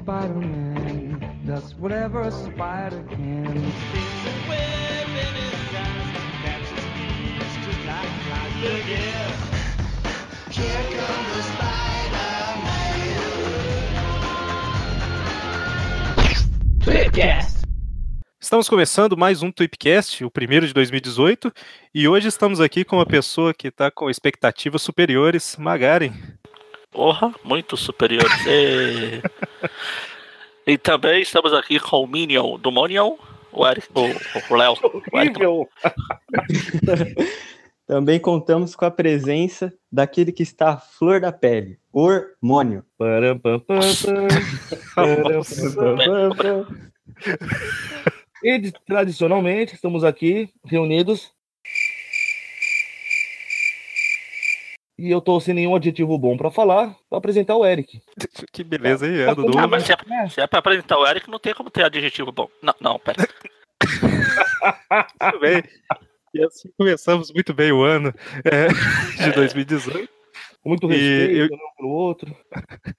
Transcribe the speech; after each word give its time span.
Spider-Man 0.00 1.42
does 1.44 1.74
whatever 1.74 2.22
a 2.22 2.30
spider 2.30 3.04
can. 3.10 3.72
Estamos 18.40 18.68
começando 18.68 19.16
mais 19.18 19.42
um 19.42 19.52
Tweepcast, 19.52 20.24
o 20.24 20.30
primeiro 20.30 20.66
de 20.66 20.72
2018, 20.72 21.52
e 21.94 22.08
hoje 22.08 22.28
estamos 22.28 22.58
aqui 22.58 22.84
com 22.84 22.96
uma 22.96 23.06
pessoa 23.06 23.52
que 23.52 23.68
está 23.68 23.90
com 23.90 24.08
expectativas 24.08 24.80
superiores, 24.80 25.56
Magaren. 25.58 26.39
Porra, 26.90 27.34
muito 27.44 27.76
superiores. 27.76 28.32
e... 28.46 29.22
e 30.66 30.78
também 30.78 31.22
estamos 31.22 31.52
aqui 31.52 31.78
com 31.78 32.02
o 32.02 32.06
Minion 32.06 32.58
do 32.58 32.72
Monion, 32.72 33.16
o 33.52 33.66
Eric, 33.66 33.88
o, 33.94 34.52
o 34.52 34.56
Léo. 34.56 34.74
Horrível. 35.12 35.68
Também 37.86 38.20
contamos 38.20 38.76
com 38.76 38.84
a 38.84 38.90
presença 38.90 39.72
daquele 39.90 40.30
que 40.30 40.44
está 40.44 40.74
à 40.74 40.76
flor 40.76 41.20
da 41.20 41.32
pele, 41.32 41.76
hormônio. 41.92 42.84
E 48.44 48.72
tradicionalmente 48.86 49.74
estamos 49.74 50.04
aqui 50.04 50.48
reunidos. 50.64 51.32
E 55.00 55.10
eu 55.10 55.20
tô 55.22 55.40
sem 55.40 55.54
nenhum 55.54 55.74
adjetivo 55.74 56.18
bom 56.18 56.36
pra 56.36 56.50
falar, 56.50 56.94
pra 57.08 57.16
apresentar 57.18 57.56
o 57.56 57.64
Eric. 57.64 58.02
Que 58.52 58.62
beleza 58.62 59.06
aí, 59.06 59.20
é, 59.22 59.34
Dudu. 59.34 59.58
Ah, 59.58 59.66
mas 59.66 59.84
se 59.84 59.92
é, 59.92 59.96
se 60.28 60.40
é 60.42 60.46
pra 60.46 60.58
apresentar 60.58 60.98
o 60.98 61.06
Eric, 61.06 61.30
não 61.30 61.38
tem 61.38 61.54
como 61.54 61.70
ter 61.70 61.84
adjetivo 61.84 62.30
bom. 62.30 62.46
Não, 62.62 62.74
não, 62.80 62.98
pera. 62.98 63.26
Tudo 65.18 65.40
bem. 65.40 65.62
E 66.34 66.44
assim 66.44 66.68
começamos 66.76 67.32
muito 67.32 67.54
bem 67.54 67.72
o 67.72 67.82
ano 67.82 68.12
é, 68.44 68.68
de 69.24 69.32
2018. 69.32 70.06
Com 70.62 70.68
muito 70.68 70.92
E 70.92 70.96
respeito 70.96 71.54
eu- 71.54 71.56
um 71.56 71.76
pro 71.78 71.88
outro. 71.88 72.36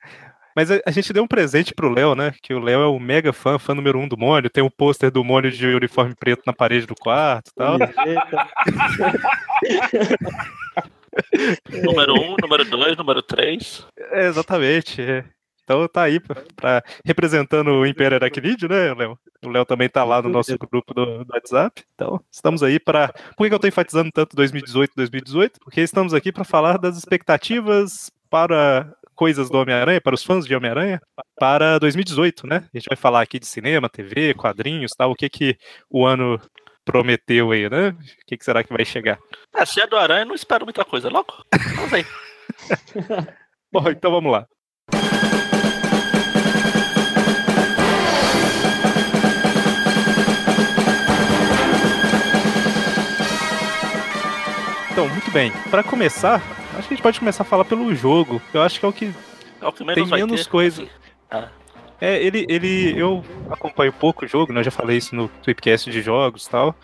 Mas 0.56 0.70
a, 0.70 0.82
a 0.86 0.92
gente 0.92 1.14
deu 1.14 1.24
um 1.24 1.28
presente 1.28 1.74
pro 1.74 1.90
Léo, 1.94 2.14
né? 2.14 2.34
Que 2.42 2.54
o 2.54 2.60
Léo 2.60 2.82
é 2.82 2.86
o 2.88 3.00
mega 3.00 3.32
fã, 3.32 3.58
fã 3.58 3.74
número 3.74 3.98
um 4.00 4.06
do 4.08 4.18
Mônio. 4.18 4.50
Tem 4.50 4.62
um 4.64 4.70
pôster 4.70 5.10
do 5.12 5.24
Mônio 5.24 5.50
de 5.52 5.66
uniforme 5.68 6.14
preto 6.14 6.42
na 6.46 6.52
parede 6.52 6.86
do 6.86 6.94
quarto 6.96 7.52
e 7.52 7.56
tal. 7.56 7.78
Número 11.84 12.14
um, 12.14 12.36
número 12.42 12.66
dois, 12.66 12.98
número 12.98 13.22
três. 13.22 13.86
É, 14.12 14.28
exatamente. 14.28 15.02
é. 15.02 15.26
Então 15.64 15.88
tá 15.88 16.04
aí 16.04 16.20
pra, 16.20 16.44
pra- 16.56 16.84
representando 17.06 17.70
o 17.70 17.86
Império 17.86 18.16
Aracnídeo, 18.18 18.68
né, 18.68 18.94
Léo? 18.94 19.18
O 19.46 19.50
Léo 19.50 19.64
também 19.66 19.88
tá 19.88 20.04
lá 20.04 20.22
no 20.22 20.28
nosso 20.28 20.58
grupo 20.58 20.94
do, 20.94 21.24
do 21.24 21.34
WhatsApp. 21.34 21.84
Então, 21.96 22.20
estamos 22.32 22.62
aí 22.64 22.80
para. 22.80 23.10
Por 23.38 23.44
que 23.44 23.50
que 23.50 23.56
eu 23.56 23.60
tô 23.60 23.68
enfatizando 23.68 24.10
tanto 24.12 24.36
2018 24.36 24.92
2018? 24.96 25.60
Porque 25.64 25.82
estamos 25.82 26.14
aqui 26.14 26.32
para 26.32 26.44
falar 26.44 26.78
das 26.78 26.98
expectativas 26.98 28.12
para 28.30 28.92
coisas 29.16 29.50
do 29.50 29.58
Homem-Aranha, 29.60 30.02
para 30.02 30.16
os 30.16 30.24
fãs 30.24 30.46
de 30.48 30.56
Homem-Aranha, 30.56 31.00
para 31.40 31.78
2018, 31.78 32.48
né? 32.48 32.68
A 32.74 32.78
gente 32.78 32.90
vai 32.90 32.98
falar 32.98 33.22
aqui 33.22 33.40
de 33.40 33.46
cinema, 33.46 33.88
TV, 33.88 34.34
quadrinhos, 34.34 34.92
tal, 34.98 35.12
o 35.12 35.16
que 35.16 35.30
que 35.30 35.58
o 35.90 36.06
ano 36.06 36.42
prometeu 36.86 37.52
aí, 37.52 37.70
né? 37.70 37.90
O 37.90 38.26
que, 38.26 38.38
que 38.38 38.46
será 38.46 38.64
que 38.64 38.74
vai 38.74 38.86
chegar? 38.86 39.20
Ah, 39.54 39.66
se 39.66 39.82
é 39.82 39.88
do 39.88 39.98
Aranha, 39.98 40.26
não 40.26 40.36
espero 40.36 40.66
muita 40.66 40.84
coisa, 40.84 41.10
louco? 41.10 41.44
Vamos 41.76 41.94
aí. 41.94 42.06
Bom, 43.72 43.90
então 43.90 44.12
vamos 44.12 44.32
lá. 44.32 44.48
Então, 54.92 55.08
muito 55.08 55.32
bem. 55.32 55.52
Para 55.70 55.84
começar, 55.84 56.36
acho 56.78 56.88
que 56.88 56.94
a 56.94 56.98
gente 56.98 57.02
pode 57.02 57.18
começar 57.18 57.44
a 57.44 57.46
falar 57.46 57.64
pelo 57.64 57.96
jogo. 57.96 58.42
Eu 58.54 58.62
acho 58.62 58.78
que 58.78 58.86
é 58.86 58.90
o 58.90 58.94
que 58.94 59.14
É 59.62 59.66
o 59.66 59.72
que 59.72 59.86
menos 59.86 60.10
tem 60.10 60.20
menos 60.20 60.46
coisa. 60.46 60.86
Ah. 61.30 61.48
É, 62.02 62.22
ele, 62.22 62.48
ele, 62.50 63.00
eu 63.00 63.24
acompanho 63.50 63.94
pouco 63.94 64.26
o 64.26 64.28
jogo, 64.28 64.52
né? 64.52 64.60
Eu 64.60 64.64
já 64.64 64.72
falei 64.72 64.98
isso 64.98 65.16
no 65.16 65.28
Tweepcast 65.44 65.92
de 65.92 66.02
jogos 66.02 66.48
e 66.48 66.50
tal. 66.50 66.76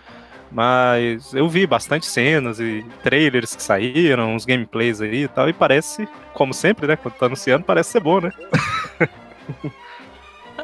Mas 0.51 1.33
eu 1.33 1.49
vi 1.49 1.65
bastante 1.67 2.05
cenas 2.05 2.59
e 2.59 2.85
trailers 3.03 3.55
que 3.55 3.61
saíram, 3.61 4.33
uns 4.33 4.45
gameplays 4.45 5.01
aí 5.01 5.23
e 5.23 5.27
tal, 5.27 5.49
e 5.49 5.53
parece, 5.53 6.07
como 6.33 6.53
sempre, 6.53 6.87
né? 6.87 6.95
Quando 6.95 7.15
tá 7.15 7.25
anunciando, 7.25 7.65
parece 7.65 7.91
ser 7.91 7.99
bom, 7.99 8.21
né? 8.21 8.31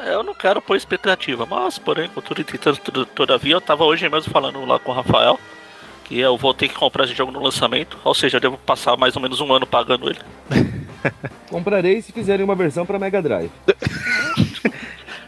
Eu 0.06 0.22
não 0.24 0.34
quero 0.34 0.62
pôr 0.62 0.76
expectativa, 0.76 1.46
mas, 1.46 1.78
porém, 1.78 2.10
contudo, 2.10 2.44
todavia, 3.06 3.54
eu 3.54 3.62
tava 3.62 3.86
hoje 3.86 4.10
mesmo 4.10 4.34
falando 4.34 4.66
lá 4.66 4.78
com 4.78 4.92
o 4.92 4.94
Rafael 4.94 5.40
que 6.04 6.20
eu 6.20 6.38
vou 6.38 6.54
ter 6.54 6.68
que 6.68 6.76
comprar 6.76 7.06
esse 7.06 7.14
jogo 7.14 7.32
no 7.32 7.42
lançamento, 7.42 7.98
ou 8.04 8.14
seja, 8.14 8.38
eu 8.38 8.42
devo 8.42 8.58
passar 8.58 8.98
mais 8.98 9.16
ou 9.16 9.22
menos 9.22 9.40
um 9.40 9.54
ano 9.54 9.66
pagando 9.66 10.10
ele. 10.10 10.20
Comprarei 11.50 12.02
se 12.02 12.12
fizerem 12.12 12.44
uma 12.44 12.56
versão 12.56 12.86
pra 12.86 13.00
Mega 13.00 13.22
Drive. 13.22 13.52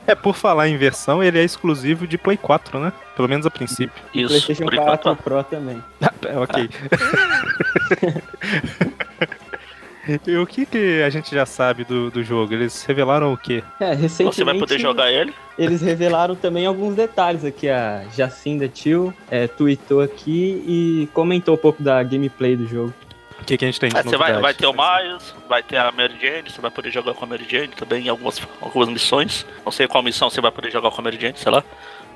É, 0.07 0.13
por 0.15 0.35
falar 0.35 0.67
em 0.67 0.77
versão, 0.77 1.23
ele 1.23 1.39
é 1.39 1.43
exclusivo 1.43 2.05
de 2.07 2.17
Play 2.17 2.37
4, 2.37 2.79
né? 2.79 2.93
Pelo 3.15 3.27
menos 3.27 3.45
a 3.45 3.51
princípio. 3.51 4.03
Isso, 4.13 4.27
PlayStation 4.27 4.65
por 4.65 4.73
enquanto. 4.73 5.03
4 5.03 5.23
Pro 5.23 5.43
também. 5.43 5.83
É, 6.01 6.37
ok. 6.37 6.69
e 10.27 10.37
o 10.37 10.45
que, 10.45 10.65
que 10.65 11.01
a 11.01 11.09
gente 11.09 11.33
já 11.33 11.45
sabe 11.45 11.83
do, 11.83 12.11
do 12.11 12.23
jogo? 12.23 12.53
Eles 12.53 12.83
revelaram 12.83 13.33
o 13.33 13.37
quê? 13.37 13.63
É, 13.79 13.93
recentemente 13.93 14.35
Você 14.35 14.43
vai 14.43 14.57
poder 14.57 14.79
jogar 14.79 15.11
ele? 15.11 15.33
eles 15.57 15.81
revelaram 15.81 16.35
também 16.35 16.65
alguns 16.65 16.95
detalhes 16.95 17.45
aqui. 17.45 17.69
A 17.69 18.03
Jacinda 18.15 18.67
Tio 18.67 19.13
é, 19.29 19.47
tweetou 19.47 20.01
aqui 20.01 20.63
e 20.67 21.09
comentou 21.13 21.55
um 21.55 21.57
pouco 21.57 21.81
da 21.81 22.03
gameplay 22.03 22.55
do 22.55 22.67
jogo. 22.67 22.93
O 23.45 23.47
que, 23.47 23.57
que 23.59 23.65
a 23.65 23.67
gente 23.67 23.79
tem 23.79 23.89
de 23.91 23.95
É, 23.97 24.01
você 24.01 24.17
vai, 24.17 24.33
vai 24.41 24.55
ter 24.55 24.65
o 24.65 24.73
Miles, 24.73 25.35
vai 25.47 25.61
ter 25.61 25.77
a 25.77 25.91
Mary 25.91 26.17
Jane, 26.19 26.49
você 26.49 26.59
vai 26.59 26.71
poder 26.71 26.89
jogar 26.89 27.13
com 27.13 27.25
a 27.25 27.27
Mary 27.27 27.45
Jane 27.47 27.67
também 27.67 28.07
em 28.07 28.09
algumas, 28.09 28.41
algumas 28.59 28.89
missões. 28.89 29.45
Não 29.63 29.71
sei 29.71 29.87
qual 29.87 30.01
missão 30.01 30.31
você 30.31 30.41
vai 30.41 30.49
poder 30.51 30.71
jogar 30.71 30.89
com 30.89 30.99
a 30.99 31.03
Mary 31.03 31.19
Jane, 31.21 31.37
sei 31.37 31.51
lá. 31.51 31.63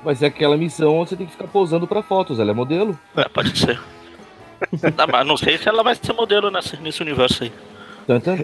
Vai 0.02 0.16
ser 0.16 0.26
aquela 0.26 0.56
missão 0.56 0.92
onde 0.96 1.10
você 1.10 1.16
tem 1.16 1.26
que 1.26 1.32
ficar 1.32 1.46
posando 1.46 1.86
pra 1.86 2.02
fotos. 2.02 2.40
Ela 2.40 2.50
é 2.50 2.54
modelo. 2.54 2.98
É, 3.16 3.28
pode 3.28 3.56
ser. 3.56 3.78
não, 4.72 5.06
mas 5.06 5.24
não 5.24 5.36
sei 5.36 5.56
se 5.56 5.68
ela 5.68 5.84
vai 5.84 5.94
ser 5.94 6.12
modelo 6.14 6.50
nesse, 6.50 6.76
nesse 6.78 7.00
universo 7.00 7.44
aí. 7.44 7.52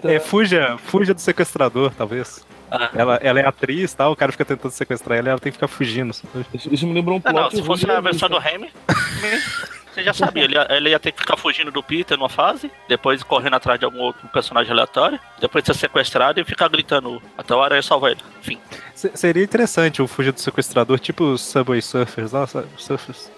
É, 0.05 0.17
fuja, 0.21 0.77
fuja 0.77 1.13
do 1.13 1.19
sequestrador, 1.19 1.91
talvez. 1.97 2.45
Ah. 2.71 2.89
Ela, 2.95 3.15
ela 3.21 3.39
é 3.41 3.45
atriz 3.45 3.93
tal, 3.93 4.13
o 4.13 4.15
cara 4.15 4.31
fica 4.31 4.45
tentando 4.45 4.71
sequestrar 4.71 5.17
ela 5.17 5.27
e 5.27 5.31
ela 5.31 5.39
tem 5.39 5.51
que 5.51 5.57
ficar 5.57 5.67
fugindo. 5.67 6.11
Isso, 6.53 6.73
isso 6.73 6.87
me 6.87 6.93
lembrou 6.93 7.17
um 7.17 7.21
Ah, 7.25 7.31
plot. 7.31 7.43
não, 7.43 7.51
se 7.51 7.63
fosse 7.63 7.89
a 7.91 7.99
versão 7.99 8.29
do 8.29 8.37
revista. 8.39 8.77
Você 9.97 10.03
já 10.03 10.13
sabia, 10.13 10.43
ele 10.43 10.53
ia, 10.53 10.67
ele 10.69 10.89
ia 10.91 10.99
ter 10.99 11.11
que 11.11 11.19
ficar 11.21 11.35
fugindo 11.35 11.71
do 11.71 11.81
Peter 11.81 12.15
numa 12.15 12.29
fase, 12.29 12.71
depois 12.87 13.23
correndo 13.23 13.55
atrás 13.55 13.79
de 13.79 13.85
algum 13.85 13.99
outro 13.99 14.27
personagem 14.27 14.71
aleatório, 14.71 15.19
depois 15.39 15.65
ser 15.65 15.73
sequestrado 15.73 16.39
e 16.39 16.43
ficar 16.45 16.67
gritando 16.69 17.19
até 17.35 17.55
o 17.55 17.61
Aranha 17.63 17.81
salvar 17.81 18.11
ele. 18.11 18.21
Enfim. 18.39 18.59
Se- 18.93 19.11
seria 19.15 19.43
interessante 19.43 19.99
o 19.99 20.07
Fuja 20.07 20.31
do 20.31 20.39
Sequestrador, 20.39 20.99
tipo 20.99 21.23
os 21.23 21.41
Subway 21.41 21.81
Surfers, 21.81 22.31
nossa, 22.31 22.67
Surfers. 22.77 23.31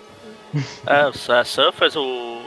É, 0.86 1.40
é, 1.40 1.44
Surfers, 1.46 1.96
o 1.96 2.42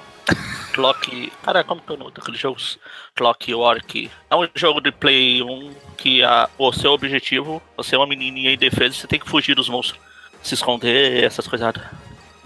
Clock. 0.74 1.32
Cara, 1.42 1.64
como 1.64 1.80
que 1.80 1.90
é 1.90 1.94
o 1.94 1.98
nome 1.98 2.12
daqueles 2.12 2.38
jogos? 2.38 2.78
Clock 3.14 3.54
Work. 3.54 4.10
É 4.28 4.36
um 4.36 4.46
jogo 4.54 4.82
de 4.82 4.92
Play 4.92 5.42
1 5.42 5.72
que 5.96 6.22
a, 6.22 6.50
o 6.58 6.70
seu 6.70 6.92
objetivo, 6.92 7.62
você 7.76 7.94
é 7.94 7.98
uma 7.98 8.06
menininha 8.06 8.52
em 8.52 8.58
defesa, 8.58 8.94
você 8.94 9.06
tem 9.06 9.18
que 9.18 9.28
fugir 9.28 9.54
dos 9.54 9.70
monstros. 9.70 9.98
Se 10.42 10.52
esconder, 10.52 11.24
essas 11.24 11.46
coisas. 11.48 11.72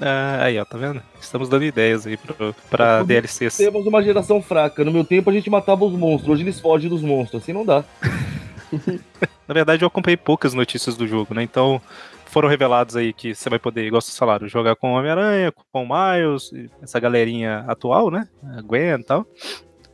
Ah, 0.00 0.38
aí, 0.44 0.58
ó, 0.58 0.64
tá 0.64 0.76
vendo? 0.76 1.02
Estamos 1.20 1.48
dando 1.48 1.64
ideias 1.64 2.06
aí 2.06 2.16
pro, 2.16 2.54
pra 2.68 2.98
Tudo 2.98 3.06
DLCs. 3.08 3.56
Temos 3.56 3.86
uma 3.86 4.02
geração 4.02 4.42
fraca. 4.42 4.84
No 4.84 4.92
meu 4.92 5.04
tempo 5.04 5.30
a 5.30 5.32
gente 5.32 5.48
matava 5.48 5.84
os 5.84 5.92
monstros. 5.94 6.28
Hoje 6.34 6.42
eles 6.42 6.60
fogem 6.60 6.88
dos 6.90 7.02
monstros. 7.02 7.42
Assim 7.42 7.52
não 7.52 7.64
dá. 7.64 7.82
Na 9.48 9.54
verdade, 9.54 9.84
eu 9.84 9.86
acompanhei 9.86 10.16
poucas 10.16 10.52
notícias 10.52 10.96
do 10.96 11.06
jogo, 11.06 11.32
né? 11.32 11.42
Então, 11.42 11.80
foram 12.26 12.48
revelados 12.48 12.96
aí 12.96 13.12
que 13.12 13.34
você 13.34 13.48
vai 13.48 13.58
poder, 13.58 13.86
igual 13.86 14.02
vocês 14.02 14.18
falaram, 14.18 14.48
jogar 14.48 14.74
com 14.76 14.92
o 14.92 14.96
Homem-Aranha, 14.98 15.52
com 15.72 15.84
o 15.84 15.88
Miles, 15.88 16.50
essa 16.82 16.98
galerinha 16.98 17.64
atual, 17.68 18.10
né? 18.10 18.28
A 18.56 18.60
Gwen 18.60 19.00
e 19.00 19.04
tal. 19.04 19.24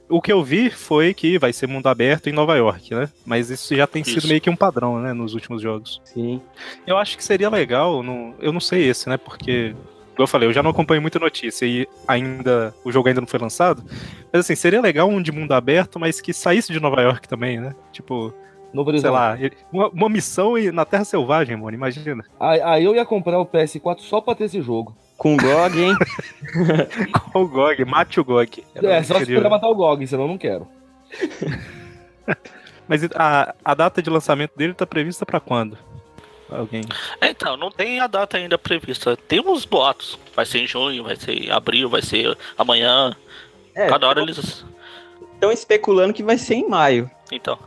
O 0.08 0.20
que 0.20 0.32
eu 0.32 0.42
vi 0.42 0.68
foi 0.70 1.14
que 1.14 1.38
vai 1.38 1.52
ser 1.52 1.66
mundo 1.66 1.86
aberto 1.86 2.28
em 2.28 2.32
Nova 2.32 2.56
York, 2.56 2.94
né? 2.94 3.08
Mas 3.24 3.50
isso 3.50 3.74
já 3.74 3.86
tem 3.86 4.02
sido 4.04 4.18
Isso. 4.18 4.28
meio 4.28 4.40
que 4.40 4.50
um 4.50 4.56
padrão, 4.56 5.00
né? 5.00 5.12
Nos 5.12 5.32
últimos 5.34 5.62
jogos. 5.62 6.00
Sim. 6.04 6.40
Eu 6.86 6.98
acho 6.98 7.16
que 7.16 7.24
seria 7.24 7.48
legal, 7.48 8.02
não- 8.02 8.34
eu 8.40 8.52
não 8.52 8.60
sei 8.60 8.88
esse, 8.88 9.08
né? 9.08 9.16
Porque, 9.16 9.74
eu 10.18 10.26
falei, 10.26 10.48
eu 10.48 10.52
já 10.52 10.62
não 10.62 10.70
acompanho 10.70 11.00
muita 11.02 11.18
notícia 11.18 11.64
e 11.66 11.86
ainda 12.06 12.74
o 12.84 12.92
jogo 12.92 13.08
ainda 13.08 13.20
não 13.20 13.28
foi 13.28 13.40
lançado. 13.40 13.82
Mas 14.32 14.40
assim, 14.40 14.54
seria 14.54 14.80
legal 14.80 15.08
um 15.08 15.20
de 15.22 15.32
mundo 15.32 15.52
aberto, 15.52 15.98
mas 15.98 16.20
que 16.20 16.32
saísse 16.32 16.72
de 16.72 16.80
Nova 16.80 17.00
York 17.00 17.26
também, 17.28 17.60
né? 17.60 17.74
Tipo, 17.92 18.32
Novo 18.72 18.96
sei 18.98 19.10
lá, 19.10 19.36
uma, 19.72 19.88
uma 19.88 20.08
missão 20.08 20.56
e- 20.56 20.70
na 20.72 20.84
Terra 20.84 21.04
Selvagem, 21.04 21.56
mano, 21.56 21.74
imagina. 21.74 22.24
Aí, 22.40 22.60
aí 22.62 22.84
eu 22.84 22.94
ia 22.94 23.04
comprar 23.04 23.38
o 23.38 23.46
PS4 23.46 24.00
só 24.00 24.20
pra 24.20 24.34
ter 24.34 24.44
esse 24.44 24.60
jogo. 24.62 24.96
Com 25.18 25.34
o 25.34 25.36
GOG, 25.36 25.80
hein? 25.80 25.94
Com 27.32 27.42
o 27.42 27.48
GOG, 27.48 27.84
mate 27.84 28.18
o 28.18 28.24
GOG. 28.24 28.64
Era- 28.74 28.94
É, 28.94 29.02
só 29.02 29.18
se 29.18 29.26
puder 29.26 29.48
matar 29.50 29.68
o 29.68 29.74
GOG, 29.74 30.06
senão 30.06 30.24
eu 30.24 30.28
não 30.28 30.38
quero. 30.38 30.66
Mas 32.88 33.02
a, 33.14 33.54
a 33.64 33.74
data 33.74 34.02
de 34.02 34.10
lançamento 34.10 34.56
dele 34.56 34.74
tá 34.74 34.86
prevista 34.86 35.24
pra 35.24 35.40
quando? 35.40 35.78
Alguém. 36.56 36.82
Então, 37.20 37.56
não 37.56 37.70
tem 37.70 38.00
a 38.00 38.06
data 38.06 38.36
ainda 38.36 38.56
prevista. 38.58 39.16
Tem 39.16 39.40
uns 39.40 39.64
boatos. 39.64 40.18
Vai 40.34 40.44
ser 40.46 40.58
em 40.60 40.66
junho, 40.66 41.04
vai 41.04 41.16
ser 41.16 41.32
em 41.32 41.50
abril, 41.50 41.88
vai 41.88 42.02
ser 42.02 42.36
amanhã. 42.58 43.14
É, 43.74 43.88
Cada 43.88 44.06
hora 44.08 44.20
eles. 44.20 44.64
estão 45.34 45.50
especulando 45.50 46.12
que 46.12 46.22
vai 46.22 46.36
ser 46.38 46.54
em 46.54 46.68
maio. 46.68 47.10
Então. 47.30 47.58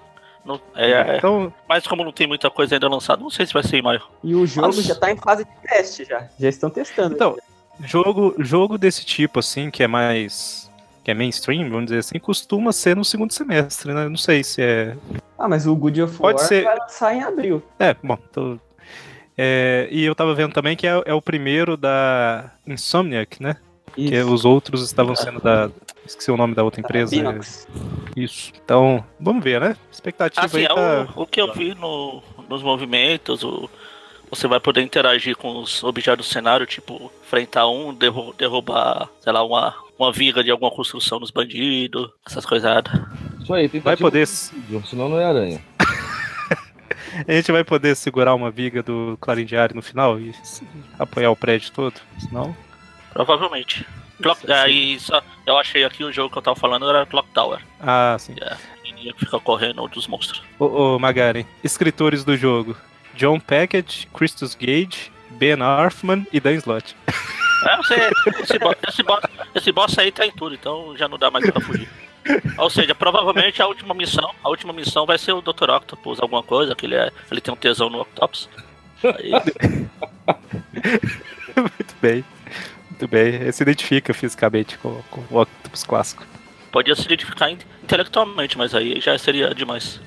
Não, 0.45 0.61
é, 0.75 0.91
é- 0.91 1.17
Então, 1.17 1.51
mas 1.67 1.87
como 1.87 2.03
não 2.03 2.11
tem 2.11 2.27
muita 2.27 2.51
coisa 2.51 2.75
ainda 2.75 2.87
lançada, 2.87 3.19
não 3.21 3.31
sei 3.31 3.45
se 3.47 3.53
vai 3.53 3.63
ser 3.63 3.77
em 3.77 3.81
maio. 3.81 4.01
E 4.23 4.35
o 4.35 4.45
jogo 4.45 4.67
Nossa. 4.67 4.83
já 4.83 4.93
tá 4.95 5.11
em 5.11 5.17
fase 5.17 5.43
de 5.43 5.51
teste 5.67 6.05
já. 6.05 6.27
Já 6.39 6.49
estão 6.49 6.69
testando. 6.69 7.15
Então, 7.15 7.35
jogo, 7.83 8.35
jogo 8.37 8.77
desse 8.77 9.03
tipo, 9.03 9.39
assim, 9.39 9.71
que 9.71 9.81
é 9.81 9.87
mais. 9.87 10.69
que 11.03 11.09
é 11.11 11.13
mainstream, 11.13 11.69
vamos 11.69 11.85
dizer 11.85 11.99
assim, 11.99 12.17
costuma 12.19 12.71
ser 12.71 12.95
no 12.95 13.03
segundo 13.05 13.31
semestre, 13.31 13.93
né? 13.93 14.07
Não 14.09 14.17
sei 14.17 14.43
se 14.43 14.61
é. 14.61 14.95
Ah, 15.37 15.47
mas 15.47 15.65
o 15.67 15.75
Good 15.75 16.01
of 16.03 16.17
Pode 16.17 16.39
War 16.39 16.47
ser. 16.47 16.63
vai 16.63 16.77
lançar 16.77 17.15
em 17.15 17.21
abril. 17.23 17.61
É, 17.79 17.95
bom, 18.03 18.17
tô- 18.31 18.59
é, 19.37 19.87
e 19.91 20.03
eu 20.03 20.15
tava 20.15 20.33
vendo 20.33 20.53
também 20.53 20.75
que 20.75 20.87
é, 20.87 21.01
é 21.05 21.13
o 21.13 21.21
primeiro 21.21 21.75
da 21.77 22.51
Insomniac, 22.65 23.41
né? 23.41 23.57
Que 23.93 24.13
Isso. 24.15 24.33
os 24.33 24.43
outros 24.45 24.83
estavam 24.83 25.15
sendo 25.15 25.39
da. 25.39 25.69
Esqueci 26.05 26.29
o 26.29 26.37
nome 26.37 26.53
da 26.53 26.63
outra 26.63 26.81
empresa. 26.81 27.15
Binox. 27.15 27.67
Isso. 28.15 28.51
Então, 28.63 29.03
vamos 29.19 29.43
ver, 29.43 29.59
né? 29.61 29.75
Expectativa 29.91 30.45
Assim, 30.45 30.57
aí 30.59 30.65
é 30.65 30.67
tá. 30.67 31.07
o, 31.15 31.21
o 31.23 31.27
que 31.27 31.41
eu 31.41 31.51
vi 31.53 31.73
no, 31.73 32.21
nos 32.49 32.61
movimentos, 32.61 33.43
o, 33.43 33.69
você 34.29 34.47
vai 34.47 34.59
poder 34.59 34.81
interagir 34.81 35.35
com 35.37 35.59
os 35.61 35.83
objetos 35.83 36.27
do 36.27 36.31
cenário, 36.31 36.65
tipo, 36.65 37.11
enfrentar 37.25 37.67
um, 37.69 37.93
derru- 37.93 38.33
derrubar, 38.37 39.09
sei 39.21 39.31
lá, 39.31 39.43
uma, 39.43 39.73
uma 39.97 40.11
viga 40.11 40.43
de 40.43 40.51
alguma 40.51 40.69
construção 40.71 41.19
nos 41.19 41.31
bandidos, 41.31 42.09
essas 42.27 42.45
coisadas. 42.45 42.91
Isso 43.41 43.53
aí, 43.53 43.69
tem 43.69 43.79
Vai 43.79 43.95
poder. 43.95 44.27
senão 44.27 45.07
não 45.09 45.19
é 45.19 45.25
aranha. 45.25 45.61
A 47.27 47.31
gente 47.31 47.51
vai 47.51 47.63
poder 47.63 47.95
segurar 47.95 48.33
uma 48.35 48.49
viga 48.51 48.81
do 48.83 49.17
Clarim 49.21 49.45
Diário 49.45 49.75
no 49.75 49.81
final 49.81 50.19
e 50.19 50.33
apoiar 50.99 51.29
o 51.31 51.35
prédio 51.35 51.71
todo? 51.71 51.93
Senão. 52.19 52.55
Provavelmente. 53.13 53.85
Clock, 54.21 54.49
aí, 54.51 54.97
só, 54.99 55.21
eu 55.45 55.57
achei 55.57 55.83
aqui 55.83 56.03
o 56.03 56.11
jogo 56.11 56.29
que 56.31 56.37
eu 56.37 56.41
tava 56.41 56.55
falando 56.59 56.89
era 56.89 57.05
Clock 57.05 57.29
Tower. 57.33 57.59
Ah, 57.79 58.15
sim. 58.19 58.35
E 58.97 59.13
fica 59.17 59.39
correndo 59.39 59.87
dos 59.87 60.07
monstros. 60.07 60.41
Ô, 60.57 60.95
ô 60.95 60.99
Magaren, 60.99 61.45
escritores 61.63 62.23
do 62.23 62.35
jogo: 62.37 62.75
John 63.13 63.39
Packett, 63.39 64.07
Christus 64.13 64.55
Gage, 64.55 65.11
Ben 65.31 65.61
Arfman 65.61 66.25
e 66.33 66.39
Dan 66.39 66.53
Slott. 66.55 66.95
É, 67.67 67.77
você, 67.77 67.95
esse, 68.41 68.59
bo- 68.59 68.75
esse, 68.87 69.03
boss, 69.03 69.21
esse 69.55 69.71
boss 69.71 69.97
aí 69.99 70.11
tá 70.11 70.25
em 70.25 70.31
tudo, 70.31 70.55
então 70.55 70.95
já 70.97 71.07
não 71.07 71.17
dá 71.17 71.29
mais 71.31 71.49
pra 71.49 71.59
fugir. 71.61 71.89
Ou 72.57 72.69
seja, 72.69 72.95
provavelmente 72.95 73.61
a 73.61 73.67
última 73.67 73.93
missão, 73.93 74.31
a 74.43 74.49
última 74.49 74.73
missão 74.73 75.05
vai 75.05 75.17
ser 75.17 75.31
o 75.33 75.41
Dr. 75.41 75.69
Octopus, 75.69 76.19
alguma 76.19 76.41
coisa, 76.43 76.75
que 76.75 76.85
ele, 76.85 76.95
é, 76.95 77.11
ele 77.31 77.41
tem 77.41 77.53
um 77.53 77.57
tesão 77.57 77.89
no 77.89 78.01
Octopus. 78.01 78.49
Aí, 79.03 79.31
Muito 81.55 81.95
bem. 82.01 82.25
Muito 82.89 83.07
bem. 83.07 83.35
Ele 83.35 83.51
se 83.51 83.61
identifica 83.63 84.13
fisicamente 84.13 84.77
com, 84.77 85.01
com 85.11 85.23
o 85.29 85.41
Octopus 85.41 85.83
clássico. 85.83 86.25
podia 86.71 86.95
se 86.95 87.03
identificar 87.05 87.49
in- 87.51 87.59
intelectualmente, 87.83 88.57
mas 88.57 88.73
aí 88.73 88.99
já 88.99 89.17
seria 89.17 89.53
demais. 89.53 89.99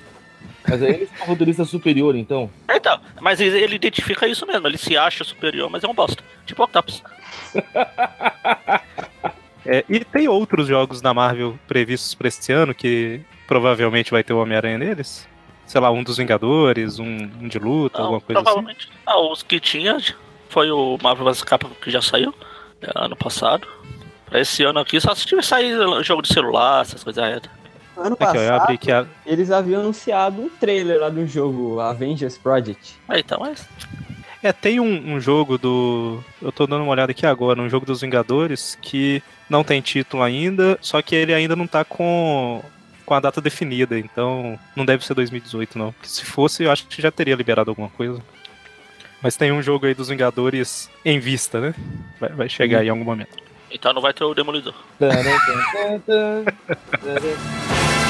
Mas 0.69 0.83
aí 0.83 0.91
eles 0.95 1.09
são 1.17 1.27
roteirista 1.27 1.65
superior, 1.65 2.15
então. 2.17 2.51
Então, 2.69 3.01
mas 3.21 3.41
ele 3.41 3.59
ele 3.59 3.77
identifica 3.77 4.27
isso 4.27 4.45
mesmo, 4.47 4.67
ele 4.67 4.77
se 4.77 4.97
acha 4.97 5.25
superior, 5.25 5.71
mas 5.71 5.83
é 5.85 5.89
um 5.89 5.95
bosta. 5.95 6.23
Tipo 6.45 6.63
o 6.63 6.65
Octopus. 6.65 7.03
É, 9.71 9.85
e 9.87 10.03
tem 10.03 10.27
outros 10.29 10.67
jogos 10.67 11.03
da 11.03 11.13
Marvel 11.13 11.59
previstos 11.69 12.15
pra 12.15 12.29
esse 12.29 12.51
ano 12.51 12.75
que 12.75 13.21
provavelmente 13.47 14.11
vai 14.11 14.25
ter 14.25 14.33
o 14.33 14.41
Homem-Aranha 14.41 14.79
neles? 14.79 15.29
Sei 15.67 15.79
lá, 15.79 15.91
um 15.91 16.03
dos 16.03 16.17
Vingadores, 16.17 16.99
um, 16.99 17.05
um 17.05 17.47
de 17.49 17.59
luta, 17.59 17.99
Não, 17.99 18.07
alguma 18.07 18.21
coisa 18.23 18.39
assim. 18.41 18.45
provavelmente. 18.45 18.89
Ah, 19.05 19.21
os 19.21 19.43
que 19.43 19.61
tinha 19.61 19.99
foi 20.49 20.71
o 20.71 20.97
Marvel 21.03 21.27
vs 21.27 21.43
Capcom 21.43 21.75
que 21.83 21.91
já 21.91 22.01
saiu 22.01 22.35
é, 22.81 22.91
ano 22.95 23.15
passado. 23.15 23.69
Pra 24.25 24.41
esse 24.41 24.63
ano 24.65 24.79
aqui, 24.79 24.99
só 25.01 25.15
se 25.15 25.27
tiver 25.27 25.45
saído 25.45 26.03
jogo 26.03 26.23
de 26.23 26.33
celular, 26.33 26.81
essas 26.81 27.05
coisas 27.05 27.23
aí. 27.23 27.39
Ano 27.95 28.17
Aqui, 28.19 28.25
ó, 28.25 28.27
eu 28.27 28.35
passado, 28.35 28.63
abri 28.63 28.75
aqui 28.77 28.91
a, 28.93 29.07
eles 29.27 29.51
haviam 29.51 29.83
anunciado 29.83 30.41
um 30.41 30.49
trailer 30.49 31.01
lá 31.01 31.11
do 31.11 31.27
jogo 31.27 31.79
Avengers 31.81 32.39
Project. 32.39 32.95
Ah, 33.07 33.19
então, 33.19 33.39
mas 33.41 33.69
É, 34.43 34.53
tem 34.53 34.79
um, 34.79 35.15
um 35.15 35.21
jogo 35.21 35.59
do. 35.59 36.23
Eu 36.41 36.53
tô 36.53 36.67
dando 36.67 36.83
uma 36.83 36.93
olhada 36.93 37.11
aqui 37.11 37.27
agora, 37.27 37.61
um 37.61 37.69
jogo 37.69 37.85
dos 37.85 38.01
Vingadores 38.01 38.79
que 38.81 39.23
não 39.51 39.65
tem 39.65 39.81
título 39.81 40.23
ainda, 40.23 40.79
só 40.81 41.03
que 41.03 41.15
ele 41.15 41.35
ainda 41.35 41.57
não 41.57 41.67
tá 41.67 41.85
com, 41.85 42.63
com 43.05 43.15
a 43.15 43.21
data 43.21 43.41
definida, 43.41 43.99
então 43.99 44.59
não 44.77 44.85
deve 44.85 45.05
ser 45.05 45.15
2018, 45.15 45.77
não. 45.77 45.93
Porque 45.93 46.09
se 46.09 46.25
fosse, 46.25 46.63
eu 46.63 46.71
acho 46.71 46.87
que 46.87 47.03
já 47.03 47.11
teria 47.11 47.35
liberado 47.35 47.71
alguma 47.71 47.89
coisa. 47.89 48.23
Mas 49.21 49.37
tem 49.37 49.51
um 49.51 49.61
jogo 49.61 49.87
aí 49.87 49.95
dos 49.95 50.09
Vingadores 50.09 50.89
em 51.05 51.19
vista, 51.19 51.61
né? 51.61 51.75
Vai, 52.21 52.31
vai 52.31 52.49
chegar 52.49 52.81
aí 52.81 52.87
em 52.87 52.91
algum 52.91 53.05
momento. 53.05 53.37
então 53.71 53.93
não 53.93 54.01
vai 54.01 54.15
ter 54.15 54.23
o 54.23 54.35
Demolidor. 54.35 54.75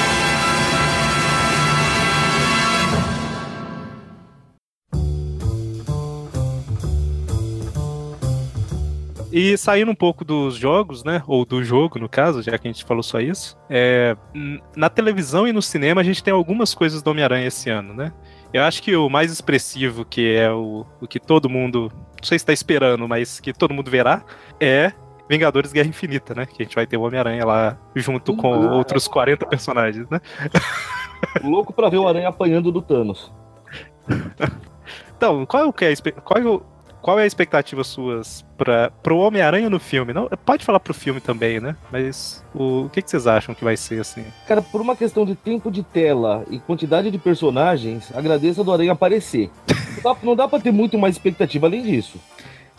E 9.31 9.55
saindo 9.57 9.91
um 9.91 9.95
pouco 9.95 10.25
dos 10.25 10.55
jogos, 10.55 11.03
né? 11.03 11.21
Ou 11.27 11.45
do 11.45 11.63
jogo, 11.63 11.99
no 11.99 12.09
caso, 12.09 12.41
já 12.41 12.57
que 12.57 12.67
a 12.67 12.71
gente 12.71 12.83
falou 12.83 13.03
só 13.03 13.19
isso. 13.19 13.57
é, 13.69 14.15
na 14.75 14.89
televisão 14.89 15.47
e 15.47 15.53
no 15.53 15.61
cinema 15.61 16.01
a 16.01 16.03
gente 16.03 16.23
tem 16.23 16.33
algumas 16.33 16.73
coisas 16.73 17.01
do 17.03 17.11
Homem-Aranha 17.11 17.47
esse 17.47 17.69
ano, 17.69 17.93
né? 17.93 18.11
Eu 18.51 18.63
acho 18.63 18.81
que 18.81 18.95
o 18.95 19.07
mais 19.09 19.31
expressivo, 19.31 20.03
que 20.03 20.35
é 20.35 20.51
o, 20.51 20.83
o 20.99 21.07
que 21.07 21.19
todo 21.19 21.47
mundo. 21.49 21.91
Não 22.19 22.23
sei 22.23 22.39
se 22.39 22.45
tá 22.45 22.51
esperando, 22.51 23.07
mas 23.07 23.39
que 23.39 23.53
todo 23.53 23.73
mundo 23.73 23.91
verá, 23.91 24.23
é 24.59 24.91
Vingadores 25.29 25.71
Guerra 25.71 25.87
Infinita, 25.89 26.33
né? 26.33 26.47
Que 26.47 26.63
a 26.63 26.65
gente 26.65 26.75
vai 26.75 26.87
ter 26.87 26.97
o 26.97 27.01
Homem-Aranha 27.03 27.45
lá 27.45 27.77
junto 27.95 28.35
com 28.35 28.51
Uhum. 28.51 28.71
outros 28.71 29.07
40 29.07 29.45
personagens, 29.45 30.09
né? 30.09 30.19
Louco 31.43 31.71
pra 31.71 31.89
ver 31.89 31.97
o 31.97 32.07
aranha 32.07 32.29
apanhando 32.29 32.71
do 32.71 32.81
Thanos. 32.81 33.31
Então, 35.15 35.45
qual 35.45 35.65
é, 35.81 35.91
é, 35.91 36.11
qual 36.23 36.41
é, 36.41 36.45
o- 36.47 36.63
qual 37.01 37.19
é 37.19 37.23
a 37.23 37.25
expectativa 37.25 37.83
suas 37.83 38.45
para 38.57 38.91
pro 39.01 39.17
Homem-Aranha 39.17 39.69
no 39.69 39.79
filme? 39.79 40.13
Não, 40.13 40.27
pode 40.45 40.65
falar 40.65 40.79
pro 40.79 40.93
filme 40.93 41.19
também, 41.21 41.59
né? 41.59 41.75
Mas 41.91 42.43
o, 42.53 42.85
o 42.85 42.89
que, 42.89 43.01
que 43.01 43.09
vocês 43.09 43.25
acham 43.27 43.55
que 43.55 43.63
vai 43.63 43.77
ser 43.77 44.01
assim? 44.01 44.25
Cara, 44.47 44.61
por 44.61 44.81
uma 44.81 44.95
questão 44.95 45.25
de 45.25 45.35
tempo 45.35 45.71
de 45.71 45.81
tela 45.83 46.43
e 46.49 46.59
quantidade 46.59 47.09
de 47.09 47.17
personagens, 47.17 48.11
agradeço 48.15 48.61
a 48.61 48.63
do 48.63 48.71
Aranha 48.73 48.91
aparecer. 48.91 49.49
Não 49.95 50.03
dá, 50.13 50.19
não 50.23 50.35
dá 50.35 50.47
pra 50.47 50.59
ter 50.59 50.71
muito 50.71 50.97
mais 50.97 51.15
expectativa 51.15 51.67
além 51.67 51.81
disso. 51.83 52.19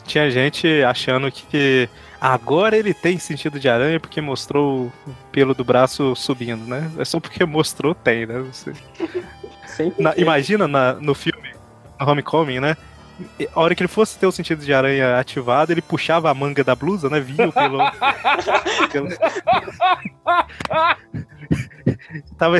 Tinha 0.04 0.30
gente 0.30 0.66
achando 0.82 1.30
que 1.30 1.88
agora 2.20 2.76
ele 2.76 2.92
tem 2.92 3.18
sentido 3.18 3.60
de 3.60 3.68
aranha 3.68 4.00
porque 4.00 4.20
mostrou 4.20 4.86
o 4.86 4.92
pelo 5.30 5.54
do 5.54 5.62
braço 5.62 6.16
subindo, 6.16 6.64
né? 6.66 6.90
É 6.98 7.04
só 7.04 7.20
porque 7.20 7.44
mostrou, 7.44 7.94
tem, 7.94 8.26
né? 8.26 8.38
Você- 8.40 8.72
Sempre 9.66 10.02
Na- 10.02 10.14
imagina 10.16 10.66
na- 10.66 10.94
no 10.94 11.14
filme, 11.14 11.50
no 11.98 12.08
Homecoming, 12.10 12.58
né? 12.60 12.76
A 13.54 13.60
hora 13.60 13.74
que 13.74 13.82
ele 13.82 13.88
fosse 13.88 14.18
ter 14.18 14.26
o 14.26 14.32
sentido 14.32 14.64
de 14.64 14.72
aranha 14.72 15.18
ativado, 15.18 15.72
ele 15.72 15.82
puxava 15.82 16.30
a 16.30 16.34
manga 16.34 16.62
da 16.64 16.74
blusa, 16.74 17.08
né? 17.08 17.20
Vinha 17.20 17.48
o 17.48 17.52
pelo. 17.52 17.78
pelo- 18.90 19.08
Tava... 22.38 22.58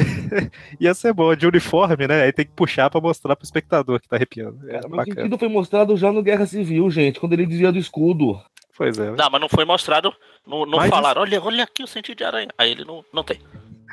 Ia 0.79 0.95
ser 0.95 1.13
bom, 1.13 1.35
de 1.35 1.47
uniforme, 1.47 2.07
né? 2.07 2.23
Aí 2.23 2.33
tem 2.33 2.45
que 2.45 2.53
puxar 2.53 2.91
pra 2.91 3.01
mostrar 3.01 3.37
pro 3.37 3.45
espectador 3.45 4.01
que 4.01 4.09
tá 4.09 4.17
arrepiando. 4.17 4.59
Cara, 4.67 4.87
o 4.89 5.05
sentido 5.05 5.39
foi 5.39 5.49
mostrado 5.49 5.97
já 5.97 6.13
no 6.13 6.23
Guerra 6.23 6.47
Civil, 6.47 6.91
gente, 6.91 7.19
quando 7.21 7.33
ele 7.33 7.47
desvia 7.47 7.73
do 7.73 7.79
escudo. 7.79 8.41
Pois 8.77 8.99
é. 8.99 9.11
Não, 9.11 9.31
mas 9.31 9.41
não 9.41 9.49
foi 9.49 9.65
mostrado. 9.65 10.13
Não, 10.47 10.65
não 10.65 10.79
Mas 10.79 10.91
falaram, 10.91 11.23
olha, 11.23 11.41
olha 11.43 11.65
aqui 11.65 11.83
o 11.83 11.87
sentido 11.87 12.19
de 12.19 12.25
aranha. 12.25 12.49
Aí 12.57 12.71
ele 12.71 12.85
não, 12.85 13.05
não 13.13 13.23
tem. 13.23 13.39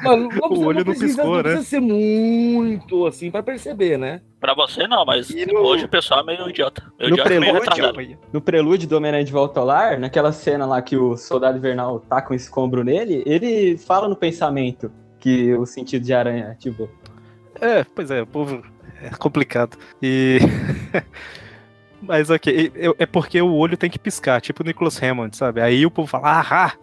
Mano, 0.03 0.23
não 0.23 0.29
precisa, 0.49 0.65
olho 0.67 0.77
não 0.77 0.83
precisa, 0.85 1.05
piscou, 1.07 1.25
não 1.25 1.35
né? 1.37 1.43
precisa 1.43 1.63
ser 1.63 1.79
muito 1.79 3.07
assim 3.07 3.31
pra 3.31 3.41
perceber, 3.43 3.97
né? 3.97 4.21
Pra 4.39 4.53
você 4.53 4.87
não, 4.87 5.03
mas 5.05 5.29
no- 5.29 5.59
hoje 5.61 5.85
o 5.85 5.89
pessoal 5.89 6.19
é 6.21 6.23
meio 6.23 6.49
idiota. 6.49 6.83
Meio 6.99 7.09
no 7.09 7.15
idiota 7.15 7.29
meio 7.29 7.41
prelúdio, 7.41 7.61
retardado. 7.71 8.17
No 8.31 8.41
prelúdio 8.41 8.87
do 8.87 8.97
Homem-Aranha 8.97 9.23
de 9.25 9.31
Volta 9.31 9.59
ao 9.59 9.65
Lar, 9.65 9.99
naquela 9.99 10.31
cena 10.31 10.65
lá 10.65 10.81
que 10.81 10.95
o 10.95 11.17
Soldado 11.17 11.57
Invernal 11.57 11.99
tá 12.01 12.21
com 12.21 12.33
escombro 12.33 12.83
nele, 12.83 13.23
ele 13.25 13.77
fala 13.77 14.07
no 14.07 14.15
pensamento 14.15 14.91
que 15.19 15.53
o 15.55 15.65
sentido 15.65 16.03
de 16.05 16.13
aranha 16.13 16.51
ativou. 16.51 16.89
É, 17.59 17.83
pois 17.83 18.11
é, 18.11 18.21
o 18.21 18.27
povo 18.27 18.61
é 19.01 19.09
complicado. 19.17 19.77
E. 20.01 20.37
Mas 21.99 22.29
ok, 22.29 22.71
é 22.99 23.05
porque 23.07 23.41
o 23.41 23.55
olho 23.55 23.75
tem 23.75 23.89
que 23.89 23.97
piscar, 23.97 24.39
tipo 24.39 24.61
o 24.61 24.65
Nicholas 24.65 25.01
Hammond, 25.01 25.35
sabe? 25.35 25.59
Aí 25.61 25.83
o 25.83 25.89
povo 25.89 26.07
fala, 26.07 26.39
ah, 26.41 26.73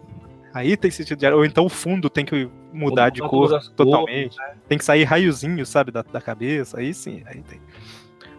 aí 0.55 0.77
tem 0.77 0.89
sentido 0.89 1.19
de 1.19 1.27
Ou 1.27 1.43
então 1.43 1.65
o 1.65 1.69
fundo 1.69 2.09
tem 2.09 2.23
que 2.23 2.49
mudar 2.71 3.09
de 3.09 3.19
cor 3.21 3.61
totalmente. 3.75 4.37
Tem 4.69 4.77
que 4.77 4.85
sair 4.85 5.03
raiozinho, 5.03 5.65
sabe, 5.65 5.91
da, 5.91 6.01
da 6.01 6.21
cabeça. 6.21 6.79
Aí 6.79 6.93
sim, 6.93 7.21
aí 7.25 7.43
tem. 7.43 7.59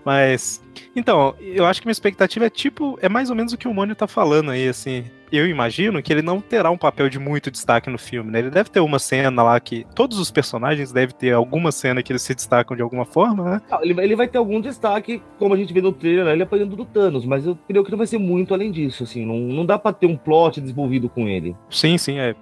Mas. 0.07 0.63
Então, 0.95 1.35
eu 1.41 1.67
acho 1.67 1.81
que 1.81 1.87
minha 1.89 1.93
expectativa 1.93 2.47
é 2.47 2.51
tipo. 2.51 2.97
É 3.03 3.09
mais 3.09 3.29
ou 3.29 3.35
menos 3.35 3.53
o 3.53 3.59
que 3.59 3.67
o 3.67 3.75
Mônio 3.75 3.97
tá 3.97 4.07
falando 4.07 4.53
aí, 4.53 4.69
assim. 4.69 5.05
Eu 5.33 5.49
imagino 5.49 6.01
que 6.01 6.13
ele 6.13 6.23
não 6.23 6.41
terá 6.41 6.71
um 6.71 6.79
papel 6.79 7.09
de 7.09 7.19
muito 7.19 7.51
destaque 7.51 7.91
no 7.91 7.99
filme, 7.99 8.31
né? 8.31 8.39
Ele 8.39 8.51
deve 8.51 8.71
ter 8.71 8.79
uma 8.79 9.01
cena 9.01 9.43
lá 9.43 9.59
que. 9.59 9.85
Todos 9.97 10.21
os 10.21 10.31
personagens 10.31 10.93
devem 10.93 11.17
ter 11.17 11.33
alguma 11.33 11.73
cena 11.73 12.05
que 12.05 12.13
eles 12.13 12.23
se 12.23 12.37
destacam 12.37 12.77
de 12.77 12.83
alguma 12.83 13.05
forma, 13.05 13.51
né? 13.51 13.63
Ah, 13.69 13.81
Ele, 13.83 14.01
ele 14.01 14.15
vai 14.15 14.29
ter 14.29 14.39
algum 14.39 14.61
destaque, 14.61 15.21
como 15.41 15.53
a 15.53 15.57
gente 15.57 15.73
vê 15.73 15.83
no 15.83 15.91
trailer, 15.91 16.25
né, 16.25 16.33
ele 16.35 16.45
apanhando 16.45 16.77
do 16.77 16.85
Thanos, 16.85 17.25
mas 17.25 17.45
eu 17.45 17.59
creio 17.67 17.83
que 17.85 17.91
não 17.91 17.99
vai 17.99 18.07
ser 18.07 18.19
muito 18.19 18.55
além 18.55 18.71
disso, 18.71 19.03
assim. 19.03 19.27
Não, 19.27 19.37
não 19.37 19.67
dá 19.67 19.77
pra 19.77 19.93
ter 19.93 20.07
um 20.07 20.17
plot 20.17 20.61
desenvolvido 20.61 21.09
com 21.09 21.27
ele. 21.29 21.57
Sim, 21.69 21.99
sim, 21.99 22.21
é. 22.21 22.37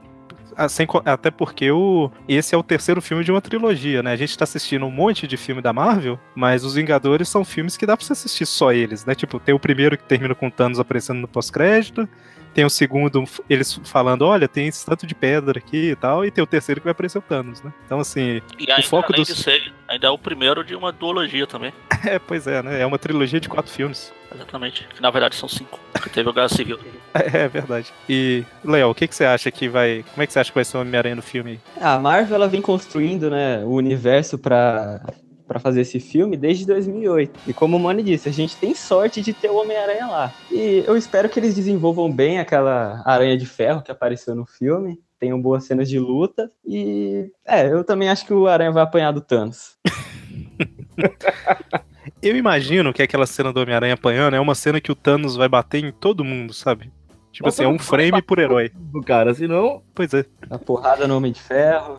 Co- 0.87 1.03
até 1.05 1.31
porque 1.31 1.71
o, 1.71 2.11
esse 2.29 2.55
é 2.55 2.59
o 2.59 2.63
terceiro 2.63 3.01
filme 3.03 3.25
de 3.25 3.31
uma 3.31 3.41
trilogia, 3.41 4.03
né? 4.03 4.13
A 4.13 4.17
gente 4.17 4.37
tá 4.37 4.45
assistindo 4.45 4.85
um 4.87 4.91
monte 4.91 5.27
de 5.27 5.37
filme 5.37 5.61
da 5.61 5.73
Marvel, 5.73 6.19
mas 6.35 6.65
os 6.65 6.75
Vingadores 6.75 7.29
são 7.29 7.45
filmes 7.45 7.77
que 7.77 7.87
dá 7.87 7.97
pra 7.97 8.05
você 8.05 8.13
assistir 8.13 8.47
só 8.47 8.73
eles, 8.73 9.05
né? 9.05 9.15
Tipo, 9.15 9.39
tem 9.41 9.55
o 9.55 9.59
primeiro 9.59 9.97
que 9.99 10.05
termina 10.05 10.35
com 10.35 10.51
Thanos 10.51 10.79
aparecendo 10.81 11.21
no 11.21 11.29
pós-crédito, 11.29 12.09
tem 12.55 12.65
o 12.65 12.71
segundo, 12.71 13.25
eles 13.51 13.79
falando, 13.85 14.23
olha, 14.23 14.47
tem 14.49 14.69
esse 14.69 14.87
tanto 14.87 15.07
de 15.07 15.15
pedra 15.15 15.59
aqui 15.59 15.91
e 15.91 15.97
tal, 15.97 16.25
e 16.25 16.31
tem 16.31 16.43
o 16.43 16.47
terceiro 16.47 16.81
que 16.81 16.85
vai 16.85 16.93
aparecer 16.93 17.19
o 17.19 17.23
Thanos, 17.23 17.63
né? 17.63 17.73
Então, 17.85 17.99
assim, 18.01 18.41
E 18.59 18.71
ainda, 18.71 18.83
foco 18.83 19.13
além 19.13 19.25
dos- 19.25 19.35
de 19.35 19.43
ser, 19.43 19.73
ainda 19.89 20.07
é 20.07 20.11
o 20.11 20.17
primeiro 20.19 20.65
de 20.65 20.75
uma 20.75 20.93
duologia 20.93 21.47
também. 21.47 21.73
é, 22.07 22.19
pois 22.19 22.47
é, 22.47 22.63
né? 22.63 22.81
É 22.81 22.87
uma 22.87 22.99
trilogia 22.99 23.41
de 23.41 23.49
quatro 23.49 23.71
filmes. 23.73 24.13
Exatamente. 24.35 24.87
Que 24.93 25.01
na 25.01 25.11
verdade 25.13 25.37
são 25.37 25.49
cinco. 25.49 25.79
Que 26.03 26.11
teve 26.11 26.29
o 26.29 26.33
Guerra 26.33 26.49
Civil. 26.49 26.79
É, 27.15 27.47
verdade. 27.47 27.93
E, 28.09 28.45
Léo, 28.65 28.91
o 28.91 28.95
que, 28.95 29.07
que 29.07 29.15
você 29.15 29.25
acha 29.25 29.49
que 29.53 29.69
vai. 29.69 30.05
Como 30.11 30.23
é 30.23 30.27
que 30.27 30.33
você 30.33 30.41
acha 30.41 30.51
que 30.51 30.55
vai 30.57 30.65
ser 30.65 30.77
o 30.77 30.81
Homem-Aranha 30.81 31.15
no 31.15 31.23
filme? 31.23 31.61
A 31.81 31.97
Marvel 32.01 32.35
ela 32.35 32.49
vem 32.49 32.61
construindo, 32.61 33.31
né, 33.31 33.59
o 33.65 33.71
universo 33.71 34.37
pra 34.37 35.01
para 35.47 35.61
fazer 35.61 35.83
esse 35.83 36.01
filme 36.01 36.37
desde 36.37 36.67
2008. 36.67 37.41
E 37.47 37.53
como 37.53 37.77
o 37.77 37.81
Mani 37.81 38.03
disse, 38.03 38.29
a 38.29 38.33
gente 38.33 38.57
tem 38.57 38.75
sorte 38.75 39.21
de 39.21 39.33
ter 39.33 39.51
o 39.51 39.57
Homem-Aranha 39.57 40.07
lá. 40.07 40.33
E 40.51 40.83
eu 40.87 40.97
espero 40.97 41.29
que 41.29 41.39
eles 41.39 41.55
desenvolvam 41.55 42.11
bem 42.11 42.39
aquela 42.39 43.03
aranha 43.05 43.37
de 43.37 43.47
ferro 43.47 43.83
que 43.83 43.91
apareceu 43.91 44.35
no 44.35 44.47
filme. 44.47 44.99
Tenham 45.19 45.41
boas 45.41 45.65
cenas 45.65 45.89
de 45.89 45.99
luta. 45.99 46.51
E 46.67 47.31
é, 47.47 47.71
eu 47.71 47.85
também 47.85 48.09
acho 48.09 48.27
que 48.27 48.33
o 48.33 48.47
Aranha 48.47 48.73
vai 48.73 48.83
apanhar 48.83 49.13
do 49.13 49.21
Thanos. 49.21 49.77
Eu 52.21 52.37
imagino 52.37 52.93
que 52.93 53.03
aquela 53.03 53.27
cena 53.27 53.53
do 53.53 53.61
Homem-Aranha 53.61 53.95
apanhando 53.95 54.35
é 54.35 54.41
uma 54.41 54.55
cena 54.55 54.81
que 54.81 54.91
o 54.91 54.95
Thanos 54.95 55.37
vai 55.37 55.49
bater 55.49 55.85
em 55.85 55.93
todo 55.93 56.25
mundo, 56.25 56.55
sabe? 56.55 56.91
Tipo 57.35 57.49
Nossa, 57.49 57.63
assim, 57.63 57.69
é 57.69 57.75
um 57.75 57.81
frame 57.81 58.23
por 58.23 58.39
herói. 58.39 58.71
Do 58.77 59.01
cara, 59.03 59.35
senão. 59.35 59.83
Pois 59.93 60.15
é. 60.15 60.25
A 60.49 60.57
porrada 60.57 61.09
no 61.09 61.17
Homem 61.17 61.33
de 61.33 61.41
Ferro. 61.43 61.99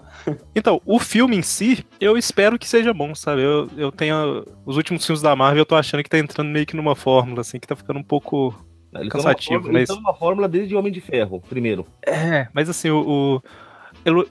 Então, 0.56 0.82
o 0.86 0.98
filme 0.98 1.36
em 1.36 1.42
si, 1.42 1.86
eu 2.00 2.18
espero 2.18 2.58
que 2.58 2.66
seja 2.66 2.94
bom, 2.94 3.14
sabe? 3.14 3.42
Eu, 3.42 3.70
eu 3.76 3.92
tenho. 3.92 4.46
Os 4.66 4.78
últimos 4.78 5.06
filmes 5.06 5.22
da 5.22 5.36
Marvel, 5.36 5.60
eu 5.60 5.66
tô 5.66 5.76
achando 5.76 6.02
que 6.02 6.10
tá 6.10 6.18
entrando 6.18 6.48
meio 6.50 6.66
que 6.66 6.76
numa 6.76 6.96
fórmula, 6.96 7.42
assim, 7.42 7.60
que 7.60 7.68
tá 7.68 7.76
ficando 7.76 8.00
um 8.00 8.04
pouco. 8.04 8.56
Eles 8.94 9.10
Cansativo, 9.10 9.56
numa, 9.56 9.74
mas- 9.74 9.76
eles 9.76 9.88
tão 9.90 9.98
numa 9.98 10.14
fórmula 10.14 10.48
desde 10.48 10.74
Homem 10.74 10.92
de 10.92 11.02
Ferro, 11.02 11.42
primeiro. 11.42 11.86
É, 12.08 12.48
mas 12.54 12.70
assim, 12.70 12.90
o. 12.90 13.02
o... 13.06 13.42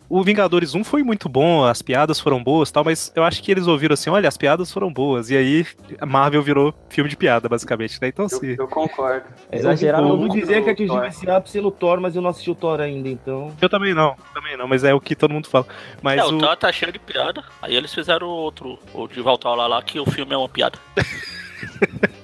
O 0.09 0.23
Vingadores 0.23 0.75
1 0.75 0.85
foi 0.85 1.03
muito 1.03 1.29
bom, 1.29 1.65
as 1.65 1.83
piadas 1.83 2.21
foram 2.21 2.43
boas 2.43 2.69
e 2.69 2.73
tal, 2.73 2.85
mas 2.85 3.13
eu 3.17 3.25
acho 3.25 3.43
que 3.43 3.51
eles 3.51 3.67
ouviram 3.67 3.95
assim: 3.95 4.09
olha, 4.09 4.29
as 4.29 4.37
piadas 4.37 4.73
foram 4.73 4.93
boas. 4.93 5.31
E 5.31 5.37
aí 5.37 5.67
a 6.01 6.07
Marvel 6.07 6.43
virou 6.43 6.73
filme 6.89 7.11
de 7.11 7.17
piada, 7.17 7.49
basicamente, 7.49 8.01
né? 8.01 8.09
Então, 8.09 8.27
Eu, 8.31 8.37
assim. 8.37 8.55
eu 8.57 8.69
concordo. 8.69 9.27
É, 9.51 9.59
Exageraram 9.59 10.07
eu 10.07 10.13
ouvi 10.13 10.29
muito 10.29 10.41
dizer 10.41 10.63
que 10.63 10.71
atingiu 10.71 10.95
Thor. 10.95 11.07
esse 11.07 11.29
ápice 11.29 11.61
no 11.61 11.71
Thor, 11.73 12.01
mas 12.01 12.15
eu 12.15 12.23
não 12.23 12.31
assisti 12.31 12.51
o 12.51 12.55
Thor 12.55 12.81
ainda, 12.81 13.09
então. 13.09 13.53
Eu 13.61 13.69
também 13.69 13.93
não, 13.95 14.15
também 14.33 14.57
não, 14.57 14.69
mas 14.69 14.85
é 14.85 14.95
o 14.95 15.01
que 15.01 15.17
todo 15.17 15.33
mundo 15.33 15.49
fala. 15.49 15.67
Mas 16.01 16.21
é, 16.21 16.25
o. 16.25 16.37
o 16.37 16.39
Thor 16.39 16.57
tá 16.57 16.71
cheio 16.71 16.93
de 16.93 16.99
piada. 17.01 17.43
Aí 17.61 17.75
eles 17.75 17.93
fizeram 17.93 18.29
outro, 18.29 18.79
o 18.93 19.09
de 19.09 19.21
volta 19.21 19.49
lá, 19.49 19.67
lá, 19.67 19.83
que 19.83 19.99
o 19.99 20.07
filme 20.07 20.33
é 20.35 20.37
uma 20.37 20.49
piada. 20.49 20.79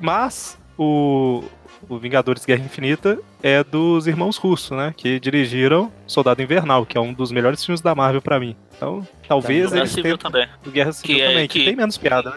Mas 0.00 0.58
o, 0.78 1.42
o 1.88 1.98
Vingadores 1.98 2.44
Guerra 2.44 2.64
Infinita 2.64 3.18
é 3.42 3.62
dos 3.64 4.06
irmãos 4.06 4.36
russos, 4.36 4.76
né? 4.76 4.92
Que 4.96 5.18
dirigiram 5.18 5.90
Soldado 6.06 6.42
Invernal, 6.42 6.84
que 6.86 6.96
é 6.98 7.00
um 7.00 7.12
dos 7.12 7.30
melhores 7.32 7.64
filmes 7.64 7.80
da 7.80 7.94
Marvel 7.94 8.20
pra 8.22 8.38
mim. 8.38 8.54
Então, 8.76 9.06
talvez 9.26 9.66
O 9.66 9.70
Guerra 9.70 9.80
eles 9.80 9.90
Civil 9.90 10.02
tenham 10.04 10.18
também. 10.18 10.48
o 10.66 10.70
Guerra 10.70 10.92
Civil 10.92 11.16
Que 11.16 11.22
é- 11.22 11.28
também, 11.28 11.48
que... 11.48 11.58
que- 11.60 11.64
tem 11.66 11.76
menos 11.76 11.96
piada, 11.98 12.30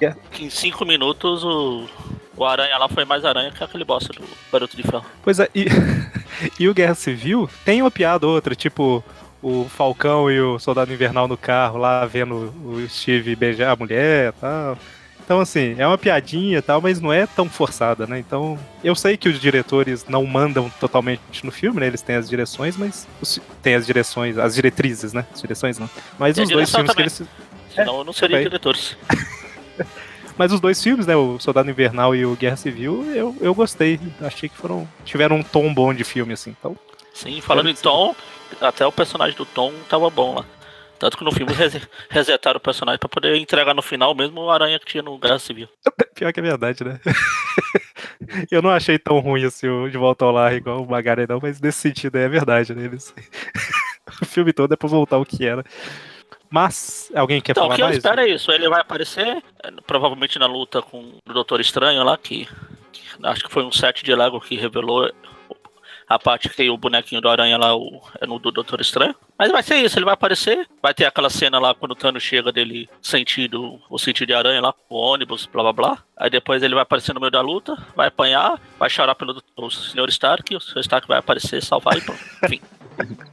né? 0.00 0.14
Que 0.30 0.44
em 0.44 0.50
cinco 0.50 0.84
minutos 0.84 1.44
o, 1.44 1.86
o 2.36 2.44
Aranha 2.44 2.76
lá 2.78 2.88
foi 2.88 3.04
mais 3.04 3.24
aranha 3.24 3.50
que 3.50 3.62
aquele 3.62 3.84
bosta 3.84 4.12
do 4.12 4.22
Garoto 4.52 4.76
de 4.76 4.82
Ferro. 4.82 5.04
Pois 5.22 5.38
é, 5.38 5.48
e, 5.54 5.66
e 6.58 6.68
o 6.68 6.74
Guerra 6.74 6.94
Civil 6.94 7.48
tem 7.64 7.82
uma 7.82 7.90
piada 7.90 8.26
ou 8.26 8.34
outra, 8.34 8.54
tipo 8.54 9.04
o 9.42 9.64
Falcão 9.68 10.30
e 10.30 10.40
o 10.40 10.56
Soldado 10.58 10.92
Invernal 10.92 11.26
no 11.26 11.36
carro 11.36 11.76
lá 11.78 12.06
vendo 12.06 12.54
o 12.64 12.86
Steve 12.88 13.34
beijar 13.34 13.72
a 13.72 13.76
mulher 13.76 14.28
e 14.30 14.40
tal. 14.40 14.78
Então, 15.32 15.40
assim, 15.40 15.74
é 15.78 15.86
uma 15.86 15.96
piadinha 15.96 16.58
e 16.58 16.60
tal, 16.62 16.78
mas 16.82 17.00
não 17.00 17.10
é 17.10 17.26
tão 17.26 17.48
forçada, 17.48 18.06
né? 18.06 18.18
Então, 18.18 18.58
eu 18.84 18.94
sei 18.94 19.16
que 19.16 19.30
os 19.30 19.40
diretores 19.40 20.04
não 20.06 20.26
mandam 20.26 20.68
totalmente 20.78 21.22
no 21.42 21.50
filme, 21.50 21.80
né? 21.80 21.86
Eles 21.86 22.02
têm 22.02 22.16
as 22.16 22.28
direções, 22.28 22.76
mas. 22.76 23.08
Tem 23.62 23.74
as 23.74 23.86
direções, 23.86 24.36
as 24.36 24.54
diretrizes, 24.54 25.14
né? 25.14 25.24
As 25.32 25.40
direções 25.40 25.78
não. 25.78 25.88
Mas 26.18 26.36
E 26.36 26.42
os 26.42 26.50
dois 26.50 26.68
direção 26.68 26.80
filmes 26.80 27.18
que 27.18 27.18
também. 27.18 27.30
eles. 27.64 27.74
Senão 27.74 28.04
não 28.04 28.12
seriam 28.12 28.36
também. 28.40 28.44
diretores. 28.50 28.94
Mas 30.36 30.52
os 30.52 30.60
dois 30.60 30.82
filmes, 30.82 31.06
né? 31.06 31.16
O 31.16 31.38
Soldado 31.38 31.70
Invernal 31.70 32.14
e 32.14 32.26
o 32.26 32.36
Guerra 32.36 32.56
Civil, 32.56 33.10
eu, 33.14 33.34
eu 33.40 33.54
gostei. 33.54 33.98
Achei 34.20 34.50
que 34.50 34.56
foram. 34.56 34.86
Tiveram 35.02 35.36
um 35.36 35.42
tom 35.42 35.72
bom 35.72 35.94
de 35.94 36.04
filme, 36.04 36.34
assim. 36.34 36.54
Então, 36.58 36.76
Sim, 37.14 37.40
falando 37.40 37.70
em 37.70 37.74
Tom, 37.74 38.14
até 38.60 38.86
o 38.86 38.92
personagem 38.92 39.34
do 39.34 39.46
Tom 39.46 39.72
tava 39.88 40.10
bom 40.10 40.34
lá. 40.34 40.44
Tanto 41.02 41.18
que 41.18 41.24
no 41.24 41.32
filme 41.32 41.52
rese- 41.52 41.82
resetaram 42.08 42.58
o 42.58 42.60
personagem 42.60 42.96
pra 43.00 43.08
poder 43.08 43.34
entregar 43.34 43.74
no 43.74 43.82
final 43.82 44.14
mesmo 44.14 44.40
o 44.40 44.48
aranha 44.52 44.78
que 44.78 44.86
tinha 44.86 45.02
no 45.02 45.18
Guerra 45.18 45.40
Civil. 45.40 45.68
Pior 46.14 46.32
que 46.32 46.38
é 46.38 46.42
verdade, 46.44 46.84
né? 46.84 47.00
eu 48.52 48.62
não 48.62 48.70
achei 48.70 49.00
tão 49.00 49.18
ruim 49.18 49.44
assim 49.44 49.66
o 49.66 49.90
De 49.90 49.98
Volta 49.98 50.24
ao 50.24 50.30
Lar 50.30 50.54
igual 50.54 50.80
o 50.80 50.88
Magari, 50.88 51.26
não, 51.28 51.40
mas 51.42 51.60
nesse 51.60 51.78
sentido 51.80 52.16
é 52.18 52.28
verdade, 52.28 52.72
né? 52.72 52.84
Eles... 52.84 53.12
o 54.22 54.24
filme 54.24 54.52
todo 54.52 54.72
é 54.72 54.76
pra 54.76 54.88
voltar 54.88 55.16
ao 55.16 55.24
que 55.24 55.44
era. 55.44 55.64
Mas, 56.48 57.10
alguém 57.16 57.40
quer 57.40 57.50
Então, 57.50 57.64
o 57.64 57.66
falar 57.66 57.74
que 57.76 57.82
eu 57.82 57.86
mais? 57.86 57.96
espero 57.96 58.20
é 58.20 58.28
isso. 58.28 58.52
Ele 58.52 58.68
vai 58.68 58.80
aparecer, 58.80 59.26
eh, 59.64 59.70
provavelmente 59.84 60.38
na 60.38 60.46
luta 60.46 60.80
com 60.82 60.98
o 61.28 61.32
Doutor 61.32 61.60
Estranho 61.60 62.04
lá, 62.04 62.16
que, 62.16 62.46
que 62.92 63.02
acho 63.24 63.42
que 63.42 63.50
foi 63.52 63.64
um 63.64 63.72
set 63.72 64.04
de 64.04 64.14
Lego 64.14 64.40
que 64.40 64.54
revelou 64.54 65.10
a 66.08 66.18
parte 66.18 66.48
que 66.48 66.56
tem 66.56 66.70
o 66.70 66.76
bonequinho 66.76 67.20
do 67.20 67.28
Aranha 67.28 67.56
lá, 67.56 67.76
o, 67.76 68.00
é 68.20 68.26
no 68.26 68.38
do 68.38 68.50
Doutor 68.50 68.80
Estranho. 68.80 69.14
Mas 69.38 69.50
vai 69.50 69.62
ser 69.62 69.76
isso, 69.76 69.98
ele 69.98 70.04
vai 70.04 70.14
aparecer, 70.14 70.68
vai 70.80 70.94
ter 70.94 71.04
aquela 71.04 71.30
cena 71.30 71.58
lá 71.58 71.74
quando 71.74 71.92
o 71.92 71.96
Thanos 71.96 72.22
chega 72.22 72.52
dele 72.52 72.88
sentido, 73.00 73.80
o 73.90 73.98
sentido 73.98 74.28
de 74.28 74.34
aranha 74.34 74.60
lá, 74.60 74.74
o 74.88 74.96
ônibus, 74.96 75.46
blá 75.46 75.62
blá 75.62 75.72
blá. 75.72 75.98
Aí 76.16 76.30
depois 76.30 76.62
ele 76.62 76.74
vai 76.74 76.82
aparecer 76.82 77.12
no 77.12 77.20
meio 77.20 77.32
da 77.32 77.40
luta, 77.40 77.76
vai 77.96 78.08
apanhar, 78.08 78.60
vai 78.78 78.88
chorar 78.88 79.14
pelo 79.14 79.42
o 79.56 79.70
Sr. 79.70 80.08
Stark, 80.10 80.54
o 80.54 80.60
Sr. 80.60 80.80
Stark 80.80 81.08
vai 81.08 81.18
aparecer, 81.18 81.62
salvar 81.62 81.96
e 81.96 82.00
pronto. 82.00 82.20
Enfim. 82.44 82.60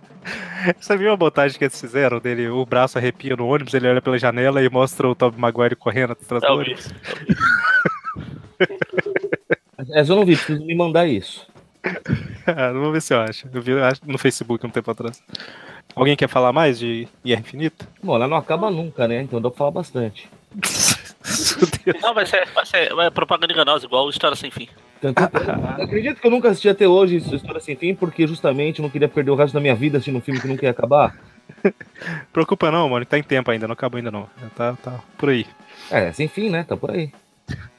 Você 0.79 0.97
viu 0.97 1.13
a 1.13 1.17
montagem 1.17 1.57
que 1.57 1.63
eles 1.63 1.79
fizeram 1.79 2.19
dele? 2.19 2.49
O 2.49 2.65
braço 2.65 2.97
arrepia 2.97 3.35
no 3.35 3.47
ônibus, 3.47 3.73
ele 3.73 3.87
olha 3.87 4.01
pela 4.01 4.17
janela 4.17 4.61
e 4.61 4.69
mostra 4.69 5.07
o 5.07 5.15
Tobey 5.15 5.39
Maguire 5.39 5.75
correndo 5.75 6.11
atrás 6.11 6.41
do 6.41 6.53
ônibus. 6.53 6.89
Essa 9.93 10.11
eu 10.11 10.15
não 10.15 10.25
vi, 10.25 10.35
preciso 10.35 10.63
me 10.65 10.75
mandar 10.75 11.07
isso. 11.07 11.47
Ah, 12.47 12.71
Vamos 12.71 12.91
ver 12.91 13.01
se 13.01 13.13
eu 13.13 13.21
acho. 13.21 13.47
Eu 13.53 13.61
vi 13.61 13.71
eu 13.71 13.83
acho, 13.83 14.01
no 14.05 14.17
Facebook 14.17 14.65
um 14.65 14.69
tempo 14.69 14.89
atrás. 14.89 15.21
Alguém 15.95 16.15
quer 16.15 16.27
falar 16.27 16.51
mais 16.51 16.79
de 16.79 17.07
Guerra 17.23 17.41
Infinita? 17.41 17.87
Bom, 18.01 18.15
ela 18.15 18.27
não 18.27 18.37
acaba 18.37 18.71
nunca, 18.71 19.07
né? 19.07 19.21
Então 19.21 19.41
dá 19.41 19.49
pra 19.49 19.57
falar 19.57 19.71
bastante. 19.71 20.29
Não, 22.01 22.13
vai 22.13 22.25
ser, 22.25 22.47
vai 22.55 22.65
ser 22.65 22.93
vai 22.93 23.11
propaganda 23.11 23.51
enganosa, 23.53 23.85
igual 23.85 24.05
o 24.05 24.09
História 24.09 24.35
Sem 24.35 24.49
Fim. 24.49 24.67
Tanto 25.01 25.21
eu 25.21 25.83
acredito 25.83 26.19
que 26.19 26.25
eu 26.25 26.31
nunca 26.31 26.49
assisti 26.49 26.69
até 26.69 26.87
hoje 26.87 27.17
História 27.17 27.59
Sem 27.59 27.75
Fim, 27.75 27.93
porque 27.93 28.25
justamente 28.25 28.79
eu 28.79 28.83
não 28.83 28.89
queria 28.89 29.07
perder 29.07 29.31
o 29.31 29.35
resto 29.35 29.53
da 29.53 29.59
minha 29.59 29.75
vida 29.75 29.97
assistindo 29.97 30.17
um 30.17 30.21
filme 30.21 30.39
que 30.39 30.47
nunca 30.47 30.65
ia 30.65 30.71
acabar. 30.71 31.15
Preocupa 32.31 32.71
não, 32.71 32.89
mano. 32.89 33.05
Tá 33.05 33.17
em 33.17 33.23
tempo 33.23 33.51
ainda, 33.51 33.67
não 33.67 33.73
acabou 33.73 33.97
ainda 33.97 34.11
não. 34.11 34.27
Tá, 34.55 34.75
tá 34.81 34.99
por 35.17 35.29
aí. 35.29 35.45
É, 35.91 36.11
sem 36.11 36.27
fim, 36.27 36.49
né? 36.49 36.63
Tá 36.63 36.77
por 36.77 36.91
aí. 36.91 37.11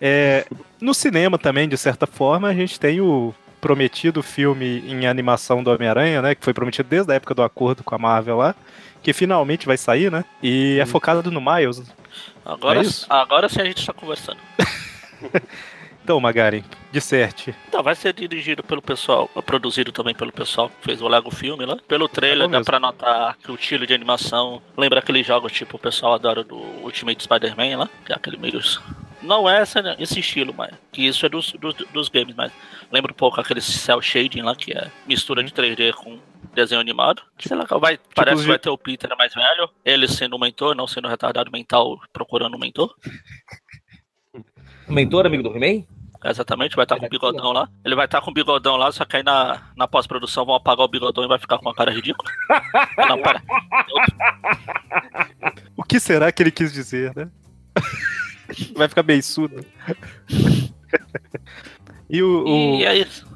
É, 0.01 0.47
no 0.81 0.93
cinema 0.93 1.39
também, 1.39 1.69
de 1.69 1.77
certa 1.77 2.07
forma, 2.07 2.49
a 2.49 2.55
gente 2.55 2.79
tem 2.79 3.01
o 3.01 3.35
prometido 3.61 4.23
filme 4.23 4.83
em 4.87 5.07
animação 5.07 5.63
do 5.63 5.71
Homem-Aranha, 5.71 6.23
né? 6.23 6.35
Que 6.35 6.45
foi 6.45 6.55
prometido 6.55 6.89
desde 6.89 7.13
a 7.13 7.17
época 7.17 7.35
do 7.35 7.43
acordo 7.43 7.85
com 7.85 7.95
a 7.95 7.99
Marvel 7.99 8.39
lá. 8.39 8.55
Que 9.03 9.13
finalmente 9.13 9.67
vai 9.67 9.77
sair, 9.77 10.11
né? 10.11 10.25
E 10.43 10.79
é 10.81 10.87
focado 10.87 11.31
no 11.31 11.41
Miles. 11.41 11.83
Agora, 12.45 12.81
É 12.81 12.85
agora 13.09 13.49
sim 13.49 13.61
a 13.61 13.65
gente 13.65 13.85
tá 13.87 13.93
conversando. 13.93 14.39
Então, 16.03 16.19
Magari, 16.19 16.65
disserte. 16.91 17.55
Então, 17.69 17.83
vai 17.83 17.95
ser 17.95 18.13
dirigido 18.13 18.65
pelo 18.65 18.81
pessoal, 18.83 19.29
produzido 19.47 19.93
também 19.93 20.15
pelo 20.15 20.33
pessoal 20.33 20.69
que 20.69 20.75
fez 20.83 21.01
o 21.01 21.07
Lego 21.07 21.31
Filme 21.31 21.65
lá. 21.65 21.77
Pelo 21.87 22.09
trailer, 22.09 22.49
É 22.49 22.51
dá 22.51 22.63
pra 22.63 22.81
notar 22.81 23.37
que 23.37 23.53
o 23.53 23.55
estilo 23.55 23.87
de 23.87 23.95
animação 23.95 24.61
lembra 24.77 24.99
aqueles 24.99 25.27
jogos 25.27 25.53
tipo 25.53 25.77
o 25.77 25.79
pessoal 25.79 26.15
adora 26.15 26.43
do 26.43 26.57
Ultimate 26.57 27.23
Spider-Man 27.23 27.79
lá, 27.79 27.89
que 28.05 28.13
é 28.13 28.17
aquele 28.17 28.39
meio. 28.39 28.61
Não 29.23 29.49
é 29.49 29.61
essa, 29.61 29.97
esse 29.99 30.21
estilo, 30.21 30.55
mas. 30.57 30.71
Que 30.91 31.07
isso 31.07 31.25
é 31.27 31.29
dos, 31.29 31.53
dos, 31.53 31.75
dos 31.75 32.09
games, 32.09 32.35
mas 32.35 32.53
lembra 32.91 33.13
um 33.13 33.15
pouco 33.15 33.41
aquele 33.41 33.61
cel 33.61 34.01
shading 34.01 34.43
lá, 34.43 34.55
que 34.55 34.73
é 34.73 34.91
mistura 35.07 35.43
de 35.43 35.53
3D 35.53 35.93
com 35.93 36.19
desenho 36.55 36.81
animado. 36.81 37.23
Sei 37.39 37.57
lá, 37.57 37.65
vai, 37.65 37.99
parece 38.15 38.37
os 38.37 38.43
que 38.43 38.49
vai 38.49 38.59
ter 38.59 38.71
o 38.71 38.79
Peter 38.79 39.11
mais 39.17 39.35
velho, 39.35 39.71
ele 39.85 40.09
sendo 40.09 40.37
um 40.37 40.39
mentor, 40.39 40.75
não 40.75 40.87
sendo 40.87 41.09
retardado 41.09 41.51
mental, 41.51 41.99
procurando 42.13 42.57
um 42.57 42.61
mentor. 42.61 42.95
Mentor, 44.89 45.25
amigo 45.25 45.45
do 45.45 45.57
He-Man? 45.57 45.85
Exatamente, 46.25 46.75
vai 46.75 46.85
estar 46.85 46.99
com 46.99 47.07
o 47.07 47.09
bigodão 47.09 47.53
lá. 47.53 47.69
Ele 47.85 47.95
vai 47.95 48.05
estar 48.05 48.21
com 48.21 48.31
o 48.31 48.35
bigodão 48.35 48.77
lá, 48.77 48.91
só 48.93 49.05
que 49.05 49.17
aí 49.17 49.23
na, 49.23 49.71
na 49.77 49.89
pós-produção 49.89 50.45
vão 50.45 50.55
apagar 50.55 50.85
o 50.85 50.89
bigodão 50.89 51.25
e 51.25 51.29
vai 51.29 51.39
ficar 51.39 51.59
com 51.59 51.65
uma 51.65 51.75
cara 51.75 51.93
ridícula. 51.93 52.31
Não, 53.09 53.23
pera. 53.23 53.41
O 55.77 55.83
que 55.83 55.99
será 55.99 56.31
que 56.31 56.43
ele 56.43 56.51
quis 56.51 56.73
dizer, 56.73 57.15
né? 57.17 57.31
Vai 58.77 58.89
ficar 58.89 59.03
beiçudo. 59.03 59.65
E 62.09 62.23
o, 62.23 62.45
o- 62.45 62.49
E 62.81 62.85
é 62.85 62.99
isso. 62.99 63.27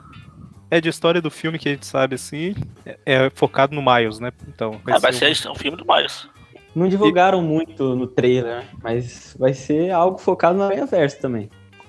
é 0.71 0.81
de 0.81 0.89
história 0.89 1.21
do 1.23 1.31
filme 1.31 1.59
que 1.59 1.69
a 1.69 1.73
gente 1.73 1.87
sabe 1.87 2.15
assim, 2.17 2.55
é, 2.85 2.99
é 3.07 3.31
focado 3.31 3.75
no 3.75 3.83
Miles, 3.83 4.19
né? 4.19 4.33
Então, 4.49 4.81
É, 4.87 4.99
vai 4.99 5.13
ser 5.13 5.35
ser 5.37 5.49
um 5.49 5.55
filme 5.55 5.77
do 5.77 5.85
Miles. 5.87 6.29
Não 6.75 6.89
divulgaram 6.89 7.41
muito 7.41 7.95
no 7.95 8.07
trailer, 8.09 8.65
mas 8.83 9.37
vai 9.39 9.55
ser 9.55 9.93
algo 9.93 10.19
focado 10.19 10.59
no 10.59 10.65
Aranha 10.65 10.87
Verso 10.87 11.21
também. 11.21 11.49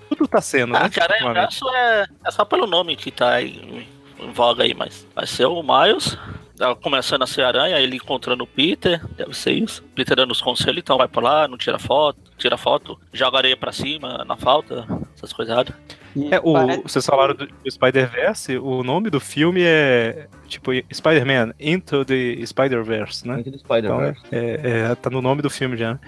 tudo 0.10 0.28
tá 0.28 0.40
sendo, 0.42 0.74
né? 0.74 0.80
Ah, 0.84 0.90
que 0.90 1.00
Aranha 1.00 1.24
ultimamente. 1.26 1.60
Verso 1.60 1.70
é, 1.76 2.06
é 2.24 2.32
só 2.32 2.46
pelo 2.46 2.68
nome 2.68 2.96
que 2.96 3.10
tá 3.10 3.42
em, 3.42 3.88
em 4.20 4.32
voga 4.32 4.64
aí, 4.64 4.76
mas 4.76 5.08
vai 5.16 5.26
ser 5.26 5.46
o 5.46 5.64
Miles. 5.64 6.16
Começando 6.82 7.22
a 7.24 7.28
ser 7.28 7.42
aranha, 7.44 7.78
ele 7.80 7.98
encontrando 7.98 8.44
o 8.44 8.48
Peter, 8.48 9.06
deve 9.18 9.34
ser 9.34 9.52
isso. 9.52 9.84
Peter 9.94 10.16
dando 10.16 10.32
os 10.32 10.42
conselhos, 10.42 10.80
então 10.80 10.98
vai 10.98 11.08
pra 11.08 11.22
lá, 11.22 11.48
não 11.48 11.58
tira 11.58 11.78
foto, 11.78 12.18
tira 12.38 12.58
foto, 12.58 13.00
joga 13.12 13.38
areia 13.38 13.58
pra 13.58 13.72
cima, 13.74 14.24
na 14.26 14.38
falta, 14.38 14.86
essas 15.16 15.34
coisas 15.34 15.52
erradas. 15.54 15.76
E 16.16 16.34
É, 16.34 16.40
o, 16.42 16.54
parece- 16.54 16.82
vocês 16.84 17.06
falaram 17.06 17.36
do, 17.36 17.46
do 17.46 17.70
Spider-Verse, 17.72 18.58
o 18.58 18.84
nome 18.84 19.10
do 19.10 19.20
filme 19.20 19.62
é 19.64 20.28
tipo 20.48 20.72
Spider-Man 20.94 21.54
Into 21.60 22.06
the 22.06 22.46
Spider-Verse, 22.46 23.28
né? 23.28 23.40
Entre 23.40 23.52
do 23.52 23.60
Spider-Man. 23.60 24.16
Então, 24.26 24.40
é, 24.40 24.92
é, 24.92 24.96
tá 24.96 25.10
no 25.10 25.22
nome 25.22 25.42
do 25.42 25.50
filme 25.50 25.76
já. 25.76 26.00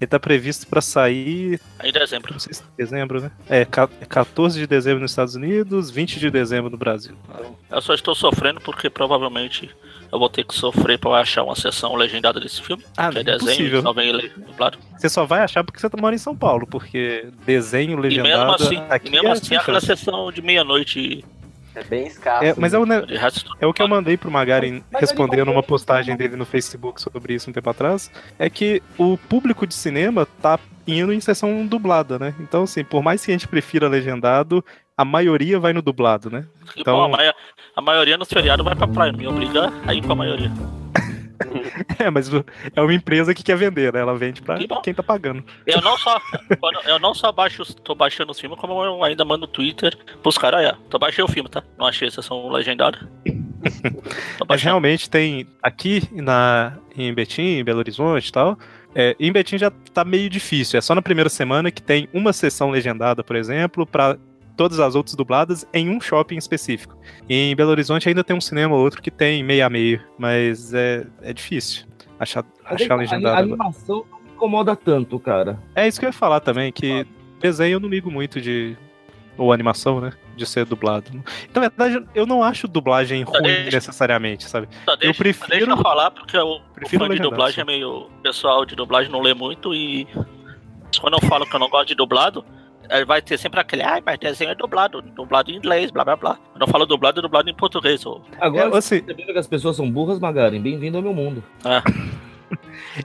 Ele 0.00 0.06
tá 0.08 0.18
previsto 0.20 0.66
pra 0.66 0.80
sair, 0.80 1.60
em 1.82 1.92
dezembro. 1.92 2.32
não 2.32 2.38
sei 2.38 2.52
se 2.52 2.62
é 2.62 2.64
dezembro, 2.76 3.20
né? 3.22 3.30
É, 3.48 3.64
ca- 3.64 3.88
14 4.08 4.58
de 4.58 4.66
dezembro 4.66 5.00
nos 5.00 5.10
Estados 5.12 5.34
Unidos, 5.34 5.90
20 5.90 6.20
de 6.20 6.30
dezembro 6.30 6.70
no 6.70 6.76
Brasil. 6.76 7.14
Eu 7.70 7.80
só 7.80 7.94
estou 7.94 8.14
sofrendo 8.14 8.60
porque 8.60 8.90
provavelmente 8.90 9.70
eu 10.12 10.18
vou 10.18 10.28
ter 10.28 10.44
que 10.44 10.54
sofrer 10.54 10.98
pra 10.98 11.12
achar 11.18 11.42
uma 11.42 11.56
sessão 11.56 11.94
legendada 11.96 12.38
desse 12.38 12.60
filme. 12.62 12.84
Ah, 12.96 13.10
que 13.10 13.18
é 13.18 13.24
não 13.24 13.32
é 13.32 13.38
desenho, 13.38 13.56
possível. 13.56 13.82
só 13.82 13.92
vem 13.92 14.08
ele 14.10 14.28
dublado. 14.46 14.78
Você 14.98 15.08
só 15.08 15.24
vai 15.24 15.40
achar 15.40 15.64
porque 15.64 15.80
você 15.80 15.88
mora 15.98 16.14
em 16.14 16.18
São 16.18 16.36
Paulo, 16.36 16.66
porque 16.66 17.28
desenho 17.44 17.98
E 17.98 18.02
legendado 18.02 18.52
mesmo 18.52 18.54
assim, 18.54 18.82
aqui 18.90 19.08
e 19.08 19.10
mesmo 19.10 19.28
é 19.28 19.32
assim 19.32 19.56
aquela 19.56 19.80
sessão 19.80 20.30
de 20.30 20.42
meia-noite, 20.42 21.24
é 21.78 21.84
bem 21.84 22.06
escasso. 22.06 22.44
É, 22.44 22.54
mas 22.56 22.72
é 22.74 22.78
o, 22.78 22.84
resto, 22.84 23.56
É 23.60 23.66
o 23.66 23.72
que 23.72 23.82
eu 23.82 23.88
mandei 23.88 24.16
pro 24.16 24.30
Magarin 24.30 24.82
Mas 24.90 25.00
respondendo 25.02 25.40
ele- 25.48 25.50
uma 25.50 25.62
postagem 25.62 26.16
dele 26.16 26.36
no 26.36 26.44
Facebook 26.46 27.00
sobre 27.00 27.34
isso 27.34 27.48
um 27.50 27.52
tempo 27.52 27.68
atrás. 27.70 28.10
É 28.38 28.48
que 28.50 28.82
o 28.98 29.16
público 29.16 29.66
de 29.66 29.74
cinema 29.74 30.26
tá 30.40 30.58
indo 30.86 31.12
em 31.12 31.20
sessão 31.20 31.66
dublada, 31.66 32.18
né? 32.18 32.34
Então, 32.40 32.62
assim, 32.62 32.84
por 32.84 33.02
mais 33.02 33.24
que 33.24 33.30
a 33.30 33.34
gente 33.34 33.48
prefira 33.48 33.88
legendado, 33.88 34.64
a 34.96 35.04
maioria 35.04 35.58
vai 35.58 35.72
no 35.72 35.82
dublado, 35.82 36.30
né? 36.30 36.44
Então- 36.76 36.96
bom, 36.96 37.04
a, 37.04 37.08
maia- 37.08 37.34
a 37.74 37.82
maioria 37.82 38.16
nos 38.16 38.28
feriados 38.28 38.64
vai 38.64 38.74
pra 38.74 38.86
praia, 38.88 39.12
me 39.12 39.26
obriga 39.26 39.72
a 39.86 39.92
ir 39.92 40.02
com 40.02 40.12
a 40.12 40.16
maioria. 40.16 40.50
É, 41.98 42.10
mas 42.10 42.30
é 42.74 42.80
uma 42.80 42.92
empresa 42.92 43.34
que 43.34 43.42
quer 43.42 43.56
vender, 43.56 43.92
né? 43.92 44.00
Ela 44.00 44.16
vende 44.16 44.42
pra 44.42 44.56
Que 44.56 44.68
quem 44.82 44.94
tá 44.94 45.02
pagando. 45.02 45.44
Eu 45.66 45.80
não 45.80 45.96
só, 45.96 46.20
eu 46.86 46.98
não 46.98 47.14
só 47.14 47.32
baixo, 47.32 47.64
tô 47.76 47.94
baixando 47.94 48.32
os 48.32 48.40
filmes, 48.40 48.58
como 48.58 48.84
eu 48.84 49.02
ainda 49.02 49.24
mando 49.24 49.42
no 49.42 49.46
Twitter 49.46 49.96
pros 50.22 50.38
caras, 50.38 50.72
ó, 50.72 50.76
tô 50.90 50.98
baixei 50.98 51.24
o 51.24 51.28
filme, 51.28 51.48
tá? 51.48 51.62
Não 51.78 51.86
achei 51.86 52.08
a 52.08 52.10
sessão 52.10 52.48
legendada. 52.50 53.08
Mas 53.62 54.46
baixando. 54.46 54.64
realmente 54.70 55.10
tem 55.10 55.46
aqui 55.62 56.02
na, 56.12 56.76
em 56.96 57.12
Betim, 57.12 57.42
em 57.42 57.64
Belo 57.64 57.78
Horizonte 57.78 58.28
e 58.28 58.32
tal. 58.32 58.58
É, 58.94 59.14
em 59.20 59.32
Betim 59.32 59.58
já 59.58 59.70
tá 59.92 60.04
meio 60.04 60.30
difícil. 60.30 60.78
É 60.78 60.80
só 60.80 60.94
na 60.94 61.02
primeira 61.02 61.28
semana 61.28 61.70
que 61.70 61.82
tem 61.82 62.08
uma 62.12 62.32
sessão 62.32 62.70
legendada, 62.70 63.22
por 63.22 63.36
exemplo, 63.36 63.86
pra 63.86 64.16
todas 64.56 64.80
as 64.80 64.94
outras 64.94 65.14
dubladas 65.14 65.66
em 65.72 65.88
um 65.90 66.00
shopping 66.00 66.36
específico. 66.36 66.96
E 67.28 67.34
em 67.50 67.54
Belo 67.56 67.70
Horizonte 67.70 68.08
ainda 68.08 68.24
tem 68.24 68.34
um 68.36 68.40
cinema 68.40 68.74
ou 68.74 68.82
outro 68.82 69.02
que 69.02 69.10
tem 69.10 69.42
meio 69.42 69.64
a 69.66 69.70
meio, 69.70 70.00
mas 70.18 70.72
é, 70.72 71.06
é 71.22 71.32
difícil 71.32 71.86
achar, 72.18 72.44
achar 72.64 72.92
a, 72.92 72.94
a 72.94 72.98
legendado. 72.98 73.38
animação 73.42 74.04
não 74.10 74.20
me 74.20 74.30
incomoda 74.32 74.74
tanto, 74.74 75.18
cara. 75.18 75.58
É 75.74 75.86
isso 75.86 75.98
que 76.00 76.06
eu 76.06 76.08
ia 76.08 76.12
falar 76.12 76.40
também, 76.40 76.72
que 76.72 77.06
desenho 77.40 77.74
eu 77.76 77.80
não 77.80 77.88
ligo 77.88 78.10
muito 78.10 78.40
de. 78.40 78.76
Ou 79.38 79.52
animação, 79.52 80.00
né? 80.00 80.14
De 80.34 80.46
ser 80.46 80.64
dublado. 80.64 81.10
Então, 81.50 81.62
na 81.62 81.68
verdade, 81.68 82.06
eu 82.14 82.24
não 82.24 82.42
acho 82.42 82.66
dublagem 82.66 83.22
ruim 83.22 83.42
deixa- 83.42 83.70
necessariamente, 83.76 84.48
sabe? 84.48 84.66
Deixa, 84.98 85.22
prefiro- 85.22 85.50
deixa 85.50 85.70
eu 85.70 85.76
falar, 85.76 86.10
porque 86.10 86.38
o, 86.38 86.54
o 86.56 86.60
prefiro 86.74 87.04
fã 87.06 87.14
de 87.14 87.20
dublagem 87.20 87.60
é 87.60 87.64
meio. 87.66 87.90
O 88.06 88.10
pessoal 88.22 88.64
de 88.64 88.74
dublagem 88.74 89.12
não 89.12 89.20
lê 89.20 89.34
muito 89.34 89.74
e. 89.74 90.06
Quando 90.98 91.14
eu 91.20 91.28
falo 91.28 91.44
que 91.44 91.54
eu 91.54 91.60
não 91.60 91.68
gosto 91.68 91.88
de 91.88 91.94
dublado, 91.94 92.42
vai 93.06 93.20
ter 93.22 93.38
sempre 93.38 93.60
aquele, 93.60 93.82
ai, 93.82 94.02
mas 94.04 94.18
desenho 94.18 94.50
é 94.50 94.54
dublado, 94.54 95.00
dublado 95.02 95.50
em 95.50 95.56
inglês, 95.56 95.90
blá 95.90 96.04
blá 96.04 96.16
blá. 96.16 96.38
Quando 96.52 96.62
eu 96.62 96.68
falo 96.68 96.86
dublado, 96.86 97.20
é 97.20 97.22
dublado 97.22 97.48
em 97.50 97.54
português. 97.54 98.04
Ou... 98.06 98.22
Agora, 98.40 98.74
É, 98.74 98.78
assim, 98.78 98.96
você 98.96 99.02
percebendo 99.02 99.32
que 99.32 99.38
as 99.38 99.46
pessoas 99.46 99.76
são 99.76 99.90
burras, 99.90 100.18
Magaren, 100.18 100.60
bem-vindo 100.60 100.96
ao 100.96 101.02
meu 101.02 101.14
mundo. 101.14 101.42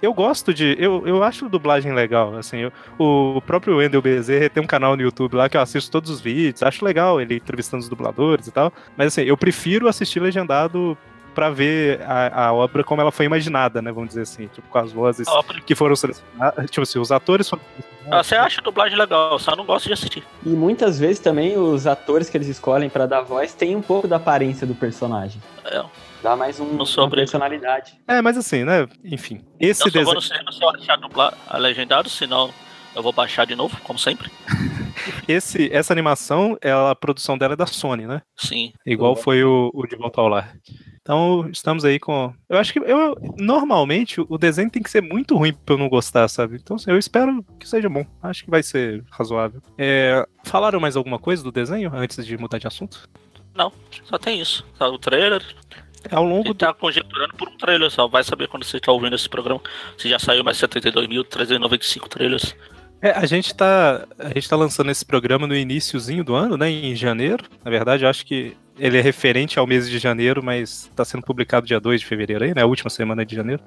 Eu 0.01 0.13
gosto 0.13 0.53
de. 0.53 0.75
Eu, 0.79 1.05
eu 1.07 1.23
acho 1.23 1.49
dublagem 1.49 1.93
legal. 1.93 2.35
Assim, 2.37 2.57
eu- 2.59 2.71
o 2.99 3.41
próprio 3.41 3.77
Wendel 3.77 4.01
Bezerra 4.01 4.47
tem 4.49 4.61
um 4.63 4.67
canal 4.67 4.95
no 4.95 5.01
YouTube 5.01 5.35
lá 5.35 5.49
que 5.49 5.57
eu 5.57 5.61
assisto 5.61 5.91
todos 5.91 6.09
os 6.11 6.21
vídeos. 6.21 6.61
Acho 6.63 6.85
legal 6.85 7.19
ele 7.19 7.35
entrevistando 7.35 7.81
os 7.81 7.89
dubladores 7.89 8.45
e 8.47 8.51
tal. 8.51 8.71
Mas 8.95 9.07
assim, 9.07 9.23
eu 9.23 9.35
prefiro 9.35 9.87
assistir 9.87 10.19
legendado 10.19 10.95
pra 11.33 11.49
ver 11.49 12.01
a, 12.03 12.47
a 12.47 12.53
obra 12.53 12.83
como 12.83 13.01
ela 13.01 13.11
foi 13.11 13.25
imaginada, 13.25 13.81
né? 13.81 13.91
Vamos 13.91 14.09
dizer 14.09 14.21
assim, 14.21 14.47
tipo, 14.47 14.67
com 14.67 14.77
as 14.77 14.91
vozes 14.91 15.27
que 15.65 15.75
foram 15.75 15.95
selecionadas. 15.95 16.69
Tipo 16.69 16.83
assim, 16.83 16.99
os 16.99 17.11
atores 17.11 17.49
foram 17.49 17.61
ah, 18.09 18.23
Você 18.23 18.35
acha 18.35 18.61
dublagem 18.61 18.97
legal, 18.97 19.37
só 19.39 19.55
não 19.55 19.65
gosto 19.65 19.87
de 19.87 19.93
assistir. 19.93 20.23
E 20.45 20.49
muitas 20.49 20.99
vezes 20.99 21.19
também 21.19 21.57
os 21.57 21.85
atores 21.85 22.29
que 22.29 22.37
eles 22.37 22.47
escolhem 22.47 22.89
pra 22.89 23.05
dar 23.05 23.21
voz 23.21 23.53
têm 23.53 23.75
um 23.75 23.81
pouco 23.81 24.07
da 24.07 24.17
aparência 24.17 24.65
do 24.65 24.75
personagem. 24.75 25.41
É. 25.65 25.83
Dá 26.21 26.35
mais 26.35 26.59
um, 26.59 26.65
Não 26.65 26.85
uma 26.85 27.09
personalidade. 27.09 27.93
É, 28.07 28.21
mas 28.21 28.37
assim, 28.37 28.63
né? 28.63 28.87
Enfim. 29.03 29.43
Esse 29.59 29.87
eu 29.87 29.91
só 29.91 30.03
vou 30.03 30.13
desenho. 30.13 30.15
no 30.15 30.21
cinema 30.21 30.51
se 30.51 30.63
eu 30.63 30.69
achar 30.69 30.97
dublar, 30.97 31.33
a 31.47 31.57
legendado, 31.57 32.09
senão 32.09 32.51
eu 32.95 33.01
vou 33.01 33.11
baixar 33.11 33.45
de 33.45 33.55
novo, 33.55 33.75
como 33.83 33.97
sempre. 33.97 34.29
Esse, 35.27 35.71
essa 35.73 35.93
animação, 35.93 36.57
ela, 36.61 36.91
a 36.91 36.95
produção 36.95 37.37
dela 37.37 37.53
é 37.53 37.57
da 37.57 37.65
Sony, 37.65 38.05
né? 38.05 38.21
Sim. 38.35 38.73
Igual 38.85 39.15
foi 39.15 39.43
o, 39.43 39.71
o 39.73 39.87
De 39.87 39.95
Volta 39.95 40.21
ao 40.21 40.27
Lar. 40.27 40.53
Então, 41.01 41.49
estamos 41.51 41.83
aí 41.83 41.99
com. 41.99 42.31
Eu 42.47 42.59
acho 42.59 42.71
que 42.71 42.79
eu 42.79 43.15
normalmente 43.37 44.21
o 44.21 44.37
desenho 44.37 44.69
tem 44.69 44.83
que 44.83 44.89
ser 44.89 45.01
muito 45.01 45.35
ruim 45.35 45.51
pra 45.51 45.73
eu 45.73 45.79
não 45.79 45.89
gostar, 45.89 46.27
sabe? 46.27 46.57
Então, 46.61 46.75
assim, 46.75 46.91
eu 46.91 46.97
espero 46.97 47.43
que 47.59 47.67
seja 47.67 47.89
bom. 47.89 48.05
Acho 48.21 48.43
que 48.45 48.51
vai 48.51 48.61
ser 48.61 49.03
razoável. 49.09 49.61
É, 49.77 50.25
falaram 50.43 50.79
mais 50.79 50.95
alguma 50.95 51.17
coisa 51.17 51.43
do 51.43 51.51
desenho 51.51 51.91
antes 51.93 52.23
de 52.23 52.37
mudar 52.37 52.59
de 52.59 52.67
assunto? 52.67 53.09
Só 54.03 54.17
tem 54.17 54.39
isso. 54.39 54.65
Só 54.77 54.89
o 54.89 54.99
trailer. 54.99 55.43
Ao 56.11 56.23
longo 56.23 56.41
Ele 56.47 56.49
do. 56.49 56.55
tá 56.55 56.73
conjecturando 56.73 57.33
por 57.35 57.49
um 57.49 57.57
trailer 57.57 57.89
só. 57.89 58.07
Vai 58.07 58.23
saber 58.23 58.47
quando 58.47 58.63
você 58.63 58.79
tá 58.79 58.91
ouvindo 58.91 59.15
esse 59.15 59.29
programa. 59.29 59.61
Se 59.97 60.07
já 60.07 60.19
saiu 60.19 60.43
mais 60.43 60.57
72.395 60.57 62.07
trailers. 62.07 62.55
É, 63.01 63.11
a 63.11 63.25
gente 63.25 63.53
tá. 63.55 64.07
A 64.19 64.29
gente 64.29 64.47
tá 64.47 64.55
lançando 64.55 64.91
esse 64.91 65.05
programa 65.05 65.47
no 65.47 65.55
iníciozinho 65.55 66.23
do 66.23 66.35
ano, 66.35 66.57
né? 66.57 66.69
Em 66.69 66.95
janeiro. 66.95 67.43
Na 67.63 67.71
verdade, 67.71 68.03
eu 68.03 68.09
acho 68.09 68.25
que 68.25 68.55
ele 68.81 68.97
é 68.97 69.01
referente 69.01 69.59
ao 69.59 69.67
mês 69.67 69.87
de 69.87 69.99
janeiro, 69.99 70.41
mas 70.43 70.89
tá 70.95 71.05
sendo 71.05 71.23
publicado 71.23 71.67
dia 71.67 71.79
2 71.79 72.01
de 72.01 72.07
fevereiro 72.07 72.43
aí, 72.43 72.53
né? 72.55 72.63
A 72.63 72.65
última 72.65 72.89
semana 72.89 73.23
de 73.23 73.35
janeiro. 73.35 73.61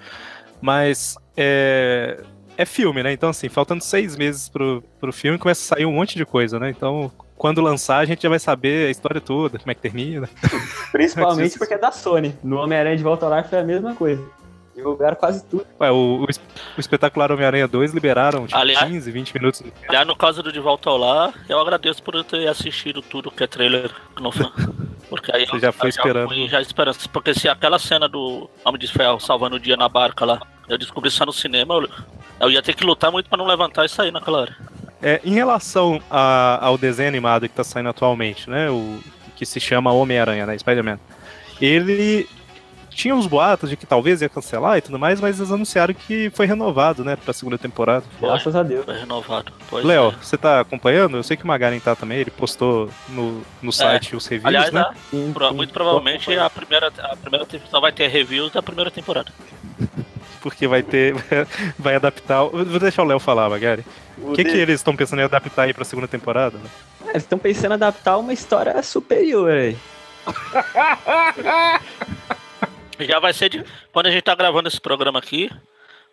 Mas 0.61 1.17
é. 1.37 2.21
É 2.57 2.65
filme, 2.65 3.03
né? 3.03 3.13
Então, 3.13 3.31
assim, 3.31 3.49
faltando 3.49 3.83
seis 3.83 4.17
meses 4.17 4.49
pro, 4.49 4.83
pro 5.01 5.13
filme, 5.13 5.37
começa 5.39 5.61
a 5.61 5.77
sair 5.77 5.87
um 5.87 5.93
monte 5.93 6.17
de 6.17 6.25
coisa, 6.25 6.61
né? 6.61 6.71
Então, 6.71 7.11
quando 7.37 7.61
lançar, 7.61 7.99
a 7.99 8.05
gente 8.05 8.23
já 8.23 8.29
vai 8.29 8.39
saber 8.39 8.87
a 8.87 8.91
história 8.91 9.21
toda, 9.21 9.59
como 9.59 9.71
é 9.73 9.75
que 9.75 9.81
termina. 9.81 10.29
Principalmente 10.93 11.59
porque 11.59 11.75
é 11.75 11.79
da 11.79 11.91
Sony. 11.91 12.33
No 12.45 12.59
Homem-Aranha 12.59 12.97
de 12.97 13.03
Volta 13.03 13.27
ao 13.27 13.31
Lar 13.33 13.49
foi 13.49 13.59
a 13.59 13.65
mesma 13.65 13.95
coisa. 13.97 14.25
Divulgaram 14.75 15.17
quase 15.17 15.45
tudo. 15.45 15.67
Ué, 15.81 15.91
o, 15.91 16.23
o, 16.23 16.25
o 16.25 16.81
espetacular 16.81 17.33
Homem-Aranha 17.33 17.67
2 17.67 17.93
liberaram 17.93 18.47
tipo, 18.47 18.59
Aliás- 18.59 18.89
15, 18.89 19.11
20 19.11 19.35
minutos. 19.35 19.63
Aliás, 19.89 20.07
no 20.07 20.15
caso 20.17 20.41
do 20.41 20.53
De 20.53 20.61
Volta 20.61 20.91
ao 20.91 20.97
Lar, 20.97 21.35
eu 21.49 21.59
agradeço 21.59 22.03
por 22.05 22.15
eu 22.15 22.23
ter 22.23 22.47
assistido 22.49 23.03
tudo 23.03 23.33
que 23.33 23.43
é 23.43 23.47
trailer 23.49 23.91
no 24.21 24.31
fã. 24.31 24.53
Porque 25.15 25.35
aí 25.35 25.47
Você 25.47 25.59
já 25.61 25.73
foi 25.73 25.89
esperando. 25.91 26.29
fui 26.29 26.49
já 26.49 26.61
esperando. 26.61 26.97
Porque 27.13 27.33
se 27.35 27.49
aquela 27.49 27.79
cena 27.79 28.09
do 28.09 28.51
Homem 28.65 28.79
de 28.81 28.89
Ferro 28.89 29.21
salvando 29.21 29.57
o 29.57 29.61
dia 29.61 29.77
na 29.77 29.89
barca 29.89 30.25
lá, 30.25 30.41
eu 30.69 30.77
descobri 30.77 31.11
só 31.11 31.25
no 31.25 31.33
cinema, 31.33 31.75
eu, 31.75 31.89
eu 32.41 32.51
ia 32.51 32.63
ter 32.63 32.75
que 32.75 32.85
lutar 32.85 33.13
muito 33.13 33.29
pra 33.29 33.39
não 33.39 33.47
levantar 33.47 33.85
e 33.85 33.89
sair 33.89 34.11
naquela 34.11 34.39
hora. 34.39 34.57
É, 35.03 35.21
em 35.25 35.35
relação 35.35 36.01
a- 36.11 36.59
ao 36.63 36.77
desenho 36.79 37.09
animado 37.09 37.49
que 37.49 37.55
tá 37.55 37.63
saindo 37.63 37.89
atualmente, 37.91 38.49
né? 38.51 38.71
O 38.71 38.99
que 39.37 39.45
se 39.47 39.61
chama 39.61 39.93
Homem-Aranha, 39.93 40.47
né? 40.47 40.57
Spider-Man. 40.59 40.99
Ele 41.61 42.29
tinha 42.95 43.15
uns 43.15 43.27
boatos 43.27 43.71
de 43.71 43.77
que 43.77 43.87
talvez 43.87 44.23
ia 44.23 44.29
cancelar 44.29 44.79
e 44.79 44.81
tudo 44.81 44.99
mais, 44.99 45.21
mas 45.21 45.39
eles 45.39 45.51
anunciaram 45.53 45.93
que 45.95 46.31
foi 46.31 46.47
renovado, 46.47 47.05
né? 47.05 47.17
Pra 47.17 47.33
segunda 47.35 47.59
temporada. 47.59 48.05
Graças 48.21 48.55
a 48.57 48.63
Deus. 48.63 48.85
Foi 48.85 48.99
renovado. 48.99 49.53
Léo, 49.73 50.11
é. 50.11 50.15
você 50.25 50.37
tá 50.37 50.61
acompanhando? 50.61 51.17
Eu 51.17 51.23
sei 51.23 51.37
que 51.37 51.45
o 51.45 51.47
Magaren 51.47 51.79
tá 51.81 51.95
também, 51.97 52.19
ele 52.19 52.31
postou 52.31 52.89
no, 53.09 53.43
no 53.61 53.73
site 53.73 54.15
os 54.17 54.27
reviews, 54.27 54.47
Aliás, 54.47 54.73
né? 54.73 54.81
a- 54.81 54.95
Sim, 55.11 55.33
pro- 55.33 55.49
sim. 55.49 55.55
muito 55.55 55.73
provavelmente 55.73 56.37
a 56.39 56.49
primeira, 56.49 56.93
a 56.99 57.17
primeira 57.17 57.47
só 57.71 57.81
vai 57.81 57.93
ter 57.93 58.09
reviews 58.09 58.53
da 58.53 58.63
primeira 58.63 58.91
temporada. 58.91 59.31
Porque 60.41 60.69
vai 60.69 60.83
ter. 60.83 61.15
vai 61.79 61.95
adaptar. 61.97 62.45
Vou 62.45 62.79
deixar 62.79 63.03
o 63.03 63.07
Léo 63.07 63.19
falar, 63.19 63.49
Magaren. 63.49 63.83
O 64.19 64.33
que, 64.35 64.45
que 64.45 64.57
eles 64.57 64.77
estão 64.77 64.95
pensando 64.95 65.21
em 65.21 65.25
adaptar 65.25 65.63
aí 65.63 65.73
pra 65.73 65.85
segunda 65.87 66.07
temporada? 66.07 66.59
Né? 66.59 66.65
É, 67.07 67.11
Eles 67.13 67.23
estão 67.23 67.39
pensando 67.39 67.73
em 67.73 67.75
adaptar 67.75 68.19
uma 68.19 68.33
história 68.33 68.81
superior 68.83 69.51
aí. 69.51 69.77
Já 73.01 73.19
vai 73.19 73.33
ser 73.33 73.49
de. 73.49 73.65
Quando 73.93 74.07
a 74.07 74.11
gente 74.11 74.23
tá 74.23 74.35
gravando 74.35 74.69
esse 74.69 74.81
programa 74.81 75.19
aqui, 75.19 75.51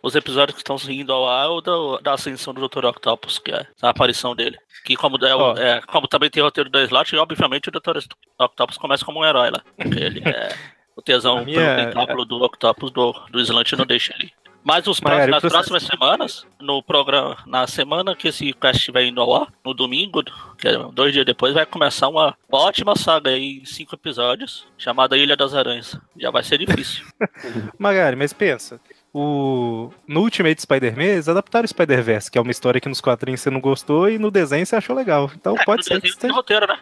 os 0.01 0.15
episódios 0.15 0.55
que 0.55 0.61
estão 0.61 0.77
indo 0.91 1.13
ao 1.13 1.27
ar 1.29 1.45
é 1.45 1.49
o 1.49 1.61
da, 1.61 2.01
da 2.01 2.13
ascensão 2.13 2.53
do 2.53 2.67
Dr. 2.67 2.85
Octopus, 2.85 3.37
que 3.39 3.51
é 3.51 3.65
a 3.81 3.89
aparição 3.89 4.35
dele. 4.35 4.57
Que 4.85 4.95
como, 4.95 5.17
é, 5.23 5.35
o- 5.35 5.39
Ó. 5.39 5.57
é, 5.57 5.81
como 5.81 6.07
também 6.07 6.29
tem 6.29 6.41
roteiro 6.41 6.69
do 6.69 6.79
Slot, 6.79 7.15
obviamente 7.17 7.69
o 7.69 7.71
Dr. 7.71 7.97
Octopus 8.39 8.77
começa 8.77 9.05
como 9.05 9.19
um 9.19 9.25
herói 9.25 9.51
lá. 9.51 9.61
Ele 9.77 10.21
é 10.27 10.55
o 10.95 11.01
tesão 11.01 11.43
minha- 11.45 11.75
pelo 11.75 11.85
tentáculo 11.87 12.25
do 12.25 12.41
Octopus 12.43 12.89
do, 12.91 13.11
do 13.29 13.39
Slot 13.39 13.75
não 13.75 13.85
deixa 13.85 14.13
ele. 14.19 14.31
Mas 14.63 14.85
os 14.85 14.99
próximos- 14.99 15.27
nas 15.31 15.41
você- 15.41 15.49
próximas 15.49 15.83
semanas, 15.83 16.45
no 16.59 16.83
programa, 16.83 17.35
na 17.47 17.65
semana 17.65 18.15
que 18.15 18.27
esse 18.27 18.53
cast 18.53 18.77
estiver 18.77 19.05
indo 19.05 19.19
ao 19.19 19.35
ar, 19.43 19.47
no 19.65 19.73
domingo, 19.73 20.23
que 20.57 20.67
é 20.67 20.77
dois 20.93 21.11
dias 21.13 21.25
depois, 21.25 21.53
vai 21.55 21.65
começar 21.65 22.07
uma 22.09 22.35
ótima 22.51 22.95
saga 22.95 23.31
aí 23.31 23.59
em 23.61 23.65
cinco 23.65 23.95
episódios, 23.95 24.67
chamada 24.77 25.17
Ilha 25.17 25.35
das 25.35 25.55
Aranhas. 25.55 25.97
Já 26.15 26.29
vai 26.29 26.43
ser 26.43 26.59
difícil. 26.59 27.03
Magari, 27.79 28.15
mas 28.15 28.33
pensa. 28.33 28.79
O... 29.13 29.91
No 30.07 30.21
Ultimate 30.21 30.61
Spider-Man, 30.61 31.03
eles 31.03 31.27
adaptaram 31.27 31.65
o 31.65 31.67
Spider-Verse, 31.67 32.29
que 32.31 32.37
é 32.37 32.41
uma 32.41 32.51
história 32.51 32.79
que 32.79 32.87
nos 32.87 33.01
quadrinhos 33.01 33.41
você 33.41 33.49
não 33.49 33.59
gostou 33.59 34.09
e 34.09 34.17
no 34.19 34.29
desenho 34.31 34.65
você 34.65 34.75
achou 34.75 34.95
legal. 34.95 35.29
Então 35.35 35.55
É, 35.57 35.65
pode 35.65 35.79
no 35.79 35.83
ser 35.83 35.95
que 35.95 36.01
desenho 36.01 36.17
tem 36.19 36.31
roteiro, 36.31 36.67
né? 36.67 36.77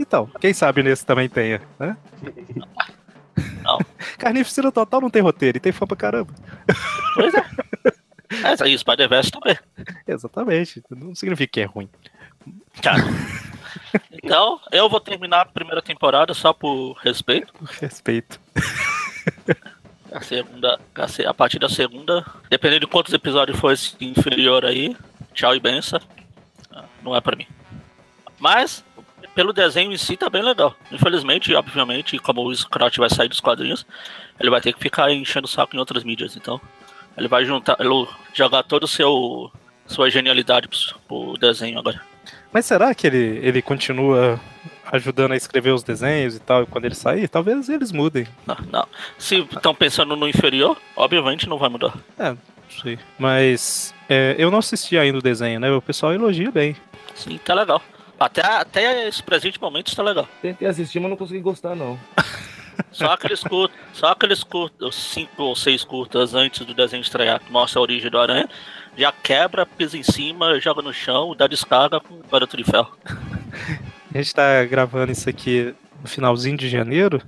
Então, 0.00 0.30
quem 0.40 0.54
sabe 0.54 0.82
nesse 0.82 1.04
também 1.04 1.28
tenha, 1.28 1.60
né? 1.78 1.96
Não. 3.62 3.78
Carnificina 4.18 4.72
Total 4.72 5.00
não 5.00 5.10
tem 5.10 5.22
roteiro 5.22 5.58
e 5.58 5.60
tem 5.60 5.72
fã 5.72 5.86
pra 5.86 5.96
caramba. 5.96 6.32
Pois 7.14 7.34
é. 7.34 7.44
Essa 8.44 8.64
aí, 8.64 8.76
Spider-Verse 8.76 9.30
também. 9.30 9.58
Exatamente. 10.06 10.82
Não 10.90 11.14
significa 11.14 11.52
que 11.52 11.60
é 11.60 11.64
ruim. 11.64 11.88
Cara. 12.82 13.02
Então, 14.12 14.60
eu 14.70 14.88
vou 14.88 15.00
terminar 15.00 15.42
a 15.42 15.46
primeira 15.46 15.82
temporada 15.82 16.32
só 16.32 16.52
por 16.52 16.94
respeito. 16.94 17.52
Respeito. 17.80 18.40
A 20.10 20.20
segunda, 20.20 20.78
a, 21.26 21.34
partir 21.34 21.58
da 21.58 21.68
segunda, 21.68 22.24
dependendo 22.50 22.80
de 22.80 22.86
quantos 22.86 23.12
episódios 23.12 23.58
for 23.58 23.72
esse 23.72 23.94
inferior 24.00 24.64
aí, 24.64 24.96
tchau 25.32 25.54
e 25.54 25.60
benção. 25.60 26.00
Não 27.02 27.14
é 27.14 27.20
pra 27.20 27.36
mim. 27.36 27.46
Mas, 28.38 28.84
pelo 29.34 29.52
desenho 29.52 29.92
em 29.92 29.96
si, 29.96 30.16
tá 30.16 30.28
bem 30.28 30.42
legal. 30.42 30.74
Infelizmente, 30.90 31.54
obviamente, 31.54 32.18
como 32.18 32.44
o 32.44 32.54
Scrot 32.54 32.98
vai 32.98 33.10
sair 33.10 33.28
dos 33.28 33.40
quadrinhos, 33.40 33.86
ele 34.38 34.50
vai 34.50 34.60
ter 34.60 34.72
que 34.72 34.80
ficar 34.80 35.10
enchendo 35.12 35.46
o 35.46 35.50
saco 35.50 35.74
em 35.76 35.78
outras 35.78 36.04
mídias. 36.04 36.36
Então, 36.36 36.60
ele 37.16 37.28
vai 37.28 37.44
juntar, 37.44 37.76
ele 37.80 38.06
jogar 38.32 38.62
todo 38.62 38.84
o 38.84 38.88
seu 38.88 39.50
sua 39.86 40.10
genialidade 40.10 40.68
pro, 40.68 40.78
pro 41.06 41.38
desenho 41.38 41.78
agora. 41.78 42.00
Mas 42.52 42.66
será 42.66 42.94
que 42.94 43.06
ele, 43.06 43.40
ele 43.42 43.62
continua 43.62 44.40
ajudando 44.90 45.32
a 45.32 45.36
escrever 45.36 45.70
os 45.70 45.82
desenhos 45.82 46.36
e 46.36 46.40
tal, 46.40 46.62
e 46.62 46.66
quando 46.66 46.84
ele 46.84 46.94
sair? 46.94 47.28
Talvez 47.28 47.68
eles 47.68 47.90
mudem. 47.92 48.26
Não, 48.46 48.56
não. 48.70 48.86
Se 49.18 49.38
estão 49.38 49.74
pensando 49.74 50.14
no 50.16 50.28
inferior, 50.28 50.76
obviamente 50.94 51.48
não 51.48 51.58
vai 51.58 51.68
mudar. 51.68 51.94
Não 52.18 52.36
sei. 52.82 52.98
Mas 53.18 53.94
é, 54.08 54.34
eu 54.38 54.50
não 54.50 54.58
assisti 54.58 54.98
ainda 54.98 55.18
o 55.18 55.22
desenho, 55.22 55.58
né? 55.58 55.70
O 55.70 55.80
pessoal 55.80 56.12
elogia 56.12 56.50
bem. 56.50 56.76
Sim, 57.14 57.38
tá 57.38 57.54
legal. 57.54 57.82
Até, 58.24 58.42
até 58.42 59.08
esse 59.08 59.22
presente 59.22 59.60
momento 59.60 59.88
está 59.88 60.02
legal. 60.02 60.28
Tentei 60.40 60.68
assistir, 60.68 61.00
mas 61.00 61.10
não 61.10 61.16
consegui 61.16 61.40
gostar, 61.40 61.74
não. 61.74 61.98
Só 62.90 63.06
aqueles 63.06 63.42
curtos, 63.42 63.78
só 63.92 64.08
aqueles 64.08 64.42
curtos, 64.42 64.94
cinco 64.94 65.42
ou 65.42 65.56
seis 65.56 65.84
curtas 65.84 66.34
antes 66.34 66.64
do 66.64 66.74
desenho 66.74 67.00
estrear, 67.00 67.40
que 67.40 67.50
mostra 67.50 67.78
a 67.80 67.82
origem 67.82 68.10
do 68.10 68.18
aranha, 68.18 68.48
já 68.96 69.12
quebra, 69.12 69.66
pisa 69.66 69.96
em 69.96 70.02
cima, 70.02 70.58
joga 70.60 70.82
no 70.82 70.92
chão, 70.92 71.34
dá 71.36 71.46
descarga 71.46 72.00
com 72.00 72.14
o 72.14 72.24
garoto 72.30 72.56
de 72.56 72.64
ferro. 72.64 72.94
A 74.14 74.18
gente 74.18 74.34
tá 74.34 74.64
gravando 74.64 75.12
isso 75.12 75.28
aqui 75.28 75.74
no 76.02 76.08
finalzinho 76.08 76.56
de 76.56 76.68
janeiro. 76.68 77.22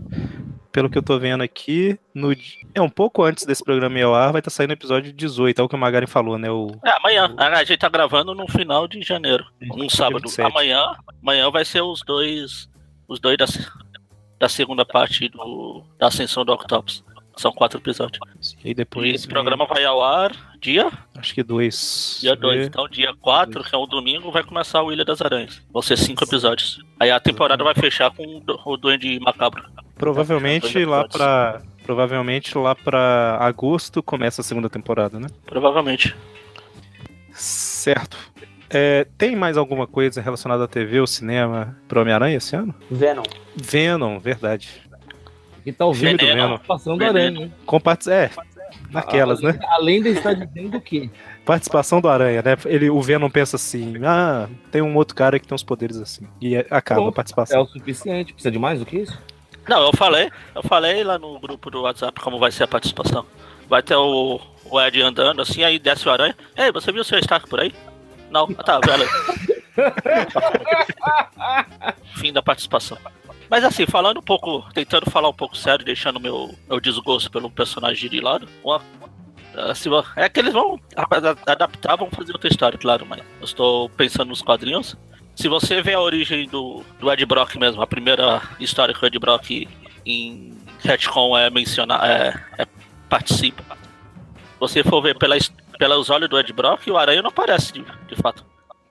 Pelo 0.74 0.90
que 0.90 0.98
eu 0.98 1.02
tô 1.04 1.20
vendo 1.20 1.40
aqui, 1.40 1.96
no, 2.12 2.32
é 2.74 2.82
um 2.82 2.88
pouco 2.88 3.22
antes 3.22 3.46
desse 3.46 3.62
programa 3.62 3.96
ir 3.96 4.02
ao 4.02 4.12
ar, 4.12 4.32
vai 4.32 4.40
estar 4.40 4.50
saindo 4.50 4.70
o 4.70 4.72
episódio 4.72 5.12
18, 5.12 5.60
é 5.60 5.62
o 5.62 5.68
que 5.68 5.76
o 5.76 5.78
Magari 5.78 6.08
falou, 6.08 6.36
né? 6.36 6.50
O, 6.50 6.66
É, 6.84 6.90
amanhã. 6.98 7.32
A 7.38 7.62
gente 7.62 7.78
tá 7.78 7.88
gravando 7.88 8.34
no 8.34 8.48
final 8.48 8.88
de 8.88 9.00
janeiro. 9.00 9.44
Um 9.72 9.88
sábado. 9.88 10.22
27. 10.22 10.50
Amanhã, 10.50 10.96
amanhã 11.22 11.48
vai 11.48 11.64
ser 11.64 11.80
os 11.80 12.02
dois. 12.02 12.68
Os 13.06 13.20
dois 13.20 13.38
da, 13.38 13.44
da 14.40 14.48
segunda 14.48 14.84
parte 14.84 15.28
do, 15.28 15.84
da 15.96 16.08
ascensão 16.08 16.44
do 16.44 16.52
Octopus. 16.52 17.04
São 17.36 17.52
quatro 17.52 17.78
episódios. 17.78 18.20
e 18.62 18.66
aí 18.68 18.70
E 18.70 18.74
depois. 18.74 19.14
esse 19.14 19.26
vem- 19.26 19.34
programa 19.34 19.66
vai 19.66 19.84
ao 19.84 20.02
ar 20.02 20.32
dia 20.60 20.90
Acho 21.16 21.34
que 21.34 21.42
dois. 21.42 22.18
Dia 22.20 22.36
2. 22.36 22.58
Vê. 22.60 22.64
Então, 22.66 22.88
dia 22.88 23.14
4, 23.20 23.62
que 23.64 23.74
é 23.74 23.78
um 23.78 23.86
domingo, 23.86 24.30
vai 24.30 24.42
começar 24.44 24.82
o 24.82 24.92
Ilha 24.92 25.04
das 25.04 25.20
Aranhas. 25.20 25.60
Vão 25.72 25.82
ser 25.82 25.96
cinco 25.98 26.22
episódios. 26.24 26.78
Aí 27.00 27.10
a 27.10 27.18
temporada 27.20 27.62
vai 27.64 27.74
fechar 27.74 28.10
com 28.10 28.22
o 28.24 28.42
o 28.72 28.76
Duende 28.76 29.18
Macabro. 29.20 29.64
Provavelmente 29.96 30.72
Dois 30.72 30.86
lá 30.86 31.08
pra. 31.08 31.62
Provavelmente 31.84 32.56
lá 32.56 32.74
pra 32.74 33.36
agosto 33.40 34.02
começa 34.02 34.40
a 34.40 34.44
segunda 34.44 34.70
temporada, 34.70 35.20
né? 35.20 35.26
Provavelmente. 35.44 36.14
Certo. 37.32 38.16
É, 38.70 39.06
tem 39.18 39.36
mais 39.36 39.56
alguma 39.56 39.86
coisa 39.86 40.20
relacionada 40.20 40.64
à 40.64 40.68
TV 40.68 40.98
ou 41.00 41.06
cinema 41.06 41.76
pro 41.86 42.00
Homem-Aranha 42.00 42.36
esse 42.38 42.56
ano? 42.56 42.74
Venom. 42.90 43.22
Venom, 43.54 44.18
verdade. 44.18 44.68
E 45.64 45.72
talvez 45.72 46.16
Venom. 46.16 46.48
participação 46.50 46.96
do 46.96 47.04
Veneno. 47.04 47.40
Aranha, 47.40 47.52
né? 48.06 48.14
É, 48.14 48.30
naquelas, 48.90 49.40
né? 49.40 49.58
Além 49.68 50.02
de 50.02 50.10
estar 50.10 50.34
dizendo 50.34 50.76
o 50.76 50.80
quê? 50.80 51.08
Participação 51.44 52.00
do 52.00 52.08
Aranha, 52.08 52.42
né? 52.42 52.56
Ele, 52.66 52.90
o 52.90 53.00
Venom 53.00 53.30
pensa 53.30 53.56
assim: 53.56 53.94
ah, 54.04 54.48
tem 54.70 54.82
um 54.82 54.94
outro 54.96 55.14
cara 55.14 55.38
que 55.38 55.46
tem 55.46 55.54
uns 55.54 55.62
poderes 55.62 55.96
assim. 55.98 56.26
E 56.40 56.56
é- 56.56 56.66
acaba 56.70 57.00
a 57.00 57.04
Pronto. 57.04 57.12
É 57.12 57.16
participação. 57.16 57.62
o 57.62 57.66
suficiente. 57.66 58.32
Precisa 58.32 58.50
de 58.50 58.58
mais 58.58 58.78
do 58.78 58.86
que 58.86 58.98
isso? 58.98 59.18
Não, 59.68 59.82
eu 59.86 59.92
falei, 59.96 60.30
eu 60.54 60.62
falei 60.62 61.02
lá 61.02 61.18
no 61.18 61.38
grupo 61.40 61.70
do 61.70 61.82
WhatsApp 61.82 62.20
como 62.20 62.38
vai 62.38 62.52
ser 62.52 62.64
a 62.64 62.68
participação. 62.68 63.24
Vai 63.68 63.82
ter 63.82 63.96
o, 63.96 64.38
o 64.66 64.80
Ed 64.80 65.00
andando 65.00 65.40
assim, 65.40 65.62
aí 65.62 65.78
desce 65.78 66.06
o 66.06 66.12
aranha. 66.12 66.36
Ei, 66.56 66.70
você 66.70 66.92
viu 66.92 67.00
o 67.00 67.04
seu 67.04 67.18
Stark 67.18 67.48
por 67.48 67.60
aí? 67.60 67.72
Não, 68.30 68.46
ah, 68.58 68.62
tá, 68.62 68.80
velho. 68.80 69.08
Fim 72.16 72.32
da 72.32 72.42
participação. 72.42 72.98
Mas 73.48 73.64
assim, 73.64 73.86
falando 73.86 74.18
um 74.18 74.22
pouco, 74.22 74.64
tentando 74.72 75.10
falar 75.10 75.28
um 75.28 75.34
pouco 75.34 75.56
sério, 75.56 75.84
deixando 75.84 76.20
meu, 76.20 76.54
meu 76.68 76.80
desgosto 76.80 77.30
pelo 77.30 77.50
personagem 77.50 78.08
de 78.08 78.20
lado, 78.20 78.48
uma, 78.62 78.80
assim, 79.70 79.90
é 80.16 80.28
que 80.28 80.40
eles 80.40 80.52
vão 80.52 80.80
adaptar, 81.46 81.96
vão 81.96 82.10
fazer 82.10 82.32
outra 82.32 82.48
história, 82.48 82.78
claro, 82.78 83.06
mas 83.06 83.20
eu 83.20 83.44
estou 83.44 83.88
pensando 83.90 84.28
nos 84.28 84.42
quadrinhos. 84.42 84.96
Se 85.34 85.48
você 85.48 85.82
vê 85.82 85.94
a 85.94 86.00
origem 86.00 86.48
do, 86.48 86.82
do 86.98 87.12
Ed 87.12 87.24
Brock 87.26 87.56
mesmo, 87.56 87.82
a 87.82 87.86
primeira 87.86 88.40
história 88.60 88.94
que 88.94 89.04
o 89.04 89.06
Ed 89.06 89.18
Brock 89.18 89.68
em 90.06 90.54
retcon 90.78 91.36
é 91.36 91.50
mencionar, 91.50 92.08
é, 92.08 92.34
é- 92.58 92.66
participa. 93.08 93.76
Você 94.60 94.82
for 94.82 95.02
ver 95.02 95.18
pela, 95.18 95.36
pelos 95.78 96.08
olhos 96.08 96.28
do 96.28 96.38
Ed 96.38 96.52
Brock, 96.52 96.86
o 96.88 96.96
Aranha 96.96 97.22
não 97.22 97.30
aparece 97.30 97.72
de, 97.72 97.84
de 98.08 98.16
fato. 98.16 98.44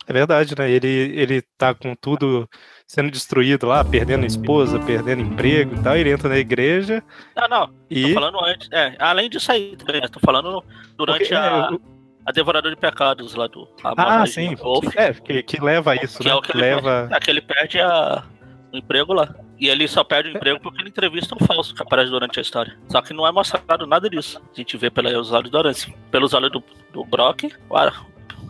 É 0.05 0.11
verdade, 0.11 0.53
né? 0.57 0.69
Ele, 0.69 0.87
ele 0.87 1.41
tá 1.57 1.73
com 1.73 1.95
tudo 1.95 2.47
sendo 2.87 3.11
destruído 3.11 3.65
lá, 3.67 3.83
perdendo 3.83 4.25
esposa, 4.25 4.79
perdendo 4.79 5.21
emprego 5.21 5.75
e 5.75 5.83
tal. 5.83 5.95
Ele 5.95 6.11
entra 6.11 6.29
na 6.29 6.37
igreja 6.37 7.03
Não, 7.35 7.47
não, 7.47 7.67
tô 7.67 7.73
e. 7.89 8.13
falando 8.13 8.43
antes, 8.45 8.69
é, 8.71 8.95
além 8.99 9.29
disso 9.29 9.51
aí 9.51 9.75
também, 9.75 10.01
né? 10.01 10.07
tô 10.07 10.19
falando 10.19 10.63
durante 10.97 11.19
Porque, 11.19 11.33
a, 11.33 11.69
é, 11.71 11.77
a 12.25 12.31
Devorador 12.31 12.71
de 12.71 12.77
Pecados 12.77 13.35
lá 13.35 13.47
do 13.47 13.67
ah, 13.83 14.25
sim. 14.25 14.55
Wolf, 14.55 14.95
É, 14.95 15.13
que, 15.13 15.43
que 15.43 15.61
leva 15.61 15.91
a 15.91 15.95
isso, 15.95 16.19
que 16.19 16.25
né? 16.25 16.31
é 16.31 16.35
o 16.35 16.41
que 16.41 16.55
leva. 16.57 17.07
perde, 17.09 17.13
é, 17.13 17.19
que 17.19 17.31
ele 17.31 17.41
perde 17.41 17.79
a, 17.79 18.23
o 18.71 18.77
emprego 18.77 19.13
lá. 19.13 19.33
E 19.59 19.69
ele 19.69 19.87
só 19.87 20.03
perde 20.03 20.29
o 20.29 20.35
emprego 20.35 20.59
porque 20.59 20.81
ele 20.81 20.89
entrevista 20.89 21.35
um 21.35 21.45
falso 21.45 21.73
que 21.73 21.81
aparece 21.81 22.09
durante 22.11 22.37
a 22.37 22.41
história. 22.41 22.77
Só 22.89 23.01
que 23.01 23.13
não 23.13 23.25
é 23.25 23.31
mostrado 23.31 23.87
nada 23.87 24.09
disso. 24.09 24.41
A 24.51 24.55
gente 24.55 24.75
vê 24.75 24.89
pelos 24.89 25.31
olhos 25.31 25.49
do 25.49 25.57
Aranha. 25.57 25.75
Pelos 26.11 26.33
olhos 26.33 26.51
do, 26.51 26.61
do 26.91 27.05
Brock, 27.05 27.43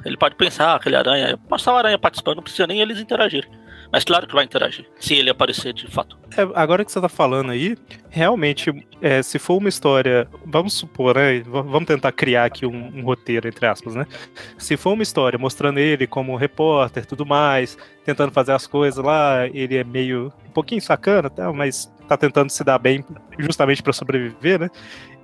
ele 0.06 0.18
pode 0.18 0.36
pensar, 0.36 0.72
ah, 0.72 0.76
aquele 0.76 0.96
aranha. 0.96 1.38
Mostrar 1.50 1.74
o 1.74 1.78
aranha 1.78 1.98
participando, 1.98 2.38
não 2.38 2.44
precisa 2.44 2.68
nem 2.68 2.82
eles 2.82 3.00
interagirem. 3.00 3.50
Mas 3.94 4.04
claro 4.04 4.26
que 4.26 4.34
vai 4.34 4.44
interagir, 4.44 4.88
se 5.00 5.14
ele 5.14 5.30
aparecer 5.30 5.72
de 5.72 5.86
fato. 5.86 6.18
É, 6.36 6.42
agora 6.56 6.84
que 6.84 6.92
você 6.92 7.00
tá 7.00 7.08
falando 7.08 7.52
aí, 7.52 7.78
realmente, 8.10 8.74
é, 9.00 9.22
se 9.22 9.38
for 9.38 9.58
uma 9.58 9.70
história, 9.70 10.28
vamos 10.44 10.74
supor, 10.74 11.16
né? 11.16 11.42
Vamos 11.42 11.86
tentar 11.86 12.12
criar 12.12 12.46
aqui 12.46 12.66
um, 12.66 12.88
um 12.98 13.04
roteiro, 13.04 13.48
entre 13.48 13.68
aspas, 13.68 13.94
né? 13.94 14.08
Se 14.58 14.76
for 14.76 14.94
uma 14.94 15.04
história 15.04 15.38
mostrando 15.38 15.78
ele 15.78 16.08
como 16.08 16.36
repórter 16.36 17.06
tudo 17.06 17.24
mais, 17.24 17.78
tentando 18.04 18.32
fazer 18.32 18.54
as 18.54 18.66
coisas 18.66 19.06
lá, 19.06 19.46
ele 19.54 19.78
é 19.78 19.84
meio 19.84 20.34
um 20.48 20.52
pouquinho 20.52 20.82
sacana, 20.82 21.30
tá? 21.30 21.54
mas 21.54 21.86
tá 22.08 22.18
tentando 22.18 22.50
se 22.50 22.64
dar 22.64 22.80
bem 22.80 23.06
justamente 23.38 23.84
para 23.84 23.94
sobreviver, 23.94 24.60
né? 24.60 24.70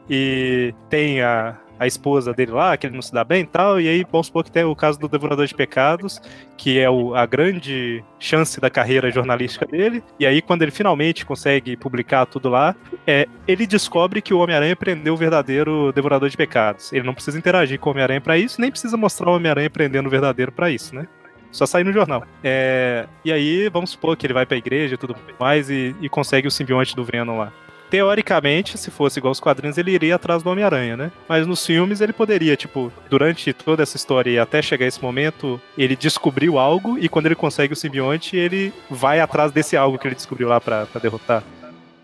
E 0.08 0.76
tem 0.92 1.24
a, 1.24 1.58
a 1.80 1.88
esposa 1.88 2.34
dele 2.34 2.52
lá, 2.52 2.76
que 2.76 2.86
ele 2.86 2.96
não 2.96 3.02
se 3.02 3.14
dá 3.14 3.24
bem 3.24 3.44
e 3.44 3.48
tal, 3.48 3.80
e 3.80 3.88
aí 3.88 4.06
vamos 4.12 4.28
supor 4.28 4.44
que 4.44 4.52
tem 4.52 4.64
o 4.64 4.76
caso 4.76 5.00
do 5.00 5.08
Devorador 5.08 5.48
de 5.48 5.56
Pecados, 5.56 6.22
que 6.58 6.78
é 6.78 6.90
o, 6.90 7.16
a 7.16 7.26
grande 7.26 8.04
chance 8.20 8.60
da 8.60 8.70
carreira 8.70 9.10
jornalística 9.10 9.66
dele, 9.66 10.04
e 10.20 10.26
aí 10.26 10.42
quando 10.42 10.62
ele 10.62 10.72
finalmente 10.72 11.26
consegue 11.26 11.78
publicar 11.78 12.26
tudo 12.26 12.50
lá, 12.50 12.76
é, 13.08 13.28
ele 13.48 13.66
descobre 13.66 14.22
que 14.22 14.34
o 14.34 14.40
Homem-Aranha 14.40 14.76
prendeu 14.76 15.14
o 15.14 15.18
verdadeiro 15.18 15.94
Devorador 15.94 16.30
de 16.30 16.36
Pecados. 16.36 16.92
Ele 16.92 17.06
não 17.06 17.14
precisa 17.14 17.38
interagir 17.38 17.80
com 17.80 17.90
o 17.90 17.92
Homem-Aranha 17.92 18.22
para 18.22 18.38
isso, 18.38 18.60
nem 18.60 18.70
precisa 18.70 18.98
mostrar 18.98 19.30
o 19.30 19.36
Homem-Aranha 19.36 19.70
prendendo 19.70 20.08
o 20.08 20.10
verdadeiro 20.10 20.52
para 20.52 20.70
isso, 20.70 20.94
né? 20.94 21.08
Só 21.52 21.66
sair 21.66 21.84
no 21.84 21.92
jornal. 21.92 22.24
É, 22.44 23.08
e 23.26 23.32
aí, 23.32 23.70
vamos 23.70 23.92
supor 23.92 24.16
que 24.16 24.26
ele 24.26 24.34
vai 24.34 24.46
pra 24.46 24.58
igreja 24.58 24.96
e 24.96 24.98
tudo 24.98 25.16
mais 25.40 25.70
e, 25.70 25.96
e 26.00 26.08
consegue 26.08 26.48
o 26.48 26.52
simbionte 26.52 26.96
do 26.96 27.04
Venom 27.04 27.38
lá. 27.38 27.52
Teoricamente, 27.90 28.78
se 28.78 28.92
fosse 28.92 29.20
igual 29.20 29.32
os 29.32 29.40
quadrinhos, 29.40 29.78
ele 29.78 29.92
iria 29.92 30.16
atrás 30.16 30.44
do 30.44 30.50
Homem-Aranha, 30.50 30.96
né? 30.96 31.12
Mas 31.28 31.48
nos 31.48 31.66
filmes 31.66 32.02
ele 32.02 32.14
poderia, 32.14 32.56
tipo, 32.56 32.92
durante 33.10 33.52
toda 33.52 33.84
essa 33.84 33.98
história 33.98 34.30
e 34.30 34.40
até 34.40 34.62
chegar 34.62 34.86
esse 34.86 35.02
momento, 35.02 35.60
ele 35.78 35.96
descobriu 35.96 36.60
algo 36.60 36.98
e 37.00 37.10
quando 37.10 37.26
ele 37.26 37.36
consegue 37.36 37.74
o 37.74 37.76
simbionte, 37.76 38.38
ele 38.38 38.72
vai 38.90 39.20
atrás 39.20 39.52
desse 39.52 39.76
algo 39.76 39.98
que 39.98 40.08
ele 40.08 40.16
descobriu 40.16 40.48
lá 40.48 40.62
pra 40.62 40.88
derrotar. 41.02 41.44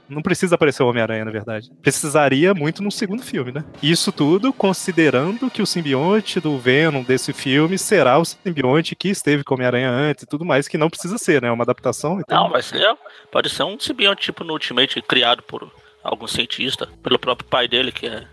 Não 0.08 0.22
precisa 0.22 0.54
aparecer 0.56 0.84
o 0.84 0.88
Homem-Aranha, 0.88 1.26
na 1.26 1.32
verdade. 1.32 1.72
Precisaria 1.82 2.54
muito 2.54 2.84
no 2.84 2.91
segundo 2.91 3.24
filme, 3.24 3.52
né? 3.52 3.63
Isso 3.82 4.12
tudo 4.12 4.54
considerando 4.54 5.50
que 5.50 5.62
o 5.62 5.65
simbionte 5.65 6.39
do 6.39 6.58
Venom 6.60 7.02
desse 7.04 7.34
filme 7.34 7.78
será 7.78 8.18
o 8.20 8.26
simbionte 8.26 8.96
que 8.96 9.10
esteve 9.10 9.44
com 9.44 9.54
o 9.54 9.58
Homem-Aranha 9.58 9.89
antes 9.89 10.24
e 10.24 10.28
tudo 10.28 10.46
mais, 10.46 10.68
que 10.68 10.78
não 10.78 10.89
precisa 10.89 11.18
ser, 11.18 11.41
né? 11.41 11.48
É 11.48 11.52
uma 11.52 11.63
adaptação. 11.63 12.20
Então... 12.20 12.44
Não, 12.44 12.50
vai 12.52 12.62
ser. 12.62 12.86
Pode 13.32 13.50
ser 13.50 13.63
um 13.63 13.80
simbionte 13.80 14.22
tipo 14.22 14.44
no 14.44 14.54
Ultimate 14.54 15.02
criado 15.02 15.41
por 15.41 15.72
algum 16.04 16.28
cientista, 16.28 16.88
pelo 17.02 17.18
próprio 17.18 17.50
pai 17.50 17.68
dele, 17.68 17.91
que 17.91 18.06
é. 18.06 18.28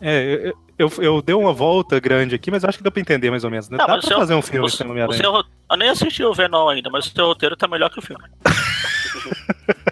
É, 0.00 0.52
eu, 0.78 0.90
eu, 0.98 1.02
eu 1.02 1.22
dei 1.22 1.34
uma 1.34 1.52
volta 1.52 1.98
grande 1.98 2.34
aqui, 2.36 2.50
mas 2.50 2.64
acho 2.64 2.78
que 2.78 2.82
deu 2.84 2.92
pra 2.92 3.00
entender 3.00 3.28
mais 3.30 3.42
ou 3.44 3.50
menos. 3.50 3.68
Né? 3.68 3.76
Não, 3.76 3.86
Dá 3.86 3.94
mas 3.96 4.04
pra 4.04 4.16
o 4.16 4.20
fazer 4.20 4.32
seu- 4.32 4.38
um 4.38 4.42
filme 4.42 4.66
o 4.66 4.68
sem 4.68 4.78
seu- 4.78 4.88
Homem-Aranha. 4.90 5.20
seu- 5.20 5.44
eu 5.70 5.76
nem 5.76 5.88
assisti 5.88 6.22
o 6.24 6.32
Venom 6.32 6.68
ainda, 6.68 6.88
mas 6.90 7.06
o 7.06 7.10
seu 7.10 7.26
roteiro 7.26 7.56
tá 7.56 7.66
melhor 7.66 7.90
que 7.90 7.98
o 7.98 8.02
filme. 8.02 8.22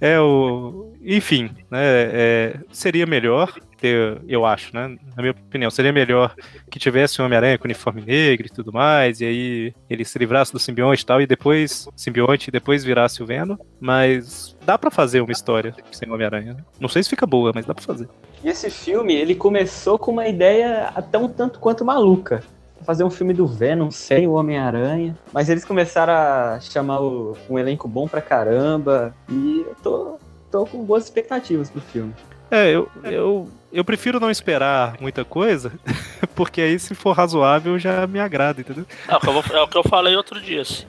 É 0.00 0.20
o. 0.20 0.92
Enfim, 1.02 1.50
né? 1.70 1.80
é, 1.82 2.56
seria 2.70 3.06
melhor 3.06 3.52
ter, 3.80 4.18
eu 4.28 4.44
acho, 4.44 4.74
né? 4.74 4.96
Na 5.16 5.22
minha 5.22 5.30
opinião, 5.30 5.70
seria 5.70 5.92
melhor 5.92 6.34
que 6.70 6.78
tivesse 6.78 7.20
um 7.20 7.24
Homem-Aranha 7.24 7.58
com 7.58 7.64
uniforme 7.64 8.02
negro 8.02 8.46
e 8.46 8.50
tudo 8.50 8.72
mais, 8.72 9.20
e 9.20 9.24
aí 9.24 9.74
ele 9.88 10.04
se 10.04 10.18
livrasse 10.18 10.52
do 10.52 10.58
simbionte 10.58 11.02
e 11.02 11.06
tal, 11.06 11.20
e 11.22 11.26
depois 11.26 11.88
simbionte 11.96 12.48
e 12.48 12.52
depois 12.52 12.84
virasse 12.84 13.22
o 13.22 13.26
Venom. 13.26 13.56
Mas 13.80 14.56
dá 14.64 14.76
pra 14.76 14.90
fazer 14.90 15.20
uma 15.20 15.32
história 15.32 15.74
sem 15.92 16.10
Homem-Aranha. 16.10 16.54
né? 16.54 16.64
Não 16.80 16.88
sei 16.88 17.02
se 17.02 17.10
fica 17.10 17.26
boa, 17.26 17.52
mas 17.54 17.64
dá 17.64 17.74
pra 17.74 17.84
fazer. 17.84 18.08
E 18.42 18.48
esse 18.48 18.68
filme, 18.70 19.14
ele 19.14 19.34
começou 19.34 19.98
com 19.98 20.12
uma 20.12 20.26
ideia 20.26 20.92
até 20.94 21.18
um 21.18 21.28
tanto 21.28 21.58
quanto 21.58 21.84
maluca. 21.84 22.42
Fazer 22.82 23.04
um 23.04 23.10
filme 23.10 23.32
do 23.32 23.46
Venom 23.46 23.90
sem 23.90 24.26
o 24.26 24.32
Homem-Aranha. 24.32 25.16
Mas 25.32 25.48
eles 25.48 25.64
começaram 25.64 26.12
a 26.12 26.58
chamar 26.60 27.00
o- 27.00 27.36
um 27.48 27.58
elenco 27.58 27.88
bom 27.88 28.06
pra 28.06 28.20
caramba. 28.20 29.14
E 29.28 29.64
eu 29.66 29.74
tô, 29.82 30.18
tô 30.50 30.66
com 30.66 30.84
boas 30.84 31.04
expectativas 31.04 31.70
pro 31.70 31.80
filme. 31.80 32.12
É, 32.50 32.68
eu, 32.70 32.88
eu, 33.04 33.48
eu 33.72 33.84
prefiro 33.84 34.20
não 34.20 34.30
esperar 34.30 34.96
muita 35.00 35.24
coisa, 35.24 35.72
porque 36.36 36.60
aí 36.60 36.78
se 36.78 36.94
for 36.94 37.12
razoável 37.16 37.78
já 37.78 38.06
me 38.06 38.20
agrada, 38.20 38.60
entendeu? 38.60 38.84
É 39.08 39.16
o 39.16 39.20
que 39.20 39.28
eu, 39.28 39.32
vou- 39.32 39.44
é 39.56 39.62
o 39.62 39.68
que 39.68 39.78
eu 39.78 39.82
falei 39.84 40.14
outro 40.14 40.38
dia. 40.40 40.62
Se, 40.64 40.86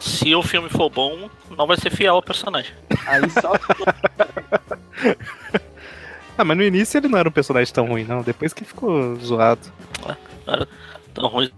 se 0.00 0.34
o 0.34 0.42
filme 0.42 0.70
for 0.70 0.88
bom, 0.88 1.28
não 1.56 1.66
vai 1.66 1.76
ser 1.76 1.90
fiel 1.90 2.14
ao 2.14 2.22
personagem. 2.22 2.72
Aí 3.06 3.28
só 3.30 3.52
Ah, 6.38 6.44
mas 6.44 6.56
no 6.56 6.62
início 6.64 6.98
ele 6.98 7.06
não 7.08 7.18
era 7.18 7.28
um 7.28 7.32
personagem 7.32 7.72
tão 7.72 7.86
ruim, 7.86 8.04
não. 8.04 8.22
Depois 8.22 8.52
que 8.52 8.64
ficou 8.64 9.14
zoado. 9.16 9.60
Tão 11.14 11.28
ruim. 11.28 11.50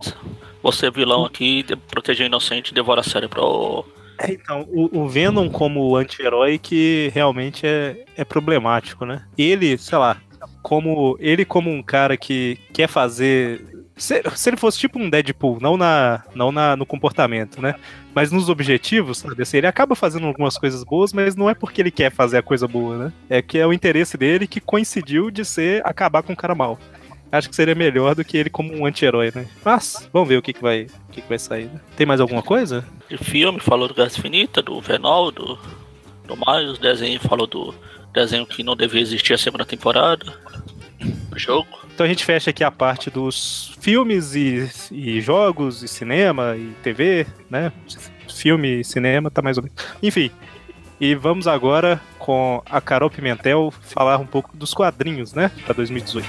Você 0.63 0.91
vilão 0.91 1.25
aqui, 1.25 1.63
de- 1.63 1.77
proteger 1.77 2.27
inocente, 2.27 2.75
devora 2.75 3.03
cérebro. 3.03 3.43
Ô, 3.43 3.85
É, 4.21 4.33
então, 4.33 4.67
o, 4.69 5.01
o 5.03 5.09
Venom 5.09 5.49
como 5.49 5.97
anti-herói 5.97 6.59
que 6.59 7.11
realmente 7.15 7.67
é, 7.67 8.05
é 8.17 8.25
problemático, 8.25 9.05
né? 9.05 9.25
Ele, 9.37 9.77
sei 9.79 9.99
lá, 9.99 10.17
como 10.63 11.17
ele 11.21 11.45
como 11.45 11.71
um 11.71 11.83
cara 11.83 12.17
que 12.17 12.59
quer 12.73 12.89
fazer. 12.89 13.65
Se, 13.97 14.23
se 14.35 14.51
ele 14.51 14.59
fosse 14.59 14.79
tipo 14.79 14.99
um 14.99 15.09
Deadpool, 15.09 15.59
não, 15.61 15.75
na, 15.77 16.23
não 16.35 16.53
na, 16.53 16.77
no 16.77 16.85
comportamento, 16.85 17.63
né? 17.63 17.77
Mas 18.15 18.31
nos 18.31 18.49
objetivos, 18.51 19.19
sabe? 19.19 19.43
Assim, 19.43 19.57
ele 19.59 19.67
acaba 19.67 19.95
fazendo 19.95 20.27
algumas 20.27 20.59
coisas 20.59 20.85
boas, 20.85 21.15
mas 21.15 21.35
não 21.35 21.49
é 21.49 21.55
porque 21.55 21.81
ele 21.81 21.91
quer 21.91 22.11
fazer 22.13 22.37
a 22.39 22.43
coisa 22.43 22.69
boa, 22.69 22.97
né? 22.99 23.13
É 23.31 23.41
que 23.41 23.57
é 23.59 23.67
o 23.67 23.73
interesse 23.73 24.19
dele 24.19 24.47
que 24.47 24.61
coincidiu 24.61 25.31
de 25.31 25.45
ser 25.47 25.81
acabar 25.87 26.23
com 26.23 26.35
o 26.35 26.37
cara 26.37 26.55
mal. 26.55 26.79
Acho 27.31 27.49
que 27.49 27.57
seria 27.57 27.75
melhor 27.75 28.15
do 28.15 28.25
que 28.25 28.37
ele 28.37 28.51
como 28.51 28.73
um 28.75 28.87
anti-herói, 28.87 29.33
né? 29.35 29.47
Mas, 29.65 30.09
vamos 30.13 30.29
ver 30.29 30.37
o 30.39 30.43
que, 30.43 30.53
que, 30.53 30.63
vai, 30.63 30.87
o 31.09 31.13
que, 31.13 31.21
que 31.21 31.29
vai 31.29 31.39
sair. 31.39 31.67
Né? 31.67 31.81
Tem 31.97 32.07
mais 32.07 32.21
alguma 32.21 32.43
coisa? 32.43 32.85
de 33.09 33.17
filme, 33.17 33.61
falou 33.61 33.89
do 33.89 33.95
Guerra 33.95 34.09
Infinita, 34.09 34.63
do 34.63 34.81
Venom, 34.81 35.31
do, 35.31 35.59
do 36.27 36.37
Miles, 36.37 36.79
desenho, 36.79 37.21
falou 37.21 37.47
do 37.47 37.75
desenho 38.13 38.47
que 38.47 38.63
não 38.63 38.77
devia 38.77 39.01
existir 39.01 39.35
a 39.35 39.39
segunda 39.39 39.65
temporada. 39.65 40.25
Do 40.99 41.39
jogo. 41.39 41.69
Então 41.95 42.05
a 42.05 42.09
gente 42.09 42.25
fecha 42.25 42.51
aqui 42.51 42.65
a 42.65 42.71
parte 42.71 43.11
dos 43.11 43.77
filmes 43.81 44.35
e, 44.35 44.69
e 44.91 45.21
jogos 45.21 45.83
e 45.83 45.89
cinema 45.89 46.57
e 46.57 46.73
TV, 46.83 47.27
né? 47.51 47.73
Filme 48.29 48.81
e 48.81 48.85
cinema, 48.85 49.31
tá 49.31 49.43
mais 49.43 49.57
ou 49.57 49.65
menos. 49.65 49.79
Enfim. 50.03 50.31
E 50.99 51.15
vamos 51.15 51.47
agora 51.47 52.01
com 52.19 52.63
a 52.65 52.81
Carol 52.81 53.11
Pimentel 53.11 53.73
falar 53.83 54.17
um 54.17 54.27
pouco 54.27 54.57
dos 54.57 54.73
quadrinhos, 54.73 55.35
né? 55.35 55.51
Pra 55.65 55.75
2018. 55.75 56.27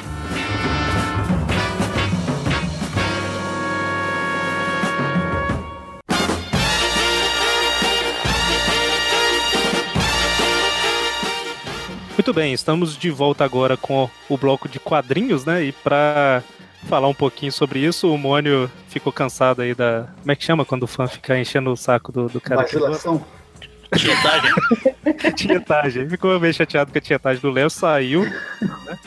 Muito 12.18 12.34
bem, 12.34 12.52
estamos 12.52 12.98
de 12.98 13.12
volta 13.12 13.46
agora 13.46 13.78
com 13.78 14.10
o 14.28 14.38
bloco 14.38 14.68
de 14.68 14.80
quadrinhos, 14.80 15.46
né? 15.46 15.64
E 15.66 15.72
pra 15.72 16.42
falar 16.90 17.08
um 17.08 17.14
pouquinho 17.14 17.52
sobre 17.52 17.78
isso, 17.78 18.12
o 18.12 18.18
Mônio 18.18 18.72
ficou 18.90 19.14
cansado 19.14 19.62
aí 19.62 19.76
da. 19.76 20.08
Como 20.20 20.32
é 20.32 20.36
que 20.36 20.44
chama 20.44 20.66
quando 20.66 20.82
o 20.82 20.88
fã 20.88 21.06
fica 21.06 21.38
enchendo 21.38 21.72
o 21.72 21.78
saco 21.78 22.12
do, 22.12 22.28
do 22.28 22.42
cara? 22.42 22.64
Vacilação. 22.64 23.24
Tietagem. 23.96 24.52
tietagem. 25.36 26.10
Ficou 26.10 26.40
meio 26.40 26.56
chateado 26.56 26.92
que 26.92 26.98
a 26.98 27.02
tietagem 27.02 27.40
do 27.40 27.52
Léo 27.52 27.70
saiu, 27.70 28.24
né? 28.24 28.98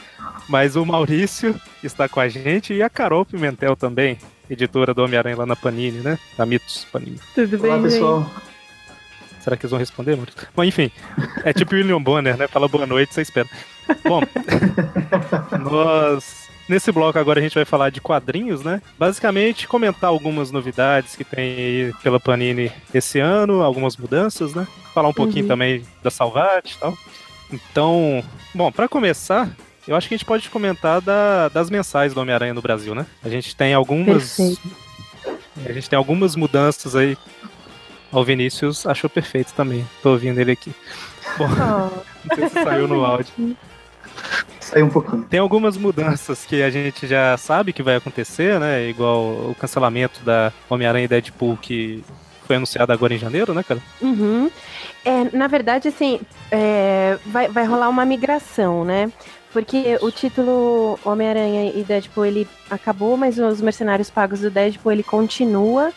Mas 0.49 0.77
o 0.77 0.87
Maurício 0.87 1.61
está 1.83 2.09
com 2.09 2.21
a 2.21 2.29
gente 2.29 2.75
e 2.75 2.81
a 2.81 2.89
Carol 2.89 3.27
Pimentel 3.27 3.75
também, 3.75 4.19
editora 4.49 4.95
do 4.95 5.03
Homem-Aranha 5.03 5.37
lá 5.37 5.47
na 5.47 5.57
Panini, 5.57 5.99
né? 5.99 6.17
Da 6.39 6.47
Mitos 6.47 6.87
Panini. 6.93 7.19
Tudo 7.35 7.59
bem, 7.59 7.73
Olá, 7.73 7.89
gente? 7.89 8.50
Será 9.41 9.57
que 9.57 9.63
eles 9.65 9.71
vão 9.71 9.79
responder, 9.81 10.17
Maurício? 10.17 10.41
Bom, 10.55 10.63
enfim. 10.65 10.91
É 11.45 11.53
tipo 11.53 11.75
William 11.75 12.01
Bonner, 12.03 12.37
né? 12.37 12.47
Fala 12.47 12.69
boa 12.69 12.87
noite, 12.87 13.15
você 13.15 13.23
espera. 13.23 13.49
Bom, 14.05 14.21
nós. 15.59 16.49
Nesse 16.69 16.93
bloco 16.93 17.19
agora 17.19 17.41
a 17.41 17.43
gente 17.43 17.55
vai 17.57 17.65
falar 17.65 17.91
de 17.91 18.01
quadrinhos, 18.01 18.63
né? 18.63 18.81
Basicamente 18.97 19.67
comentar 19.67 20.09
algumas 20.09 20.53
novidades 20.53 21.17
que 21.17 21.25
tem 21.25 21.41
aí 21.57 21.93
pela 22.01 22.21
Panini 22.21 22.71
esse 22.95 23.19
ano, 23.19 23.61
algumas 23.63 23.97
mudanças, 23.97 24.55
né? 24.55 24.69
Falar 24.95 25.09
um 25.09 25.13
pouquinho 25.13 25.43
Uhum. 25.45 25.49
também 25.49 25.85
da 26.01 26.11
Salvat 26.13 26.71
e 26.73 26.79
tal. 26.79 26.97
Então, 27.53 28.23
bom, 28.55 28.71
pra 28.71 28.87
começar, 28.87 29.51
eu 29.89 29.97
acho 29.97 30.07
que 30.07 30.15
a 30.15 30.17
gente 30.17 30.25
pode 30.27 30.49
comentar 30.49 31.01
da- 31.01 31.49
das 31.49 31.69
mensais 31.71 32.15
do 32.15 32.21
Homem-Aranha 32.21 32.55
no 32.55 32.63
Brasil, 32.63 32.95
né? 32.95 33.05
A 33.25 33.29
gente 33.29 33.57
tem 33.57 33.75
algumas. 33.75 34.37
Perfeito. 34.37 34.61
A 35.67 35.73
gente 35.73 35.91
tem 35.91 35.97
algumas 35.97 36.37
mudanças 36.37 36.95
aí. 36.95 37.19
Ó, 38.13 38.21
O 38.21 38.25
Vinícius 38.25 38.87
achou 38.87 39.09
perfeito 39.09 39.53
também. 39.55 39.87
Tô 40.03 40.11
ouvindo 40.11 40.39
ele 40.41 40.53
aqui. 40.53 40.73
Bom, 41.39 41.47
Oh, 41.47 42.03
não 42.29 42.37
sei 42.37 42.49
se 42.49 42.55
saiu 42.55 42.89
no 42.89 43.05
áudio. 43.05 43.57
Saiu 44.61 44.87
um 44.87 44.91
pouquinho. 44.91 45.23
Tem 45.25 45.41
algumas 45.41 45.77
mudanças 45.77 46.45
que 46.45 46.63
a 46.63 46.71
gente 46.71 47.07
já 47.07 47.37
sabe 47.37 47.73
que 47.73 47.83
vai 47.83 47.97
acontecer, 47.97 48.61
né? 48.61 48.89
Igual 48.89 49.23
o 49.51 49.57
cancelamento 49.59 50.21
da 50.25 50.53
Homem-Aranha 50.69 51.05
e 51.05 51.09
Deadpool 51.09 51.57
que 51.57 52.05
foi 52.47 52.57
anunciado 52.57 52.93
agora 52.93 53.15
em 53.15 53.19
janeiro, 53.19 53.55
né, 53.55 53.63
cara? 53.63 53.81
uhum. 54.03 54.51
É, 55.05 55.35
na 55.35 55.47
verdade, 55.47 55.89
assim, 55.89 56.21
é, 56.51 57.17
vai, 57.27 57.49
vai 57.49 57.65
rolar 57.65 57.89
uma 57.89 58.05
migração, 58.05 58.85
né? 58.85 59.11
Porque 59.53 59.99
o 60.03 60.11
título 60.11 60.99
Homem-Aranha 61.05 61.73
e 61.75 61.83
Deadpool, 61.83 62.27
ele 62.27 62.47
acabou, 62.71 63.17
mas 63.17 63.39
os 63.39 63.61
Mercenários 63.61 64.11
Pagos 64.11 64.41
do 64.41 64.51
Deadpool, 64.51 64.93
ele 64.93 65.03
continua. 65.03 65.93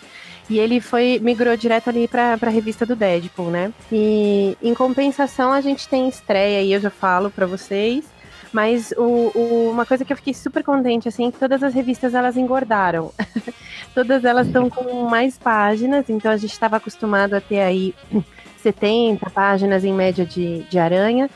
E 0.49 0.59
ele 0.59 0.81
foi 0.81 1.19
migrou 1.21 1.55
direto 1.55 1.89
ali 1.89 2.07
pra, 2.07 2.37
pra 2.37 2.49
revista 2.51 2.85
do 2.85 2.95
Deadpool, 2.95 3.49
né? 3.49 3.71
E 3.91 4.57
em 4.61 4.73
compensação, 4.73 5.51
a 5.53 5.61
gente 5.61 5.87
tem 5.87 6.07
estreia 6.09 6.59
aí, 6.59 6.73
eu 6.73 6.79
já 6.81 6.89
falo 6.89 7.29
pra 7.31 7.45
vocês. 7.45 8.03
Mas 8.51 8.93
o, 8.97 9.31
o- 9.33 9.69
uma 9.71 9.85
coisa 9.85 10.05
que 10.05 10.13
eu 10.13 10.17
fiquei 10.17 10.33
super 10.33 10.63
contente, 10.63 11.07
assim, 11.07 11.27
é 11.27 11.31
que 11.31 11.39
todas 11.39 11.63
as 11.63 11.73
revistas, 11.73 12.13
elas 12.13 12.37
engordaram. 12.37 13.11
todas 13.95 14.23
elas 14.25 14.45
estão 14.47 14.69
com 14.69 15.07
mais 15.09 15.37
páginas, 15.37 16.07
então 16.09 16.31
a 16.31 16.37
gente 16.37 16.51
estava 16.51 16.77
acostumado 16.77 17.33
a 17.33 17.41
ter 17.41 17.61
aí 17.61 17.95
70 18.61 19.29
páginas 19.31 19.83
em 19.83 19.93
média 19.93 20.25
de, 20.25 20.59
de 20.69 20.77
aranha. 20.77 21.29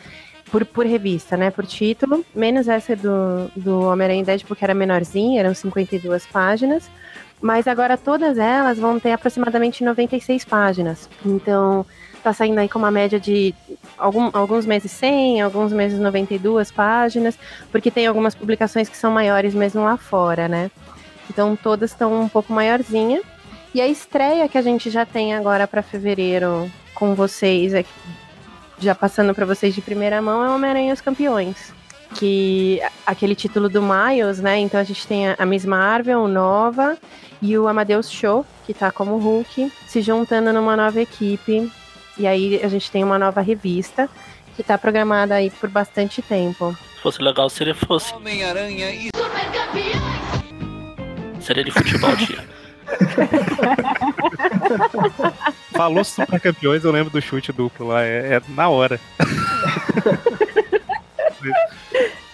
por, 0.51 0.63
por 0.65 0.85
revista, 0.85 1.35
né? 1.35 1.49
Por 1.49 1.65
título. 1.65 2.23
Menos 2.35 2.67
essa 2.67 2.95
do, 2.95 3.49
do 3.55 3.81
Homem-Aranha 3.81 4.23
Deadpool, 4.23 4.55
que 4.55 4.63
era 4.63 4.73
menorzinha, 4.75 5.39
eram 5.39 5.53
52 5.55 6.25
páginas. 6.27 6.89
Mas 7.41 7.67
agora 7.67 7.97
todas 7.97 8.37
elas 8.37 8.79
vão 8.79 8.99
ter 8.99 9.11
aproximadamente 9.11 9.83
96 9.83 10.43
páginas. 10.45 11.07
Então, 11.25 11.85
tá 12.23 12.33
saindo 12.33 12.59
aí 12.59 12.67
com 12.67 12.79
uma 12.79 12.91
média 12.91 13.19
de 13.19 13.53
algum, 13.97 14.29
alguns 14.33 14.65
meses 14.65 14.91
100, 14.91 15.41
alguns 15.41 15.71
meses 15.71 15.99
92 15.99 16.71
páginas, 16.71 17.37
porque 17.71 17.89
tem 17.89 18.07
algumas 18.07 18.35
publicações 18.35 18.89
que 18.89 18.97
são 18.97 19.11
maiores 19.11 19.53
mesmo 19.53 19.83
lá 19.83 19.97
fora, 19.97 20.47
né? 20.47 20.69
Então 21.29 21.55
todas 21.55 21.91
estão 21.91 22.21
um 22.21 22.29
pouco 22.29 22.51
maiorzinha. 22.51 23.21
E 23.73 23.81
a 23.81 23.87
estreia 23.87 24.47
que 24.49 24.57
a 24.57 24.61
gente 24.61 24.89
já 24.89 25.05
tem 25.05 25.35
agora 25.35 25.67
para 25.67 25.81
fevereiro 25.81 26.71
com 26.93 27.13
vocês, 27.13 27.73
é, 27.73 27.85
já 28.79 28.95
passando 28.95 29.33
para 29.35 29.45
vocês 29.45 29.75
de 29.75 29.81
primeira 29.81 30.21
mão, 30.21 30.43
é 30.43 30.49
Homem-Aranha 30.49 30.93
os 30.93 31.01
Campeões. 31.01 31.73
Que 32.15 32.81
aquele 33.05 33.35
título 33.35 33.69
do 33.69 33.81
Miles, 33.81 34.39
né? 34.39 34.57
Então 34.59 34.79
a 34.79 34.83
gente 34.83 35.05
tem 35.05 35.27
a 35.37 35.45
Miss 35.45 35.65
Marvel, 35.65 36.21
o 36.21 36.27
Nova, 36.27 36.97
e 37.41 37.57
o 37.57 37.67
Amadeus 37.67 38.11
Show, 38.11 38.45
que 38.65 38.73
tá 38.73 38.91
como 38.91 39.17
Hulk, 39.17 39.71
se 39.87 40.01
juntando 40.01 40.51
numa 40.51 40.75
nova 40.75 40.99
equipe. 41.01 41.71
E 42.17 42.25
aí 42.25 42.59
a 42.63 42.67
gente 42.67 42.89
tem 42.89 43.03
uma 43.03 43.19
nova 43.19 43.41
revista 43.41 44.09
que 44.55 44.63
tá 44.63 44.75
programada 44.77 45.35
aí 45.35 45.51
por 45.51 45.69
bastante 45.69 46.21
tempo. 46.21 46.75
Se 46.95 47.01
fosse 47.01 47.21
legal 47.21 47.49
se 47.49 47.63
ele 47.63 47.75
fosse. 47.75 48.13
Homem-Aranha 48.13 48.91
e 48.91 49.09
Seria 51.39 51.63
de 51.63 51.71
futebol, 51.71 52.13
tia. 52.17 52.43
Falou 55.71 56.03
super 56.03 56.41
campeões, 56.41 56.83
eu 56.83 56.91
lembro 56.91 57.11
do 57.11 57.21
chute 57.21 57.53
duplo 57.53 57.87
lá, 57.87 58.03
é, 58.03 58.35
é 58.35 58.41
na 58.49 58.67
hora. 58.67 58.99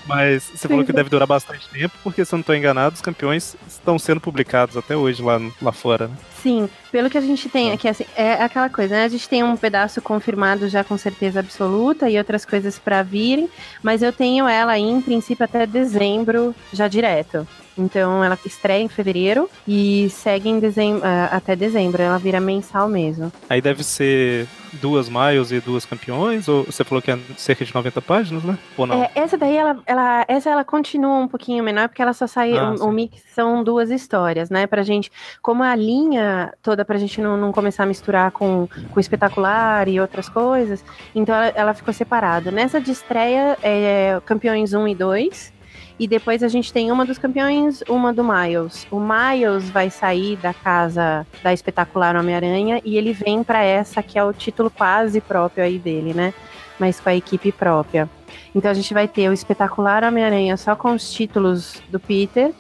Mas 0.06 0.52
você 0.54 0.68
falou 0.68 0.84
que 0.84 0.92
deve 0.92 1.10
durar 1.10 1.28
bastante 1.28 1.68
tempo, 1.70 1.96
porque 2.04 2.26
se 2.26 2.34
eu 2.34 2.38
não 2.38 2.42
estou 2.42 2.56
enganado, 2.56 2.96
os 2.96 3.02
campeões 3.02 3.56
estão 3.68 3.98
sendo 3.98 4.20
publicados 4.20 4.76
até 4.76 4.96
hoje 4.98 5.22
lá, 5.22 5.40
lá 5.62 5.72
fora, 5.72 6.08
né? 6.08 6.16
Sim, 6.42 6.70
pelo 6.92 7.10
que 7.10 7.18
a 7.18 7.22
gente 7.22 7.48
tem 7.48 7.72
aqui, 7.72 7.88
assim, 7.88 8.06
é 8.16 8.34
aquela 8.34 8.70
coisa, 8.70 8.96
né? 8.96 9.06
A 9.06 9.08
gente 9.08 9.30
tem 9.30 9.44
um 9.44 9.56
pedaço 9.56 10.02
confirmado 10.02 10.68
já 10.68 10.84
com 10.84 10.98
certeza 10.98 11.40
absoluta 11.40 12.10
e 12.10 12.18
outras 12.18 12.44
coisas 12.44 12.78
para 12.78 13.02
virem, 13.02 13.50
mas 13.82 14.02
eu 14.02 14.12
tenho 14.12 14.46
ela 14.46 14.74
aí, 14.74 14.84
em 14.84 15.02
princípio, 15.02 15.46
até 15.46 15.66
dezembro 15.66 16.54
já 16.74 16.90
direto. 16.90 17.48
Então 17.78 18.24
ela 18.24 18.38
estreia 18.46 18.84
em 18.84 18.90
fevereiro 18.90 19.50
e 19.68 20.10
segue 20.10 20.50
em 20.50 20.60
dezembro, 20.60 21.00
uh, 21.00 21.30
até 21.32 21.56
dezembro. 21.56 22.02
Ela 22.02 22.20
vira 22.20 22.40
mensal 22.40 22.88
mesmo. 22.88 23.32
Aí 23.50 23.62
deve 23.62 23.84
ser 23.84 24.48
duas 24.74 25.10
Miles 25.10 25.52
e 25.52 25.60
duas 25.60 25.86
campeões? 25.86 26.48
Ou 26.48 26.64
você 26.64 26.84
falou 26.84 27.02
que 27.02 27.12
é 27.12 27.20
cerca 27.38 27.64
de 27.64 27.74
90 27.74 28.02
páginas, 28.02 28.44
né? 28.44 28.58
Ou 28.78 28.86
não? 28.86 29.04
É, 29.04 29.12
essa 29.16 29.38
daí, 29.38 29.56
ela, 29.56 29.78
ela, 29.86 30.26
essa 30.28 30.50
ela 30.50 30.64
continua 30.64 31.18
um 31.18 31.28
pouquinho 31.28 31.64
menor, 31.64 31.88
porque 31.88 32.02
ela 32.02 32.14
só 32.14 32.28
sai. 32.28 32.58
Ah, 32.58 32.76
o, 32.80 32.86
o 32.88 32.92
mix 32.92 33.22
são 33.34 33.64
duas 33.64 33.90
histórias, 33.90 34.50
né? 34.50 34.68
Pra 34.68 34.84
gente. 34.84 35.12
Como 35.42 35.64
a 35.64 35.76
linha 35.76 36.54
toda, 36.62 36.84
pra 36.86 36.98
gente 36.98 37.22
não, 37.22 37.38
não 37.38 37.52
começar 37.52 37.84
a 37.84 37.86
misturar 37.86 38.32
com, 38.32 38.68
com 38.68 38.98
o 38.98 39.00
espetacular 39.00 39.88
e 39.88 40.00
outras 40.00 40.30
coisas, 40.30 40.84
então 41.14 41.36
ela, 41.36 41.48
ela 41.56 41.74
ficou 41.74 41.94
separada. 41.94 42.52
Nessa 42.52 42.80
de 42.80 42.92
estreia, 42.92 43.58
é 43.62 44.22
campeões 44.26 44.74
1 44.74 44.88
e 44.88 44.96
2. 44.96 45.54
E 46.00 46.08
depois 46.08 46.42
a 46.42 46.48
gente 46.48 46.74
tem 46.74 46.92
uma 46.92 47.06
dos 47.06 47.18
campeões, 47.18 47.84
uma 47.88 48.12
do 48.12 48.24
Miles. 48.24 48.88
O 48.90 49.00
Miles 49.00 49.70
vai 49.70 49.90
sair 49.90 50.38
da 50.38 50.54
casa 50.54 51.26
da 51.44 51.54
espetacular 51.54 52.16
Homem-Aranha 52.16 52.82
e 52.84 52.98
ele 52.98 53.14
vem 53.14 53.44
pra 53.44 53.64
essa 53.64 54.02
que 54.02 54.18
é 54.18 54.24
o 54.24 54.34
título 54.34 54.70
quase 54.70 55.22
próprio 55.22 55.64
aí 55.64 55.78
dele, 55.78 56.14
né? 56.14 56.34
Mas 56.80 57.00
com 57.00 57.10
a 57.10 57.16
equipe 57.16 57.52
própria. 57.52 58.10
Então 58.56 58.72
a 58.72 58.74
gente 58.74 58.94
vai 58.94 59.08
ter 59.08 59.30
o 59.30 59.34
espetacular 59.34 60.04
Homem-Aranha 60.04 60.58
só 60.58 60.76
com 60.76 60.94
os 60.94 61.12
títulos 61.14 61.82
do 61.90 62.00
Peter 62.00 62.52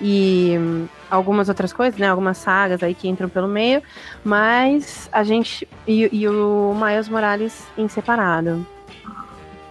e 0.00 0.56
hum, 0.58 0.86
algumas 1.10 1.48
outras 1.48 1.72
coisas, 1.72 1.98
né? 1.98 2.08
Algumas 2.08 2.38
sagas 2.38 2.82
aí 2.82 2.94
que 2.94 3.08
entram 3.08 3.28
pelo 3.28 3.48
meio, 3.48 3.82
mas 4.24 5.08
a 5.12 5.22
gente 5.22 5.66
e, 5.86 6.08
e 6.12 6.28
o 6.28 6.74
Miles 6.74 7.08
Morales 7.08 7.66
em 7.78 7.86
separado. 7.88 8.66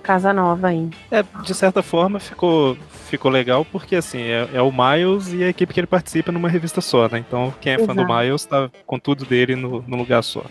Casa 0.06 0.32
nova 0.32 0.68
aí. 0.68 0.88
É, 1.10 1.24
de 1.42 1.54
certa 1.56 1.82
forma 1.82 2.20
ficou, 2.20 2.78
ficou 3.10 3.32
legal, 3.32 3.66
porque 3.66 3.96
assim, 3.96 4.22
é, 4.22 4.48
é 4.54 4.62
o 4.62 4.72
Miles 4.72 5.34
e 5.34 5.44
a 5.44 5.50
equipe 5.50 5.74
que 5.74 5.80
ele 5.80 5.88
participa 5.88 6.32
numa 6.32 6.48
revista 6.48 6.80
só, 6.80 7.10
né? 7.10 7.18
Então 7.28 7.52
quem 7.60 7.74
é 7.74 7.80
fã 7.80 7.96
do. 7.96 8.06
Miles 8.06 8.46
tá 8.46 8.70
com 8.86 9.00
tudo 9.00 9.26
dele 9.26 9.56
no, 9.56 9.84
no 9.88 9.98
lugar 9.98 10.22
só. 10.24 10.44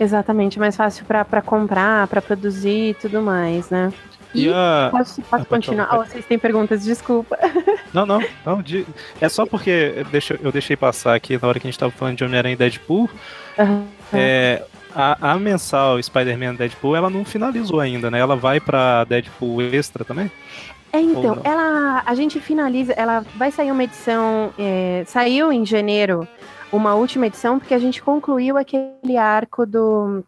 Exatamente, 0.00 0.58
mais 0.58 0.76
fácil 0.76 1.04
pra 1.04 1.24
pra 1.24 1.40
comprar, 1.40 2.08
pra 2.08 2.20
produzir 2.20 2.90
e 2.90 2.94
tudo 2.94 3.22
mais, 3.22 3.70
né? 3.70 3.92
E 4.34 4.46
E 4.46 4.52
a. 4.52 4.88
posso, 4.90 5.22
posso 5.22 5.26
Ah, 5.26 5.38
pode 5.38 5.46
continuar? 5.48 5.86
falar, 5.86 6.02
Ah, 6.02 6.06
vocês 6.06 6.24
têm 6.26 6.38
perguntas, 6.38 6.82
desculpa. 6.84 7.38
Não, 7.94 8.04
não, 8.04 8.20
não. 8.44 8.60
de- 8.60 8.84
É 9.20 9.28
só 9.30 9.46
porque 9.46 9.94
eu 9.96 10.04
deixei, 10.06 10.38
eu 10.42 10.52
deixei 10.52 10.76
passar 10.76 11.14
aqui 11.14 11.38
na 11.40 11.48
hora 11.48 11.58
que 11.58 11.66
a 11.66 11.70
gente 11.70 11.78
tava 11.78 11.90
falando 11.92 12.16
de 12.18 12.24
Homem-Aranha 12.24 12.52
e 12.52 12.56
Deadpool. 12.56 13.08
Aham. 13.58 13.84
É, 14.12 14.62
a, 14.94 15.32
a 15.32 15.38
mensal 15.38 16.02
Spider-Man 16.02 16.54
Deadpool, 16.54 16.96
ela 16.96 17.10
não 17.10 17.24
finalizou 17.24 17.80
ainda, 17.80 18.10
né? 18.10 18.18
Ela 18.18 18.36
vai 18.36 18.60
pra 18.60 19.04
Deadpool 19.04 19.62
Extra 19.62 20.04
também? 20.04 20.30
É, 20.92 21.00
então, 21.00 21.40
ela, 21.44 22.02
a 22.04 22.14
gente 22.14 22.40
finaliza, 22.40 22.92
ela 22.94 23.24
vai 23.36 23.50
sair 23.50 23.70
uma 23.70 23.84
edição, 23.84 24.52
é, 24.58 25.04
saiu 25.06 25.52
em 25.52 25.64
janeiro 25.66 26.26
uma 26.70 26.94
última 26.94 27.26
edição, 27.26 27.58
porque 27.58 27.74
a 27.74 27.78
gente 27.78 28.02
concluiu 28.02 28.56
aquele 28.56 29.16
arco 29.16 29.64
do 29.64 30.22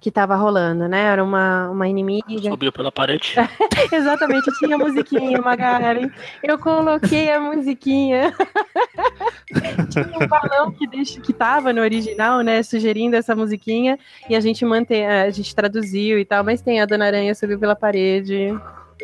que 0.00 0.10
tava 0.10 0.34
rolando, 0.34 0.88
né? 0.88 1.02
Era 1.02 1.22
uma, 1.22 1.68
uma 1.70 1.88
inimiga. 1.88 2.50
Subiu 2.50 2.72
pela 2.72 2.90
parede. 2.90 3.34
Exatamente, 3.92 4.50
tinha 4.58 4.76
a 4.76 4.78
musiquinha, 4.78 5.40
Magari. 5.40 6.10
Eu 6.42 6.58
coloquei 6.58 7.30
a 7.30 7.38
musiquinha. 7.38 8.32
tinha 9.90 10.18
um 10.20 10.26
balão 10.26 10.72
que, 10.72 10.86
deixa, 10.86 11.20
que 11.20 11.32
tava 11.32 11.72
no 11.72 11.82
original, 11.82 12.40
né? 12.40 12.62
Sugerindo 12.62 13.16
essa 13.16 13.36
musiquinha. 13.36 13.98
E 14.28 14.34
a 14.34 14.40
gente 14.40 14.64
mantém, 14.64 15.06
a 15.06 15.30
gente 15.30 15.54
traduziu 15.54 16.18
e 16.18 16.24
tal, 16.24 16.42
mas 16.42 16.62
tem 16.62 16.80
a 16.80 16.86
Dona 16.86 17.06
Aranha 17.06 17.34
subiu 17.34 17.58
pela 17.58 17.76
parede. 17.76 18.58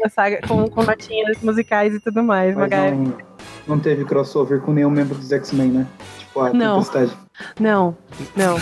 A 0.05 0.09
saga 0.09 0.41
com, 0.47 0.69
com 0.69 0.83
notinhas 0.83 1.43
musicais 1.43 1.95
e 1.95 2.01
tudo 2.01 2.23
mais, 2.23 2.55
Mas 2.55 2.71
Magari. 2.71 2.97
não, 2.97 3.19
não 3.67 3.79
teve 3.79 4.05
crossover 4.05 4.61
com 4.61 4.73
nenhum 4.73 4.89
membro 4.89 5.17
dos 5.17 5.31
X-Men, 5.31 5.69
né? 5.69 5.87
Tipo, 6.31 6.41
a 6.41 6.53
Não. 6.53 6.83
Tempestade. 6.83 7.13
Não, 7.59 7.97
não. 8.37 8.57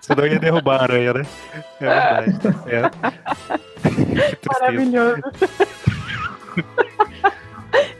Você 0.00 0.14
não 0.16 0.26
ia 0.26 0.38
derrubar 0.38 0.80
a 0.80 0.82
aranha, 0.84 1.12
né? 1.14 1.26
É 1.80 1.84
verdade, 1.84 2.38
tá 2.38 2.52
tristeza. 2.52 2.90
Maravilhoso. 4.60 5.22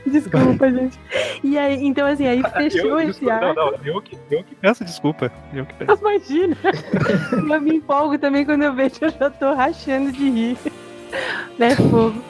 Desculpa, 0.05 0.71
gente. 0.71 0.97
E 1.43 1.57
aí, 1.57 1.85
então 1.85 2.07
assim, 2.07 2.25
aí 2.27 2.41
fechou 2.55 2.91
Eu, 2.91 2.99
esse 3.01 3.19
desculpa, 3.19 3.33
arco. 3.33 3.53
não, 3.53 3.71
não, 3.71 3.79
eu 3.85 4.01
que, 4.01 4.17
eu 4.31 4.43
que 4.43 4.55
peço 4.55 4.85
desculpa. 4.85 5.31
Eu 5.53 5.65
que 5.65 5.73
peço. 5.75 6.01
Imagina. 6.01 6.57
eu 7.53 7.61
me 7.61 7.75
empolgo 7.75 8.17
também 8.17 8.45
quando 8.45 8.63
eu 8.63 8.73
vejo, 8.73 8.95
eu 9.01 9.09
já 9.11 9.29
tô 9.29 9.53
rachando 9.53 10.11
de 10.11 10.29
rir. 10.29 10.57
Né, 11.59 11.75
fogo. 11.75 12.21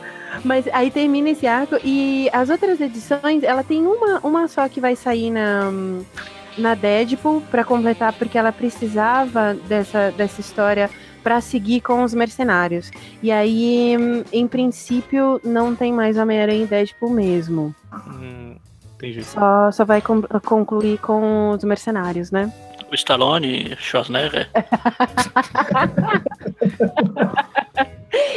Mas 0.43 0.67
aí 0.73 0.91
termina 0.91 1.29
esse 1.29 1.47
arco 1.47 1.75
e 1.83 2.29
as 2.33 2.49
outras 2.49 2.79
edições, 2.81 3.43
ela 3.43 3.63
tem 3.63 3.85
uma, 3.85 4.19
uma 4.19 4.47
só 4.47 4.67
que 4.67 4.79
vai 4.81 4.95
sair 4.95 5.31
na, 5.31 5.71
na 6.57 6.75
Deadpool 6.75 7.41
pra 7.49 7.63
completar, 7.63 8.13
porque 8.13 8.37
ela 8.37 8.51
precisava 8.51 9.53
dessa, 9.67 10.11
dessa 10.11 10.41
história 10.41 10.89
pra 11.23 11.41
seguir 11.41 11.81
com 11.81 12.03
os 12.03 12.13
mercenários. 12.13 12.91
E 13.21 13.31
aí, 13.31 13.95
em 14.31 14.47
princípio, 14.47 15.41
não 15.43 15.75
tem 15.75 15.91
mais 15.91 16.17
Homem-Aranha 16.17 16.63
e 16.63 16.67
Deadpool 16.67 17.09
mesmo. 17.09 17.75
Hum, 17.93 18.55
entendi. 18.95 19.23
Só, 19.23 19.71
só 19.71 19.83
vai 19.83 20.01
con- 20.01 20.21
concluir 20.45 20.99
com 20.99 21.49
os 21.51 21.63
mercenários, 21.63 22.31
né? 22.31 22.51
O 22.91 22.95
Stallone, 22.95 23.75
Schwarzenegger. 23.77 24.49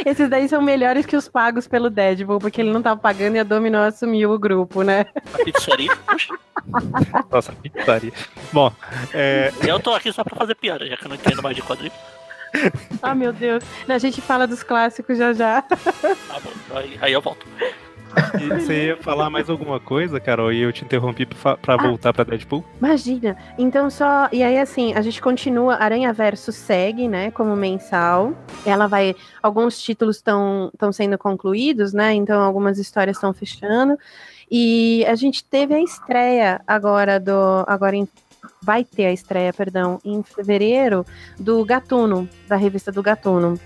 Esses 0.05 0.29
daí 0.29 0.47
são 0.47 0.61
melhores 0.61 1.05
que 1.05 1.15
os 1.15 1.27
pagos 1.27 1.67
pelo 1.67 1.89
Deadpool, 1.89 2.39
porque 2.39 2.61
ele 2.61 2.71
não 2.71 2.81
tava 2.81 2.99
pagando 2.99 3.35
e 3.35 3.39
a 3.39 3.43
Dominó 3.43 3.83
assumiu 3.83 4.31
o 4.31 4.39
grupo, 4.39 4.83
né? 4.83 5.05
A 5.33 5.43
pizzaria. 5.43 5.95
Puxa, 5.95 6.33
Nossa, 7.31 7.51
putaria. 7.53 8.11
Bom, 8.51 8.71
é, 9.13 9.51
eu 9.65 9.79
tô 9.79 9.93
aqui 9.93 10.11
só 10.11 10.23
pra 10.23 10.35
fazer 10.35 10.55
piada, 10.55 10.85
já 10.85 10.97
que 10.97 11.05
eu 11.05 11.09
não 11.09 11.15
entendo 11.15 11.41
mais 11.41 11.55
de 11.55 11.61
quadrinhos. 11.61 11.95
Ah, 13.01 13.15
meu 13.15 13.31
Deus. 13.31 13.63
A 13.87 13.97
gente 13.97 14.19
fala 14.21 14.45
dos 14.45 14.61
clássicos 14.61 15.17
já 15.17 15.31
já. 15.33 15.61
Tá 15.61 16.39
bom, 16.43 16.51
aí, 16.75 16.97
aí 17.01 17.13
eu 17.13 17.21
volto. 17.21 17.47
E 18.41 18.47
você 18.59 18.85
ia 18.87 18.97
falar 18.97 19.29
mais 19.29 19.49
alguma 19.49 19.79
coisa, 19.79 20.19
Carol, 20.19 20.51
e 20.51 20.61
eu 20.61 20.71
te 20.71 20.83
interrompi 20.83 21.25
pra, 21.25 21.37
fa- 21.37 21.57
pra 21.57 21.77
voltar 21.77 22.13
pra 22.13 22.23
Deadpool? 22.23 22.63
Imagina. 22.79 23.37
Então 23.57 23.89
só. 23.89 24.27
E 24.31 24.43
aí, 24.43 24.57
assim, 24.57 24.93
a 24.93 25.01
gente 25.01 25.21
continua. 25.21 25.75
Aranha 25.75 26.11
Verso 26.13 26.51
segue, 26.51 27.07
né? 27.07 27.31
Como 27.31 27.55
mensal. 27.55 28.33
Ela 28.65 28.87
vai. 28.87 29.15
Alguns 29.41 29.81
títulos 29.81 30.17
estão 30.17 30.71
sendo 30.91 31.17
concluídos, 31.17 31.93
né? 31.93 32.13
Então 32.13 32.41
algumas 32.41 32.77
histórias 32.77 33.17
estão 33.17 33.33
fechando. 33.33 33.97
E 34.49 35.05
a 35.07 35.15
gente 35.15 35.43
teve 35.43 35.73
a 35.73 35.81
estreia 35.81 36.61
agora 36.67 37.19
do. 37.19 37.63
Agora 37.67 37.95
em. 37.95 38.07
Vai 38.63 38.83
ter 38.83 39.05
a 39.05 39.11
estreia, 39.13 39.51
perdão, 39.53 39.99
em 40.05 40.21
fevereiro, 40.21 41.03
do 41.39 41.63
Gatuno, 41.65 42.29
da 42.47 42.55
revista 42.55 42.91
do 42.91 43.01
Gatuno. 43.01 43.59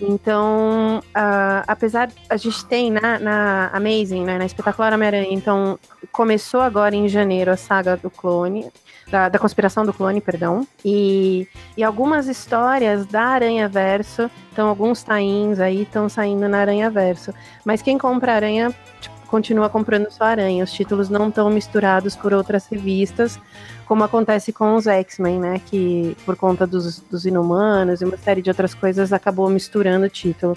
Então, 0.00 1.02
ah, 1.14 1.62
apesar 1.66 2.10
a 2.28 2.36
gente 2.36 2.64
tem 2.66 2.90
na, 2.90 3.18
na 3.18 3.70
Amazing, 3.72 4.24
né, 4.24 4.38
na 4.38 4.44
Espetacular 4.44 4.92
Homem-Aranha, 4.92 5.28
então 5.30 5.78
começou 6.10 6.60
agora 6.60 6.96
em 6.96 7.08
janeiro 7.08 7.50
a 7.50 7.56
saga 7.56 7.96
do 7.96 8.10
clone, 8.10 8.70
da, 9.08 9.28
da 9.28 9.38
conspiração 9.38 9.86
do 9.86 9.92
clone, 9.92 10.20
perdão, 10.20 10.66
e, 10.84 11.46
e 11.76 11.84
algumas 11.84 12.26
histórias 12.26 13.06
da 13.06 13.22
Aranha 13.22 13.68
Verso, 13.68 14.28
então 14.52 14.68
alguns 14.68 15.02
tains 15.02 15.60
aí 15.60 15.82
estão 15.82 16.08
saindo 16.08 16.48
na 16.48 16.58
Aranha 16.58 16.90
Verso, 16.90 17.32
mas 17.64 17.80
quem 17.80 17.96
compra 17.96 18.34
Aranha 18.34 18.74
tipo, 19.00 19.14
continua 19.28 19.68
comprando 19.68 20.10
só 20.10 20.24
Aranha, 20.24 20.64
os 20.64 20.72
títulos 20.72 21.08
não 21.08 21.28
estão 21.28 21.48
misturados 21.50 22.16
por 22.16 22.32
outras 22.32 22.66
revistas, 22.66 23.38
como 23.86 24.04
acontece 24.04 24.52
com 24.52 24.74
os 24.74 24.86
X-Men, 24.86 25.40
né? 25.40 25.60
Que 25.66 26.16
por 26.24 26.36
conta 26.36 26.66
dos, 26.66 27.00
dos 27.00 27.26
inumanos 27.26 28.00
e 28.00 28.04
uma 28.04 28.16
série 28.16 28.42
de 28.42 28.50
outras 28.50 28.74
coisas 28.74 29.12
acabou 29.12 29.48
misturando 29.48 30.06
o 30.06 30.08
título. 30.08 30.56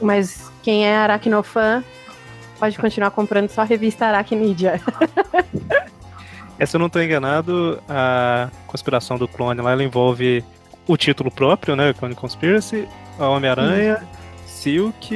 Mas 0.00 0.50
quem 0.62 0.86
é 0.86 0.96
aracnofã 0.96 1.82
pode 2.58 2.78
continuar 2.78 3.10
comprando 3.10 3.48
só 3.48 3.62
a 3.62 3.64
revista 3.64 4.06
Aracnídea. 4.06 4.80
É, 6.58 6.64
se 6.64 6.74
eu 6.74 6.78
não 6.78 6.86
estou 6.86 7.02
enganado, 7.02 7.78
a 7.86 8.48
conspiração 8.66 9.18
do 9.18 9.28
clone 9.28 9.60
lá 9.60 9.72
ela 9.72 9.84
envolve 9.84 10.42
o 10.86 10.96
título 10.96 11.30
próprio, 11.30 11.76
né? 11.76 11.92
Clone 11.92 12.14
Conspiracy, 12.14 12.88
a 13.18 13.28
Homem-Aranha, 13.28 14.02
Silk 14.46 15.14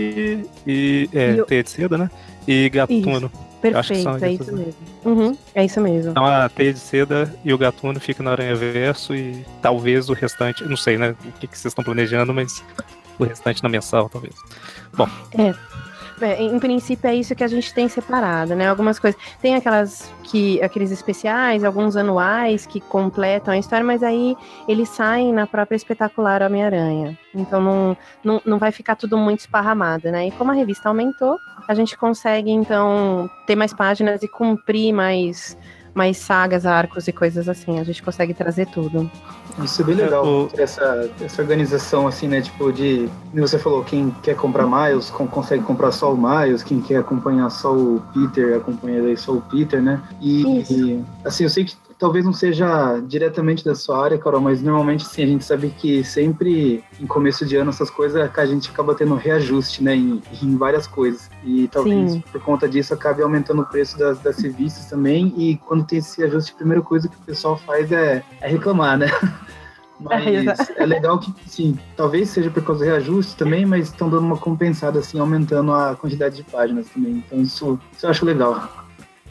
e. 0.67 1.09
É, 1.15 1.43
E 1.49 1.63
de 1.63 1.71
Seda, 1.71 1.97
né? 1.97 2.11
E 2.47 2.69
Gatuno. 2.69 3.31
são 3.31 3.50
Perfeito, 3.61 4.25
é 4.25 4.33
isso 4.33 4.53
mesmo. 4.53 4.75
Uhum, 5.05 5.39
é 5.55 5.65
isso 5.65 5.81
mesmo. 5.81 6.11
Então 6.13 6.25
a 6.25 6.49
Teia 6.49 6.73
de 6.73 6.79
Seda 6.79 7.35
e 7.45 7.53
o 7.53 7.59
Gatuno 7.59 8.01
ficam 8.01 8.25
na 8.25 8.33
Aranha 8.33 8.55
Verso 8.55 9.15
e 9.15 9.45
talvez 9.61 10.09
o 10.09 10.15
restante, 10.15 10.65
não 10.65 10.77
sei, 10.77 10.97
né? 10.97 11.11
O 11.11 11.33
que, 11.33 11.47
que 11.47 11.59
vocês 11.59 11.71
estão 11.71 11.85
planejando, 11.85 12.33
mas 12.33 12.65
o 13.19 13.25
restante 13.25 13.63
na 13.63 13.69
mensal, 13.69 14.09
talvez. 14.09 14.35
É, 15.39 15.55
em 16.39 16.59
princípio 16.59 17.09
é 17.09 17.15
isso 17.15 17.35
que 17.35 17.45
a 17.45 17.49
gente 17.49 17.73
tem 17.73 17.89
separado, 17.89 18.55
né? 18.55 18.69
Algumas 18.69 18.99
coisas. 18.99 19.21
Tem 19.41 19.55
aquelas 19.55 20.11
que. 20.25 20.63
aqueles 20.63 20.91
especiais, 20.91 21.65
alguns 21.65 21.97
anuais 21.97 22.67
que 22.67 22.81
completam 22.81 23.55
a 23.55 23.59
história, 23.59 23.85
mas 23.85 24.03
aí 24.03 24.37
eles 24.69 24.89
saem 24.89 25.33
na 25.33 25.47
própria 25.47 25.77
espetacular 25.77 26.43
Homem-Aranha. 26.43 27.19
Então 27.35 27.61
não, 27.61 27.97
não, 28.25 28.43
não 28.45 28.59
vai 28.59 28.73
ficar 28.73 28.97
tudo 28.97 29.17
muito 29.17 29.41
esparramado, 29.41 30.11
né? 30.11 30.29
E 30.29 30.31
como 30.33 30.51
a 30.51 30.55
revista 30.55 30.89
aumentou, 30.89 31.39
a 31.67 31.75
gente 31.75 31.97
consegue, 31.97 32.51
então, 32.51 33.31
ter 33.47 33.55
mais 33.55 33.73
páginas 33.73 34.23
e 34.23 34.29
cumprir 34.29 34.93
mais, 34.93 35.57
mais 35.95 36.17
sagas, 36.19 36.65
arcos 36.67 37.09
e 37.09 37.13
coisas 37.13 37.49
assim. 37.49 37.79
A 37.79 37.85
gente 37.85 38.03
consegue 38.03 38.33
trazer 38.35 38.67
tudo. 38.67 39.11
Isso 39.63 39.83
é 39.83 39.85
bem 39.85 39.95
legal, 39.97 40.25
o- 40.25 40.51
essa, 40.57 41.11
essa 41.21 41.43
organização, 41.43 42.07
assim, 42.07 42.29
né? 42.29 42.41
Tipo, 42.41 42.73
de. 42.73 43.09
Você 43.35 43.59
falou, 43.59 43.83
quem 43.85 44.15
quer 44.23 44.37
comprar 44.37 44.67
Miles 44.67 45.11
com- 45.11 45.27
consegue 45.27 45.63
comprar 45.65 45.91
só 45.93 46.13
o 46.15 46.17
Miles, 46.17 46.63
quem 46.63 46.81
quer 46.81 46.99
acompanhar 46.99 47.51
só 47.51 47.73
o 47.75 48.01
Peter, 48.15 48.57
acompanha 48.57 49.03
daí 49.03 49.17
só 49.17 49.33
o 49.33 49.41
Peter, 49.41 49.83
né? 49.83 50.01
E, 50.21 50.43
e, 50.73 51.05
assim, 51.25 51.45
eu 51.45 51.51
sei 51.51 51.65
que 51.65 51.75
talvez 52.01 52.25
não 52.25 52.33
seja 52.33 52.99
diretamente 53.07 53.63
da 53.63 53.75
sua 53.75 54.03
área, 54.03 54.19
Carol, 54.19 54.41
mas 54.41 54.63
normalmente, 54.63 55.07
sim, 55.07 55.23
a 55.23 55.27
gente 55.27 55.45
sabe 55.45 55.69
que 55.69 56.03
sempre 56.03 56.83
em 56.99 57.07
começo 57.07 57.45
de 57.45 57.57
ano 57.57 57.69
essas 57.69 57.91
coisas 57.91 58.31
a 58.37 58.47
gente 58.47 58.71
acaba 58.71 58.95
tendo 58.95 59.15
reajuste, 59.15 59.85
né? 59.85 59.95
Em, 59.95 60.23
em 60.43 60.57
várias 60.57 60.87
coisas. 60.87 61.31
E 61.45 61.69
talvez 61.69 62.13
Sim. 62.13 62.25
por 62.33 62.41
conta 62.41 62.67
disso 62.67 62.95
acabe 62.95 63.23
aumentando 63.23 63.61
o 63.61 63.67
preço 63.67 63.99
das, 63.99 64.19
das 64.21 64.39
revistas 64.39 64.87
também. 64.87 65.35
E 65.37 65.59
quando 65.59 65.85
tem 65.85 65.99
esse 65.99 66.25
ajuste, 66.25 66.53
a 66.53 66.57
primeira 66.57 66.83
coisa 66.83 67.07
que 67.07 67.17
o 67.17 67.21
pessoal 67.21 67.59
faz 67.59 67.93
é, 67.93 68.25
é 68.41 68.49
reclamar, 68.49 68.97
né? 68.97 69.07
Mas 70.01 70.27
exato. 70.27 70.73
é 70.77 70.87
legal 70.87 71.19
que, 71.19 71.31
sim, 71.47 71.79
talvez 71.95 72.31
seja 72.31 72.51
por 72.51 72.65
causa 72.65 72.83
do 72.83 72.91
reajuste 72.91 73.37
também, 73.37 73.67
mas 73.67 73.89
estão 73.89 74.09
dando 74.09 74.25
uma 74.25 74.39
compensada, 74.39 74.99
assim, 74.99 75.19
aumentando 75.19 75.75
a 75.75 75.95
quantidade 75.95 76.37
de 76.37 76.43
páginas 76.43 76.89
também. 76.89 77.23
Então 77.27 77.39
isso, 77.43 77.79
isso 77.93 78.07
eu 78.07 78.11
acho 78.11 78.25
legal. 78.25 78.80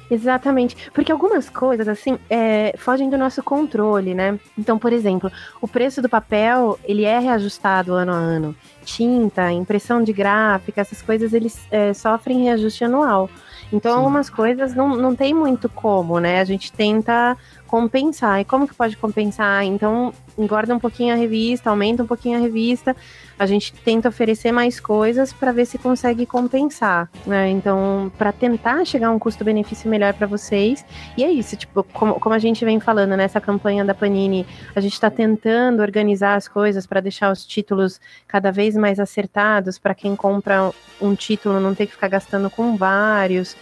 Exatamente, 0.10 0.76
porque 0.91 1.12
algumas 1.12 1.49
coisas, 1.49 1.88
assim, 1.88 2.18
é, 2.30 2.74
fogem 2.78 3.10
do 3.10 3.18
nosso 3.18 3.43
controle, 3.43 4.16
né? 4.16 4.39
Então, 4.57 4.80
por 4.80 4.91
exemplo, 4.91 5.32
o 5.62 5.68
preço 5.68 6.01
do 6.01 6.10
papel, 6.10 6.80
ele 6.84 7.05
é 7.05 7.20
reajustado 7.20 7.93
ano 7.93 8.12
a 8.12 8.16
ano. 8.16 8.55
Tinta, 8.84 9.51
impressão 9.51 10.03
de 10.03 10.12
gráfica, 10.12 10.82
essas 10.82 11.01
coisas, 11.01 11.32
eles 11.32 11.60
é, 11.70 11.93
sofrem 11.93 12.43
reajuste 12.43 12.84
anual. 12.84 13.30
Então, 13.72 13.91
Sim. 13.91 13.97
algumas 13.99 14.30
coisas 14.32 14.74
não, 14.74 14.95
não 14.95 15.16
tem 15.16 15.32
muito 15.32 15.70
como, 15.70 16.20
né? 16.20 16.39
A 16.39 16.43
gente 16.43 16.72
tenta 16.74 17.38
compensar. 17.70 18.42
E 18.42 18.46
como 18.46 18.68
que 18.68 18.74
pode 18.74 18.98
compensar? 18.98 19.64
Então, 19.64 20.12
engorda 20.38 20.76
um 20.76 20.80
pouquinho 20.80 21.14
a 21.14 21.18
revista, 21.18 21.70
aumenta 21.70 22.02
um 22.02 22.08
pouquinho 22.08 22.38
a 22.38 22.42
revista. 22.42 22.96
A 23.38 23.46
gente 23.46 23.72
tenta 23.72 24.10
oferecer 24.10 24.52
mais 24.52 24.80
coisas 24.80 25.32
para 25.32 25.52
ver 25.52 25.66
se 25.66 25.78
consegue 25.78 26.26
compensar, 26.26 27.10
né? 27.26 27.50
Então, 27.50 28.12
para 28.18 28.32
tentar 28.32 28.84
chegar 28.86 29.08
a 29.08 29.12
um 29.12 29.20
custo-benefício 29.20 29.90
melhor 29.90 30.14
para 30.14 30.26
vocês. 30.26 30.84
E 31.16 31.24
é 31.24 31.32
isso, 31.32 31.56
tipo, 31.56 31.84
como, 31.94 32.16
como 32.16 32.36
a 32.36 32.40
gente 32.40 32.66
vem 32.66 32.80
falando 32.80 33.16
nessa 33.16 33.40
campanha 33.40 33.86
da 33.86 33.94
Panini, 33.94 34.46
a 34.76 34.82
gente 34.82 34.94
está 34.94 35.10
tentando 35.10 35.82
organizar 35.82 36.36
as 36.36 36.48
coisas 36.48 36.88
para 36.88 37.00
deixar 37.00 37.32
os 37.32 37.46
títulos 37.46 38.02
cada 38.28 38.52
vez 38.52 38.76
mais 38.76 39.00
acertados 39.00 39.78
para 39.78 39.94
quem 39.94 40.16
compra 40.16 40.72
um 41.00 41.16
título 41.16 41.60
não 41.60 41.76
ter 41.76 41.86
que 41.86 41.94
ficar 41.94 42.08
gastando 42.08 42.50
com 42.50 42.76
vários 42.76 43.56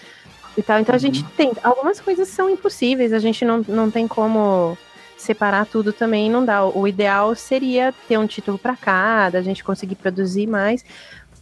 e 0.57 0.63
tal. 0.63 0.79
Então 0.79 0.95
a 0.95 0.97
gente 0.97 1.23
tem. 1.35 1.53
Algumas 1.63 1.99
coisas 2.01 2.27
são 2.27 2.49
impossíveis, 2.49 3.13
a 3.13 3.19
gente 3.19 3.45
não, 3.45 3.63
não 3.67 3.91
tem 3.91 4.07
como 4.07 4.77
separar 5.15 5.65
tudo 5.65 5.93
também, 5.93 6.29
não 6.29 6.43
dá. 6.43 6.65
O 6.65 6.87
ideal 6.87 7.35
seria 7.35 7.93
ter 8.07 8.17
um 8.17 8.27
título 8.27 8.57
para 8.57 8.75
cada, 8.75 9.37
a 9.37 9.41
gente 9.41 9.63
conseguir 9.63 9.95
produzir 9.95 10.47
mais. 10.47 10.83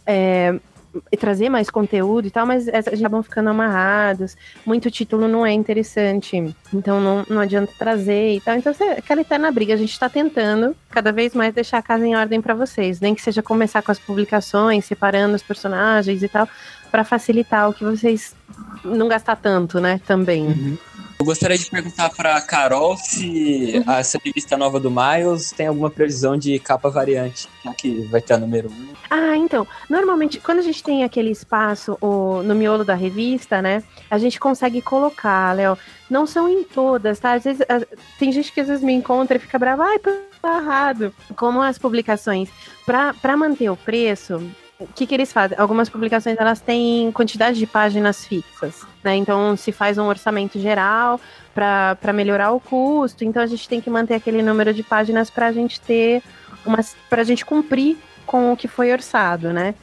é, 0.06 0.58
trazer 1.18 1.48
mais 1.48 1.70
conteúdo 1.70 2.26
e 2.26 2.30
tal, 2.30 2.46
mas 2.46 2.68
essas 2.68 2.98
acabam 2.98 3.22
ficando 3.22 3.50
amarrados. 3.50 4.36
Muito 4.64 4.90
título 4.90 5.28
não 5.28 5.44
é 5.44 5.52
interessante, 5.52 6.54
então 6.72 7.00
não, 7.00 7.24
não 7.28 7.40
adianta 7.40 7.72
trazer 7.78 8.36
e 8.36 8.40
tal. 8.40 8.56
Então, 8.56 8.72
é 8.80 8.92
aquela 8.98 9.20
eterna 9.20 9.50
briga. 9.50 9.74
A 9.74 9.76
gente 9.76 9.92
está 9.92 10.08
tentando 10.08 10.76
cada 10.90 11.12
vez 11.12 11.34
mais 11.34 11.54
deixar 11.54 11.78
a 11.78 11.82
casa 11.82 12.06
em 12.06 12.16
ordem 12.16 12.40
para 12.40 12.54
vocês, 12.54 13.00
nem 13.00 13.14
que 13.14 13.22
seja 13.22 13.42
começar 13.42 13.82
com 13.82 13.92
as 13.92 13.98
publicações, 13.98 14.84
separando 14.84 15.34
os 15.34 15.42
personagens 15.42 16.22
e 16.22 16.28
tal, 16.28 16.48
para 16.90 17.04
facilitar 17.04 17.68
o 17.68 17.74
que 17.74 17.84
vocês 17.84 18.34
não 18.84 19.08
gastar 19.08 19.36
tanto, 19.36 19.80
né? 19.80 20.00
Também. 20.06 20.78
Eu 21.18 21.24
gostaria 21.24 21.56
de 21.56 21.70
perguntar 21.70 22.10
pra 22.10 22.38
Carol 22.42 22.94
se 22.98 23.82
essa 23.88 24.18
revista 24.22 24.54
nova 24.56 24.78
do 24.78 24.90
Miles 24.90 25.50
tem 25.50 25.66
alguma 25.66 25.88
previsão 25.88 26.36
de 26.36 26.58
capa 26.58 26.90
variante, 26.90 27.48
já 27.64 27.72
que 27.72 28.02
vai 28.02 28.20
ter 28.20 28.34
a 28.34 28.38
número 28.38 28.68
1. 28.70 28.88
Ah, 29.08 29.34
então, 29.36 29.66
normalmente, 29.88 30.38
quando 30.38 30.58
a 30.58 30.62
gente 30.62 30.82
tem 30.82 31.04
aquele 31.04 31.30
espaço 31.30 31.96
o- 32.02 32.42
no 32.42 32.54
miolo 32.54 32.84
da 32.84 32.94
revista, 32.94 33.62
né, 33.62 33.82
a 34.10 34.18
gente 34.18 34.38
consegue 34.38 34.82
colocar, 34.82 35.56
Léo. 35.56 35.78
Não 36.10 36.26
são 36.26 36.48
em 36.50 36.62
todas, 36.62 37.18
tá? 37.18 37.32
Às 37.32 37.44
vezes, 37.44 37.62
a- 37.62 37.86
tem 38.18 38.30
gente 38.30 38.52
que 38.52 38.60
às 38.60 38.68
vezes 38.68 38.84
me 38.84 38.92
encontra 38.92 39.38
e 39.38 39.40
fica 39.40 39.58
brava, 39.58 39.84
ai, 39.84 39.98
tá 39.98 40.12
errado. 40.44 41.14
Como 41.34 41.62
as 41.62 41.78
publicações, 41.78 42.50
para 42.84 43.36
manter 43.36 43.70
o 43.70 43.76
preço, 43.76 44.40
o 44.78 44.86
que, 44.88 45.06
que 45.06 45.14
eles 45.14 45.32
fazem? 45.32 45.56
Algumas 45.58 45.88
publicações 45.88 46.36
elas 46.38 46.60
têm 46.60 47.10
quantidade 47.12 47.58
de 47.58 47.66
páginas 47.66 48.26
fixas, 48.26 48.86
né? 49.02 49.16
Então 49.16 49.56
se 49.56 49.72
faz 49.72 49.96
um 49.96 50.06
orçamento 50.06 50.58
geral 50.60 51.20
para 51.54 52.12
melhorar 52.12 52.52
o 52.52 52.60
custo. 52.60 53.24
Então 53.24 53.42
a 53.42 53.46
gente 53.46 53.68
tem 53.68 53.80
que 53.80 53.88
manter 53.88 54.14
aquele 54.14 54.42
número 54.42 54.74
de 54.74 54.82
páginas 54.82 55.30
para 55.30 55.46
a 55.46 55.52
gente 55.52 55.80
ter 55.80 56.22
umas, 56.64 56.94
para 57.08 57.22
a 57.22 57.24
gente 57.24 57.44
cumprir 57.44 57.96
com 58.26 58.52
o 58.52 58.56
que 58.56 58.68
foi 58.68 58.92
orçado, 58.92 59.52
né? 59.52 59.74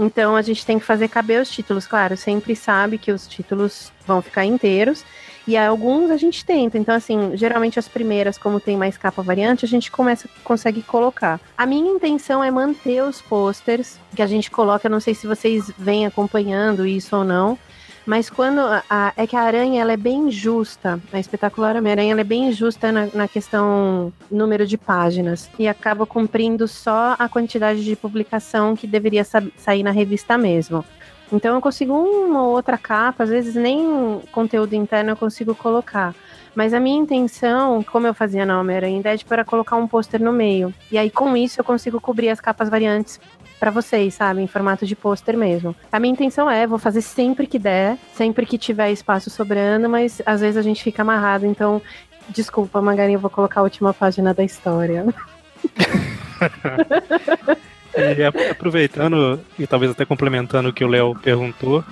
Então 0.00 0.34
a 0.34 0.40
gente 0.40 0.64
tem 0.64 0.78
que 0.78 0.84
fazer 0.84 1.08
caber 1.08 1.42
os 1.42 1.50
títulos, 1.50 1.86
claro, 1.86 2.16
sempre 2.16 2.56
sabe 2.56 2.96
que 2.96 3.12
os 3.12 3.28
títulos 3.28 3.92
vão 4.06 4.22
ficar 4.22 4.46
inteiros. 4.46 5.04
E 5.46 5.56
alguns 5.56 6.10
a 6.10 6.16
gente 6.16 6.44
tenta. 6.44 6.78
Então, 6.78 6.94
assim, 6.94 7.32
geralmente 7.34 7.78
as 7.78 7.88
primeiras, 7.88 8.38
como 8.38 8.60
tem 8.60 8.76
mais 8.76 8.96
capa 8.96 9.22
variante, 9.22 9.64
a 9.64 9.68
gente 9.68 9.90
começa, 9.90 10.28
consegue 10.44 10.82
colocar. 10.82 11.40
A 11.56 11.66
minha 11.66 11.90
intenção 11.90 12.42
é 12.42 12.50
manter 12.50 13.02
os 13.02 13.20
posters 13.20 13.98
que 14.14 14.22
a 14.22 14.26
gente 14.26 14.50
coloca. 14.50 14.86
Eu 14.86 14.90
não 14.90 15.00
sei 15.00 15.14
se 15.14 15.26
vocês 15.26 15.70
vêm 15.76 16.06
acompanhando 16.06 16.86
isso 16.86 17.16
ou 17.16 17.24
não. 17.24 17.58
Mas 18.06 18.30
quando 18.30 18.60
a, 18.60 18.82
a- 18.88 19.12
é 19.16 19.26
que 19.26 19.36
a 19.36 19.40
aranha 19.42 19.80
ela 19.82 19.92
é 19.92 19.96
bem 19.96 20.30
justa, 20.30 21.00
a 21.12 21.20
espetacular 21.20 21.76
Homem-Aranha 21.76 22.14
é 22.18 22.24
bem 22.24 22.50
justa 22.52 22.90
na, 22.90 23.06
na 23.12 23.28
questão 23.28 24.12
número 24.30 24.66
de 24.66 24.76
páginas 24.78 25.48
e 25.58 25.68
acaba 25.68 26.06
cumprindo 26.06 26.66
só 26.66 27.14
a 27.18 27.28
quantidade 27.28 27.84
de 27.84 27.94
publicação 27.94 28.74
que 28.74 28.86
deveria 28.86 29.22
sa- 29.22 29.42
sair 29.56 29.82
na 29.82 29.90
revista 29.90 30.36
mesmo. 30.38 30.84
Então 31.32 31.54
eu 31.54 31.60
consigo 31.60 31.92
uma 31.92 32.42
ou 32.42 32.50
outra 32.50 32.76
capa, 32.76 33.24
às 33.24 33.30
vezes 33.30 33.54
nem 33.54 34.20
conteúdo 34.32 34.74
interno 34.74 35.10
eu 35.10 35.16
consigo 35.16 35.54
colocar. 35.54 36.14
Mas 36.54 36.74
a 36.74 36.80
minha 36.80 36.98
intenção, 36.98 37.82
como 37.82 38.06
eu 38.06 38.14
fazia 38.14 38.44
na 38.44 38.60
Homem-Aranha 38.60 39.02
Deadpool, 39.02 39.34
era 39.34 39.44
colocar 39.44 39.76
um 39.76 39.86
pôster 39.86 40.20
no 40.20 40.32
meio. 40.32 40.74
E 40.90 40.98
aí 40.98 41.10
com 41.10 41.36
isso 41.36 41.60
eu 41.60 41.64
consigo 41.64 42.00
cobrir 42.00 42.28
as 42.28 42.40
capas 42.40 42.68
variantes 42.68 43.20
pra 43.60 43.70
vocês, 43.70 44.14
sabe? 44.14 44.42
Em 44.42 44.46
formato 44.46 44.84
de 44.84 44.96
pôster 44.96 45.36
mesmo. 45.36 45.76
A 45.92 46.00
minha 46.00 46.12
intenção 46.12 46.50
é, 46.50 46.66
vou 46.66 46.78
fazer 46.78 47.02
sempre 47.02 47.46
que 47.46 47.58
der, 47.58 47.96
sempre 48.14 48.46
que 48.46 48.58
tiver 48.58 48.90
espaço 48.90 49.30
sobrando, 49.30 49.88
mas 49.88 50.20
às 50.26 50.40
vezes 50.40 50.56
a 50.56 50.62
gente 50.62 50.82
fica 50.82 51.02
amarrado, 51.02 51.46
então 51.46 51.80
desculpa, 52.28 52.80
Magarinha, 52.80 53.16
eu 53.16 53.20
vou 53.20 53.30
colocar 53.30 53.60
a 53.60 53.62
última 53.62 53.92
página 53.92 54.32
da 54.32 54.42
história. 54.42 55.06
E 57.96 58.22
a- 58.22 58.50
aproveitando 58.52 59.40
e 59.58 59.66
talvez 59.66 59.90
até 59.92 60.04
complementando 60.04 60.68
o 60.68 60.72
que 60.72 60.84
o 60.84 60.88
Léo 60.88 61.14
perguntou, 61.20 61.84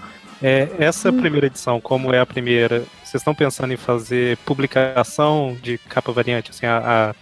é, 0.42 0.68
essa 0.78 1.12
primeira 1.12 1.46
edição, 1.46 1.80
como 1.80 2.14
é 2.14 2.20
a 2.20 2.26
primeira, 2.26 2.84
vocês 3.02 3.16
estão 3.20 3.34
pensando 3.34 3.72
em 3.72 3.76
fazer 3.76 4.36
publicação 4.38 5.56
de 5.62 5.78
capa 5.78 6.12
variante, 6.12 6.50
assim, 6.50 6.66
a, 6.66 7.10
a- 7.10 7.14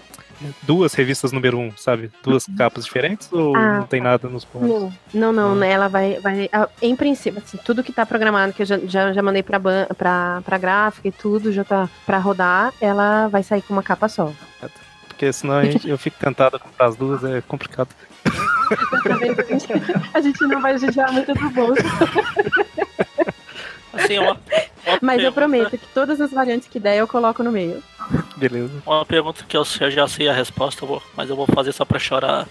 duas 0.65 0.93
revistas 0.93 1.33
número 1.33 1.59
um, 1.59 1.73
sabe? 1.79 2.11
Duas 2.23 2.45
capas 2.59 2.85
diferentes 2.85 3.33
ou 3.33 3.57
Ah, 3.57 3.79
não 3.79 3.87
tem 3.87 4.03
nada 4.03 4.29
nos 4.29 4.45
pontos? 4.45 4.69
Não, 4.69 4.93
não, 5.15 5.33
não, 5.33 5.55
né? 5.55 5.71
Ela 5.73 5.89
vai, 5.89 6.21
vai. 6.21 6.47
ah, 6.53 6.69
Em 6.83 6.95
princípio, 6.95 7.43
assim, 7.43 7.57
tudo 7.65 7.83
que 7.83 7.91
tá 7.91 8.05
programado, 8.05 8.53
que 8.53 8.61
eu 8.61 8.67
já, 8.67 8.79
já, 8.87 9.13
já 9.15 9.23
mandei 9.23 9.43
pra, 9.43 9.59
ban- 9.59 9.87
pra, 9.97 10.43
pra 10.45 10.59
gráfica 10.59 11.09
e 11.09 11.13
tudo, 11.13 11.51
já 11.53 11.65
tá 11.65 11.89
pra 12.05 12.19
rodar, 12.19 12.75
ela 12.83 13.29
vai 13.29 13.43
sair 13.43 13.63
com 13.63 13.73
uma 13.73 13.83
capa 13.83 14.09
só. 14.11 14.31
Porque 15.09 15.33
senão 15.33 15.65
gente- 15.65 15.89
eu 15.89 15.97
fico 15.97 16.19
tentado 16.19 16.57
a 16.57 16.59
comprar 16.59 16.85
as 16.89 16.97
duas, 16.97 17.25
é 17.25 17.41
complicado. 17.41 17.89
A 20.15 20.21
gente, 20.21 20.43
não 20.47 20.61
vai 20.61 20.77
judiar 20.79 21.13
muito 21.13 21.33
do 21.35 21.51
bolso. 21.51 21.83
Assim, 23.93 24.19
uma, 24.19 24.33
uma 24.33 24.39
Mas 25.01 25.23
eu 25.23 25.33
pergunta- 25.33 25.33
prometo 25.33 25.71
que 25.79 25.87
todas 25.95 26.21
as 26.21 26.31
variantes 26.31 26.69
que 26.69 26.79
der 26.79 26.97
eu 26.99 27.07
coloco 27.09 27.43
no 27.43 27.51
meio. 27.51 27.83
Beleza. 28.37 28.73
Uma 28.85 29.05
pergunta 29.07 29.45
que 29.49 29.57
eu, 29.57 29.65
eu 29.81 29.91
já 29.91 30.07
sei 30.07 30.29
a 30.29 30.33
resposta, 30.33 30.85
eu 30.85 30.89
vou- 30.89 31.03
mas 31.17 31.31
eu 31.31 31.37
vou 31.37 31.47
fazer 31.47 31.73
só 31.73 31.85
pra 31.85 31.99
chorar. 31.99 32.47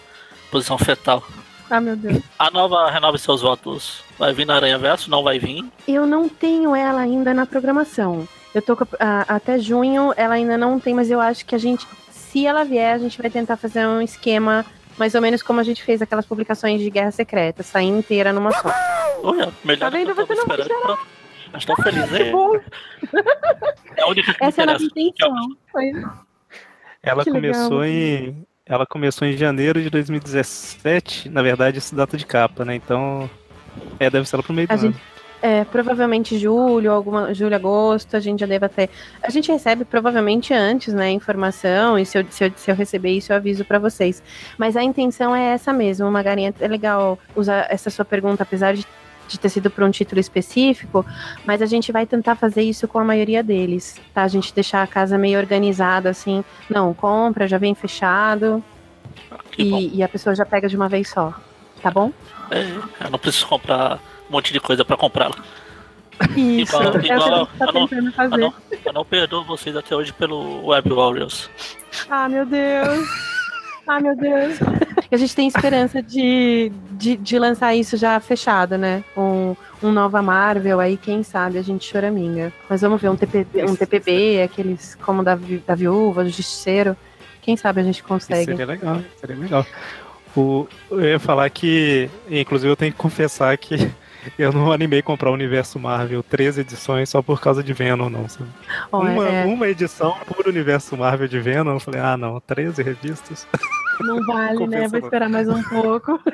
Posição 0.52 0.78
fetal. 0.78 1.24
Ah, 1.70 1.82
meu 1.82 1.96
Deus. 1.96 2.22
A 2.38 2.50
nova 2.52 2.90
Renove 2.90 3.18
Seus 3.18 3.42
Votos 3.42 4.02
vai 4.18 4.32
vir 4.34 4.46
na 4.46 4.56
Aranha 4.56 4.78
Verso? 4.78 5.10
Não 5.10 5.24
vai 5.24 5.40
vir? 5.40 5.66
Eu 5.88 6.06
não 6.06 6.30
tenho 6.30 6.76
ela 6.76 7.02
ainda 7.02 7.34
na 7.34 7.46
programação. 7.46 8.28
Eu 8.54 8.62
tô 8.62 8.78
a- 9.00 9.26
até 9.36 9.58
junho, 9.60 10.14
ela 10.16 10.36
ainda 10.36 10.58
não 10.58 10.80
tem, 10.80 10.94
mas 10.94 11.10
eu 11.12 11.20
acho 11.20 11.46
que 11.46 11.56
a 11.56 11.58
gente, 11.58 11.86
se 12.12 12.46
ela 12.46 12.64
vier, 12.64 12.94
a 12.94 12.98
gente 12.98 13.20
vai 13.22 13.30
tentar 13.30 13.58
fazer 13.58 13.86
um 13.88 14.02
esquema 14.02 14.66
mais 14.98 15.14
ou 15.16 15.22
menos 15.22 15.42
como 15.44 15.60
a 15.60 15.64
gente 15.64 15.84
fez 15.84 16.02
aquelas 16.02 16.26
publicações 16.26 16.82
de 16.82 16.90
Guerra 16.90 17.12
Secreta, 17.12 17.64
sair 17.64 17.88
inteira 17.88 18.32
numa 18.34 18.52
só. 18.52 18.70
Olha, 19.24 19.52
melhor 19.64 19.80
Tá 19.80 19.90
vendo? 19.90 20.14
do 20.14 20.16
que 20.16 20.22
eu 20.22 20.28
Você 20.28 20.36
não 20.36 20.46
vai 20.46 20.98
Estou 21.58 21.76
feliz. 21.78 22.10
Que 22.10 22.16
É, 22.18 22.32
bom, 22.32 22.56
é 23.98 24.02
a 24.02 24.08
única 24.08 24.34
que 24.34 24.42
me 24.44 24.48
essa 24.50 24.62
é 24.62 24.64
a 24.64 24.68
nossa 24.74 24.84
interessa. 24.84 25.10
intenção. 25.10 25.58
Ela 27.02 27.24
Que 27.24 27.30
legal. 27.32 27.52
começou 27.54 27.86
em. 27.86 28.46
Ela 28.66 28.86
começou 28.86 29.28
em 29.28 29.38
janeiro 29.38 29.82
de 29.82 29.90
2017. 29.90 31.30
Na 31.30 31.42
verdade, 31.42 31.78
esse 31.78 31.94
data 31.94 32.18
de 32.18 32.26
capa, 32.26 32.66
né? 32.66 32.76
Então. 32.76 33.30
É, 34.00 34.10
deve 34.10 34.28
ser 34.28 34.38
lá 34.38 34.44
pro 34.44 34.54
meio 34.54 34.68
do 34.68 34.72
A 34.72 34.76
ano. 34.76 34.96
É, 35.42 35.64
provavelmente 35.66 36.40
julho, 36.40 36.92
alguma 36.92 37.34
julho, 37.34 37.56
agosto, 37.56 38.16
a 38.16 38.20
gente 38.20 38.40
já 38.40 38.46
deve 38.46 38.68
ter. 38.70 38.90
A 39.22 39.30
gente 39.30 39.52
recebe 39.52 39.86
provavelmente 39.86 40.54
antes, 40.54 40.94
né, 40.94 41.12
informação, 41.12 42.00
e 42.00 42.06
se 42.06 42.18
eu, 42.18 42.26
se 42.30 42.46
eu, 42.46 42.52
se 42.56 42.72
eu 42.72 42.76
receber 42.76 43.12
isso, 43.12 43.32
eu 43.32 43.38
aviso 43.38 43.64
pra 43.64 43.78
vocês. 43.78 44.24
Mas 44.58 44.76
a 44.76 44.84
intenção 44.84 45.36
é 45.36 45.54
essa 45.54 45.72
mesmo, 45.72 46.10
Magarinha. 46.10 46.54
É 46.60 46.68
legal 46.68 47.20
usar 47.36 47.68
essa 47.70 47.90
sua 47.90 48.06
pergunta, 48.06 48.44
apesar 48.44 48.74
de, 48.74 48.86
de 49.28 49.40
ter 49.40 49.50
sido 49.50 49.70
para 49.70 49.86
um 49.86 49.92
título 49.92 50.20
específico, 50.20 51.06
mas 51.46 51.62
a 51.62 51.66
gente 51.66 51.92
vai 51.92 52.06
tentar 52.06 52.36
fazer 52.36 52.64
isso 52.64 52.88
com 52.88 52.98
a 52.98 53.04
maioria 53.04 53.44
deles, 53.44 54.00
tá? 54.14 54.24
A 54.24 54.28
gente 54.28 54.54
deixar 54.54 54.82
a 54.82 54.88
casa 54.88 55.18
meio 55.18 55.38
organizada, 55.38 56.10
assim, 56.10 56.44
não, 56.70 56.94
compra, 56.94 57.48
já 57.48 57.58
vem 57.58 57.76
fechado, 57.76 58.64
e, 59.58 59.98
e 59.98 60.04
a 60.04 60.10
pessoa 60.10 60.36
já 60.36 60.46
pega 60.46 60.68
de 60.68 60.76
uma 60.76 60.90
vez 60.90 61.10
só, 61.10 61.34
tá 61.82 61.92
bom? 61.92 62.12
É, 62.52 63.06
eu 63.06 63.10
não 63.10 63.20
preciso 63.20 63.48
comprar 63.48 64.00
um 64.30 64.34
monte 64.34 64.52
de 64.54 64.60
coisa 64.60 64.84
pra 64.86 64.98
comprá-la. 64.98 65.36
Isso, 66.36 66.76
Igual- 66.76 66.84
é 66.84 66.88
o 66.88 67.00
que 67.02 67.12
a 67.12 67.16
igual- 67.16 67.40
gente 67.46 67.58
tá 67.58 67.66
eu 67.66 67.74
não- 67.74 67.88
tentando 67.88 68.08
Eu 68.08 68.14
fazer. 68.14 68.38
não, 68.38 68.54
eu 68.86 68.94
não 68.94 69.06
perdoo 69.06 69.44
vocês 69.44 69.76
até 69.76 69.96
hoje 69.96 70.14
pelo 70.14 70.68
Web 70.68 70.90
Warriors. 70.94 71.50
Ah, 72.10 72.30
meu 72.30 72.46
Deus. 72.46 73.08
Ah, 73.88 74.00
meu 74.00 74.16
Deus. 74.16 74.58
A 75.12 75.18
gente 75.18 75.36
tem 75.36 75.48
esperança 75.48 76.02
de, 76.02 76.72
de, 76.92 77.18
de 77.18 77.38
lançar 77.38 77.76
isso 77.76 77.96
já 77.98 78.20
fechado, 78.20 78.78
né? 78.78 79.04
Um, 79.16 79.56
um 79.84 79.92
nova 79.92 80.22
Marvel 80.22 80.80
aí, 80.80 80.98
quem 80.98 81.22
sabe 81.22 81.58
a 81.58 81.62
gente 81.62 81.86
choraminga. 81.86 82.52
Mas 82.70 82.82
vamos 82.82 83.00
ver 83.02 83.10
um 83.10 83.16
TPB, 83.16 83.64
um 83.66 83.76
TPB 83.76 84.42
aqueles 84.42 84.96
como 84.96 85.22
da, 85.24 85.38
da 85.68 85.76
viúva, 85.76 86.24
do 86.24 86.30
justiceiro. 86.30 86.98
Quem 87.42 87.56
sabe 87.56 87.82
a 87.82 87.84
gente 87.84 88.00
Isso 88.00 88.08
consegue. 88.08 88.46
Seria 88.46 88.66
legal, 88.66 89.02
seria 89.20 89.36
legal. 89.36 89.66
O, 90.36 90.68
eu 90.90 91.02
ia 91.02 91.20
falar 91.20 91.50
que, 91.52 92.10
inclusive, 92.30 92.72
eu 92.72 92.76
tenho 92.76 92.92
que 92.92 92.98
confessar 92.98 93.56
que 93.58 93.76
eu 94.38 94.52
não 94.52 94.72
animei 94.72 95.02
comprar 95.02 95.30
o 95.30 95.34
Universo 95.34 95.80
Marvel 95.80 96.24
13 96.24 96.62
edições 96.62 97.10
só 97.10 97.22
por 97.22 97.40
causa 97.42 97.64
de 97.64 97.74
Venom, 97.74 98.10
não. 98.10 98.28
sabe? 98.28 98.50
Ó, 98.92 99.00
uma, 99.02 99.28
é, 99.28 99.46
uma 99.46 99.68
edição 99.68 100.16
por 100.28 100.48
Universo 100.48 100.96
Marvel 100.98 101.28
de 101.28 101.40
Venom, 101.40 101.74
eu 101.74 101.80
falei, 101.80 102.02
ah, 102.02 102.18
não, 102.18 102.40
13 102.40 102.82
revistas. 102.84 103.48
não 104.02 104.24
vale, 104.26 104.68
né? 104.68 104.88
Vou 104.88 105.00
esperar 105.00 105.30
mais 105.30 105.48
um 105.48 105.62
pouco. 105.70 106.20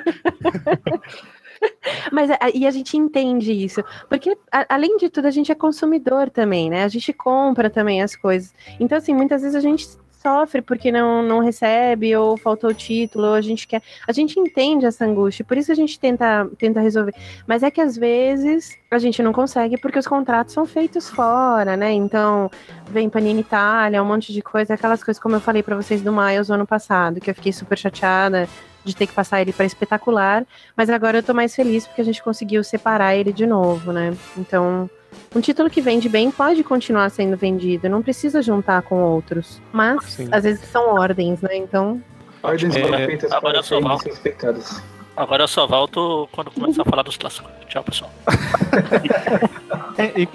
Mas 2.12 2.30
e 2.56 2.66
a 2.66 2.72
gente 2.72 2.98
entende 2.98 3.52
isso, 3.54 3.84
porque 4.10 4.36
a- 4.52 4.66
além 4.68 4.98
de 4.98 5.10
tudo 5.10 5.28
a 5.28 5.32
gente 5.32 5.52
é 5.52 5.56
consumidor 5.56 6.28
também, 6.30 6.72
né? 6.72 6.84
A 6.84 6.88
gente 6.88 7.14
compra 7.14 7.70
também 7.70 8.02
as 8.02 8.16
coisas. 8.16 8.52
Então 8.80 8.98
assim, 8.98 9.14
muitas 9.14 9.44
vezes 9.44 9.56
a 9.56 9.60
gente 9.60 9.88
sofre 10.22 10.62
porque 10.62 10.92
não, 10.92 11.24
não 11.24 11.40
recebe 11.40 12.16
ou 12.16 12.38
faltou 12.38 12.70
o 12.70 12.74
título, 12.74 13.28
ou 13.28 13.34
a 13.34 13.42
gente 13.42 13.68
quer, 13.68 13.82
a 14.08 14.12
gente 14.12 14.40
entende 14.40 14.86
essa 14.86 15.06
angústia, 15.06 15.44
por 15.44 15.58
isso 15.58 15.72
a 15.72 15.76
gente 15.76 16.00
tenta 16.00 16.50
tenta 16.58 16.80
resolver. 16.80 17.14
Mas 17.48 17.64
é 17.64 17.72
que 17.72 17.82
às 17.82 17.98
vezes 17.98 18.78
a 18.90 19.00
gente 19.00 19.22
não 19.24 19.34
consegue 19.34 19.78
porque 19.78 20.00
os 20.00 20.08
contratos 20.08 20.54
são 20.54 20.66
feitos 20.66 21.10
fora, 21.10 21.76
né? 21.76 21.92
Então, 21.92 22.50
vem 22.90 23.10
Panini 23.10 23.42
Itália, 23.42 24.02
um 24.02 24.06
monte 24.06 24.32
de 24.32 24.42
coisa, 24.42 24.74
aquelas 24.74 25.04
coisas 25.04 25.22
como 25.22 25.36
eu 25.36 25.42
falei 25.42 25.64
pra 25.64 25.76
vocês 25.76 26.02
do 26.02 26.12
Miles 26.12 26.50
no 26.50 26.56
ano 26.56 26.68
passado, 26.68 27.20
que 27.20 27.30
eu 27.30 27.36
fiquei 27.36 27.54
super 27.54 27.78
chateada 27.78 28.48
de 28.84 28.96
ter 28.96 29.08
que 29.08 29.14
passar 29.14 29.42
ele 29.42 29.54
para 29.54 29.66
espetacular, 29.66 30.46
mas 30.76 30.90
agora 30.90 31.20
eu 31.20 31.24
tô 31.24 31.34
mais 31.34 31.56
feliz 31.56 31.86
porque 31.86 32.02
a 32.02 32.06
gente 32.06 32.22
conseguiu 32.24 32.64
separar 32.64 33.16
ele 33.16 33.32
de 33.32 33.46
novo, 33.46 33.92
né? 33.92 34.14
Então, 34.38 34.90
um 35.36 35.42
título 35.42 35.70
que 35.70 35.82
vende 35.82 36.08
bem 36.10 36.30
pode 36.32 36.64
continuar 36.64 37.10
sendo 37.10 37.36
vendido, 37.38 37.90
não 37.90 38.02
precisa 38.02 38.42
juntar 38.42 38.82
com 38.84 39.02
outros. 39.04 39.62
Mas 39.72 40.04
Sim. 40.06 40.28
às 40.32 40.44
vezes 40.44 40.68
são 40.70 40.94
ordens, 40.96 41.42
né? 41.42 41.56
Então, 41.58 42.02
Ordens 42.44 42.76
É, 42.76 42.82
foram 42.82 42.98
feitas 43.06 43.32
agora 43.32 43.62
para 43.64 43.98
serem 43.98 44.16
pecados. 44.24 44.82
Agora 45.16 45.44
eu 45.44 45.48
só 45.48 45.68
volto 45.68 46.28
quando 46.32 46.50
começar 46.52 46.82
a 46.82 46.86
falar 46.86 47.04
dos 47.04 47.18
clássicos. 47.18 47.52
Tchau, 47.68 47.84
pessoal. 47.84 48.12
É, 49.98 50.22
in- 50.22 50.28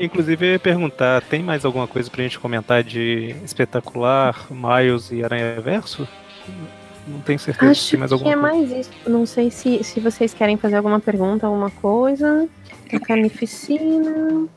inclusive, 0.00 0.46
eu 0.46 0.52
ia 0.52 0.58
perguntar, 0.58 1.22
tem 1.22 1.42
mais 1.42 1.64
alguma 1.64 1.86
coisa 1.86 2.10
pra 2.10 2.22
gente 2.22 2.38
comentar 2.38 2.82
de 2.82 3.34
espetacular, 3.44 4.46
Miles 4.50 5.10
e 5.12 5.22
Aranha 5.22 5.60
Verso? 5.60 6.08
Não 7.06 7.20
tenho 7.20 7.38
certeza 7.38 7.74
se 7.74 7.80
acho 7.80 7.90
tem 7.90 8.00
mais 8.00 8.08
que 8.08 8.14
alguma 8.14 8.30
é 8.32 8.36
coisa. 8.36 8.56
mais 8.74 8.86
isso. 8.86 8.90
Não 9.06 9.26
sei 9.26 9.50
se, 9.50 9.84
se 9.84 10.00
vocês 10.00 10.32
querem 10.32 10.56
fazer 10.56 10.76
alguma 10.76 10.98
pergunta, 10.98 11.46
alguma 11.46 11.70
coisa. 11.70 12.48
A 12.92 13.00
Carnificina. 13.00 14.48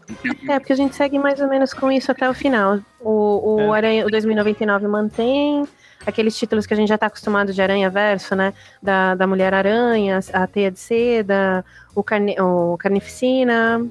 É, 0.50 0.60
porque 0.60 0.74
a 0.74 0.76
gente 0.76 0.96
segue 0.96 1.18
mais 1.20 1.40
ou 1.40 1.48
menos 1.48 1.74
com 1.74 1.92
isso 1.92 2.12
até 2.12 2.30
o 2.30 2.34
final. 2.34 2.80
O, 3.00 3.56
o 3.56 3.74
É. 3.74 3.78
Aranha, 3.78 4.06
o 4.06 4.10
2099 4.10 4.88
mantém 4.88 5.68
aqueles 6.06 6.38
títulos 6.38 6.66
que 6.66 6.74
a 6.74 6.78
gente 6.78 6.88
já 6.88 6.96
está 6.96 7.08
acostumado 7.08 7.52
de 7.52 7.62
Aranha 7.62 7.90
Verso, 7.90 8.36
né? 8.36 8.54
Da, 8.82 9.14
da 9.14 9.28
Mulher 9.28 9.54
Aranha, 9.54 10.20
a 10.32 10.48
Teia 10.48 10.72
de 10.72 10.80
Seda, 10.80 11.66
o, 11.94 12.02
carne, 12.02 12.40
o 12.40 12.78
Carnificina, 12.78 13.86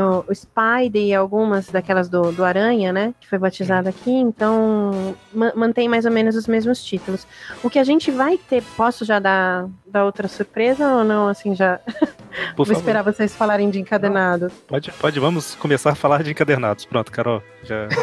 o, 0.00 0.24
o 0.28 0.34
Spider 0.34 1.02
e 1.02 1.14
algumas 1.14 1.66
daquelas 1.68 2.08
do, 2.08 2.32
do 2.32 2.44
Aranha, 2.44 2.92
né? 2.92 3.14
Que 3.20 3.28
foi 3.28 3.38
batizada 3.38 3.88
aqui. 3.90 4.10
Então, 4.10 5.14
ma- 5.32 5.52
mantém 5.54 5.88
mais 5.88 6.04
ou 6.04 6.10
menos 6.10 6.36
os 6.36 6.46
mesmos 6.46 6.82
títulos. 6.84 7.26
O 7.62 7.70
que 7.70 7.78
a 7.78 7.84
gente 7.84 8.10
vai 8.10 8.36
ter, 8.38 8.62
posso 8.76 9.04
já 9.04 9.18
dar, 9.18 9.66
dar 9.86 10.04
outra 10.04 10.28
surpresa 10.28 10.86
ou 10.96 11.04
não? 11.04 11.28
Assim, 11.28 11.54
já. 11.54 11.80
Vou 12.56 12.66
esperar 12.70 13.02
vocês 13.02 13.34
falarem 13.34 13.70
de 13.70 13.80
encadenado. 13.80 14.50
pode, 14.66 14.90
pode, 14.92 15.20
vamos 15.20 15.54
começar 15.54 15.92
a 15.92 15.94
falar 15.94 16.22
de 16.22 16.30
encadernados. 16.32 16.84
Pronto, 16.84 17.12
Carol, 17.12 17.42
já 17.64 17.88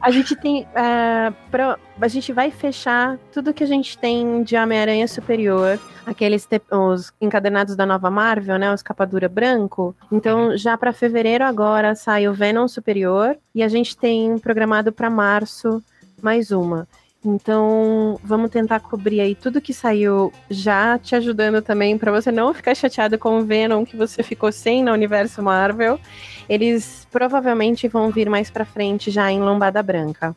a 0.00 0.10
gente 0.10 0.34
tem. 0.36 0.66
ah, 0.74 1.32
pro- 1.50 1.76
a 2.00 2.08
gente 2.08 2.32
vai 2.32 2.50
fechar 2.50 3.18
tudo 3.32 3.52
que 3.52 3.62
a 3.62 3.66
gente 3.66 3.96
tem 3.98 4.42
de 4.42 4.56
Homem-Aranha 4.56 5.06
Superior, 5.06 5.78
aqueles 6.06 6.46
te- 6.46 6.62
os 6.70 7.12
encadenados 7.20 7.76
da 7.76 7.84
nova 7.84 8.10
Marvel, 8.10 8.58
né? 8.58 8.72
Os 8.72 8.82
capadura 8.82 9.28
branco. 9.28 9.94
Então, 10.10 10.56
já 10.56 10.76
para 10.78 10.92
fevereiro 10.92 11.44
agora 11.44 11.94
sai 11.94 12.26
o 12.28 12.32
Venom 12.32 12.66
Superior 12.66 13.36
e 13.54 13.62
a 13.62 13.68
gente 13.68 13.96
tem 13.96 14.38
programado 14.38 14.92
para 14.92 15.10
março 15.10 15.82
mais 16.22 16.50
uma. 16.50 16.88
Então, 17.22 18.18
vamos 18.24 18.50
tentar 18.50 18.80
cobrir 18.80 19.20
aí 19.20 19.34
tudo 19.34 19.60
que 19.60 19.74
saiu, 19.74 20.32
já 20.48 20.98
te 20.98 21.14
ajudando 21.14 21.60
também 21.60 21.98
para 21.98 22.10
você 22.10 22.32
não 22.32 22.54
ficar 22.54 22.74
chateado 22.74 23.18
com 23.18 23.38
o 23.38 23.44
Venom 23.44 23.84
que 23.84 23.94
você 23.96 24.22
ficou 24.22 24.50
sem 24.50 24.82
no 24.82 24.90
universo 24.92 25.42
Marvel. 25.42 26.00
Eles 26.48 27.06
provavelmente 27.10 27.86
vão 27.88 28.10
vir 28.10 28.30
mais 28.30 28.48
pra 28.50 28.64
frente 28.64 29.10
já 29.10 29.30
em 29.30 29.38
Lombada 29.40 29.82
Branca. 29.82 30.34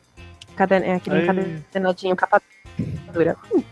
Caden- 0.56 0.84
é 0.84 0.94
aquele 0.94 1.22
encadenadinho 1.22 2.14
capa 2.14 2.40
dura. 3.12 3.36
Legal. 3.58 3.64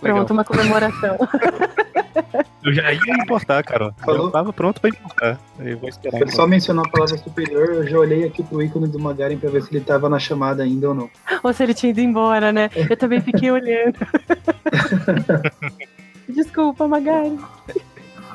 Pronto, 0.00 0.32
uma 0.34 0.44
comemoração. 0.44 1.16
Eu 2.66 2.74
já 2.74 2.92
ia 2.92 2.98
importar, 3.22 3.62
cara. 3.62 3.92
Falou? 4.04 4.26
Eu 4.26 4.30
tava 4.32 4.52
pronto 4.52 4.80
pra 4.80 4.90
importar. 4.90 5.38
Eu 5.60 5.78
vou 5.78 5.88
esperar. 5.88 6.20
Ele 6.20 6.32
só 6.32 6.46
mencionou 6.48 6.84
a 6.84 6.88
palavra 6.88 7.16
superior, 7.16 7.74
eu 7.74 7.86
já 7.86 7.96
olhei 7.98 8.24
aqui 8.24 8.42
pro 8.42 8.60
ícone 8.60 8.88
do 8.88 8.98
Magaren 8.98 9.38
pra 9.38 9.48
ver 9.50 9.62
se 9.62 9.72
ele 9.74 9.84
tava 9.84 10.08
na 10.08 10.18
chamada 10.18 10.64
ainda 10.64 10.88
ou 10.88 10.94
não. 10.94 11.08
Ou 11.44 11.52
se 11.52 11.62
ele 11.62 11.74
tinha 11.74 11.90
ido 11.90 12.00
embora, 12.00 12.52
né? 12.52 12.68
Eu 12.90 12.96
também 12.96 13.20
fiquei 13.20 13.50
olhando. 13.52 13.96
Desculpa, 16.28 16.86
Magari. 16.88 17.38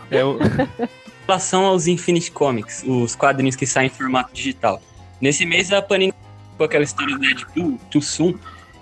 É, 0.10 0.24
o- 0.24 0.38
Em 0.42 0.88
relação 1.28 1.66
aos 1.66 1.88
Infinite 1.88 2.32
Comics, 2.32 2.84
os 2.88 3.16
quadrinhos 3.16 3.56
que 3.56 3.66
saem 3.66 3.88
em 3.88 3.90
formato 3.90 4.34
digital. 4.34 4.82
Nesse 5.20 5.46
mês 5.46 5.72
a 5.72 5.82
Panini 5.82 6.14
com 6.58 6.64
aquela 6.64 6.84
história 6.84 7.16
do 7.16 7.22
Deadpool, 7.22 7.78
Too 7.90 8.02
Soon, 8.02 8.34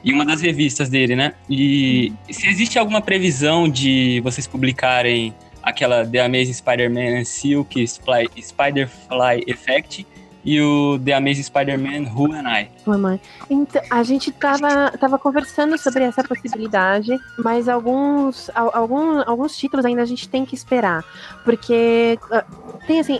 em 0.03 0.13
uma 0.13 0.25
das 0.25 0.41
revistas 0.41 0.89
dele, 0.89 1.15
né? 1.15 1.33
E 1.49 2.13
se 2.29 2.47
existe 2.47 2.77
alguma 2.79 3.01
previsão 3.01 3.67
de 3.67 4.21
vocês 4.23 4.47
publicarem 4.47 5.33
aquela 5.61 6.05
The 6.05 6.21
Amazing 6.21 6.53
Spider-Man 6.53 7.19
and 7.19 7.25
Silk 7.25 7.85
Spider-Fly 7.87 9.43
Effect 9.47 10.07
e 10.43 10.61
o 10.61 10.97
The 11.03 11.13
Amazing 11.13 11.43
Spider-Man 11.43 12.11
Who 12.15 12.33
Am 12.33 12.47
I? 12.47 12.69
Mamãe. 12.85 13.19
Então, 13.49 13.81
a 13.89 14.01
gente 14.03 14.31
tava, 14.31 14.91
tava 14.97 15.19
conversando 15.19 15.77
sobre 15.77 16.03
essa 16.05 16.23
possibilidade, 16.23 17.13
mas 17.37 17.67
alguns, 17.67 18.49
al- 18.55 18.71
algum, 18.73 19.21
alguns 19.29 19.57
títulos 19.57 19.85
ainda 19.85 20.01
a 20.01 20.05
gente 20.05 20.29
tem 20.29 20.45
que 20.45 20.55
esperar. 20.55 21.03
Porque 21.43 22.17
ah, 22.31 22.45
tem 22.87 22.99
assim. 23.01 23.19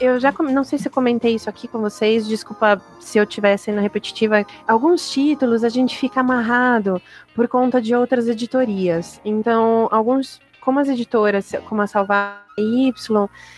Eu, 0.00 0.20
já 0.20 0.32
não 0.32 0.62
sei 0.62 0.78
se 0.78 0.88
comentei 0.88 1.34
isso 1.34 1.50
aqui 1.50 1.66
com 1.66 1.80
vocês, 1.80 2.24
desculpa 2.28 2.80
se 3.00 3.18
eu 3.18 3.24
estiver 3.24 3.56
sendo 3.56 3.80
repetitiva. 3.80 4.46
Alguns 4.64 5.10
títulos 5.10 5.64
a 5.64 5.68
gente 5.68 5.98
fica 5.98 6.20
amarrado 6.20 7.02
por 7.34 7.48
conta 7.48 7.82
de 7.82 7.92
outras 7.92 8.28
editorias. 8.28 9.20
Então, 9.24 9.88
alguns, 9.90 10.40
como 10.60 10.78
as 10.78 10.88
editoras, 10.88 11.50
como 11.68 11.82
a 11.82 11.88
Salvar 11.88 12.46
Y, 12.56 12.92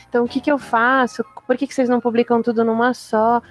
então 0.08 0.24
o 0.24 0.28
que, 0.28 0.40
que 0.40 0.50
eu 0.50 0.56
faço? 0.56 1.22
Por 1.46 1.58
que, 1.58 1.66
que 1.66 1.74
vocês 1.74 1.90
não 1.90 2.00
publicam 2.00 2.40
tudo 2.40 2.64
numa 2.64 2.94
só? 2.94 3.42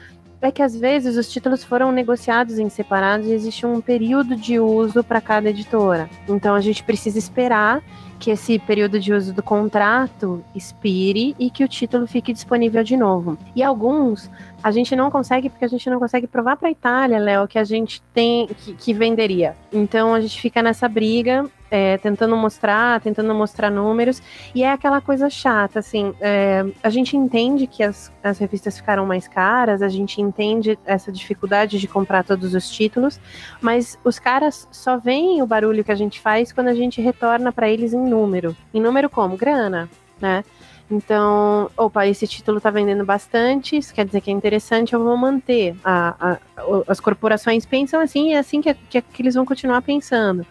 é 0.41 0.51
que 0.51 0.61
às 0.61 0.75
vezes 0.75 1.15
os 1.15 1.31
títulos 1.31 1.63
foram 1.63 1.89
negociados 1.91 2.59
em 2.59 2.67
separados 2.67 3.27
e 3.27 3.31
existe 3.31 3.65
um 3.65 3.79
período 3.79 4.35
de 4.35 4.59
uso 4.59 5.01
para 5.01 5.21
cada 5.21 5.49
editora. 5.49 6.09
Então 6.27 6.53
a 6.53 6.59
gente 6.59 6.83
precisa 6.83 7.17
esperar 7.17 7.81
que 8.23 8.31
esse 8.31 8.57
período 8.57 9.01
de 9.01 9.13
uso 9.13 9.33
do 9.33 9.43
contrato 9.43 10.41
expire 10.55 11.35
e 11.37 11.49
que 11.49 11.61
o 11.61 11.67
título 11.67 12.07
fique 12.07 12.31
disponível 12.31 12.81
de 12.81 12.95
novo. 12.95 13.37
E 13.53 13.61
alguns 13.61 14.31
a 14.63 14.71
gente 14.71 14.95
não 14.95 15.11
consegue 15.11 15.49
porque 15.49 15.65
a 15.65 15.67
gente 15.67 15.89
não 15.89 15.99
consegue 15.99 16.25
provar 16.25 16.55
para 16.55 16.69
a 16.69 16.71
Itália, 16.71 17.19
Léo, 17.19 17.49
que 17.49 17.59
a 17.59 17.65
gente 17.65 18.01
tem 18.13 18.47
que, 18.47 18.73
que 18.75 18.93
venderia. 18.93 19.57
Então 19.73 20.13
a 20.13 20.21
gente 20.21 20.39
fica 20.39 20.63
nessa 20.63 20.87
briga, 20.87 21.45
é, 21.73 21.97
tentando 21.97 22.37
mostrar, 22.37 23.01
tentando 23.01 23.33
mostrar 23.33 23.71
números 23.71 24.21
e 24.53 24.63
é 24.63 24.71
aquela 24.71 25.01
coisa 25.01 25.27
chata, 25.27 25.79
assim, 25.79 26.13
é, 26.21 26.63
a 26.83 26.89
gente 26.91 27.17
entende 27.17 27.65
que 27.65 27.81
as, 27.81 28.13
as 28.23 28.37
revistas 28.37 28.77
ficaram 28.77 29.07
mais 29.07 29.27
caras, 29.27 29.81
a 29.81 29.89
gente 29.89 30.21
entende 30.21 30.77
essa 30.85 31.11
dificuldade 31.11 31.79
de 31.79 31.87
comprar 31.87 32.23
todos 32.23 32.53
os 32.53 32.69
títulos, 32.69 33.19
mas 33.59 33.97
os 34.03 34.19
caras 34.19 34.67
só 34.71 34.97
veem 34.97 35.41
o 35.41 35.47
barulho 35.47 35.83
que 35.83 35.91
a 35.91 35.95
gente 35.95 36.21
faz 36.21 36.51
quando 36.51 36.67
a 36.67 36.75
gente 36.75 37.01
retorna 37.01 37.51
para 37.51 37.67
eles 37.67 37.91
em 37.91 38.07
número. 38.13 38.55
Em 38.73 38.81
número 38.81 39.09
como? 39.09 39.35
Grana, 39.37 39.89
né? 40.21 40.43
Então, 40.91 41.71
opa, 41.77 42.05
esse 42.05 42.27
título 42.27 42.59
tá 42.61 42.69
vendendo 42.69 43.03
bastante, 43.05 43.77
isso 43.77 43.93
quer 43.93 44.05
dizer 44.05 44.21
que 44.21 44.29
é 44.29 44.33
interessante, 44.33 44.93
eu 44.93 45.03
vou 45.03 45.17
manter. 45.17 45.75
A, 45.83 46.33
a- 46.33 46.39
as 46.87 46.99
corporações 46.99 47.65
pensam 47.65 47.99
assim, 47.99 48.29
e 48.29 48.33
é 48.33 48.37
assim 48.39 48.61
que, 48.61 48.73
que, 48.73 49.01
que 49.01 49.21
eles 49.21 49.33
vão 49.33 49.45
continuar 49.45 49.81
pensando. 49.81 50.45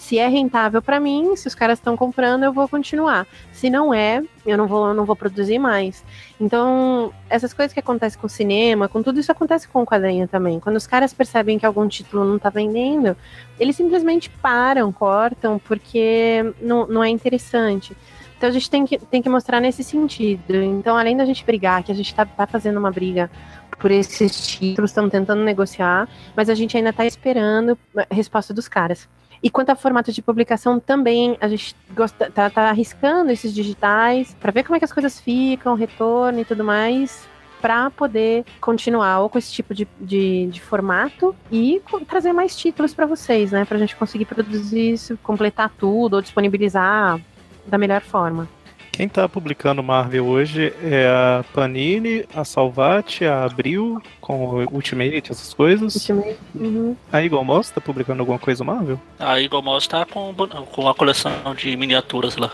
Se 0.00 0.18
é 0.18 0.26
rentável 0.28 0.80
para 0.80 0.98
mim, 0.98 1.36
se 1.36 1.46
os 1.46 1.54
caras 1.54 1.78
estão 1.78 1.94
comprando, 1.94 2.42
eu 2.42 2.54
vou 2.54 2.66
continuar. 2.66 3.26
Se 3.52 3.68
não 3.68 3.92
é, 3.92 4.22
eu 4.46 4.56
não 4.56 4.66
vou, 4.66 4.88
eu 4.88 4.94
não 4.94 5.04
vou 5.04 5.14
produzir 5.14 5.58
mais. 5.58 6.02
Então, 6.40 7.12
essas 7.28 7.52
coisas 7.52 7.74
que 7.74 7.80
acontecem 7.80 8.18
com 8.18 8.26
o 8.26 8.30
cinema, 8.30 8.88
com 8.88 9.02
tudo 9.02 9.20
isso 9.20 9.30
acontece 9.30 9.68
com 9.68 9.82
o 9.82 9.86
quadrinho 9.86 10.26
também. 10.26 10.58
Quando 10.58 10.76
os 10.76 10.86
caras 10.86 11.12
percebem 11.12 11.58
que 11.58 11.66
algum 11.66 11.86
título 11.86 12.24
não 12.24 12.38
tá 12.38 12.48
vendendo, 12.48 13.14
eles 13.58 13.76
simplesmente 13.76 14.30
param, 14.30 14.90
cortam, 14.90 15.58
porque 15.58 16.54
não, 16.62 16.86
não 16.86 17.04
é 17.04 17.10
interessante. 17.10 17.94
Então 18.38 18.48
a 18.48 18.52
gente 18.52 18.70
tem 18.70 18.86
que, 18.86 18.98
tem 18.98 19.20
que 19.20 19.28
mostrar 19.28 19.60
nesse 19.60 19.84
sentido. 19.84 20.56
Então, 20.56 20.96
além 20.96 21.14
da 21.14 21.26
gente 21.26 21.44
brigar, 21.44 21.84
que 21.84 21.92
a 21.92 21.94
gente 21.94 22.14
tá, 22.14 22.24
tá 22.24 22.46
fazendo 22.46 22.78
uma 22.78 22.90
briga 22.90 23.30
por 23.78 23.90
esses 23.90 24.46
títulos, 24.46 24.92
estamos 24.92 25.10
tentando 25.10 25.44
negociar, 25.44 26.08
mas 26.34 26.48
a 26.48 26.54
gente 26.54 26.74
ainda 26.74 26.90
tá 26.90 27.04
esperando 27.04 27.78
a 27.94 28.14
resposta 28.14 28.54
dos 28.54 28.66
caras. 28.66 29.06
E 29.42 29.48
quanto 29.48 29.70
a 29.70 29.74
formato 29.74 30.12
de 30.12 30.20
publicação, 30.20 30.78
também 30.78 31.36
a 31.40 31.48
gente 31.48 31.74
gosta, 31.94 32.30
tá, 32.30 32.50
tá 32.50 32.68
arriscando 32.68 33.30
esses 33.30 33.54
digitais 33.54 34.36
para 34.38 34.52
ver 34.52 34.64
como 34.64 34.76
é 34.76 34.78
que 34.78 34.84
as 34.84 34.92
coisas 34.92 35.18
ficam, 35.18 35.74
retorno 35.74 36.40
e 36.40 36.44
tudo 36.44 36.62
mais, 36.62 37.26
para 37.60 37.90
poder 37.90 38.44
continuar 38.60 39.20
ou 39.20 39.28
com 39.28 39.38
esse 39.38 39.52
tipo 39.52 39.74
de, 39.74 39.86
de, 40.00 40.46
de 40.46 40.60
formato 40.60 41.34
e 41.50 41.80
trazer 42.08 42.32
mais 42.32 42.56
títulos 42.56 42.94
para 42.94 43.06
vocês, 43.06 43.52
né? 43.52 43.64
Pra 43.64 43.78
gente 43.78 43.96
conseguir 43.96 44.24
produzir 44.24 44.92
isso, 44.92 45.18
completar 45.22 45.70
tudo 45.78 46.14
ou 46.14 46.22
disponibilizar 46.22 47.20
da 47.66 47.78
melhor 47.78 48.00
forma. 48.00 48.48
Quem 48.92 49.08
tá 49.08 49.28
publicando 49.28 49.82
Marvel 49.82 50.26
hoje 50.26 50.74
é 50.82 51.06
a 51.06 51.44
Panini, 51.54 52.24
a 52.34 52.44
Salvat, 52.44 53.22
a 53.24 53.44
Abril, 53.44 54.02
com 54.20 54.44
o 54.64 54.74
Ultimate, 54.74 55.30
essas 55.30 55.54
coisas. 55.54 55.94
Ultimate. 55.94 56.36
Uhum. 56.54 56.96
A 57.10 57.22
Eagle 57.22 57.44
Moss 57.44 57.70
tá 57.70 57.80
publicando 57.80 58.20
alguma 58.20 58.38
coisa 58.38 58.62
Marvel? 58.64 59.00
A 59.18 59.40
Eagle 59.40 59.62
Moss 59.62 59.86
tá 59.86 60.04
com, 60.04 60.34
com 60.34 60.88
a 60.88 60.94
coleção 60.94 61.32
de 61.56 61.74
miniaturas 61.76 62.36
lá. 62.36 62.50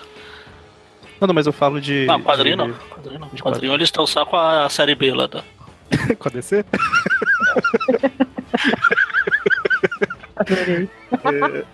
Não, 1.20 1.26
não, 1.26 1.34
mas 1.34 1.46
eu 1.46 1.52
falo 1.52 1.80
de. 1.80 2.04
Não, 2.06 2.20
quadrinho 2.22 2.56
não. 2.58 2.66
de- 2.70 2.78
Quadrinho 2.90 3.20
não. 3.20 3.28
de 3.32 3.42
Quadrinho 3.42 3.72
eles 3.74 3.88
estão 3.88 4.06
só 4.06 4.24
com 4.26 4.36
a 4.36 4.68
série 4.68 4.94
B 4.94 5.12
lá. 5.14 5.26
Da... 5.26 5.42
com 6.18 6.28
a 6.28 6.30
DC? 6.30 6.64
Adorei. 10.36 10.88
É, 11.12 11.64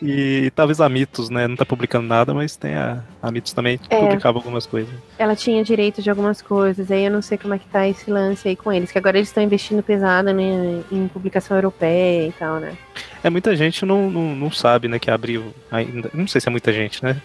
E 0.00 0.52
talvez 0.54 0.80
a 0.80 0.88
Mitos, 0.88 1.28
né? 1.28 1.48
Não 1.48 1.56
tá 1.56 1.64
publicando 1.64 2.06
nada, 2.06 2.32
mas 2.32 2.54
tem 2.54 2.74
a, 2.76 3.02
a 3.20 3.32
Mitos 3.32 3.52
também 3.52 3.78
que 3.78 3.92
É. 3.92 3.98
publicava 3.98 4.38
algumas 4.38 4.64
coisas. 4.64 4.92
Ela 5.18 5.34
tinha 5.34 5.64
direito 5.64 6.00
de 6.00 6.08
algumas 6.08 6.40
coisas, 6.40 6.88
aí 6.92 7.04
eu 7.04 7.10
não 7.10 7.20
sei 7.20 7.36
como 7.36 7.54
é 7.54 7.58
que 7.58 7.66
tá 7.66 7.86
esse 7.88 8.08
lance 8.08 8.46
aí 8.48 8.54
com 8.54 8.72
eles, 8.72 8.92
que 8.92 8.98
agora 8.98 9.18
eles 9.18 9.28
estão 9.28 9.42
investindo 9.42 9.82
pesado 9.82 10.32
né, 10.32 10.82
em 10.92 11.08
publicação 11.08 11.56
europeia 11.56 12.28
e 12.28 12.32
tal, 12.32 12.60
né? 12.60 12.76
É, 13.24 13.28
muita 13.28 13.56
gente 13.56 13.84
não, 13.84 14.08
não, 14.08 14.36
não 14.36 14.52
sabe, 14.52 14.86
né, 14.86 15.00
que 15.00 15.10
a 15.10 15.14
Abril 15.14 15.52
ainda. 15.70 16.08
Não 16.14 16.28
sei 16.28 16.40
se 16.40 16.48
é 16.48 16.50
muita 16.50 16.72
gente, 16.72 17.02
né? 17.02 17.20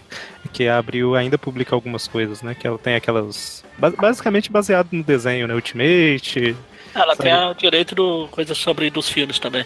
Que 0.52 0.68
a 0.68 0.80
Abril 0.80 1.14
ainda 1.16 1.38
publica 1.38 1.76
algumas 1.76 2.08
coisas, 2.08 2.42
né? 2.42 2.56
Que 2.56 2.66
ela 2.66 2.80
tem 2.80 2.96
aquelas. 2.96 3.64
ba- 3.78 3.92
Basicamente 3.96 4.52
baseado 4.52 4.88
no 4.92 5.04
desenho, 5.04 5.48
né? 5.48 5.54
Ultimate, 5.54 6.56
Ela 6.96 7.14
Isso 7.14 7.22
tem 7.22 7.34
o 7.34 7.54
direito 7.54 7.94
do 7.94 8.28
coisa 8.32 8.56
sobre 8.56 8.90
dos 8.90 9.08
filmes 9.08 9.38
também. 9.38 9.64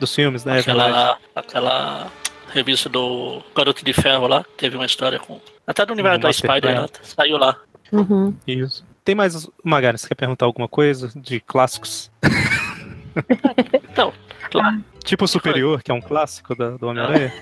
dos 0.00 0.14
filmes, 0.14 0.44
né? 0.46 0.56
é 0.56 0.60
aquela, 0.60 1.18
aquela 1.34 2.06
revista 2.52 2.88
do 2.88 3.42
Garoto 3.54 3.84
de 3.84 3.92
Ferro 3.92 4.26
lá, 4.26 4.44
teve 4.56 4.76
uma 4.76 4.86
história 4.86 5.18
com. 5.18 5.40
Até 5.66 5.84
do 5.84 5.92
universo 5.92 6.20
da 6.20 6.32
Spider 6.32 6.80
lá, 6.80 6.88
saiu 7.02 7.36
lá. 7.36 7.56
Uhum. 7.92 8.34
Isso. 8.46 8.84
Tem 9.04 9.14
mais. 9.14 9.48
Magari, 9.64 9.98
você 9.98 10.08
quer 10.08 10.14
perguntar 10.14 10.46
alguma 10.46 10.68
coisa 10.68 11.10
de 11.16 11.40
clássicos? 11.40 12.10
Então, 13.90 14.12
claro, 14.48 14.84
Tipo 15.08 15.24
o 15.24 15.28
Superior, 15.28 15.82
que 15.82 15.90
é 15.90 15.94
um 15.94 16.02
clássico 16.02 16.54
da, 16.54 16.70
do 16.76 16.86
Homem-Aranha? 16.86 17.32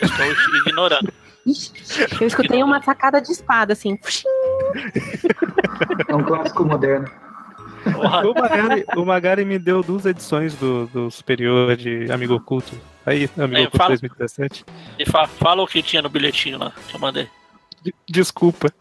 estou 0.00 0.26
ignorando. 0.66 1.12
Eu 2.20 2.26
escutei 2.26 2.62
uma 2.62 2.82
sacada 2.82 3.22
de 3.22 3.32
espada, 3.32 3.72
assim. 3.72 3.98
É 6.08 6.14
um 6.14 6.22
clássico 6.22 6.64
moderno. 6.64 7.10
O 7.86 8.34
Magari, 8.34 8.84
o 8.96 9.04
Magari 9.04 9.44
me 9.44 9.58
deu 9.58 9.82
duas 9.82 10.04
edições 10.06 10.54
do, 10.54 10.86
do 10.86 11.10
Superior 11.10 11.76
de 11.76 12.10
Amigo 12.10 12.34
Oculto. 12.34 12.74
Aí, 13.04 13.28
Amigo 13.38 13.56
Aí, 13.56 13.62
Oculto 13.66 13.76
fala. 13.78 13.88
2017. 13.90 14.64
e 14.98 15.06
fa- 15.06 15.26
fala 15.26 15.62
o 15.62 15.66
que 15.66 15.82
tinha 15.82 16.02
no 16.02 16.08
bilhetinho 16.08 16.58
lá 16.58 16.72
que 16.88 16.96
eu 16.96 17.00
mandei. 17.00 17.28
De- 17.82 17.94
Desculpa. 18.08 18.72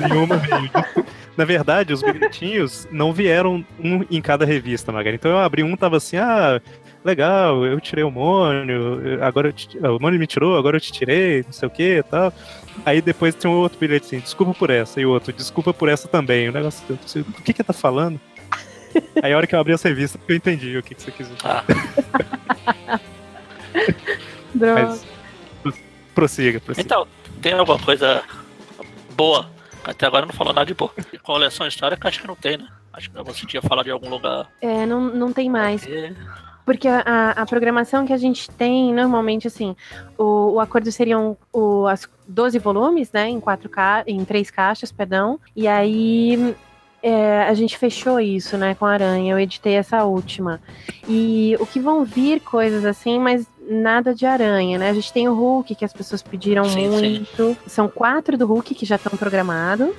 Nenhuma 0.00 0.36
veio. 0.36 0.70
Na 1.36 1.44
verdade, 1.44 1.92
os 1.92 2.02
bilhetinhos 2.02 2.88
não 2.90 3.12
vieram 3.12 3.64
um 3.78 4.04
em 4.10 4.20
cada 4.22 4.44
revista, 4.44 4.90
Magari. 4.92 5.16
Então 5.16 5.30
eu 5.30 5.38
abri 5.38 5.62
um, 5.62 5.76
tava 5.76 5.96
assim, 5.98 6.16
ah, 6.16 6.60
legal, 7.04 7.64
eu 7.64 7.78
tirei 7.80 8.04
o 8.04 8.10
Mônio, 8.10 9.22
agora 9.22 9.52
eu 9.74 9.96
o 9.96 10.00
Mônio 10.00 10.18
me 10.18 10.26
tirou, 10.26 10.56
agora 10.56 10.76
eu 10.76 10.80
te 10.80 10.90
tirei, 10.92 11.42
não 11.44 11.52
sei 11.52 11.66
o 11.66 11.70
que 11.70 11.98
e 11.98 12.02
tal. 12.02 12.32
Aí 12.84 13.00
depois 13.00 13.34
tem 13.34 13.50
um 13.50 13.54
outro 13.54 13.78
bilhete 13.78 14.06
assim, 14.06 14.18
desculpa 14.20 14.54
por 14.54 14.70
essa, 14.70 15.00
e 15.00 15.06
o 15.06 15.10
outro, 15.10 15.32
desculpa 15.32 15.72
por 15.74 15.88
essa 15.88 16.06
também. 16.08 16.48
O 16.48 16.52
negócio, 16.52 16.84
eu 16.88 16.98
disse, 17.02 17.22
do 17.22 17.42
que 17.42 17.52
que 17.52 17.64
tá 17.64 17.72
falando? 17.72 18.20
Aí 19.22 19.32
a 19.32 19.36
hora 19.36 19.46
que 19.46 19.54
eu 19.54 19.60
abri 19.60 19.72
essa 19.72 19.88
revista, 19.88 20.18
eu 20.28 20.36
entendi 20.36 20.76
o 20.76 20.82
que, 20.82 20.94
que 20.94 21.02
você 21.02 21.10
quis 21.10 21.28
dizer. 21.28 21.40
Ah, 21.44 21.64
Droga. 24.54 24.98
Mas 25.64 25.76
prossiga, 26.14 26.60
prossiga. 26.60 26.84
então, 26.84 27.06
tem 27.42 27.52
alguma 27.52 27.78
coisa 27.78 28.22
boa? 29.14 29.50
Até 29.84 30.06
agora 30.06 30.26
não 30.26 30.32
falou 30.32 30.52
nada 30.52 30.66
de 30.66 30.74
boa. 30.74 30.92
Coleção 31.22 31.66
histórica 31.66 32.08
acho 32.08 32.20
que 32.20 32.26
não 32.26 32.34
tem, 32.34 32.56
né? 32.56 32.66
Acho 32.92 33.10
que 33.10 33.22
você 33.22 33.46
tinha 33.46 33.60
falado 33.60 33.84
de 33.84 33.90
algum 33.90 34.08
lugar. 34.08 34.48
É, 34.60 34.86
não, 34.86 35.00
não 35.00 35.32
tem 35.32 35.50
mais. 35.50 35.86
É, 35.86 36.12
Porque 36.66 36.88
a, 36.88 37.30
a- 37.30 37.46
programação 37.46 38.04
que 38.04 38.12
a 38.12 38.16
gente 38.18 38.50
tem, 38.50 38.92
normalmente, 38.92 39.46
assim, 39.46 39.74
o, 40.18 40.54
o 40.54 40.60
acordo 40.60 40.90
seriam 40.90 41.36
o, 41.52 41.86
as 41.86 42.08
12 42.26 42.58
volumes, 42.58 43.12
né? 43.12 43.28
Em 43.28 43.38
quatro 43.40 43.68
ca 43.68 44.02
em 44.06 44.24
três 44.24 44.50
caixas, 44.50 44.90
perdão. 44.90 45.38
E 45.54 45.68
aí 45.68 46.54
é, 47.00 47.42
a 47.44 47.54
gente 47.54 47.78
fechou 47.78 48.18
isso, 48.18 48.58
né, 48.58 48.74
com 48.74 48.84
a 48.84 48.90
Aranha. 48.90 49.32
Eu 49.32 49.38
editei 49.38 49.74
essa 49.74 50.02
última. 50.04 50.60
E 51.08 51.56
o 51.60 51.66
que 51.66 51.78
vão 51.78 52.04
vir 52.04 52.40
coisas 52.40 52.84
assim, 52.84 53.20
mas 53.20 53.46
nada 53.68 54.12
de 54.12 54.26
aranha, 54.26 54.76
né? 54.76 54.90
A 54.90 54.94
gente 54.94 55.12
tem 55.12 55.28
o 55.28 55.34
Hulk, 55.34 55.72
que 55.76 55.84
as 55.84 55.92
pessoas 55.92 56.20
pediram 56.20 56.64
Sim, 56.64 56.90
sim. 56.98 57.16
muito. 57.20 57.56
São 57.68 57.86
quatro 57.86 58.36
do 58.36 58.44
Hulk 58.44 58.74
que 58.74 58.84
já 58.84 58.96
estão 58.96 59.16
programados. 59.16 59.94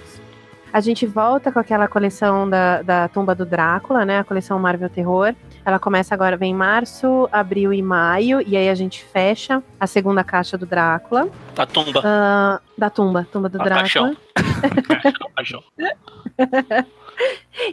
A 0.73 0.81
gente 0.81 1.05
volta 1.05 1.49
com 1.49 1.59
aquela 1.59 1.87
coleção 1.87 2.49
da, 2.49 2.81
da 2.81 3.07
tumba 3.07 3.33
do 3.33 3.45
Drácula, 3.45 4.05
né? 4.05 4.19
A 4.19 4.23
coleção 4.25 4.59
Marvel 4.59 4.89
Terror. 4.89 5.33
Ela 5.67 5.79
começa 5.79 6.15
agora, 6.15 6.37
vem 6.37 6.51
em 6.51 6.55
março, 6.55 7.27
abril 7.29 7.73
e 7.73 7.81
maio, 7.81 8.41
e 8.47 8.55
aí 8.55 8.69
a 8.69 8.73
gente 8.73 9.03
fecha 9.03 9.61
a 9.77 9.85
segunda 9.85 10.23
caixa 10.23 10.57
do 10.57 10.65
Drácula. 10.65 11.29
A 11.57 11.65
tumba. 11.65 12.01
Ah, 12.05 12.61
da 12.77 12.89
tumba, 12.89 13.27
tumba 13.29 13.49
do 13.49 13.61
A 13.61 13.65
Drácula. 13.65 14.15
Caixão. 15.35 15.61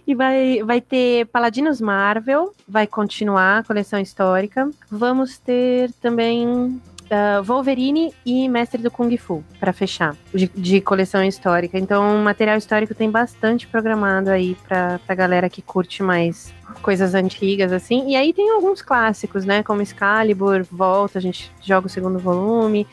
E 0.06 0.14
vai, 0.14 0.62
vai 0.62 0.80
ter 0.80 1.26
Paladinos 1.26 1.78
Marvel, 1.78 2.54
vai 2.66 2.86
continuar 2.86 3.58
a 3.58 3.62
coleção 3.62 4.00
histórica. 4.00 4.70
Vamos 4.90 5.36
ter 5.36 5.92
também 6.00 6.80
ah, 7.10 7.40
Wolverine 7.42 8.12
e 8.24 8.48
Mestre 8.48 8.80
do 8.80 8.90
Kung 8.90 9.16
Fu, 9.16 9.44
para 9.60 9.72
fechar, 9.72 10.16
de, 10.32 10.48
de 10.48 10.80
coleção 10.80 11.22
histórica. 11.24 11.78
Então, 11.78 12.18
material 12.18 12.56
histórico 12.56 12.94
tem 12.94 13.10
bastante 13.10 13.66
programado 13.66 14.30
aí 14.30 14.56
pra, 14.66 14.98
pra 14.98 15.14
galera 15.14 15.48
que 15.48 15.62
curte 15.62 16.02
mais 16.02 16.52
coisas 16.82 17.14
antigas, 17.14 17.72
assim. 17.72 18.08
E 18.08 18.16
aí 18.16 18.32
tem 18.32 18.50
alguns 18.50 18.82
clássicos, 18.82 19.44
né? 19.44 19.62
Como 19.62 19.82
Excalibur, 19.82 20.64
volta, 20.70 21.18
a 21.18 21.22
gente 21.22 21.50
joga 21.62 21.86
o 21.86 21.90
segundo 21.90 22.18
volume. 22.18 22.86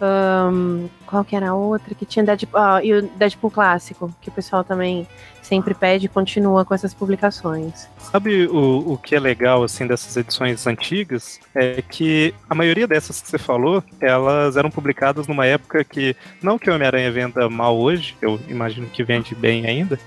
Ahn, 0.00 0.88
qual 1.06 1.24
que 1.24 1.34
era 1.34 1.50
a 1.50 1.54
outra 1.54 1.94
que 1.94 2.06
tinha 2.06 2.24
Deadpool, 2.24 2.60
ah, 2.60 2.82
e 2.82 2.92
o 2.92 3.02
Deadpool 3.02 3.50
clássico, 3.50 4.12
que 4.20 4.28
o 4.28 4.32
pessoal 4.32 4.62
também 4.62 5.06
sempre 5.42 5.72
pede 5.72 6.06
e 6.06 6.08
continua 6.08 6.64
com 6.64 6.74
essas 6.74 6.92
publicações. 6.92 7.88
Sabe 7.98 8.46
o, 8.46 8.92
o 8.92 8.98
que 8.98 9.14
é 9.14 9.20
legal, 9.20 9.62
assim, 9.62 9.86
dessas 9.86 10.14
edições 10.16 10.66
antigas? 10.66 11.40
É 11.54 11.80
que 11.80 12.34
a 12.50 12.54
maioria 12.54 12.86
dessas 12.86 13.22
que 13.22 13.28
você 13.28 13.38
falou, 13.38 13.82
elas 13.98 14.56
eram 14.58 14.70
publicadas 14.70 15.26
numa 15.26 15.46
época 15.46 15.82
que, 15.84 16.14
não 16.42 16.58
que 16.58 16.70
o 16.70 16.74
Homem-Aranha 16.74 17.10
venda 17.10 17.48
mal 17.48 17.78
hoje, 17.78 18.14
eu 18.20 18.38
imagino 18.48 18.86
que 18.88 19.02
vende 19.02 19.34
bem 19.34 19.66
ainda, 19.66 19.98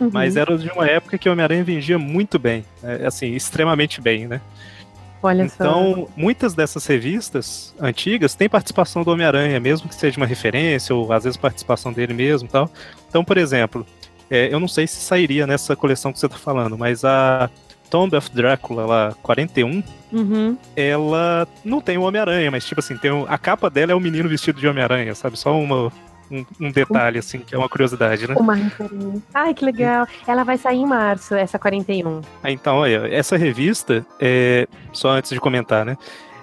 Uhum. 0.00 0.10
mas 0.12 0.36
era 0.36 0.56
de 0.56 0.70
uma 0.70 0.86
época 0.86 1.18
que 1.18 1.28
o 1.28 1.32
Homem-Aranha 1.32 1.64
vendia 1.64 1.98
muito 1.98 2.38
bem, 2.38 2.64
é, 2.82 3.06
assim, 3.06 3.34
extremamente 3.34 4.00
bem, 4.00 4.28
né? 4.28 4.40
Olha 5.22 5.48
só. 5.48 5.54
Então, 5.64 6.08
muitas 6.16 6.54
dessas 6.54 6.86
revistas 6.86 7.74
antigas 7.80 8.34
têm 8.34 8.48
participação 8.48 9.02
do 9.02 9.10
Homem-Aranha, 9.10 9.58
mesmo 9.58 9.88
que 9.88 9.94
seja 9.94 10.16
uma 10.16 10.26
referência, 10.26 10.94
ou 10.94 11.12
às 11.12 11.24
vezes 11.24 11.36
participação 11.36 11.92
dele 11.92 12.14
mesmo 12.14 12.48
e 12.48 12.50
tal. 12.52 12.70
Então, 13.08 13.24
por 13.24 13.36
exemplo, 13.36 13.84
é, 14.30 14.52
eu 14.52 14.60
não 14.60 14.68
sei 14.68 14.86
se 14.86 14.96
sairia 15.00 15.46
nessa 15.46 15.74
coleção 15.74 16.12
que 16.12 16.18
você 16.20 16.28
tá 16.28 16.36
falando, 16.36 16.78
mas 16.78 17.04
a 17.04 17.50
Tomb 17.90 18.14
of 18.16 18.30
Drácula, 18.32 18.84
lá, 18.86 19.14
41, 19.22 19.82
Uhum. 20.12 20.56
ela 20.76 21.48
não 21.64 21.80
tem 21.80 21.98
o 21.98 22.02
Homem-Aranha, 22.02 22.50
mas 22.50 22.64
tipo 22.64 22.80
assim, 22.80 22.96
tem 22.96 23.10
o- 23.10 23.26
a 23.28 23.36
capa 23.38 23.68
dela 23.70 23.92
é 23.92 23.94
o 23.94 24.00
menino 24.00 24.28
vestido 24.28 24.60
de 24.60 24.68
Homem-Aranha, 24.68 25.14
sabe? 25.14 25.38
Só 25.38 25.58
uma, 25.58 25.90
um, 26.30 26.44
um 26.60 26.70
detalhe, 26.70 27.18
assim, 27.18 27.40
que 27.40 27.54
é 27.54 27.58
uma 27.58 27.68
curiosidade, 27.68 28.28
né? 28.28 28.34
Uma 28.36 28.54
referência. 28.54 29.22
Ai, 29.34 29.54
que 29.54 29.64
legal. 29.64 30.06
Ela 30.26 30.44
vai 30.44 30.58
sair 30.58 30.78
em 30.78 30.86
março, 30.86 31.34
essa 31.34 31.58
41. 31.58 32.20
Ah, 32.42 32.50
Então, 32.50 32.76
olha, 32.76 33.08
essa 33.10 33.36
revista, 33.36 34.04
é, 34.20 34.66
só 34.92 35.10
antes 35.10 35.30
de 35.30 35.40
comentar, 35.40 35.84
né? 35.84 35.96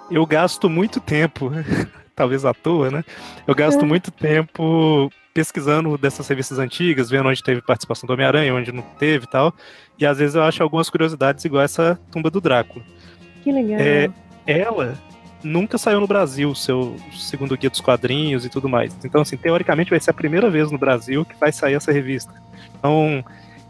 Eu 0.09 0.25
gasto 0.25 0.69
muito 0.69 0.99
tempo, 0.99 1.51
talvez 2.15 2.45
à 2.45 2.53
toa, 2.53 2.91
né? 2.91 3.03
Eu 3.47 3.55
gasto 3.55 3.86
muito 3.86 4.11
tempo 4.11 5.11
pesquisando 5.33 5.97
dessas 5.97 6.27
revistas 6.27 6.59
antigas, 6.59 7.09
vendo 7.09 7.27
onde 7.27 7.43
teve 7.43 7.61
participação 7.61 8.07
do 8.07 8.13
Homem-Aranha, 8.13 8.55
onde 8.55 8.71
não 8.71 8.83
teve 8.97 9.25
e 9.25 9.29
tal. 9.29 9.53
E 9.99 10.05
às 10.05 10.17
vezes 10.17 10.36
eu 10.36 10.43
acho 10.43 10.63
algumas 10.63 10.89
curiosidades, 10.89 11.43
igual 11.43 11.61
essa 11.61 11.99
tumba 12.09 12.29
do 12.29 12.39
Drácula. 12.39 12.83
Que 13.43 13.51
legal. 13.51 13.77
É, 13.79 14.09
ela 14.47 14.97
nunca 15.43 15.77
saiu 15.77 15.99
no 15.99 16.07
Brasil, 16.07 16.53
seu 16.55 16.95
segundo 17.13 17.57
guia 17.57 17.69
dos 17.69 17.81
quadrinhos 17.81 18.45
e 18.45 18.49
tudo 18.49 18.67
mais. 18.69 18.95
Então, 19.03 19.21
assim, 19.21 19.38
teoricamente 19.38 19.89
vai 19.89 19.99
ser 19.99 20.11
a 20.11 20.13
primeira 20.13 20.49
vez 20.49 20.71
no 20.71 20.77
Brasil 20.77 21.25
que 21.25 21.36
vai 21.36 21.51
sair 21.51 21.75
essa 21.75 21.91
revista. 21.91 22.33
Então, 22.77 23.23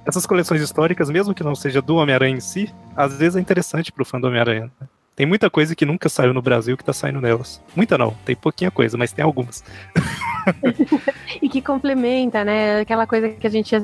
essas 0.06 0.26
coleções 0.26 0.62
históricas, 0.62 1.10
mesmo 1.10 1.34
que 1.34 1.44
não 1.44 1.56
seja 1.56 1.82
do 1.82 1.96
Homem-Aranha 1.96 2.38
em 2.38 2.40
si, 2.40 2.74
às 2.96 3.18
vezes 3.18 3.36
é 3.36 3.40
interessante 3.40 3.92
pro 3.92 4.06
fã 4.06 4.20
do 4.20 4.28
Homem-Aranha. 4.28 4.72
né? 4.80 4.88
Tem 5.16 5.26
muita 5.26 5.50
coisa 5.50 5.74
que 5.74 5.86
nunca 5.86 6.10
saiu 6.10 6.34
no 6.34 6.42
Brasil 6.42 6.76
que 6.76 6.84
tá 6.84 6.92
saindo 6.92 7.22
nelas. 7.22 7.62
Muita 7.74 7.98
não, 7.98 8.14
tem 8.26 8.36
pouquinha 8.36 8.70
coisa, 8.70 8.98
mas 8.98 9.12
tem 9.12 9.24
algumas. 9.24 9.64
E 11.42 11.50
que 11.50 11.60
complementa, 11.60 12.44
né? 12.44 12.82
Aquela 12.82 13.08
coisa 13.08 13.30
que 13.30 13.48
a 13.48 13.50
gente 13.50 13.76
às 13.76 13.84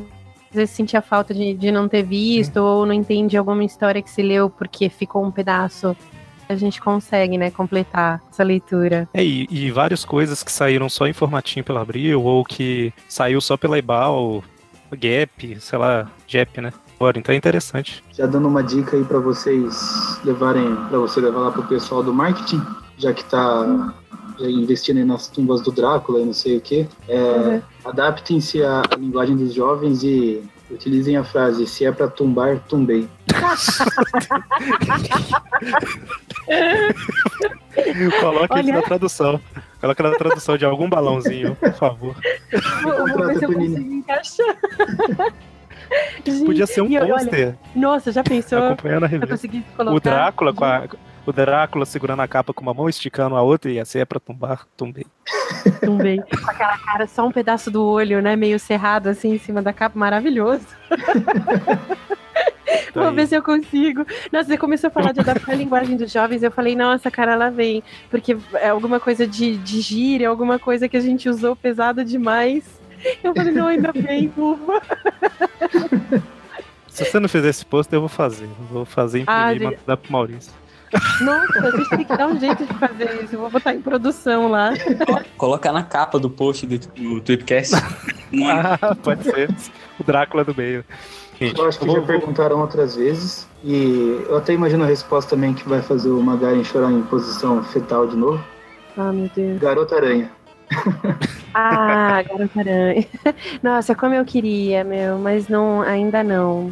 vezes 0.52 0.70
sentia 0.70 1.02
falta 1.02 1.34
de, 1.34 1.56
de 1.56 1.72
não 1.72 1.88
ter 1.88 2.04
visto, 2.04 2.58
ou 2.58 2.86
não 2.86 2.94
entende 2.94 3.36
alguma 3.36 3.64
história 3.64 4.00
que 4.00 4.10
se 4.12 4.22
leu 4.22 4.48
porque 4.48 4.88
ficou 4.88 5.26
um 5.26 5.32
pedaço. 5.32 5.98
A 6.52 6.56
gente 6.56 6.82
consegue, 6.82 7.38
né, 7.38 7.50
completar 7.50 8.22
essa 8.30 8.44
leitura. 8.44 9.08
É, 9.14 9.24
e, 9.24 9.48
e 9.50 9.72
várias 9.72 10.04
coisas 10.04 10.44
que 10.44 10.52
saíram 10.52 10.90
só 10.90 11.08
em 11.08 11.14
formatinho 11.14 11.64
pela 11.64 11.82
Abril, 11.82 12.22
ou 12.22 12.44
que 12.44 12.94
saiu 13.08 13.40
só 13.40 13.56
pela 13.56 13.78
Ebal, 13.78 14.44
Gap, 14.92 15.58
sei 15.62 15.80
lá, 15.80 16.12
Jep, 16.28 16.60
né? 16.60 16.74
Então 17.16 17.34
é 17.34 17.38
interessante. 17.38 18.04
Já 18.12 18.28
dando 18.28 18.48
uma 18.48 18.62
dica 18.62 18.96
aí 18.96 19.04
para 19.04 19.18
vocês 19.18 20.20
levarem, 20.24 20.76
para 20.88 21.00
você 21.00 21.20
levar 21.20 21.40
lá 21.40 21.52
pro 21.52 21.64
pessoal 21.64 22.04
do 22.04 22.14
marketing, 22.14 22.62
já 22.98 23.12
que 23.12 23.26
tá 23.26 23.96
já 24.38 24.48
investindo 24.48 24.98
aí 24.98 25.04
nas 25.04 25.28
tumbas 25.28 25.62
do 25.62 25.72
Drácula 25.72 26.22
e 26.22 26.26
não 26.26 26.34
sei 26.34 26.58
o 26.58 26.62
que. 26.62 26.88
Uhum. 27.10 27.62
Adaptem-se 27.86 28.62
à 28.64 28.84
linguagem 29.00 29.36
dos 29.36 29.52
jovens 29.54 30.04
e 30.04 30.44
utilizem 30.70 31.18
a 31.18 31.24
frase: 31.24 31.66
se 31.66 31.86
é 31.86 31.92
para 31.92 32.08
tumbar, 32.08 32.60
tumbei. 32.68 33.08
Coloque 38.20 38.54
isso 38.54 38.54
Olha. 38.54 38.74
na 38.74 38.82
tradução. 38.82 39.40
Coloca 39.80 40.04
na 40.04 40.12
tradução 40.16 40.58
de 40.58 40.66
algum 40.66 40.90
balãozinho, 40.90 41.56
por 41.56 41.74
favor. 41.74 42.16
Vou, 42.84 43.08
vou 43.08 43.28
ver 43.28 43.40
se 43.40 43.46
eu 43.46 43.54
consigo 43.54 43.94
encaixar. 43.94 44.56
Gente, 46.26 46.42
Podia 46.46 46.68
ser 46.68 46.82
um 46.82 46.90
pôster 46.90 47.56
Nossa, 47.76 48.12
já 48.12 48.24
pensou? 48.24 48.64
acompanhando 48.64 49.04
a 49.04 49.08
Eu 49.08 49.12
revista. 49.12 49.36
consegui 49.36 49.62
colocar. 49.76 49.96
O 49.96 50.00
Drácula 50.00 50.54
com 50.54 50.66
a. 50.66 50.84
O 51.26 51.32
Drácula 51.32 51.86
segurando 51.86 52.22
a 52.22 52.28
capa 52.28 52.52
com 52.54 52.62
uma 52.64 52.74
mão, 52.74 52.90
esticando 52.90 53.36
a 53.36 53.42
outra, 53.44 53.70
e 53.72 53.80
assim 53.80 54.00
é 54.00 54.06
pra 54.06 54.20
tumbar, 54.20 54.66
tumbei. 54.76 55.06
Tumbei. 55.84 56.18
Com 56.20 56.50
aquela 56.50 56.78
cara, 56.80 57.06
só 57.08 57.28
um 57.28 57.32
pedaço 57.32 57.70
do 57.70 57.86
olho, 57.86 58.22
né? 58.22 58.36
Meio 58.36 58.60
cerrado 58.60 59.08
assim 59.08 59.36
em 59.36 59.38
cima 59.38 59.62
da 59.62 59.72
capa. 59.72 59.98
Maravilhoso. 59.98 60.66
Vou 62.94 63.10
Aí. 63.10 63.16
ver 63.16 63.28
se 63.28 63.36
eu 63.36 63.44
consigo. 63.44 64.06
Nossa, 64.32 64.48
você 64.48 64.58
começou 64.58 64.88
a 64.90 64.92
falar 64.92 65.12
de 65.12 65.20
adaptar 65.20 65.54
a 65.54 65.56
linguagem 65.56 65.98
dos 65.98 66.12
jovens. 66.12 66.44
Eu 66.44 66.52
falei, 66.52 66.76
nossa, 66.76 67.10
cara, 67.10 67.34
ela 67.34 67.50
vem. 67.50 67.84
Porque 68.10 68.38
é 68.54 68.70
alguma 68.70 69.00
coisa 69.00 69.26
de, 69.28 69.58
de 69.58 69.82
gíria, 69.82 70.30
alguma 70.30 70.60
coisa 70.60 70.88
que 70.88 70.98
a 70.98 71.02
gente 71.02 71.30
usou 71.30 71.56
pesado 71.56 72.04
demais. 72.04 72.64
Eu 73.24 73.34
falei, 73.34 73.52
não, 73.52 73.68
ainda 73.68 73.92
bem, 73.92 74.32
ufa. 74.38 74.82
Se 76.88 77.06
você 77.06 77.20
não 77.20 77.30
fizer 77.30 77.50
esse 77.50 77.66
pôster, 77.66 77.96
eu 77.98 78.02
vou 78.02 78.10
fazer. 78.10 78.48
Vou 78.70 78.86
fazer 78.86 79.20
imprimir 79.20 79.42
Ah, 79.42 79.54
e 79.54 79.60
mandar 79.60 79.98
pro 79.98 80.12
Maurício. 80.12 80.54
Nossa, 81.22 81.68
a 81.68 81.72
gente 81.72 81.90
tem 81.90 82.04
que 82.04 82.18
dar 82.18 82.28
um 82.28 82.38
jeito 82.38 82.66
de 82.66 82.74
fazer 82.74 83.24
isso. 83.24 83.36
Eu 83.36 83.40
vou 83.40 83.50
botar 83.50 83.74
em 83.74 83.82
produção 83.82 84.50
lá. 84.50 84.74
Colocar 85.38 85.72
na 85.72 85.84
capa 85.84 86.20
do 86.20 86.30
post 86.30 86.68
do, 86.68 86.78
do. 86.78 87.02
Nome. 87.02 87.22
Ah, 88.46 88.96
pode 88.96 89.24
ser. 89.26 89.50
O 90.00 90.04
Drácula 90.06 90.46
do 90.46 90.56
meio. 90.56 90.86
Gente, 91.42 91.58
Eu 91.60 91.66
acho 91.68 91.80
que 91.80 91.86
já 91.88 91.92
vou- 91.94 92.02
vou- 92.02 92.08
perguntaram 92.08 92.60
outras 92.62 92.96
vezes. 92.96 93.48
E 93.64 94.24
eu 94.30 94.38
até 94.38 94.54
imagino 94.54 94.84
a 94.84 94.88
resposta 94.88 95.32
também 95.36 95.54
que 95.56 95.68
vai 95.68 95.82
fazer 95.82 96.10
o 96.10 96.22
Magaren 96.22 96.64
chorar 96.64 96.92
em 96.92 97.02
posição 97.02 97.64
fetal 97.64 98.06
de 98.06 98.16
novo. 98.16 98.44
Ah, 98.96 99.12
meu 99.12 99.30
Deus. 99.36 99.60
Garota 99.60 99.96
Aranha. 99.96 100.32
Ah, 101.54 102.24
Garota 102.24 102.60
Aranha. 102.60 103.06
Nossa, 103.62 103.94
como 103.94 104.14
eu 104.14 104.24
queria, 104.24 104.84
meu, 104.86 105.18
mas 105.18 105.50
não, 105.50 105.82
ainda 105.82 106.24
não. 106.24 106.72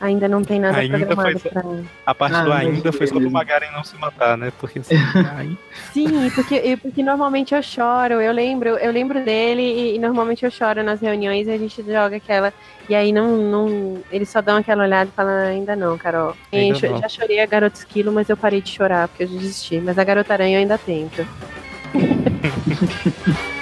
Ainda 0.00 0.26
não 0.26 0.42
tem 0.42 0.58
nada 0.58 0.78
Ainda 0.78 0.96
programado 0.98 1.38
foi- 1.38 1.50
pra. 1.50 1.62
A 2.06 2.14
parte 2.14 2.34
Ah, 2.34 2.42
do 2.44 2.52
ainda 2.54 2.90
foi 2.90 3.06
só 3.06 3.12
pro 3.12 3.20
mesmo. 3.20 3.32
Magaren 3.34 3.70
não 3.70 3.84
se 3.84 3.94
matar, 3.98 4.38
né? 4.38 4.50
Porque 4.58 4.78
assim, 4.78 4.94
aí- 5.36 5.56
Sim, 5.92 6.30
porque, 6.34 6.54
e 6.56 6.76
porque 6.78 7.02
normalmente 7.02 7.54
eu 7.54 7.62
choro, 7.62 8.14
eu 8.14 8.32
lembro, 8.32 8.70
eu 8.70 8.90
lembro 8.90 9.22
dele 9.22 9.60
e, 9.60 9.96
e 9.96 9.98
normalmente 9.98 10.42
eu 10.42 10.50
choro 10.50 10.82
nas 10.82 11.02
reuniões 11.02 11.46
e 11.46 11.50
a 11.50 11.58
gente 11.58 11.82
joga 11.82 12.16
aquela. 12.16 12.50
E 12.88 12.94
aí 12.94 13.12
não, 13.12 13.36
não. 13.36 13.98
Eles 14.10 14.30
só 14.30 14.40
dão 14.40 14.56
aquela 14.56 14.84
olhada 14.84 15.10
e 15.10 15.14
falam, 15.14 15.32
"Ah, 15.32 15.42
ainda 15.48 15.76
não, 15.76 15.98
Carol. 15.98 16.34
Ainda 16.50 16.86
eu 16.86 16.92
não. 16.92 17.00
já 17.02 17.08
chorei 17.08 17.38
a 17.40 17.46
Garota 17.46 17.76
Esquilo, 17.76 18.10
mas 18.10 18.28
eu 18.30 18.36
parei 18.38 18.62
de 18.62 18.70
chorar 18.70 19.06
porque 19.06 19.24
eu 19.24 19.28
desisti. 19.28 19.78
Mas 19.80 19.98
a 19.98 20.04
Garota 20.04 20.32
Aranha 20.32 20.56
eu 20.56 20.60
ainda 20.60 20.78
tento. 20.78 21.26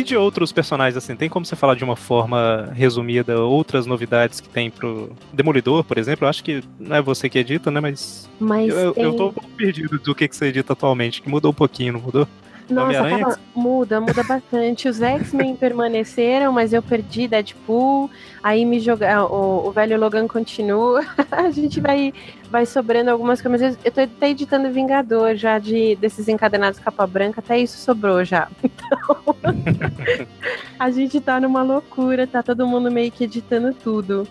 E 0.00 0.04
de 0.04 0.16
outros 0.16 0.50
personagens, 0.50 0.96
assim, 0.96 1.14
tem 1.14 1.28
como 1.28 1.44
você 1.44 1.54
falar 1.54 1.74
de 1.74 1.84
uma 1.84 1.96
forma 1.96 2.70
resumida 2.72 3.40
outras 3.40 3.86
novidades 3.86 4.40
que 4.40 4.48
tem 4.48 4.70
pro 4.70 5.10
Demolidor, 5.32 5.84
por 5.84 5.98
exemplo? 5.98 6.24
Eu 6.24 6.30
acho 6.30 6.42
que 6.42 6.62
não 6.78 6.96
é 6.96 7.02
você 7.02 7.28
que 7.28 7.38
edita, 7.38 7.70
né? 7.70 7.80
Mas, 7.80 8.28
Mas 8.38 8.74
eu, 8.74 8.92
tem... 8.92 9.04
eu 9.04 9.12
tô 9.14 9.28
um 9.28 9.32
pouco 9.32 9.50
perdido 9.50 9.98
do 9.98 10.14
que, 10.14 10.26
que 10.26 10.34
você 10.34 10.46
edita 10.46 10.72
atualmente, 10.72 11.20
que 11.20 11.28
mudou 11.28 11.50
um 11.50 11.54
pouquinho, 11.54 11.94
não 11.94 12.00
mudou? 12.00 12.26
Nossa, 12.70 13.38
muda, 13.54 14.00
muda 14.00 14.22
bastante. 14.22 14.88
Os 14.88 15.02
X-Men 15.02 15.56
permaneceram, 15.56 16.52
mas 16.52 16.72
eu 16.72 16.82
perdi 16.82 17.26
Deadpool. 17.26 18.08
Aí 18.42 18.64
me 18.64 18.78
jogar. 18.78 19.24
O, 19.26 19.68
o 19.68 19.72
velho 19.72 19.98
Logan 19.98 20.26
continua. 20.28 21.04
A 21.30 21.50
gente 21.50 21.80
vai, 21.80 22.14
vai 22.50 22.64
sobrando 22.64 23.10
algumas 23.10 23.42
coisas. 23.42 23.76
Eu 23.84 23.92
tô 23.92 24.00
até 24.00 24.30
editando 24.30 24.70
Vingador 24.70 25.34
já 25.34 25.58
de 25.58 25.96
desses 25.96 26.28
encadenados 26.28 26.78
capa 26.78 27.06
branca. 27.06 27.40
Até 27.40 27.58
isso 27.58 27.78
sobrou 27.78 28.24
já. 28.24 28.48
A 30.78 30.90
gente 30.90 31.20
tá 31.20 31.40
numa 31.40 31.62
loucura, 31.62 32.26
tá 32.26 32.42
todo 32.42 32.66
mundo 32.66 32.90
meio 32.90 33.10
que 33.10 33.24
editando 33.24 33.74
tudo. 33.74 34.26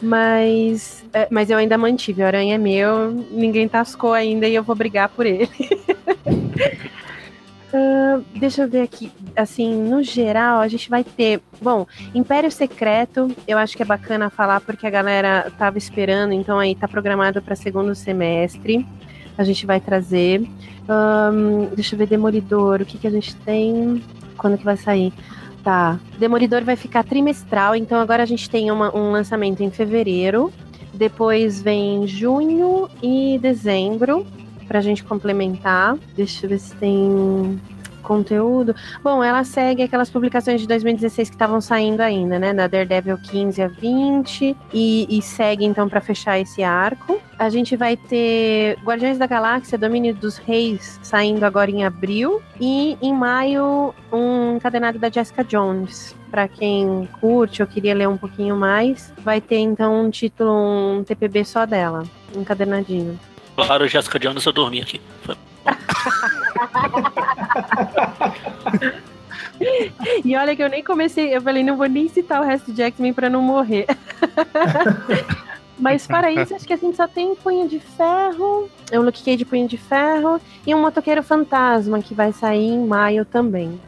Mas, 0.00 1.04
é, 1.12 1.26
mas 1.30 1.50
eu 1.50 1.58
ainda 1.58 1.76
mantive. 1.76 2.22
O 2.22 2.26
Aranha 2.26 2.54
é 2.54 2.58
meu, 2.58 3.10
ninguém 3.30 3.68
tascou 3.68 4.12
ainda 4.12 4.46
e 4.46 4.54
eu 4.54 4.62
vou 4.62 4.76
brigar 4.76 5.08
por 5.08 5.26
ele. 5.26 5.48
Ah, 7.72 8.20
deixa 8.34 8.62
eu 8.62 8.68
ver 8.68 8.82
aqui. 8.82 9.12
Assim, 9.36 9.74
no 9.74 10.02
geral, 10.02 10.60
a 10.60 10.68
gente 10.68 10.88
vai 10.88 11.04
ter. 11.04 11.40
Bom, 11.60 11.86
Império 12.14 12.50
Secreto, 12.50 13.30
eu 13.46 13.58
acho 13.58 13.76
que 13.76 13.82
é 13.82 13.86
bacana 13.86 14.30
falar 14.30 14.60
porque 14.60 14.86
a 14.86 14.90
galera 14.90 15.52
tava 15.58 15.76
esperando, 15.76 16.32
então 16.32 16.58
aí 16.58 16.74
tá 16.74 16.88
programado 16.88 17.42
para 17.42 17.54
segundo 17.54 17.94
semestre. 17.94 18.86
A 19.38 19.44
gente 19.44 19.64
vai 19.64 19.80
trazer. 19.80 20.42
Ahn, 20.88 21.68
deixa 21.74 21.94
eu 21.94 21.98
ver, 21.98 22.06
Demolidor, 22.08 22.82
o 22.82 22.84
que, 22.84 22.98
que 22.98 23.06
a 23.06 23.10
gente 23.10 23.34
tem? 23.36 24.02
Quando 24.36 24.58
que 24.58 24.64
vai 24.64 24.76
sair? 24.76 25.12
Tá. 25.62 25.98
Demolidor 26.18 26.62
vai 26.64 26.76
ficar 26.76 27.04
trimestral, 27.04 27.74
então 27.76 28.00
agora 28.00 28.22
a 28.22 28.26
gente 28.26 28.48
tem 28.50 28.70
uma- 28.70 28.94
um 28.96 29.10
lançamento 29.12 29.62
em 29.62 29.70
fevereiro. 29.70 30.52
Depois 30.92 31.62
vem 31.62 32.06
junho 32.06 32.88
e 33.02 33.38
dezembro 33.40 34.26
pra 34.66 34.80
gente 34.80 35.04
complementar. 35.04 35.96
Deixa 36.16 36.46
eu 36.46 36.50
ver 36.50 36.58
se 36.58 36.74
tem 36.76 37.60
conteúdo. 38.08 38.74
Bom, 39.04 39.22
ela 39.22 39.44
segue 39.44 39.82
aquelas 39.82 40.08
publicações 40.08 40.62
de 40.62 40.66
2016 40.66 41.28
que 41.28 41.36
estavam 41.36 41.60
saindo 41.60 42.00
ainda, 42.00 42.38
né? 42.38 42.54
Da 42.54 42.66
Daredevil 42.66 43.18
15 43.18 43.62
a 43.62 43.68
20 43.68 44.56
e, 44.72 45.06
e 45.08 45.22
segue 45.22 45.64
então 45.66 45.88
pra 45.88 46.00
fechar 46.00 46.40
esse 46.40 46.62
arco. 46.62 47.20
A 47.38 47.48
gente 47.50 47.76
vai 47.76 47.96
ter 47.96 48.76
Guardiões 48.82 49.18
da 49.18 49.26
Galáxia, 49.26 49.78
Domínio 49.78 50.14
dos 50.14 50.38
Reis, 50.38 50.98
saindo 51.02 51.44
agora 51.44 51.70
em 51.70 51.84
abril 51.84 52.42
e 52.58 52.96
em 53.00 53.12
maio 53.14 53.94
um 54.12 54.56
encadenado 54.56 54.98
da 54.98 55.10
Jessica 55.10 55.44
Jones. 55.44 56.16
Pra 56.30 56.48
quem 56.48 57.08
curte 57.20 57.62
ou 57.62 57.68
queria 57.68 57.94
ler 57.94 58.08
um 58.08 58.16
pouquinho 58.16 58.56
mais, 58.56 59.12
vai 59.22 59.40
ter 59.40 59.58
então 59.58 60.04
um 60.04 60.10
título, 60.10 60.98
um 60.98 61.04
TPB 61.04 61.44
só 61.44 61.64
dela, 61.64 62.04
encadenadinho. 62.34 63.18
Claro, 63.54 63.88
Jessica 63.88 64.18
Jones, 64.18 64.44
eu 64.44 64.52
dormi 64.52 64.80
aqui. 64.80 65.00
Foi- 65.22 65.36
E 70.24 70.36
olha 70.36 70.54
que 70.54 70.62
eu 70.62 70.68
nem 70.68 70.84
comecei, 70.84 71.34
eu 71.34 71.42
falei, 71.42 71.64
não 71.64 71.76
vou 71.76 71.88
nem 71.88 72.08
citar 72.08 72.40
o 72.40 72.44
resto 72.44 72.72
de 72.72 72.82
X-Men 72.82 73.12
pra 73.12 73.28
não 73.28 73.42
morrer. 73.42 73.86
Mas 75.78 76.06
para 76.06 76.30
isso, 76.30 76.54
acho 76.54 76.66
que 76.66 76.72
a 76.72 76.76
gente 76.76 76.96
só 76.96 77.06
tem 77.06 77.34
Punho 77.36 77.68
de 77.68 77.78
Ferro, 77.78 78.68
é 78.90 78.98
um 78.98 79.02
Luke 79.02 79.22
Cage 79.22 79.36
de 79.36 79.44
Punho 79.44 79.68
de 79.68 79.76
Ferro 79.76 80.40
e 80.66 80.74
um 80.74 80.80
Motoqueiro 80.80 81.22
Fantasma 81.22 82.00
que 82.02 82.14
vai 82.14 82.32
sair 82.32 82.66
em 82.66 82.84
maio 82.84 83.24
também. 83.24 83.80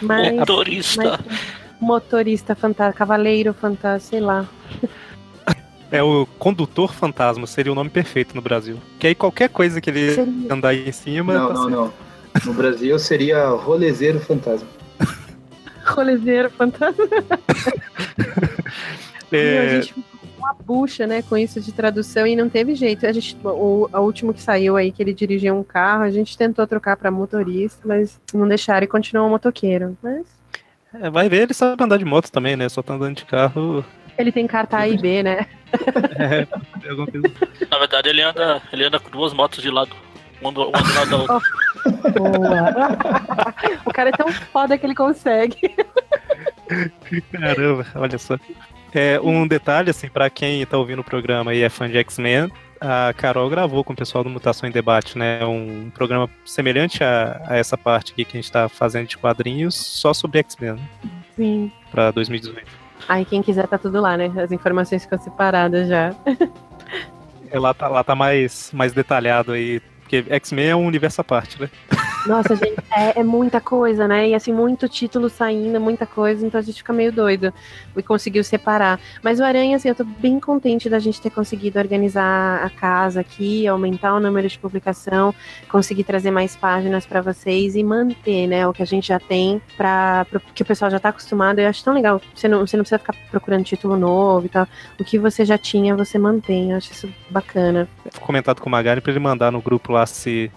Mas, 0.00 0.32
Motorista. 0.32 1.02
mas 1.02 1.20
motorista 1.80 2.54
fantasma, 2.54 2.92
cavaleiro 2.92 3.52
fantasma, 3.52 3.98
sei 3.98 4.20
lá. 4.20 4.46
É 5.92 6.02
o 6.02 6.26
Condutor 6.38 6.92
Fantasma, 6.94 7.46
seria 7.46 7.70
o 7.70 7.74
nome 7.74 7.90
perfeito 7.90 8.34
no 8.34 8.40
Brasil. 8.42 8.78
Que 8.98 9.08
aí 9.08 9.14
qualquer 9.14 9.50
coisa 9.50 9.78
que 9.80 9.90
ele 9.90 10.14
Seria. 10.14 10.32
andar 10.50 10.70
aí 10.70 10.88
em 10.88 10.92
cima. 10.92 11.34
Não, 11.34 11.48
tá 11.48 11.54
não, 11.54 11.62
certo. 11.64 11.70
não. 11.70 11.92
No 12.46 12.54
Brasil 12.54 12.98
seria 12.98 13.46
rolezeiro 13.50 14.18
fantasma. 14.18 14.66
Rolezeiro 15.84 16.48
fantasma. 16.50 17.04
Meu, 19.30 19.60
a 19.60 19.64
É, 19.64 19.66
gente 19.66 19.94
ficou 19.94 20.04
com 20.20 20.26
uma 20.38 20.54
bucha, 20.54 21.06
né, 21.06 21.22
com 21.22 21.36
isso 21.36 21.60
de 21.60 21.72
tradução 21.72 22.26
e 22.26 22.34
não 22.36 22.48
teve 22.48 22.74
jeito. 22.74 23.06
A 23.06 23.12
gente, 23.12 23.36
o, 23.44 23.88
a 23.92 24.00
último 24.00 24.32
que 24.34 24.40
saiu 24.42 24.76
aí, 24.76 24.90
que 24.92 25.02
ele 25.02 25.12
dirigia 25.14 25.52
um 25.54 25.62
carro, 25.64 26.02
a 26.04 26.10
gente 26.10 26.36
tentou 26.38 26.66
trocar 26.66 26.96
pra 26.96 27.10
motorista, 27.10 27.80
mas 27.86 28.18
não 28.32 28.46
deixaram 28.48 28.84
e 28.84 28.88
continuou 28.88 29.28
motoqueiro. 29.28 29.96
Mas 30.02 30.24
é, 31.00 31.10
vai 31.10 31.28
ver, 31.28 31.42
ele 31.42 31.54
sabe 31.54 31.82
andar 31.82 31.96
de 31.96 32.04
moto 32.04 32.30
também, 32.30 32.56
né? 32.56 32.68
Só 32.68 32.82
tá 32.82 32.94
andando 32.94 33.16
de 33.16 33.24
carro. 33.24 33.84
ele 34.18 34.32
tem 34.32 34.46
carta 34.46 34.78
A 34.78 34.88
e 34.88 34.96
B, 34.96 35.22
né? 35.22 35.46
É, 36.18 36.46
é 36.86 36.90
alguma 36.90 37.06
coisa. 37.06 37.30
Na 37.70 37.78
verdade, 37.78 38.08
ele 38.08 38.22
anda, 38.22 38.62
ele 38.72 38.84
anda 38.84 38.98
com 39.00 39.10
duas 39.10 39.32
motos 39.32 39.62
de 39.62 39.70
lado. 39.70 39.94
Uma 40.40 40.52
do, 40.52 40.68
uma 40.68 40.82
do 40.82 40.94
lado 40.94 41.10
da 41.10 41.16
outra. 41.16 41.40
Boa. 42.12 42.98
o 43.86 43.92
cara 43.92 44.10
é 44.10 44.12
tão 44.12 44.30
foda 44.32 44.76
que 44.76 44.84
ele 44.84 44.94
consegue. 44.94 45.74
Caramba, 47.32 47.86
olha 47.94 48.18
só. 48.18 48.36
É, 48.94 49.18
um 49.20 49.46
detalhe, 49.46 49.90
assim, 49.90 50.08
pra 50.08 50.28
quem 50.28 50.66
tá 50.66 50.76
ouvindo 50.76 51.00
o 51.00 51.04
programa 51.04 51.54
e 51.54 51.62
é 51.62 51.68
fã 51.68 51.88
de 51.88 51.96
X-Men, 51.96 52.50
a 52.82 53.12
Carol 53.12 53.48
gravou 53.48 53.84
com 53.84 53.92
o 53.92 53.96
pessoal 53.96 54.24
do 54.24 54.30
Mutação 54.30 54.68
em 54.68 54.72
Debate, 54.72 55.16
né? 55.16 55.44
Um 55.46 55.88
programa 55.90 56.28
semelhante 56.44 57.04
a, 57.04 57.40
a 57.46 57.56
essa 57.56 57.78
parte 57.78 58.12
aqui 58.12 58.24
que 58.24 58.36
a 58.36 58.40
gente 58.40 58.50
tá 58.50 58.68
fazendo 58.68 59.06
de 59.06 59.16
quadrinhos, 59.16 59.76
só 59.76 60.12
sobre 60.12 60.40
X-Men, 60.40 60.74
né, 60.74 60.88
Sim. 61.36 61.72
pra 61.92 62.10
2018. 62.10 62.66
Aí 63.08 63.24
quem 63.24 63.40
quiser 63.40 63.68
tá 63.68 63.78
tudo 63.78 64.00
lá, 64.00 64.16
né? 64.16 64.32
As 64.36 64.50
informações 64.50 65.04
ficam 65.04 65.18
separadas 65.18 65.88
já. 65.88 66.14
É, 67.50 67.58
lá 67.58 67.72
tá, 67.72 67.86
lá 67.86 68.02
tá 68.02 68.14
mais, 68.14 68.72
mais 68.72 68.92
detalhado 68.92 69.52
aí, 69.52 69.80
porque 70.00 70.24
X-Men 70.28 70.66
é 70.68 70.76
um 70.76 70.86
universo 70.86 71.20
à 71.20 71.24
parte, 71.24 71.60
né? 71.60 71.70
Nossa, 72.26 72.54
gente, 72.54 72.76
é, 72.94 73.20
é 73.20 73.24
muita 73.24 73.60
coisa, 73.60 74.06
né? 74.06 74.28
E 74.28 74.34
assim, 74.34 74.52
muito 74.52 74.88
título 74.88 75.28
saindo, 75.28 75.80
muita 75.80 76.06
coisa, 76.06 76.46
então 76.46 76.60
a 76.60 76.62
gente 76.62 76.76
fica 76.76 76.92
meio 76.92 77.12
doido 77.12 77.52
e 77.96 78.02
conseguiu 78.02 78.44
separar. 78.44 79.00
Mas 79.22 79.40
o 79.40 79.44
Aranha, 79.44 79.76
assim, 79.76 79.88
eu 79.88 79.94
tô 79.94 80.04
bem 80.04 80.38
contente 80.38 80.88
da 80.88 80.98
gente 80.98 81.20
ter 81.20 81.30
conseguido 81.30 81.78
organizar 81.78 82.64
a 82.64 82.70
casa 82.70 83.20
aqui, 83.20 83.66
aumentar 83.66 84.14
o 84.14 84.20
número 84.20 84.48
de 84.48 84.58
publicação, 84.58 85.34
conseguir 85.68 86.04
trazer 86.04 86.30
mais 86.30 86.54
páginas 86.54 87.04
pra 87.04 87.20
vocês 87.20 87.74
e 87.74 87.82
manter, 87.82 88.46
né, 88.46 88.66
o 88.66 88.72
que 88.72 88.82
a 88.82 88.86
gente 88.86 89.08
já 89.08 89.18
tem 89.18 89.60
para 89.76 90.26
que 90.54 90.62
o 90.62 90.66
pessoal 90.66 90.90
já 90.90 91.00
tá 91.00 91.08
acostumado. 91.08 91.58
Eu 91.58 91.68
acho 91.68 91.82
tão 91.82 91.92
legal. 91.92 92.20
Você 92.34 92.46
não, 92.46 92.60
você 92.60 92.76
não 92.76 92.84
precisa 92.84 92.98
ficar 92.98 93.14
procurando 93.30 93.64
título 93.64 93.96
novo 93.96 94.46
e 94.46 94.48
tal. 94.48 94.66
O 94.98 95.04
que 95.04 95.18
você 95.18 95.44
já 95.44 95.58
tinha, 95.58 95.96
você 95.96 96.18
mantém. 96.18 96.70
Eu 96.70 96.76
acho 96.76 96.92
isso 96.92 97.08
bacana. 97.30 97.88
Comentado 98.20 98.60
com 98.60 98.68
o 98.68 98.72
Magari 98.72 99.00
pra 99.00 99.10
ele 99.10 99.20
mandar 99.20 99.50
no 99.50 99.60
grupo 99.60 99.92
lá 99.92 100.06
se, 100.06 100.50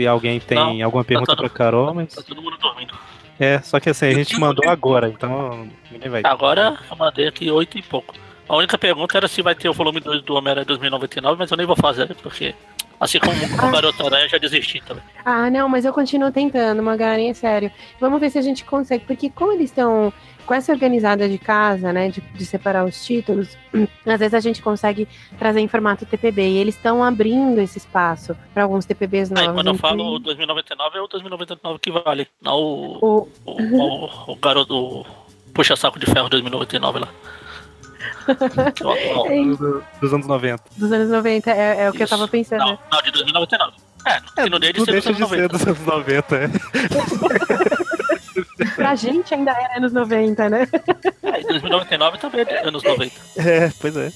se 0.00 0.06
alguém 0.06 0.40
tem 0.40 0.56
Não, 0.58 0.82
alguma 0.84 1.04
pergunta 1.04 1.36
todo- 1.36 1.40
pra 1.46 1.50
Carol, 1.50 1.92
mas. 1.94 2.14
Tá 2.14 2.22
todo 2.22 2.40
mundo 2.40 2.56
dormindo. 2.58 2.94
É, 3.38 3.60
só 3.60 3.78
que 3.80 3.90
assim, 3.90 4.06
a 4.06 4.12
gente 4.14 4.38
mandou 4.38 4.68
agora, 4.68 5.08
então 5.08 5.68
ninguém 5.90 6.10
vai. 6.10 6.22
Agora 6.24 6.78
eu 6.90 6.96
mandei 6.96 7.26
aqui 7.28 7.50
oito 7.50 7.78
e 7.78 7.82
pouco. 7.82 8.14
A 8.48 8.56
única 8.56 8.76
pergunta 8.78 9.16
era 9.16 9.28
se 9.28 9.40
vai 9.42 9.54
ter 9.54 9.68
o 9.68 9.72
volume 9.72 10.00
2 10.00 10.22
do 10.22 10.34
Homem-Aranha 10.34 10.64
2099, 10.66 11.36
mas 11.38 11.50
eu 11.50 11.56
nem 11.56 11.66
vou 11.66 11.76
fazer, 11.76 12.14
porque 12.16 12.54
assim 12.98 13.18
como 13.18 13.32
Ah. 13.32 13.66
o 13.68 13.70
Garoto 13.72 14.06
Aranha 14.06 14.24
eu 14.24 14.28
já 14.28 14.38
desisti 14.38 14.80
também. 14.82 15.02
Ah, 15.24 15.48
não, 15.50 15.68
mas 15.68 15.84
eu 15.84 15.92
continuo 15.92 16.32
tentando, 16.32 16.82
Magaren, 16.82 17.28
é 17.30 17.34
sério. 17.34 17.70
Vamos 18.00 18.20
ver 18.20 18.30
se 18.30 18.38
a 18.38 18.42
gente 18.42 18.64
consegue, 18.64 19.04
porque 19.06 19.30
como 19.30 19.52
eles 19.52 19.70
estão 19.70 20.12
com 20.50 20.54
essa 20.54 20.72
organizada 20.72 21.28
de 21.28 21.38
casa, 21.38 21.92
né, 21.92 22.08
de, 22.08 22.20
de 22.20 22.44
separar 22.44 22.84
os 22.84 23.04
títulos, 23.06 23.56
às 24.04 24.18
vezes 24.18 24.34
a 24.34 24.40
gente 24.40 24.60
consegue 24.60 25.06
trazer 25.38 25.60
em 25.60 25.68
formato 25.68 26.04
TPB 26.04 26.42
e 26.42 26.58
eles 26.58 26.74
estão 26.74 27.04
abrindo 27.04 27.60
esse 27.60 27.78
espaço 27.78 28.36
para 28.52 28.64
alguns 28.64 28.84
TPBs 28.84 29.30
novos. 29.30 29.46
Aí 29.46 29.54
quando 29.54 29.68
eu 29.68 29.76
falo 29.76 30.18
2099 30.18 30.98
é 30.98 31.00
o 31.02 31.06
2099 31.06 31.78
que 31.78 31.92
vale, 31.92 32.26
não 32.42 32.56
o, 32.56 32.98
o, 33.00 33.28
o, 33.44 33.76
o, 33.76 34.32
o 34.32 34.36
garoto 34.42 34.74
o 34.74 35.06
puxa-saco 35.54 36.00
de 36.00 36.06
ferro 36.06 36.28
2099 36.28 36.98
lá. 36.98 37.08
É. 38.26 39.44
Do- 39.44 39.82
dos 40.00 40.12
anos 40.12 40.26
90. 40.26 40.62
dos 40.76 40.90
anos 40.92 41.10
90, 41.10 41.50
é, 41.50 41.82
é 41.84 41.88
o 41.90 41.92
que 41.92 42.02
eu 42.02 42.04
Isso. 42.04 42.14
tava 42.16 42.26
pensando. 42.26 42.58
Não, 42.58 42.78
não, 42.90 43.02
de 43.02 43.10
2099. 43.12 43.72
É, 44.04 44.20
deixa 44.20 44.44
de 44.44 44.50
Não 44.50 44.58
ser 44.60 44.72
dos 44.72 44.86
deixa 44.86 45.08
anos 45.10 45.18
de 45.20 45.28
ser 45.28 45.42
90. 45.42 45.48
dos 45.48 45.66
anos 45.66 45.86
90, 45.86 46.36
é. 46.36 46.50
Pra 48.76 48.94
gente 48.94 49.34
ainda 49.34 49.52
era 49.52 49.78
anos 49.78 49.92
90, 49.92 50.48
né? 50.48 50.68
É, 51.22 51.40
e 51.40 51.46
2099 51.46 52.18
também 52.18 52.46
é 52.48 52.66
anos 52.66 52.82
90. 52.82 53.12
É, 53.36 53.70
pois 53.80 53.96
é. 53.96 54.12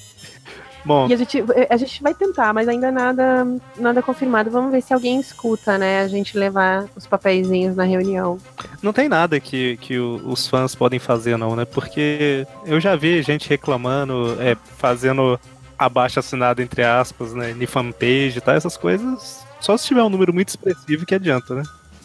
Bom, 0.84 1.08
E 1.08 1.14
a 1.14 1.16
gente, 1.16 1.42
a 1.70 1.76
gente 1.78 2.02
vai 2.02 2.12
tentar, 2.12 2.52
mas 2.52 2.68
ainda 2.68 2.92
nada, 2.92 3.46
nada 3.78 4.02
confirmado. 4.02 4.50
Vamos 4.50 4.70
ver 4.70 4.82
se 4.82 4.92
alguém 4.92 5.18
escuta, 5.18 5.78
né? 5.78 6.02
A 6.02 6.08
gente 6.08 6.36
levar 6.36 6.84
os 6.94 7.06
papeizinhos 7.06 7.74
na 7.74 7.84
reunião. 7.84 8.38
não 8.82 8.92
tem 8.92 9.08
nada 9.08 9.40
que, 9.40 9.78
que 9.78 9.98
os 9.98 10.46
fãs 10.46 10.74
podem 10.74 10.98
fazer, 10.98 11.38
não, 11.38 11.56
né? 11.56 11.64
Porque 11.64 12.46
eu 12.66 12.78
já 12.80 12.94
vi 12.96 13.22
gente 13.22 13.48
reclamando, 13.48 14.36
é, 14.38 14.54
fazendo 14.76 15.40
abaixo 15.78 16.18
assinado, 16.18 16.60
entre 16.60 16.84
aspas, 16.84 17.32
né? 17.32 17.52
Em 17.58 17.66
fanpage 17.66 18.36
e 18.36 18.40
tal, 18.40 18.54
essas 18.54 18.76
coisas. 18.76 19.44
Só 19.60 19.78
se 19.78 19.86
tiver 19.86 20.02
um 20.02 20.10
número 20.10 20.34
muito 20.34 20.50
expressivo 20.50 21.06
que 21.06 21.14
adianta, 21.14 21.54
né? 21.54 21.62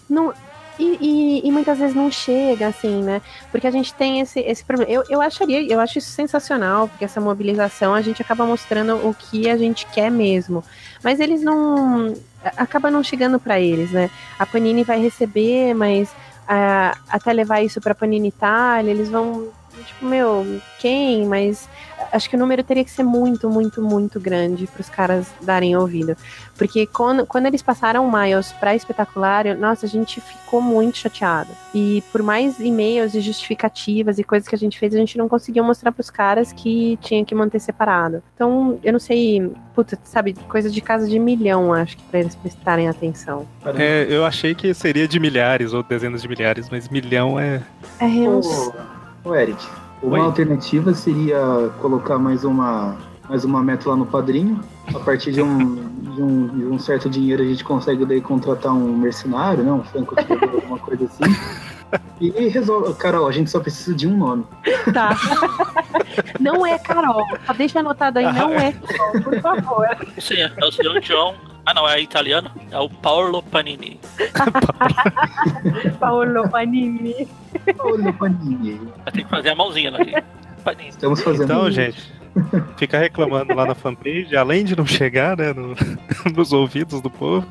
Não, 0.10 0.34
E, 0.80 0.98
e, 1.02 1.48
e 1.48 1.52
muitas 1.52 1.78
vezes 1.78 1.94
não 1.94 2.10
chega, 2.10 2.68
assim, 2.68 3.04
né? 3.04 3.22
Porque 3.52 3.68
a 3.68 3.72
gente 3.72 3.94
tem 3.94 4.22
esse, 4.22 4.40
esse 4.40 4.64
problema. 4.64 4.90
Eu, 4.90 5.04
eu 5.10 5.22
acharia, 5.22 5.62
eu 5.62 5.78
acho 5.78 5.98
isso 5.98 6.10
sensacional, 6.10 6.88
porque 6.88 7.04
essa 7.04 7.20
mobilização 7.20 7.94
a 7.94 8.02
gente 8.02 8.22
acaba 8.22 8.46
mostrando 8.46 8.96
o 8.96 9.14
que 9.14 9.50
a 9.50 9.58
gente 9.58 9.86
quer 9.88 10.10
mesmo. 10.10 10.64
Mas 11.04 11.20
eles 11.20 11.42
não. 11.42 12.16
acaba 12.56 12.90
não 12.90 13.04
chegando 13.04 13.40
para 13.40 13.60
eles, 13.60 13.92
né? 13.92 14.10
A 14.40 14.46
Panini 14.46 14.86
vai 14.86 15.02
receber, 15.02 15.74
mas 15.74 16.10
a, 16.48 16.98
até 17.10 17.34
levar 17.34 17.62
isso 17.62 17.82
para 17.82 17.94
Panini 17.94 18.30
Itália, 18.30 18.92
eles 18.92 19.10
vão 19.10 19.50
tipo, 19.86 20.06
meu, 20.06 20.62
quem? 20.80 21.26
Mas 21.26 21.68
acho 22.12 22.30
que 22.30 22.36
o 22.36 22.40
número 22.40 22.64
teria 22.64 22.84
que 22.84 22.92
ser 22.92 23.04
muito, 23.04 23.50
muito, 23.50 23.82
muito 23.82 24.20
grande 24.20 24.68
para 24.68 24.82
os 24.82 24.90
caras 24.90 25.28
darem 25.42 25.76
ouvido. 25.76 26.16
Porque 26.58 26.86
quando, 26.86 27.26
quando 27.26 27.46
eles 27.46 27.62
passaram 27.62 28.06
o 28.06 28.12
Miles 28.12 28.52
para 28.54 28.76
espetacular, 28.76 29.56
nossa, 29.58 29.86
a 29.86 29.90
gente 29.90 30.20
ficou 30.20 30.62
muito 30.62 30.98
chateado. 30.98 31.50
E 31.74 32.04
por 32.12 32.22
mais 32.22 32.60
e-mails 32.60 33.14
e 33.14 33.22
justificativas 33.22 34.20
e 34.20 34.24
coisas 34.24 34.48
que 34.48 34.56
a 34.56 34.58
gente 34.58 34.78
fez, 34.78 34.94
a 34.94 34.98
gente 34.98 35.18
não 35.18 35.30
conseguiu 35.30 35.64
mostrar 35.64 35.92
para 35.92 36.02
os 36.02 36.10
caras 36.10 36.52
que 36.52 36.98
tinha 37.02 37.24
que 37.24 37.34
manter 37.34 37.60
separado. 37.60 38.22
Então, 38.36 38.80
eu 38.84 38.92
não 38.92 39.00
sei, 39.00 39.52
puta, 39.74 39.98
sabe, 40.04 40.34
coisa 40.48 40.70
de 40.70 40.82
casa 40.82 41.08
de 41.08 41.18
milhão, 41.20 41.74
acho 41.74 41.96
que 41.96 42.04
para 42.04 42.20
eles 42.20 42.36
prestarem 42.36 42.90
atenção. 42.90 43.48
É, 43.78 44.08
eu 44.10 44.26
achei 44.26 44.54
que 44.54 44.74
seria 44.74 45.08
de 45.08 45.20
milhares 45.20 45.74
ou 45.74 45.84
dezenas 45.84 46.22
de 46.22 46.28
milhares, 46.28 46.70
mas 46.70 46.90
milhão 46.90 47.40
é. 47.40 47.62
É, 48.00 48.06
eu 48.06 48.32
não 48.32 48.40
Ô, 49.24 49.30
ô, 49.30 49.36
Eric, 49.36 49.66
uma 50.02 50.18
Oi. 50.18 50.22
alternativa 50.22 50.94
seria 50.94 51.72
colocar 51.80 52.18
mais 52.18 52.44
uma, 52.44 52.98
mais 53.28 53.44
uma 53.44 53.62
meta 53.62 53.90
lá 53.90 53.96
no 53.96 54.06
padrinho. 54.06 54.62
A 54.94 55.00
partir 55.00 55.32
de 55.32 55.42
um, 55.42 55.76
de 56.16 56.22
um, 56.22 56.48
de 56.48 56.66
um 56.66 56.80
certo 56.80 57.10
dinheiro 57.10 57.44
a 57.44 57.46
gente 57.46 57.64
consegue 57.64 58.06
daí 58.06 58.22
contratar 58.22 58.74
um 58.74 58.98
mercenário, 58.98 59.64
né? 59.64 59.72
Um 59.72 59.84
franco-tirador, 59.84 60.56
alguma 60.56 60.80
coisa 60.80 61.06
assim. 61.06 61.24
E 62.20 62.48
resolve. 62.50 62.94
Carol, 62.96 63.28
a 63.28 63.32
gente 63.32 63.50
só 63.50 63.60
precisa 63.60 63.96
de 63.96 64.08
um 64.08 64.18
nome. 64.18 64.46
Tá. 64.94 65.16
não 66.40 66.66
é 66.66 66.78
Carol. 66.78 67.26
Só 67.46 67.54
deixa 67.54 67.80
anotado 67.80 68.20
aí, 68.20 68.26
não 68.26 68.52
é 68.54 68.74
Carol, 68.74 69.22
por 69.22 69.42
favor. 69.42 69.88
Sim, 70.18 70.42
é 70.42 70.66
o 70.66 70.72
senhor 70.72 71.00
John. 71.00 71.36
Ah, 71.66 71.74
não, 71.74 71.88
é 71.88 72.02
italiano? 72.02 72.52
É 72.72 72.80
o 72.80 72.90
Paolo 72.90 73.44
Panini. 73.44 74.00
Paolo 76.00 76.50
Panini. 76.50 77.28
Olha, 77.80 78.12
Panini. 78.14 78.82
Vai 79.04 79.14
ter 79.14 79.24
que 79.24 79.30
fazer 79.30 79.50
a 79.50 79.56
mãozinha 79.56 79.92
aqui. 79.96 80.14
Panini. 80.64 80.90
Estamos 80.90 81.22
fazendo. 81.22 81.44
Então, 81.44 81.70
gente, 81.70 82.12
fica 82.78 82.98
reclamando 82.98 83.54
lá 83.54 83.66
na 83.66 83.76
fanpage, 83.76 84.36
além 84.36 84.64
de 84.64 84.76
não 84.76 84.86
chegar, 84.86 85.36
né, 85.38 85.54
no- 85.54 85.76
nos 86.36 86.54
ouvidos 86.54 87.02
do 87.02 87.10
povo. 87.10 87.46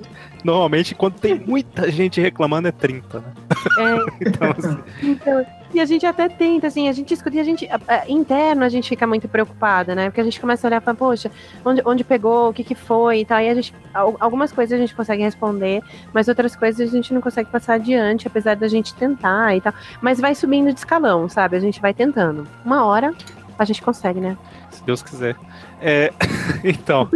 Normalmente, 0.45 0.95
quando 0.95 1.15
tem 1.19 1.35
muita 1.39 1.91
gente 1.91 2.21
reclamando, 2.21 2.69
é 2.69 2.73
30, 2.73 3.19
né? 3.19 3.33
É, 3.79 4.07
Então, 4.29 4.55
assim, 4.57 4.79
Então, 5.03 5.47
e 5.75 5.81
a 5.81 5.85
gente 5.85 6.07
até 6.07 6.29
tenta, 6.29 6.69
assim, 6.69 6.89
a 6.89 6.93
gente 6.93 7.13
escuta 7.13 7.37
e 7.37 7.41
a 7.41 7.45
gente, 7.45 7.67
a- 7.67 7.81
a- 7.89 8.09
interno, 8.09 8.63
a 8.65 8.69
gente 8.69 8.89
fica 8.89 9.05
muito 9.07 9.29
preocupada, 9.29 9.95
né? 9.97 10.07
Porque 10.07 10.21
a 10.21 10.25
gente 10.25 10.41
começa 10.41 10.67
a 10.67 10.69
olhar 10.69 10.81
e 10.81 10.85
fala, 10.85 10.97
poxa, 10.97 11.31
onde, 11.65 11.83
onde 11.85 12.05
pegou, 12.05 12.51
o 12.51 12.53
que 12.55 12.63
que 12.63 12.75
foi 12.77 13.21
e 13.21 13.25
tal. 13.25 13.41
E 13.41 13.49
a 13.49 13.55
gente, 13.55 13.75
al- 13.93 14.17
algumas 14.21 14.53
coisas 14.53 14.79
a 14.79 14.81
gente 14.81 14.95
consegue 14.95 15.23
responder, 15.25 15.83
mas 16.15 16.29
outras 16.29 16.55
coisas 16.55 16.89
a 16.89 16.91
gente 16.91 17.13
não 17.13 17.21
consegue 17.21 17.51
passar 17.51 17.75
adiante, 17.75 18.29
apesar 18.29 18.55
da 18.55 18.69
gente 18.69 18.95
tentar 18.95 19.57
e 19.57 19.61
tal. 19.61 19.75
Mas 20.01 20.21
vai 20.21 20.35
subindo 20.37 20.73
de 20.73 20.79
escalão, 20.79 21.29
sabe? 21.29 21.57
A 21.57 21.61
gente 21.61 21.81
vai 21.81 21.93
tentando. 21.93 22.47
Uma 22.65 22.85
hora 22.87 23.13
a 23.59 23.65
gente 23.65 23.83
consegue, 23.83 24.21
né? 24.21 24.39
Se 24.89 25.03
Deus 25.03 25.03
quiser. 25.03 25.37
É, 25.81 26.13
então, 26.65 27.11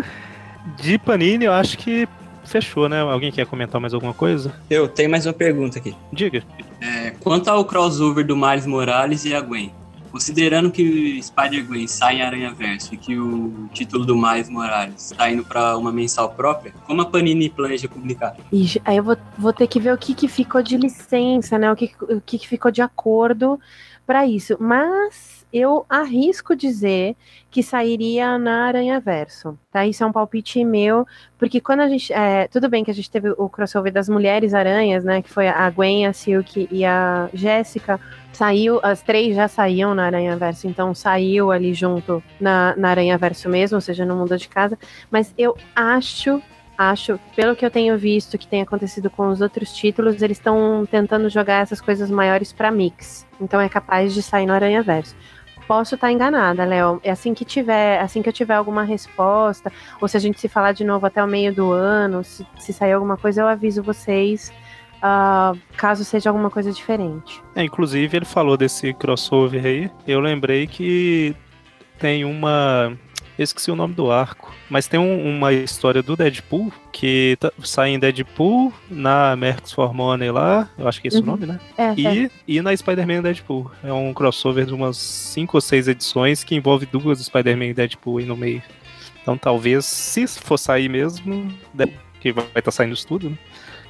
de 0.76 0.98
Panini, 0.98 1.46
eu 1.46 1.52
acho 1.52 1.78
que 1.78 2.06
fechou, 2.44 2.88
né? 2.88 3.00
Alguém 3.00 3.32
quer 3.32 3.46
comentar 3.46 3.80
mais 3.80 3.94
alguma 3.94 4.12
coisa? 4.12 4.52
Eu 4.68 4.88
tenho 4.88 5.10
mais 5.10 5.24
uma 5.26 5.32
pergunta 5.32 5.78
aqui. 5.78 5.94
Diga. 6.12 6.42
É, 6.80 7.12
quanto 7.20 7.48
ao 7.48 7.64
crossover 7.64 8.26
do 8.26 8.36
Miles 8.36 8.66
Morales 8.66 9.24
e 9.24 9.34
a 9.34 9.40
Gwen, 9.40 9.72
considerando 10.10 10.70
que 10.70 11.18
Spider-Gwen 11.22 11.86
sai 11.86 12.16
em 12.16 12.22
Aranha 12.22 12.52
Verso 12.52 12.92
e 12.92 12.98
que 12.98 13.18
o 13.18 13.68
título 13.72 14.04
do 14.04 14.14
Miles 14.14 14.50
Morales 14.50 15.12
está 15.12 15.30
indo 15.30 15.44
para 15.44 15.76
uma 15.78 15.90
mensal 15.90 16.28
própria, 16.30 16.74
como 16.86 17.00
a 17.00 17.06
Panini 17.06 17.48
planeja 17.48 17.88
publicar? 17.88 18.36
J- 18.52 18.82
aí 18.84 18.98
eu 18.98 19.04
vou, 19.04 19.16
vou 19.38 19.52
ter 19.54 19.66
que 19.66 19.80
ver 19.80 19.94
o 19.94 19.98
que, 19.98 20.14
que 20.14 20.28
ficou 20.28 20.62
de 20.62 20.76
licença, 20.76 21.56
né? 21.58 21.72
O 21.72 21.76
que, 21.76 21.90
o 22.02 22.20
que, 22.20 22.38
que 22.38 22.46
ficou 22.48 22.70
de 22.70 22.82
acordo 22.82 23.58
para 24.04 24.26
isso. 24.26 24.56
Mas 24.60 25.41
eu 25.52 25.84
arrisco 25.88 26.56
dizer 26.56 27.14
que 27.50 27.62
sairia 27.62 28.38
na 28.38 28.66
Aranha 28.66 28.98
Verso, 28.98 29.58
tá? 29.70 29.86
Isso 29.86 30.02
é 30.02 30.06
um 30.06 30.12
palpite 30.12 30.64
meu, 30.64 31.06
porque 31.38 31.60
quando 31.60 31.80
a 31.80 31.88
gente. 31.88 32.12
é, 32.12 32.48
tudo 32.48 32.68
bem 32.68 32.82
que 32.82 32.90
a 32.90 32.94
gente 32.94 33.10
teve 33.10 33.30
o 33.36 33.48
crossover 33.48 33.92
das 33.92 34.08
Mulheres 34.08 34.54
Aranhas, 34.54 35.04
né? 35.04 35.20
Que 35.20 35.28
foi 35.28 35.48
a 35.48 35.68
Gwen, 35.70 36.06
a 36.06 36.12
Silk 36.12 36.68
e 36.70 36.84
a 36.84 37.28
Jéssica. 37.34 38.00
Saiu, 38.32 38.80
as 38.82 39.02
três 39.02 39.36
já 39.36 39.46
saíam 39.46 39.94
na 39.94 40.06
Aranha 40.06 40.36
Verso, 40.36 40.66
então 40.66 40.94
saiu 40.94 41.52
ali 41.52 41.74
junto 41.74 42.22
na, 42.40 42.74
na 42.76 42.88
Aranha 42.88 43.18
Verso 43.18 43.48
mesmo, 43.48 43.76
ou 43.76 43.80
seja, 43.80 44.06
não 44.06 44.16
mudou 44.16 44.38
de 44.38 44.48
casa. 44.48 44.78
Mas 45.10 45.34
eu 45.36 45.54
acho 45.76 46.42
acho, 46.76 47.18
pelo 47.36 47.54
que 47.54 47.64
eu 47.64 47.70
tenho 47.70 47.96
visto 47.96 48.38
que 48.38 48.46
tem 48.46 48.62
acontecido 48.62 49.10
com 49.10 49.28
os 49.28 49.40
outros 49.40 49.72
títulos, 49.72 50.20
eles 50.22 50.38
estão 50.38 50.86
tentando 50.90 51.28
jogar 51.28 51.62
essas 51.62 51.80
coisas 51.80 52.10
maiores 52.10 52.52
para 52.52 52.70
mix. 52.70 53.26
Então 53.40 53.60
é 53.60 53.68
capaz 53.68 54.14
de 54.14 54.22
sair 54.22 54.46
no 54.46 54.52
Aranha 54.52 54.82
Verso. 54.82 55.14
Posso 55.72 55.94
estar 55.94 56.12
enganada, 56.12 56.66
Léo. 56.66 57.00
É 57.02 57.10
assim 57.10 57.32
que 57.32 57.46
tiver, 57.46 57.98
assim 57.98 58.20
que 58.20 58.28
eu 58.28 58.32
tiver 58.32 58.52
alguma 58.52 58.82
resposta, 58.82 59.72
ou 60.02 60.06
se 60.06 60.18
a 60.18 60.20
gente 60.20 60.38
se 60.38 60.46
falar 60.46 60.72
de 60.72 60.84
novo 60.84 61.06
até 61.06 61.24
o 61.24 61.26
meio 61.26 61.50
do 61.50 61.72
ano, 61.72 62.22
se, 62.22 62.46
se 62.58 62.74
sair 62.74 62.92
alguma 62.92 63.16
coisa, 63.16 63.40
eu 63.40 63.48
aviso 63.48 63.82
vocês. 63.82 64.52
ah, 65.00 65.54
caso 65.74 66.04
seja 66.04 66.28
alguma 66.28 66.50
coisa 66.50 66.70
diferente. 66.70 67.42
É, 67.54 67.64
inclusive, 67.64 68.14
ele 68.14 68.26
falou 68.26 68.54
desse 68.54 68.92
crossover 68.92 69.64
aí. 69.64 69.90
Eu 70.06 70.20
lembrei 70.20 70.66
que 70.66 71.34
tem 71.98 72.22
uma. 72.22 72.94
Eu 73.42 73.44
esqueci 73.44 73.70
o 73.70 73.76
nome 73.76 73.92
do 73.94 74.10
arco. 74.10 74.54
Mas 74.70 74.86
tem 74.86 74.98
um- 75.00 75.36
uma 75.36 75.52
história 75.52 76.02
do 76.02 76.16
Deadpool 76.16 76.72
que 76.92 77.36
tá- 77.40 77.52
sai 77.62 77.90
em 77.90 77.98
Deadpool, 77.98 78.72
na 78.88 79.34
Mercs 79.36 79.72
for 79.72 79.92
Money 79.92 80.30
lá. 80.30 80.68
Eu 80.78 80.86
acho 80.88 81.00
que 81.00 81.08
é 81.08 81.10
esse 81.10 81.18
o 81.18 81.20
Uhum. 81.20 81.26
nome, 81.26 81.46
né? 81.46 81.60
É, 81.76 81.84
é. 81.88 81.94
E, 81.96 82.30
e 82.46 82.62
na 82.62 82.74
Spider-Man 82.76 83.20
Deadpool. 83.22 83.70
É 83.82 83.92
um 83.92 84.14
crossover 84.14 84.64
de 84.64 84.72
umas 84.72 84.96
5 84.96 85.56
ou 85.56 85.60
6 85.60 85.88
edições 85.88 86.44
que 86.44 86.54
envolve 86.54 86.86
duas 86.86 87.18
Spider-Man 87.20 87.66
e 87.66 87.74
Deadpool 87.74 88.18
aí 88.18 88.24
no 88.24 88.36
meio. 88.36 88.62
Então 89.22 89.36
talvez, 89.36 89.84
se 89.84 90.26
for 90.26 90.56
sair 90.58 90.88
mesmo, 90.88 91.52
que 92.20 92.32
vai 92.32 92.44
estar 92.56 92.70
saindo 92.70 92.94
isso 92.94 93.06
tudo, 93.06 93.30
né? 93.30 93.36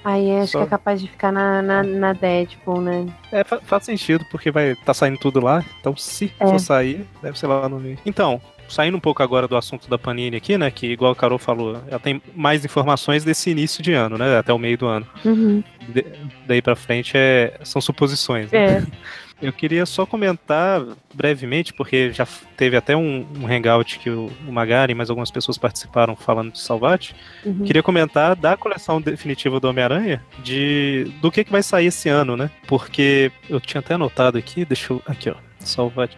Aí 0.04 0.30
acho 0.38 0.52
Só- 0.52 0.58
que 0.60 0.64
é 0.64 0.68
capaz 0.70 1.00
de 1.00 1.08
ficar 1.08 1.30
na, 1.30 1.62
na, 1.62 1.82
na 1.82 2.12
Deadpool, 2.12 2.80
né? 2.80 3.06
É, 3.30 3.44
fa- 3.44 3.60
faz 3.62 3.84
sentido, 3.84 4.24
porque 4.30 4.50
vai 4.50 4.74
tá 4.74 4.92
saindo 4.92 5.18
tudo 5.18 5.40
lá. 5.40 5.64
Então, 5.80 5.96
se 5.96 6.32
É. 6.40 6.46
for 6.46 6.58
sair, 6.58 7.06
deve 7.22 7.38
ser 7.38 7.46
lá 7.46 7.68
no 7.68 7.78
meio. 7.78 7.96
Então, 8.04 8.40
saindo 8.68 8.96
um 8.96 9.00
pouco 9.00 9.22
agora 9.22 9.46
do 9.46 9.56
assunto 9.56 9.88
da 9.88 9.96
Panini 9.98 10.36
aqui, 10.36 10.58
né? 10.58 10.70
Que, 10.70 10.86
igual 10.88 11.12
a 11.12 11.16
Carol 11.16 11.38
falou, 11.38 11.80
ela 11.86 12.00
tem 12.00 12.20
mais 12.34 12.64
informações 12.64 13.22
desse 13.22 13.50
início 13.50 13.82
de 13.82 13.92
ano, 13.92 14.18
né? 14.18 14.36
Até 14.38 14.52
o 14.52 14.58
meio 14.58 14.76
do 14.76 14.86
ano. 14.86 15.06
Uhum. 15.24 15.62
De- 15.88 16.06
daí 16.46 16.60
pra 16.60 16.74
frente 16.74 17.12
é, 17.14 17.58
são 17.62 17.80
suposições. 17.80 18.50
né? 18.50 18.58
É. 18.78 18.82
Eu 19.42 19.52
queria 19.52 19.84
só 19.84 20.06
comentar 20.06 20.80
brevemente, 21.12 21.72
porque 21.72 22.12
já 22.12 22.26
teve 22.56 22.76
até 22.76 22.96
um, 22.96 23.26
um 23.40 23.46
hangout 23.46 23.98
que 23.98 24.08
o, 24.08 24.30
o 24.46 24.52
Magari 24.52 24.92
e 24.92 24.94
mais 24.94 25.10
algumas 25.10 25.32
pessoas 25.32 25.58
participaram 25.58 26.14
falando 26.14 26.52
de 26.52 26.60
Salvate. 26.60 27.14
Uhum. 27.44 27.64
Queria 27.64 27.82
comentar 27.82 28.36
da 28.36 28.56
coleção 28.56 29.00
definitiva 29.00 29.58
do 29.58 29.68
Homem-Aranha, 29.68 30.22
de 30.42 31.12
do 31.20 31.30
que, 31.30 31.42
que 31.42 31.50
vai 31.50 31.62
sair 31.62 31.86
esse 31.86 32.08
ano, 32.08 32.36
né? 32.36 32.50
Porque 32.68 33.32
eu 33.50 33.60
tinha 33.60 33.80
até 33.80 33.94
anotado 33.94 34.38
aqui, 34.38 34.64
deixa 34.64 34.92
eu. 34.92 35.02
Aqui, 35.06 35.28
ó. 35.28 35.34
Salvate. 35.58 36.16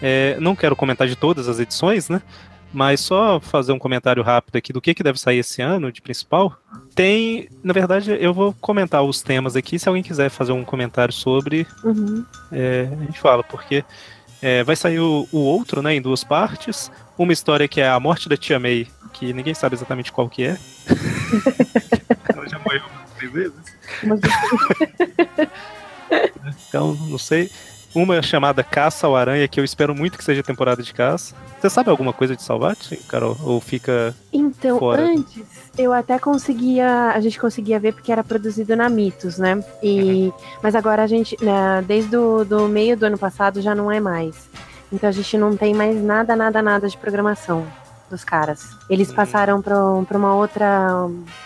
É, 0.00 0.36
não 0.40 0.56
quero 0.56 0.74
comentar 0.74 1.06
de 1.06 1.16
todas 1.16 1.48
as 1.48 1.58
edições, 1.58 2.08
né? 2.08 2.22
Mas 2.72 3.00
só 3.00 3.40
fazer 3.40 3.72
um 3.72 3.78
comentário 3.78 4.22
rápido 4.22 4.56
aqui 4.56 4.72
do 4.72 4.80
que, 4.80 4.94
que 4.94 5.02
deve 5.02 5.18
sair 5.18 5.38
esse 5.38 5.60
ano 5.60 5.90
de 5.90 6.00
principal. 6.00 6.56
Tem, 6.94 7.48
na 7.64 7.72
verdade, 7.72 8.16
eu 8.20 8.32
vou 8.32 8.52
comentar 8.60 9.02
os 9.02 9.22
temas 9.22 9.56
aqui. 9.56 9.78
Se 9.78 9.88
alguém 9.88 10.02
quiser 10.04 10.30
fazer 10.30 10.52
um 10.52 10.64
comentário 10.64 11.12
sobre, 11.12 11.66
Uhum. 11.82 12.24
é, 12.52 12.88
a 12.92 13.04
gente 13.04 13.18
fala, 13.18 13.42
porque 13.42 13.84
é, 14.40 14.62
vai 14.62 14.76
sair 14.76 15.00
o, 15.00 15.26
o 15.32 15.38
outro, 15.38 15.82
né, 15.82 15.94
em 15.94 16.00
duas 16.02 16.22
partes. 16.22 16.90
Uma 17.18 17.32
história 17.32 17.66
que 17.66 17.80
é 17.80 17.88
a 17.88 17.98
morte 17.98 18.28
da 18.28 18.36
Tia 18.36 18.58
May, 18.60 18.86
que 19.12 19.32
ninguém 19.32 19.52
sabe 19.52 19.74
exatamente 19.74 20.12
qual 20.12 20.28
que 20.28 20.44
é. 20.44 20.56
Ela 22.34 22.48
já 22.48 22.58
morreu 22.60 22.82
três 23.18 23.32
vezes. 23.32 23.54
Mas- 24.04 24.20
Então, 26.68 26.94
não 27.08 27.18
sei. 27.18 27.50
Uma 27.94 28.16
é 28.16 28.22
chamada 28.22 28.62
Caça 28.62 29.06
ao 29.06 29.16
Aranha, 29.16 29.48
que 29.48 29.58
eu 29.58 29.64
espero 29.64 29.94
muito 29.94 30.16
que 30.16 30.22
seja 30.24 30.42
temporada 30.42 30.82
de 30.82 30.94
caça. 30.94 31.34
Você 31.60 31.68
sabe 31.68 31.90
alguma 31.90 32.12
coisa 32.12 32.36
de 32.36 32.42
Salvate, 32.42 32.96
Carol? 33.08 33.36
Ou 33.42 33.60
fica. 33.60 34.14
Então, 34.32 34.78
Fora. 34.78 35.02
antes, 35.02 35.42
eu 35.76 35.92
até 35.92 36.18
conseguia. 36.18 37.10
A 37.12 37.20
gente 37.20 37.38
conseguia 37.38 37.80
ver 37.80 37.92
porque 37.92 38.12
era 38.12 38.22
produzido 38.22 38.76
na 38.76 38.88
Mitos, 38.88 39.38
né? 39.38 39.62
E, 39.82 40.32
Mas 40.62 40.74
agora 40.74 41.02
a 41.02 41.06
gente, 41.06 41.36
né, 41.44 41.84
desde 41.86 42.16
o 42.16 42.44
do 42.44 42.68
meio 42.68 42.96
do 42.96 43.06
ano 43.06 43.18
passado, 43.18 43.60
já 43.60 43.74
não 43.74 43.90
é 43.90 43.98
mais. 44.00 44.48
Então 44.92 45.08
a 45.08 45.12
gente 45.12 45.36
não 45.36 45.56
tem 45.56 45.74
mais 45.74 46.00
nada, 46.02 46.34
nada, 46.36 46.62
nada 46.62 46.88
de 46.88 46.96
programação 46.96 47.66
dos 48.08 48.24
caras. 48.24 48.70
Eles 48.88 49.10
Hum. 49.10 49.14
passaram 49.14 49.62
para 49.62 49.76
uma 50.16 50.34
outra. 50.34 50.88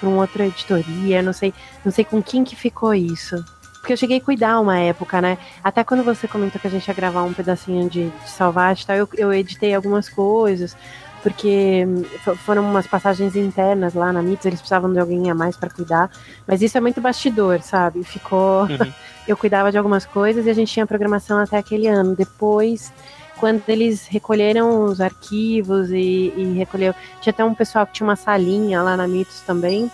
pra 0.00 0.08
uma 0.08 0.20
outra 0.20 0.46
editoria, 0.46 1.22
não 1.22 1.32
sei, 1.32 1.52
não 1.84 1.90
sei 1.92 2.04
com 2.04 2.22
quem 2.22 2.44
que 2.44 2.54
ficou 2.56 2.94
isso. 2.94 3.42
Porque 3.84 3.92
eu 3.92 3.98
cheguei 3.98 4.16
a 4.16 4.20
cuidar 4.22 4.58
uma 4.60 4.78
época, 4.78 5.20
né? 5.20 5.36
Até 5.62 5.84
quando 5.84 6.02
você 6.02 6.26
comentou 6.26 6.58
que 6.58 6.66
a 6.66 6.70
gente 6.70 6.88
ia 6.88 6.94
gravar 6.94 7.22
um 7.22 7.34
pedacinho 7.34 7.86
de, 7.86 8.08
de 8.08 8.30
Salvate 8.30 8.82
e 8.82 8.86
tal, 8.86 8.96
eu, 8.96 9.06
eu 9.12 9.30
editei 9.30 9.74
algumas 9.74 10.08
coisas, 10.08 10.74
porque 11.22 11.84
hum, 11.86 12.02
fo- 12.24 12.34
foram 12.34 12.62
umas 12.62 12.86
passagens 12.86 13.36
internas 13.36 13.92
lá 13.92 14.10
na 14.10 14.22
Mitos, 14.22 14.46
eles 14.46 14.58
precisavam 14.58 14.90
de 14.90 14.98
alguém 14.98 15.30
a 15.30 15.34
mais 15.34 15.54
pra 15.54 15.68
cuidar. 15.68 16.10
Mas 16.46 16.62
isso 16.62 16.78
é 16.78 16.80
muito 16.80 16.98
bastidor, 17.02 17.60
sabe? 17.60 18.02
Ficou. 18.04 18.62
Uhum. 18.62 18.90
eu 19.28 19.36
cuidava 19.36 19.70
de 19.70 19.76
algumas 19.76 20.06
coisas 20.06 20.46
e 20.46 20.50
a 20.50 20.54
gente 20.54 20.72
tinha 20.72 20.86
programação 20.86 21.38
até 21.38 21.58
aquele 21.58 21.86
ano. 21.86 22.16
Depois, 22.16 22.90
quando 23.36 23.62
eles 23.68 24.06
recolheram 24.06 24.84
os 24.84 24.98
arquivos 24.98 25.90
e, 25.90 26.32
e 26.34 26.54
recolheu. 26.56 26.94
Tinha 27.20 27.34
até 27.34 27.44
um 27.44 27.54
pessoal 27.54 27.86
que 27.86 27.92
tinha 27.92 28.06
uma 28.08 28.16
salinha 28.16 28.80
lá 28.80 28.96
na 28.96 29.06
Mitos 29.06 29.42
também. 29.42 29.90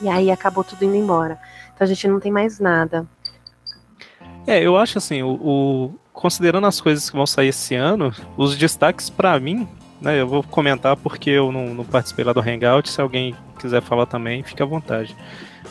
E 0.00 0.08
aí 0.08 0.30
acabou 0.30 0.62
tudo 0.62 0.84
indo 0.84 0.94
embora. 0.94 1.36
Então 1.74 1.84
a 1.84 1.88
gente 1.88 2.06
não 2.06 2.20
tem 2.20 2.30
mais 2.30 2.60
nada. 2.60 3.04
É, 4.46 4.60
eu 4.62 4.76
acho 4.76 4.98
assim, 4.98 5.22
o, 5.22 5.28
o- 5.30 5.94
considerando 6.12 6.66
as 6.66 6.80
coisas 6.80 7.08
que 7.08 7.16
vão 7.16 7.26
sair 7.26 7.48
esse 7.48 7.74
ano, 7.74 8.12
os 8.36 8.56
destaques 8.56 9.08
pra 9.10 9.38
mim, 9.40 9.66
né, 10.00 10.20
eu 10.20 10.28
vou 10.28 10.42
comentar 10.42 10.96
porque 10.96 11.30
eu 11.30 11.50
não, 11.50 11.74
não 11.74 11.84
participei 11.84 12.24
lá 12.24 12.32
do 12.32 12.40
Hangout, 12.40 12.88
se 12.88 13.00
alguém 13.00 13.34
quiser 13.58 13.80
falar 13.82 14.06
também, 14.06 14.42
fique 14.42 14.62
à 14.62 14.66
vontade. 14.66 15.16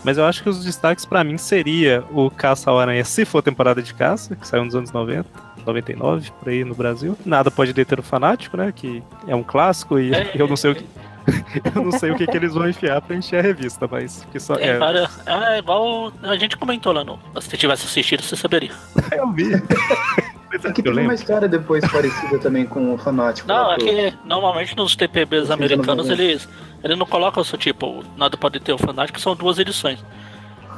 Mas 0.03 0.17
eu 0.17 0.25
acho 0.25 0.43
que 0.43 0.49
os 0.49 0.63
destaques 0.65 1.05
pra 1.05 1.23
mim 1.23 1.37
seria 1.37 2.03
o 2.11 2.29
Caça 2.29 2.69
ao 2.69 2.79
Aranha, 2.79 3.05
se 3.05 3.23
for 3.25 3.41
temporada 3.41 3.81
de 3.81 3.93
caça, 3.93 4.35
que 4.35 4.45
saiu 4.47 4.65
nos 4.65 4.75
anos 4.75 4.91
90, 4.91 5.25
99, 5.65 6.31
por 6.39 6.49
aí 6.49 6.63
no 6.65 6.75
Brasil. 6.75 7.15
Nada 7.25 7.49
pode 7.49 7.71
deter 7.71 7.99
o 7.99 8.03
fanático, 8.03 8.57
né, 8.57 8.73
que 8.75 9.01
é 9.27 9.35
um 9.35 9.43
clássico 9.43 9.97
e 9.99 10.13
É. 10.13 10.31
eu 10.35 10.47
não 10.47 10.57
sei 10.57 10.71
o 10.71 10.75
que... 10.75 10.85
eu 11.75 11.83
não 11.83 11.91
sei 11.91 12.11
o 12.11 12.15
que, 12.15 12.27
que 12.27 12.37
eles 12.37 12.53
vão 12.53 12.67
enfiar 12.67 13.01
pra 13.01 13.15
encher 13.15 13.39
a 13.39 13.41
revista, 13.41 13.87
mas 13.89 14.25
que 14.31 14.39
só 14.39 14.55
Tem 14.55 14.69
é, 14.69 14.77
várias. 14.77 15.19
É 15.25 15.59
igual 15.59 16.11
a 16.21 16.35
gente 16.35 16.57
comentou 16.57 16.91
lá 16.91 17.03
no. 17.03 17.17
Se 17.39 17.49
você 17.49 17.57
tivesse 17.57 17.85
assistido, 17.85 18.21
você 18.21 18.35
saberia. 18.35 18.71
eu 19.11 19.31
vi. 19.31 19.51
Mas 20.51 20.65
é 20.65 20.71
que 20.71 20.81
eu 20.81 20.85
teve 20.85 21.01
uma 21.01 21.13
história 21.13 21.47
depois 21.47 21.83
parecida 21.91 22.37
também 22.39 22.65
com 22.65 22.93
o 22.93 22.97
Fanático. 22.97 23.47
Não, 23.47 23.73
é 23.73 23.77
que 23.77 24.13
normalmente 24.25 24.75
nos 24.77 24.95
TPBs 24.95 25.49
americanos 25.49 26.09
eles, 26.09 26.47
eles 26.83 26.97
não 26.97 27.05
colocam 27.05 27.41
isso 27.41 27.57
tipo, 27.57 28.03
nada 28.15 28.37
pode 28.37 28.59
ter 28.59 28.71
o 28.73 28.77
fanático, 28.77 29.19
são 29.19 29.35
duas 29.35 29.57
edições. 29.57 30.03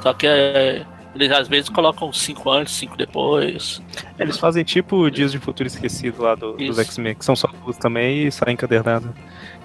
Só 0.00 0.14
que 0.14 0.26
é, 0.26 0.86
eles 1.14 1.30
às 1.30 1.48
vezes 1.48 1.68
colocam 1.68 2.12
cinco 2.12 2.50
antes, 2.50 2.74
cinco 2.74 2.96
depois. 2.96 3.82
Eles 4.18 4.38
fazem 4.38 4.64
tipo 4.64 5.10
Dias 5.10 5.32
de 5.32 5.38
Futuro 5.38 5.66
Esquecido 5.66 6.22
lá 6.22 6.34
do- 6.34 6.52
dos. 6.52 6.78
X-Men, 6.78 7.14
que 7.14 7.24
são 7.24 7.34
só 7.36 7.48
duas 7.64 7.76
também 7.76 8.26
e 8.26 8.32
saem 8.32 8.54
encadernado. 8.54 9.12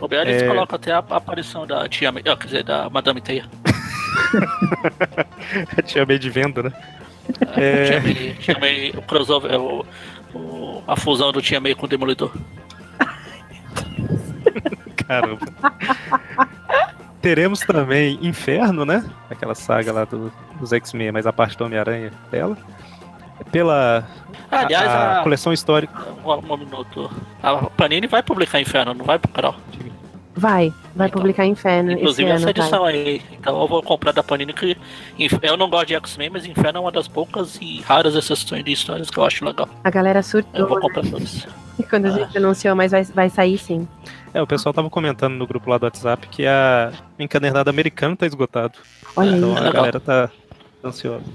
O 0.01 0.07
BL 0.07 0.15
eles 0.21 0.41
É. 0.41 0.47
colocam 0.47 0.75
até 0.75 0.91
a, 0.91 0.97
a 0.97 1.15
aparição 1.17 1.67
da 1.67 1.87
tia 1.87 2.11
May, 2.11 2.23
ah, 2.27 2.35
quer 2.35 2.45
dizer, 2.45 2.63
da 2.63 2.89
Madame 2.89 3.21
Teia. 3.21 3.45
Tinha 5.85 6.05
meio 6.05 6.19
de 6.19 6.29
venda, 6.29 6.63
né? 6.63 6.71
É... 7.55 7.85
Tia 7.85 7.95
É, 7.95 7.99
May, 8.01 8.35
tia 8.39 8.59
May, 8.59 8.89
o 8.97 9.01
crossover, 9.03 9.51
o, 9.59 9.85
o- 10.33 10.83
a 10.87 10.95
fusão 10.95 11.31
do 11.31 11.41
Tia 11.41 11.59
May 11.61 11.75
com 11.75 11.85
o 11.85 11.89
Demolidor. 11.89 12.33
caramba. 15.07 15.45
Teremos 17.21 17.59
também 17.59 18.17
Inferno, 18.21 18.83
né? 18.85 19.05
Aquela 19.29 19.53
saga 19.55 19.91
lá 19.93 20.05
do- 20.05 20.31
dos 20.59 20.73
X-Men, 20.73 21.11
mas 21.11 21.27
a 21.27 21.33
parte 21.33 21.55
do 21.57 21.65
Homem-Aranha 21.65 22.11
dela. 22.31 22.57
Pela 23.51 24.07
Aliás, 24.49 24.87
a, 24.89 25.19
a, 25.19 25.23
coleção 25.23 25.53
histórica. 25.53 25.93
um, 26.25 26.53
um 26.53 26.57
minuto. 26.57 27.09
A 27.41 27.55
Panini 27.69 28.07
vai 28.07 28.21
publicar 28.21 28.59
Inferno, 28.59 28.93
não 28.93 29.05
vai 29.05 29.17
pro 29.17 29.31
canal? 29.31 29.55
Vai, 30.33 30.73
vai 30.95 31.07
Então, 31.07 31.19
publicar 31.19 31.45
Inferno 31.45 31.91
Inclusive 31.91 32.29
esse 32.29 32.35
essa 32.35 32.49
ano, 32.49 32.53
vai. 32.53 32.63
edição 32.63 32.85
aí. 32.85 33.21
Então 33.33 33.59
eu 33.61 33.67
vou 33.67 33.83
comprar 33.83 34.11
da 34.13 34.23
Panini 34.23 34.53
que 34.53 34.77
eu 35.43 35.57
não 35.57 35.69
gosto 35.69 35.87
de 35.87 35.95
X-Men, 35.95 36.29
mas 36.29 36.45
Inferno 36.45 36.77
é 36.77 36.81
uma 36.81 36.91
das 36.91 37.07
poucas 37.07 37.57
e 37.61 37.81
raras 37.81 38.15
exceções 38.15 38.63
de 38.63 38.71
histórias 38.71 39.09
que 39.09 39.17
eu 39.17 39.25
acho 39.25 39.43
legal. 39.43 39.67
A 39.83 39.89
galera 39.89 40.19
Eu 40.19 40.23
surtou 40.23 40.67
vou 40.67 40.75
né, 40.77 40.81
comprar 40.81 41.03
todas. 41.09 41.47
quando 41.89 42.05
a 42.05 42.09
gente 42.11 42.37
anunciou, 42.37 42.75
mas 42.75 42.91
vai, 42.91 43.03
vai 43.03 43.29
sair 43.29 43.57
sim. 43.57 43.87
É, 44.33 44.41
o 44.41 44.47
pessoal 44.47 44.71
tava 44.73 44.89
comentando 44.89 45.33
no 45.35 45.45
grupo 45.45 45.69
lá 45.69 45.77
do 45.77 45.83
WhatsApp 45.83 46.27
que 46.29 46.45
a 46.47 46.91
encadernada 47.19 47.69
americana 47.69 48.15
tá 48.15 48.25
esgotado. 48.25 48.79
Olha 49.15 49.35
Então 49.35 49.57
aí. 49.57 49.67
a 49.67 49.71
galera 49.71 49.99
tá 49.99 50.29
ansiosa. 50.83 51.25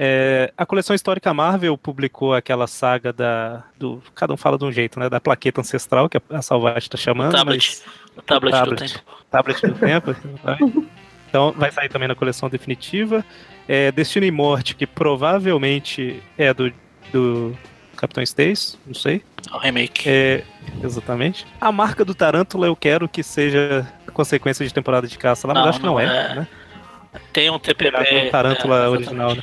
É, 0.00 0.52
a 0.56 0.64
coleção 0.64 0.94
histórica 0.94 1.34
Marvel 1.34 1.76
publicou 1.76 2.32
aquela 2.32 2.68
saga 2.68 3.12
da. 3.12 3.64
Do, 3.76 4.00
cada 4.14 4.32
um 4.32 4.36
fala 4.36 4.56
de 4.56 4.64
um 4.64 4.70
jeito, 4.70 5.00
né? 5.00 5.08
Da 5.10 5.20
plaqueta 5.20 5.60
ancestral, 5.60 6.08
que 6.08 6.16
a 6.30 6.40
Salvati 6.40 6.88
tá 6.88 6.96
chamando. 6.96 7.32
tablet. 7.32 7.82
mas- 7.84 7.84
O 8.16 8.22
tablet, 8.22 8.52
do 8.52 8.58
tablet. 8.58 8.92
tempo. 8.92 9.04
Tablet 9.28 9.66
do 9.66 9.74
Tempo. 9.74 10.16
vai. 10.44 10.58
Então 11.28 11.52
vai 11.56 11.72
sair 11.72 11.88
também 11.88 12.06
na 12.06 12.14
coleção 12.14 12.48
definitiva. 12.48 13.24
É, 13.66 13.90
Destino 13.90 14.24
e 14.24 14.30
Morte, 14.30 14.76
que 14.76 14.86
provavelmente 14.86 16.22
é 16.38 16.54
do, 16.54 16.72
do 17.12 17.58
Capitão 17.96 18.22
Stacy, 18.22 18.78
não 18.86 18.94
sei. 18.94 19.22
O 19.52 19.58
remake. 19.58 20.08
É, 20.08 20.44
exatamente. 20.82 21.44
A 21.60 21.72
marca 21.72 22.04
do 22.04 22.14
Tarântula 22.14 22.68
eu 22.68 22.76
quero 22.76 23.08
que 23.08 23.24
seja 23.24 23.84
consequência 24.12 24.64
de 24.64 24.72
temporada 24.72 25.08
de 25.08 25.18
caça 25.18 25.48
lá, 25.48 25.54
mas 25.54 25.62
Não, 25.64 25.70
acho 25.70 25.80
que 25.80 25.86
não, 25.86 25.92
não 25.94 26.00
é. 26.00 26.04
é. 26.04 26.34
né? 26.36 26.48
Tem 27.32 27.50
um 27.50 27.58
TPB. 27.58 27.96
É, 27.98 28.30
Tarântula 28.30 28.84
é, 28.84 28.88
original, 28.88 29.34
né? 29.34 29.42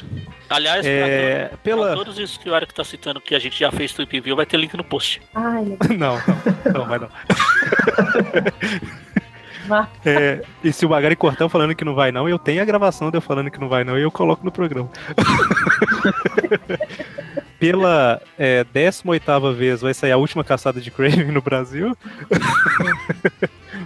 Aliás, 0.49 0.85
É, 0.85 1.47
pra, 1.47 1.57
pela- 1.57 1.87
pra 1.87 1.95
todos 1.95 2.19
isso 2.19 2.39
que 2.39 2.49
o 2.49 2.55
Eric 2.55 2.73
tá 2.73 2.83
citando 2.83 3.19
que 3.19 3.33
a 3.35 3.39
gente 3.39 3.57
já 3.59 3.71
fez 3.71 3.91
Tweep 3.93 4.19
View, 4.21 4.35
vai 4.35 4.45
ter 4.45 4.57
link 4.57 4.75
no 4.77 4.83
post. 4.83 5.21
Ai. 5.33 5.65
Não, 5.97 6.15
não, 6.17 6.73
não, 6.73 6.85
vai 6.87 6.99
não. 6.99 7.09
É, 10.05 10.43
e 10.63 10.71
se 10.71 10.85
o 10.85 10.89
Magari 10.89 11.15
Cortão 11.15 11.49
falando 11.49 11.73
que 11.73 11.83
não 11.83 11.95
vai 11.95 12.11
não, 12.11 12.29
eu 12.29 12.37
tenho 12.37 12.61
a 12.61 12.65
gravação 12.65 13.09
de 13.09 13.17
eu 13.17 13.21
falando 13.21 13.49
que 13.49 13.59
não 13.59 13.67
vai 13.67 13.83
não 13.83 13.97
e 13.97 14.03
eu 14.03 14.11
coloco 14.11 14.45
no 14.45 14.51
programa. 14.51 14.87
Pela 17.59 18.21
é, 18.37 18.63
18ª 18.65 19.53
vez 19.55 19.81
vai 19.81 19.91
sair 19.93 20.11
a 20.11 20.17
última 20.17 20.43
caçada 20.43 20.79
de 20.79 20.91
Craven 20.91 21.31
no 21.31 21.41
Brasil. 21.41 21.97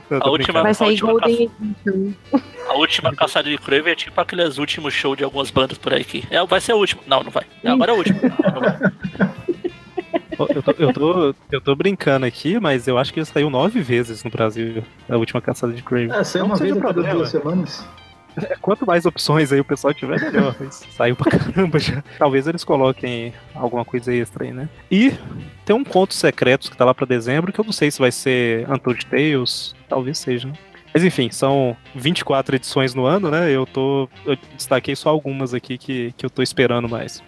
A 0.09 0.29
última-. 0.29 0.61
Vai 0.61 0.71
a 0.71 0.73
sair 0.73 0.89
última 0.89 1.11
Golden 1.11 1.51
Edition. 1.61 2.13
A 2.67 2.73
última 2.73 3.15
caçada 3.15 3.49
de 3.49 3.57
Kraven 3.57 3.93
é 3.93 3.95
tipo 3.95 4.19
aqueles 4.19 4.57
últimos 4.57 4.93
shows 4.93 5.17
de 5.17 5.23
algumas 5.23 5.51
bandas 5.51 5.77
por 5.77 5.93
aí 5.93 6.03
que. 6.03 6.23
É, 6.29 6.43
vai 6.45 6.61
ser 6.61 6.73
o 6.73 6.77
último. 6.77 7.01
Não, 7.07 7.23
não 7.23 7.31
vai. 7.31 7.45
É, 7.63 7.69
agora 7.69 7.91
é 7.91 7.93
o 7.93 7.97
último. 7.97 8.19
Não, 8.21 8.53
não 8.53 8.61
vai. 8.61 8.79
Eu 10.39 10.63
tô, 10.63 10.71
eu, 10.71 10.93
tô, 10.93 11.35
eu 11.51 11.61
tô 11.61 11.75
brincando 11.75 12.25
aqui, 12.25 12.57
mas 12.59 12.87
eu 12.87 12.97
acho 12.97 13.13
que 13.13 13.23
saiu 13.25 13.49
nove 13.49 13.81
vezes 13.81 14.23
no 14.23 14.29
Brasil 14.29 14.83
a 15.09 15.17
última 15.17 15.41
caçada 15.41 15.73
de 15.73 15.83
Craven. 15.83 16.11
Ah, 16.11 16.23
saiu 16.23 16.45
uma 16.45 16.55
vez 16.55 16.77
a 16.77 16.79
cada 16.79 17.03
duas 17.03 17.29
semanas. 17.29 17.85
Quanto 18.61 18.85
mais 18.85 19.05
opções 19.05 19.51
aí 19.51 19.59
o 19.59 19.65
pessoal 19.65 19.93
tiver, 19.93 20.19
melhor. 20.19 20.55
Mas 20.59 20.85
saiu 20.91 21.15
pra 21.15 21.31
caramba 21.31 21.79
já. 21.79 22.03
Talvez 22.17 22.47
eles 22.47 22.63
coloquem 22.63 23.33
alguma 23.53 23.85
coisa 23.85 24.13
extra 24.13 24.45
aí, 24.45 24.53
né? 24.53 24.69
E 24.91 25.13
tem 25.65 25.75
um 25.75 25.83
conto 25.83 26.13
secretos 26.13 26.69
que 26.69 26.77
tá 26.77 26.85
lá 26.85 26.93
pra 26.93 27.05
dezembro, 27.05 27.51
que 27.51 27.59
eu 27.59 27.65
não 27.65 27.71
sei 27.71 27.91
se 27.91 27.99
vai 27.99 28.11
ser 28.11 28.69
Untold 28.69 29.05
Tales. 29.05 29.75
Talvez 29.87 30.17
seja, 30.17 30.47
né? 30.47 30.53
Mas 30.93 31.03
enfim, 31.03 31.29
são 31.29 31.77
24 31.95 32.55
edições 32.55 32.95
no 32.95 33.05
ano, 33.05 33.29
né? 33.29 33.51
Eu 33.51 33.65
tô. 33.65 34.09
Eu 34.25 34.37
destaquei 34.55 34.95
só 34.95 35.09
algumas 35.09 35.53
aqui 35.53 35.77
que, 35.77 36.13
que 36.17 36.25
eu 36.25 36.29
tô 36.29 36.41
esperando 36.41 36.89
mais. 36.89 37.23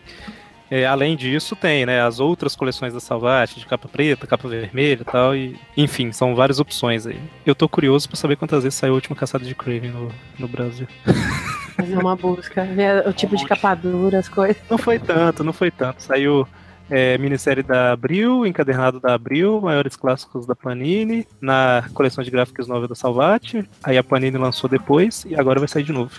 É, 0.71 0.85
além 0.85 1.17
disso, 1.17 1.53
tem, 1.53 1.85
né, 1.85 2.01
as 2.01 2.21
outras 2.21 2.55
coleções 2.55 2.93
da 2.93 3.01
Salvati, 3.01 3.59
de 3.59 3.65
capa 3.65 3.89
preta, 3.89 4.25
capa 4.25 4.47
vermelha 4.47 5.01
e 5.01 5.03
tal, 5.03 5.35
e 5.35 5.59
enfim, 5.75 6.13
são 6.13 6.33
várias 6.33 6.61
opções 6.61 7.05
aí. 7.05 7.19
Eu 7.45 7.53
tô 7.53 7.67
curioso 7.67 8.07
pra 8.07 8.15
saber 8.15 8.37
quantas 8.37 8.63
vezes 8.63 8.79
saiu 8.79 8.93
a 8.93 8.95
última 8.95 9.13
caçada 9.13 9.43
de 9.43 9.53
Craven 9.53 9.91
no, 9.91 10.09
no 10.39 10.47
Brasil. 10.47 10.87
Fazer 11.75 11.97
uma 11.97 12.15
busca, 12.15 12.63
ver 12.63 13.05
o 13.05 13.11
tipo 13.11 13.35
de 13.35 13.45
capa 13.45 13.75
dura, 13.75 14.19
as 14.19 14.29
coisas. 14.29 14.55
Não 14.69 14.77
foi 14.77 14.97
tanto, 14.97 15.43
não 15.43 15.51
foi 15.51 15.71
tanto. 15.71 16.01
Saiu 16.03 16.47
é, 16.89 17.17
minissérie 17.17 17.63
da 17.63 17.91
Abril, 17.91 18.45
encadernado 18.45 18.97
da 18.97 19.13
Abril, 19.13 19.59
maiores 19.59 19.97
clássicos 19.97 20.45
da 20.45 20.55
Panini, 20.55 21.27
na 21.41 21.83
coleção 21.93 22.23
de 22.23 22.31
gráficos 22.31 22.67
nova 22.67 22.87
da 22.87 22.95
Salvati. 22.95 23.67
Aí 23.83 23.97
a 23.97 24.03
Panini 24.03 24.37
lançou 24.37 24.69
depois 24.69 25.25
e 25.27 25.35
agora 25.35 25.59
vai 25.59 25.67
sair 25.67 25.83
de 25.83 25.91
novo. 25.91 26.11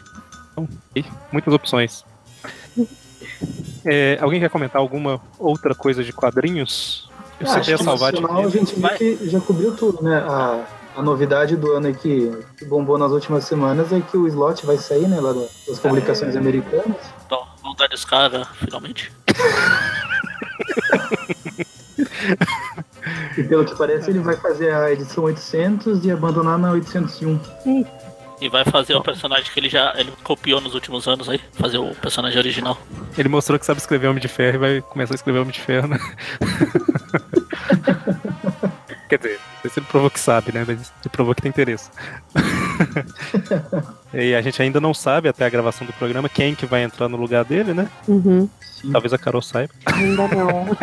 Então, 0.52 0.68
muitas 1.32 1.54
opções. 1.54 2.04
É, 3.84 4.18
alguém 4.20 4.40
quer 4.40 4.48
comentar 4.50 4.80
alguma 4.80 5.20
outra 5.38 5.74
coisa 5.74 6.02
de 6.04 6.12
quadrinhos? 6.12 7.08
Eu 7.40 7.48
Ah, 7.48 7.56
a 7.56 7.60
que 7.60 7.76
Salvati. 7.78 8.20
nacional 8.20 8.46
a 8.46 8.50
gente 8.50 8.74
viu 8.78 8.88
que 8.90 9.18
já 9.28 9.40
cobriu 9.40 9.74
tudo, 9.76 10.02
né? 10.02 10.18
A, 10.18 10.64
a 10.96 11.02
novidade 11.02 11.56
do 11.56 11.72
ano 11.72 11.88
aí 11.88 11.94
que, 11.94 12.30
que 12.58 12.64
bombou 12.64 12.96
nas 12.98 13.10
últimas 13.10 13.44
semanas 13.44 13.92
é 13.92 14.00
que 14.00 14.16
o 14.16 14.28
slot 14.28 14.64
vai 14.64 14.76
sair, 14.76 15.08
né, 15.08 15.18
lá 15.20 15.32
da- 15.32 15.46
das 15.66 15.78
publicações 15.80 16.36
americanas. 16.36 16.96
Então, 17.26 17.42
vamos 17.62 17.76
dar 17.78 17.88
descarga, 17.88 18.46
finalmente. 18.58 19.10
E 23.36 23.42
pelo 23.42 23.64
que 23.64 23.74
parece, 23.76 24.10
ele 24.10 24.20
vai 24.20 24.36
fazer 24.36 24.72
a 24.74 24.92
edição 24.92 25.24
800 25.24 26.04
e 26.04 26.10
abandonar 26.10 26.58
na 26.58 26.70
801. 26.72 27.84
E 28.42 28.48
vai 28.48 28.64
fazer 28.64 28.96
o 28.96 29.00
personagem 29.00 29.48
que 29.52 29.60
ele 29.60 29.68
já 29.68 29.94
ele 29.96 30.12
copiou 30.24 30.60
nos 30.60 30.74
últimos 30.74 31.06
anos 31.06 31.28
aí. 31.28 31.40
Fazer 31.52 31.78
o 31.78 31.94
personagem 31.94 32.36
original. 32.36 32.76
Ele 33.16 33.28
mostrou 33.28 33.56
que 33.56 33.64
sabe 33.64 33.78
escrever 33.78 34.08
Homem 34.08 34.20
de 34.20 34.26
Ferro 34.26 34.56
e 34.56 34.58
vai 34.58 34.80
começar 34.80 35.14
a 35.14 35.16
escrever 35.16 35.38
Homem 35.38 35.52
de 35.52 35.60
Ferro, 35.60 35.86
né? 35.86 35.96
Quer 39.08 39.18
dizer, 39.18 39.38
sei 39.60 39.70
se 39.70 39.78
ele 39.78 39.86
provou 39.86 40.10
que 40.10 40.18
sabe, 40.18 40.50
né? 40.52 40.64
Mas 40.66 40.92
ele 41.02 41.10
provou 41.12 41.36
que 41.36 41.42
tem 41.42 41.50
interesse. 41.50 41.88
e 44.12 44.34
a 44.34 44.42
gente 44.42 44.60
ainda 44.60 44.80
não 44.80 44.92
sabe, 44.92 45.28
até 45.28 45.46
a 45.46 45.48
gravação 45.48 45.86
do 45.86 45.92
programa, 45.92 46.28
quem 46.28 46.56
que 46.56 46.66
vai 46.66 46.82
entrar 46.82 47.08
no 47.08 47.16
lugar 47.16 47.44
dele, 47.44 47.72
né? 47.72 47.88
Uhum. 48.08 48.50
Talvez 48.90 49.12
a 49.12 49.18
Carol 49.18 49.42
saiba. 49.42 49.72
Ainda 49.86 50.26
não. 50.26 50.66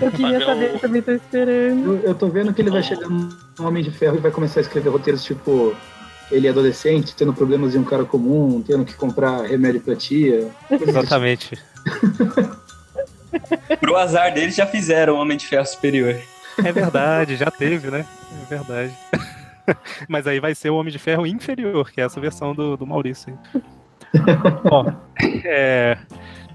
eu 0.00 0.10
queria 0.10 0.38
Mas 0.38 0.46
saber, 0.46 0.70
eu 0.70 0.78
também 0.78 1.02
tô 1.02 1.10
esperando. 1.10 1.96
Eu, 1.96 2.00
eu 2.00 2.14
tô 2.14 2.28
vendo 2.28 2.54
que 2.54 2.62
ele 2.62 2.70
vai 2.70 2.82
chegar 2.82 3.10
no 3.10 3.28
Homem 3.58 3.82
de 3.82 3.90
Ferro 3.90 4.16
e 4.16 4.20
vai 4.20 4.30
começar 4.30 4.60
a 4.60 4.62
escrever 4.62 4.88
roteiros 4.88 5.22
tipo 5.22 5.76
ele 6.30 6.46
é 6.46 6.50
adolescente, 6.50 7.14
tendo 7.14 7.32
problemas 7.34 7.72
de 7.72 7.78
um 7.78 7.84
cara 7.84 8.04
comum, 8.04 8.62
tendo 8.62 8.84
que 8.84 8.94
comprar 8.94 9.42
remédio 9.42 9.80
pra 9.80 9.96
tia. 9.96 10.48
Exatamente. 10.70 11.58
Pro 13.80 13.96
azar 13.96 14.32
deles 14.34 14.54
já 14.54 14.66
fizeram 14.66 15.14
o 15.14 15.18
Homem 15.18 15.36
de 15.36 15.46
Ferro 15.46 15.66
Superior. 15.66 16.16
É 16.58 16.72
verdade, 16.72 17.36
já 17.36 17.50
teve, 17.50 17.90
né? 17.90 18.04
É 18.42 18.54
verdade. 18.54 18.92
Mas 20.08 20.26
aí 20.26 20.40
vai 20.40 20.54
ser 20.54 20.70
o 20.70 20.76
Homem 20.76 20.92
de 20.92 20.98
Ferro 20.98 21.26
inferior, 21.26 21.90
que 21.90 22.00
é 22.00 22.04
essa 22.04 22.20
versão 22.20 22.54
do, 22.54 22.76
do 22.76 22.86
Maurício. 22.86 23.38
aí. 23.54 23.60
Ó, 24.70 24.86
é, 25.44 25.96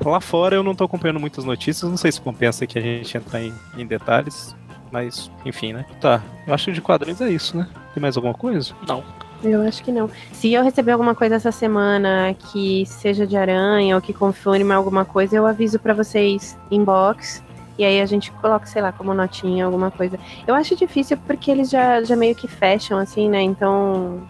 lá 0.04 0.20
fora 0.20 0.56
eu 0.56 0.64
não 0.64 0.76
tô 0.76 0.84
acompanhando 0.84 1.20
muitas 1.20 1.46
notícias, 1.46 1.90
não 1.90 1.98
sei 1.98 2.12
se 2.12 2.20
compensa 2.20 2.68
que 2.68 2.78
a 2.78 2.82
gente 2.82 3.16
entrar 3.18 3.42
em, 3.42 3.54
em 3.78 3.86
detalhes, 3.86 4.56
mas 4.92 5.32
enfim, 5.46 5.72
né? 5.72 5.86
Tá, 6.02 6.22
eu 6.46 6.54
acho 6.54 6.66
que 6.66 6.74
de 6.74 6.82
quadrinhos 6.82 7.22
é 7.22 7.30
isso, 7.30 7.58
né? 7.58 7.68
Tem 7.94 8.02
mais 8.02 8.18
alguma 8.18 8.34
coisa? 8.34 8.74
Não. 8.86 9.04
Eu 9.44 9.62
acho 9.62 9.84
que 9.84 9.92
não. 9.92 10.10
Se 10.32 10.52
eu 10.52 10.64
receber 10.64 10.92
alguma 10.92 11.14
coisa 11.14 11.36
essa 11.36 11.52
semana 11.52 12.36
que 12.52 12.86
seja 12.86 13.28
de 13.28 13.38
aranha 13.38 13.96
ou 13.96 14.02
que 14.02 14.14
confirme 14.14 14.74
alguma 14.74 15.06
coisa, 15.06 15.36
eu 15.36 15.46
aviso 15.46 15.78
pra 15.80 15.94
vocês 15.94 16.58
inbox. 16.72 17.44
E 17.78 17.84
aí 17.84 18.00
a 18.00 18.06
gente 18.06 18.32
coloca, 18.32 18.66
sei 18.66 18.82
lá, 18.82 18.92
como 18.94 19.14
notinha, 19.14 19.66
alguma 19.66 19.92
coisa. 19.92 20.18
Eu 20.48 20.56
acho 20.56 20.76
difícil 20.76 21.18
porque 21.28 21.52
eles 21.52 21.70
já, 21.70 22.02
já 22.04 22.16
meio 22.16 22.34
que 22.34 22.48
fecham, 22.48 22.98
assim, 22.98 23.30
né? 23.30 23.42
Então, 23.42 24.22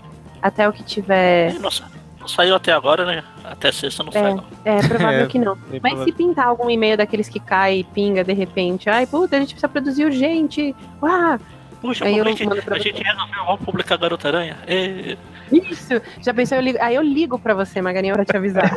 até 0.41 0.67
o 0.67 0.73
que 0.73 0.83
tiver. 0.83 1.53
Não, 1.59 1.69
sa- 1.69 1.87
não 2.19 2.27
saiu 2.27 2.55
até 2.55 2.71
agora, 2.73 3.05
né? 3.05 3.23
Até 3.43 3.71
sexta 3.71 4.03
não 4.03 4.11
sai, 4.11 4.33
não. 4.33 4.43
É, 4.65 4.79
provável 4.87 5.21
É, 5.21 5.27
que 5.27 5.37
não. 5.37 5.55
Mas 5.81 6.03
se 6.03 6.11
pintar 6.11 6.47
algum 6.47 6.67
e-mail 6.71 6.97
daqueles 6.97 7.29
que 7.29 7.39
cai 7.39 7.79
e 7.79 7.83
pinga 7.83 8.23
de 8.23 8.33
repente, 8.33 8.89
ai, 8.89 9.05
puta, 9.05 9.37
a 9.37 9.39
gente 9.39 9.49
precisa 9.53 9.69
produzir 9.69 10.05
urgente. 10.05 10.75
Uau! 11.01 11.37
Puxa, 11.85 12.05
Aí 12.05 12.17
eu 12.17 12.25
a, 12.25 12.27
gente, 12.29 12.43
a 12.43 12.79
gente 12.79 13.03
resolveu, 13.03 13.45
vamos 13.45 13.61
publicar 13.63 13.95
Garota 13.97 14.27
Aranha. 14.27 14.57
É, 14.65 15.15
Isso! 15.51 16.01
Já 16.19 16.33
pensou, 16.33 16.57
eu 16.57 16.63
ligo. 16.63 16.79
Aí 16.81 16.95
eu 16.95 17.03
ligo 17.03 17.37
pra 17.37 17.53
você, 17.53 17.79
Magarinha, 17.79 18.15
pra 18.15 18.25
te 18.25 18.35
avisar. 18.35 18.71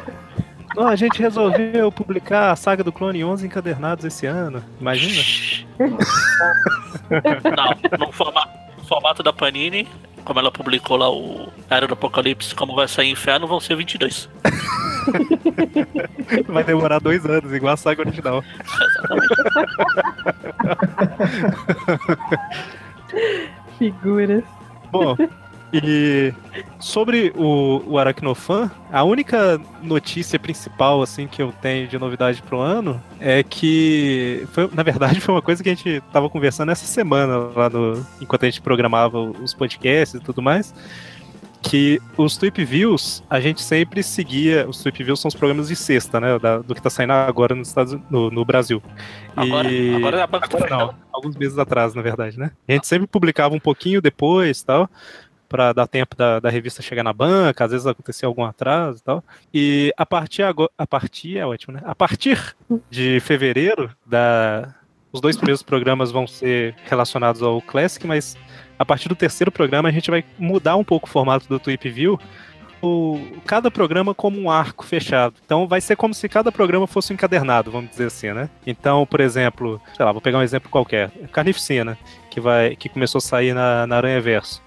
Não, 0.76 0.86
a 0.86 0.96
gente 0.96 1.18
resolveu 1.18 1.90
publicar 1.90 2.50
a 2.50 2.56
saga 2.56 2.84
do 2.84 2.92
Clone 2.92 3.24
11 3.24 3.46
encadernados 3.46 4.04
esse 4.04 4.26
ano. 4.26 4.62
Imagina? 4.78 5.22
Não, 7.90 7.98
no 8.06 8.12
formato, 8.12 8.50
no 8.76 8.84
formato 8.84 9.22
da 9.22 9.32
Panini, 9.32 9.88
como 10.24 10.38
ela 10.38 10.50
publicou 10.50 10.98
lá 10.98 11.10
o 11.10 11.48
Era 11.70 11.86
do 11.86 11.94
Apocalipse, 11.94 12.54
como 12.54 12.74
vai 12.74 12.88
sair 12.88 13.10
Inferno, 13.10 13.46
vão 13.46 13.60
ser 13.60 13.76
22. 13.76 14.28
Vai 16.48 16.64
demorar 16.64 16.98
dois 16.98 17.26
anos, 17.26 17.52
igual 17.52 17.74
a 17.74 17.76
saga 17.76 18.00
original. 18.02 18.42
Figuras. 23.78 24.42
Bom, 24.90 25.14
e 25.72 26.34
sobre 26.78 27.32
o, 27.34 27.82
o 27.86 27.98
Aracnofan, 27.98 28.70
a 28.92 29.02
única 29.04 29.58
notícia 29.82 30.38
principal 30.38 31.00
assim 31.00 31.26
que 31.26 31.40
eu 31.40 31.50
tenho 31.62 31.88
de 31.88 31.98
novidade 31.98 32.42
pro 32.42 32.60
ano 32.60 33.02
é 33.18 33.42
que, 33.42 34.46
foi, 34.52 34.68
na 34.74 34.82
verdade, 34.82 35.18
foi 35.18 35.34
uma 35.34 35.40
coisa 35.40 35.62
que 35.62 35.70
a 35.70 35.74
gente 35.74 36.02
tava 36.12 36.28
conversando 36.28 36.70
essa 36.70 36.84
semana 36.84 37.38
lá 37.56 37.70
no, 37.70 38.06
enquanto 38.20 38.42
a 38.42 38.50
gente 38.50 38.60
programava 38.60 39.18
os 39.18 39.54
podcasts 39.54 40.20
e 40.20 40.22
tudo 40.22 40.42
mais. 40.42 40.74
Que 41.62 42.00
os 42.16 42.36
Tweep 42.36 42.64
Views, 42.64 43.22
a 43.30 43.40
gente 43.40 43.62
sempre 43.62 44.02
seguia. 44.02 44.68
Os 44.68 44.82
Tweep 44.82 45.04
Views 45.04 45.20
são 45.20 45.28
os 45.28 45.34
programas 45.34 45.68
de 45.68 45.76
sexta, 45.76 46.20
né? 46.20 46.38
da- 46.38 46.58
do 46.58 46.74
que 46.74 46.82
tá 46.82 46.90
saindo 46.90 47.12
agora 47.12 47.54
nos 47.54 47.68
Estados, 47.68 47.96
no, 48.10 48.30
no 48.30 48.44
Brasil. 48.44 48.82
Agora, 49.36 49.70
E- 49.70 49.94
agora 49.94 50.24
a 50.24 50.26
banca 50.26 50.46
Agora 50.46 50.68
não, 50.70 50.94
alguns 51.12 51.36
meses 51.36 51.56
atrás, 51.58 51.94
na 51.94 52.02
verdade, 52.02 52.38
né? 52.38 52.50
A 52.68 52.72
gente 52.72 52.86
sempre 52.86 53.06
publicava 53.06 53.54
um 53.54 53.60
pouquinho 53.60 54.02
depois 54.02 54.62
tal, 54.62 54.90
para 55.48 55.72
dar 55.72 55.86
tempo 55.86 56.16
da, 56.16 56.40
da 56.40 56.50
revista 56.50 56.82
chegar 56.82 57.04
na 57.04 57.12
banca, 57.12 57.64
às 57.64 57.70
vezes 57.70 57.86
acontecia 57.86 58.26
algum 58.26 58.42
atraso 58.44 58.98
e 58.98 59.02
tal. 59.02 59.24
E 59.54 59.94
a 59.96 60.04
partir 60.04 60.42
agora, 60.42 60.70
a 60.76 60.86
partir 60.86 61.38
é 61.38 61.46
ótimo, 61.46 61.74
né? 61.74 61.80
A 61.84 61.94
partir 61.94 62.56
de 62.90 63.20
fevereiro, 63.20 63.88
da, 64.04 64.74
os 65.12 65.20
dois 65.20 65.36
primeiros 65.36 65.62
programas 65.62 66.10
vão 66.10 66.26
ser 66.26 66.74
relacionados 66.84 67.42
ao 67.42 67.60
Classic, 67.62 68.04
mas 68.06 68.36
a 68.82 68.84
partir 68.84 69.08
do 69.08 69.14
terceiro 69.16 69.50
programa 69.50 69.88
a 69.88 69.92
gente 69.92 70.10
vai 70.10 70.24
mudar 70.38 70.76
um 70.76 70.84
pouco 70.84 71.06
o 71.08 71.10
formato 71.10 71.48
do 71.48 71.58
Tweep 71.58 71.88
View. 71.88 72.18
O, 72.84 73.20
cada 73.46 73.70
programa 73.70 74.12
como 74.12 74.40
um 74.40 74.50
arco 74.50 74.84
fechado. 74.84 75.34
Então 75.46 75.68
vai 75.68 75.80
ser 75.80 75.94
como 75.94 76.12
se 76.12 76.28
cada 76.28 76.50
programa 76.50 76.84
fosse 76.88 77.12
um 77.12 77.14
encadernado, 77.14 77.70
vamos 77.70 77.90
dizer 77.90 78.06
assim, 78.06 78.32
né? 78.32 78.50
Então, 78.66 79.06
por 79.06 79.20
exemplo, 79.20 79.80
sei 79.96 80.04
lá, 80.04 80.10
vou 80.10 80.20
pegar 80.20 80.38
um 80.38 80.42
exemplo 80.42 80.68
qualquer. 80.68 81.08
Carnificina, 81.30 81.96
que, 82.28 82.40
vai, 82.40 82.74
que 82.74 82.88
começou 82.88 83.18
a 83.20 83.22
sair 83.22 83.54
na, 83.54 83.86
na 83.86 83.96
Aranha 83.98 84.20
Verso. 84.20 84.60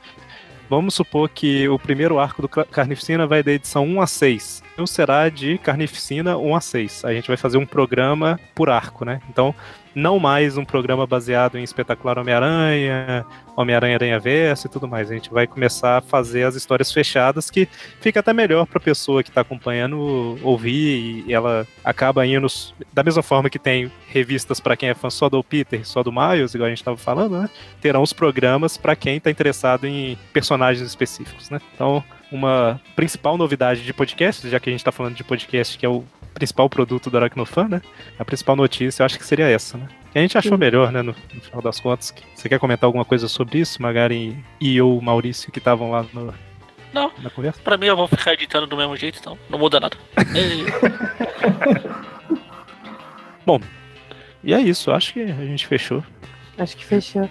Vamos 0.69 0.95
supor 0.95 1.27
que 1.27 1.67
o 1.67 1.77
primeiro 1.77 2.17
arco 2.17 2.41
do 2.41 2.47
Ca- 2.47 2.63
Carnificina 2.63 3.27
vai 3.27 3.43
da 3.43 3.51
edição 3.51 3.85
1 3.85 4.01
a 4.01 4.07
6. 4.07 4.63
Então 4.73 4.87
será 4.87 5.27
de 5.27 5.57
Carnificina 5.57 6.37
1 6.37 6.55
a 6.55 6.61
6. 6.61 7.03
A 7.05 7.13
gente 7.13 7.27
vai 7.27 7.35
fazer 7.37 7.57
um 7.57 7.65
programa 7.65 8.39
por 8.55 8.69
arco, 8.69 9.03
né? 9.03 9.19
Então, 9.29 9.53
não 9.95 10.19
mais 10.19 10.57
um 10.57 10.65
programa 10.65 11.07
baseado 11.07 11.57
em 11.57 11.63
Espetacular 11.63 12.19
Homem-Aranha, 12.19 13.25
Homem-Aranha 13.55 13.95
Aranha 13.95 14.19
Verso 14.19 14.67
e 14.67 14.69
tudo 14.69 14.87
mais. 14.87 15.09
A 15.09 15.13
gente 15.13 15.31
vai 15.31 15.47
começar 15.47 15.97
a 15.97 16.01
fazer 16.01 16.43
as 16.43 16.55
histórias 16.55 16.91
fechadas 16.91 17.49
que 17.49 17.67
fica 18.01 18.19
até 18.19 18.33
melhor 18.33 18.65
para 18.65 18.77
a 18.77 18.81
pessoa 18.81 19.23
que 19.23 19.29
está 19.29 19.41
acompanhando 19.41 20.37
ouvir 20.43 21.23
e 21.25 21.33
ela 21.33 21.65
acaba 21.83 22.25
indo 22.25 22.47
da 22.93 23.03
mesma 23.03 23.23
forma 23.23 23.49
que 23.49 23.57
tem 23.57 23.89
revistas 24.09 24.59
para 24.59 24.75
quem 24.75 24.89
é 24.89 24.93
fã 24.93 25.09
só 25.09 25.29
do 25.29 25.41
Peter, 25.41 25.87
só 25.87 26.03
do 26.03 26.11
Miles, 26.11 26.53
igual 26.53 26.67
a 26.67 26.69
gente 26.69 26.79
estava 26.79 26.97
falando, 26.97 27.39
né? 27.39 27.49
Terão 27.79 28.01
os 28.03 28.11
programas 28.11 28.75
para 28.75 28.95
quem 28.95 29.17
está 29.17 29.31
interessado 29.31 29.87
em 29.87 30.17
personagens 30.33 30.85
específicos, 30.85 31.49
né? 31.49 31.61
Então, 31.73 32.03
uma 32.31 32.81
principal 32.95 33.37
novidade 33.37 33.83
de 33.83 33.93
podcast, 33.93 34.49
já 34.49 34.59
que 34.59 34.69
a 34.69 34.71
gente 34.71 34.81
está 34.81 34.91
falando 34.91 35.15
de 35.15 35.23
podcast 35.23 35.77
que 35.77 35.85
é 35.85 35.89
o 35.89 36.03
principal 36.35 36.69
produto 36.69 37.09
do 37.09 37.17
Aracnofan, 37.17 37.67
né? 37.67 37.81
A 38.19 38.25
principal 38.25 38.55
notícia 38.55 39.01
eu 39.01 39.05
acho 39.05 39.17
que 39.17 39.25
seria 39.25 39.47
essa, 39.49 39.77
né? 39.77 39.87
Que 40.11 40.19
a 40.19 40.21
gente 40.21 40.37
achou 40.37 40.51
Sim. 40.51 40.57
melhor, 40.59 40.91
né, 40.91 41.01
no, 41.01 41.15
no 41.33 41.41
final 41.41 41.61
das 41.61 41.79
contas. 41.79 42.13
Você 42.35 42.47
quer 42.47 42.59
comentar 42.59 42.87
alguma 42.87 43.03
coisa 43.05 43.27
sobre 43.27 43.57
isso, 43.59 43.81
Magari 43.81 44.37
e 44.61 44.77
eu, 44.77 44.99
Maurício, 45.01 45.51
que 45.51 45.59
estavam 45.59 45.89
lá 45.91 46.05
no- 46.13 46.33
Não. 46.93 47.11
na 47.21 47.29
conversa? 47.29 47.59
Pra 47.63 47.77
mim, 47.77 47.87
eu 47.87 47.95
vou 47.95 48.07
ficar 48.07 48.33
editando 48.33 48.67
do 48.67 48.77
mesmo 48.77 48.95
jeito, 48.95 49.17
então 49.19 49.37
não 49.49 49.57
muda 49.57 49.79
nada. 49.79 49.97
É, 53.47 53.59
E 54.43 54.53
é 54.53 54.59
isso, 54.61 54.91
acho 54.91 55.13
que 55.13 55.21
a 55.21 55.45
gente 55.45 55.65
fechou. 55.67 56.03
Acho 56.57 56.75
que 56.77 56.85
fechou. 56.85 57.29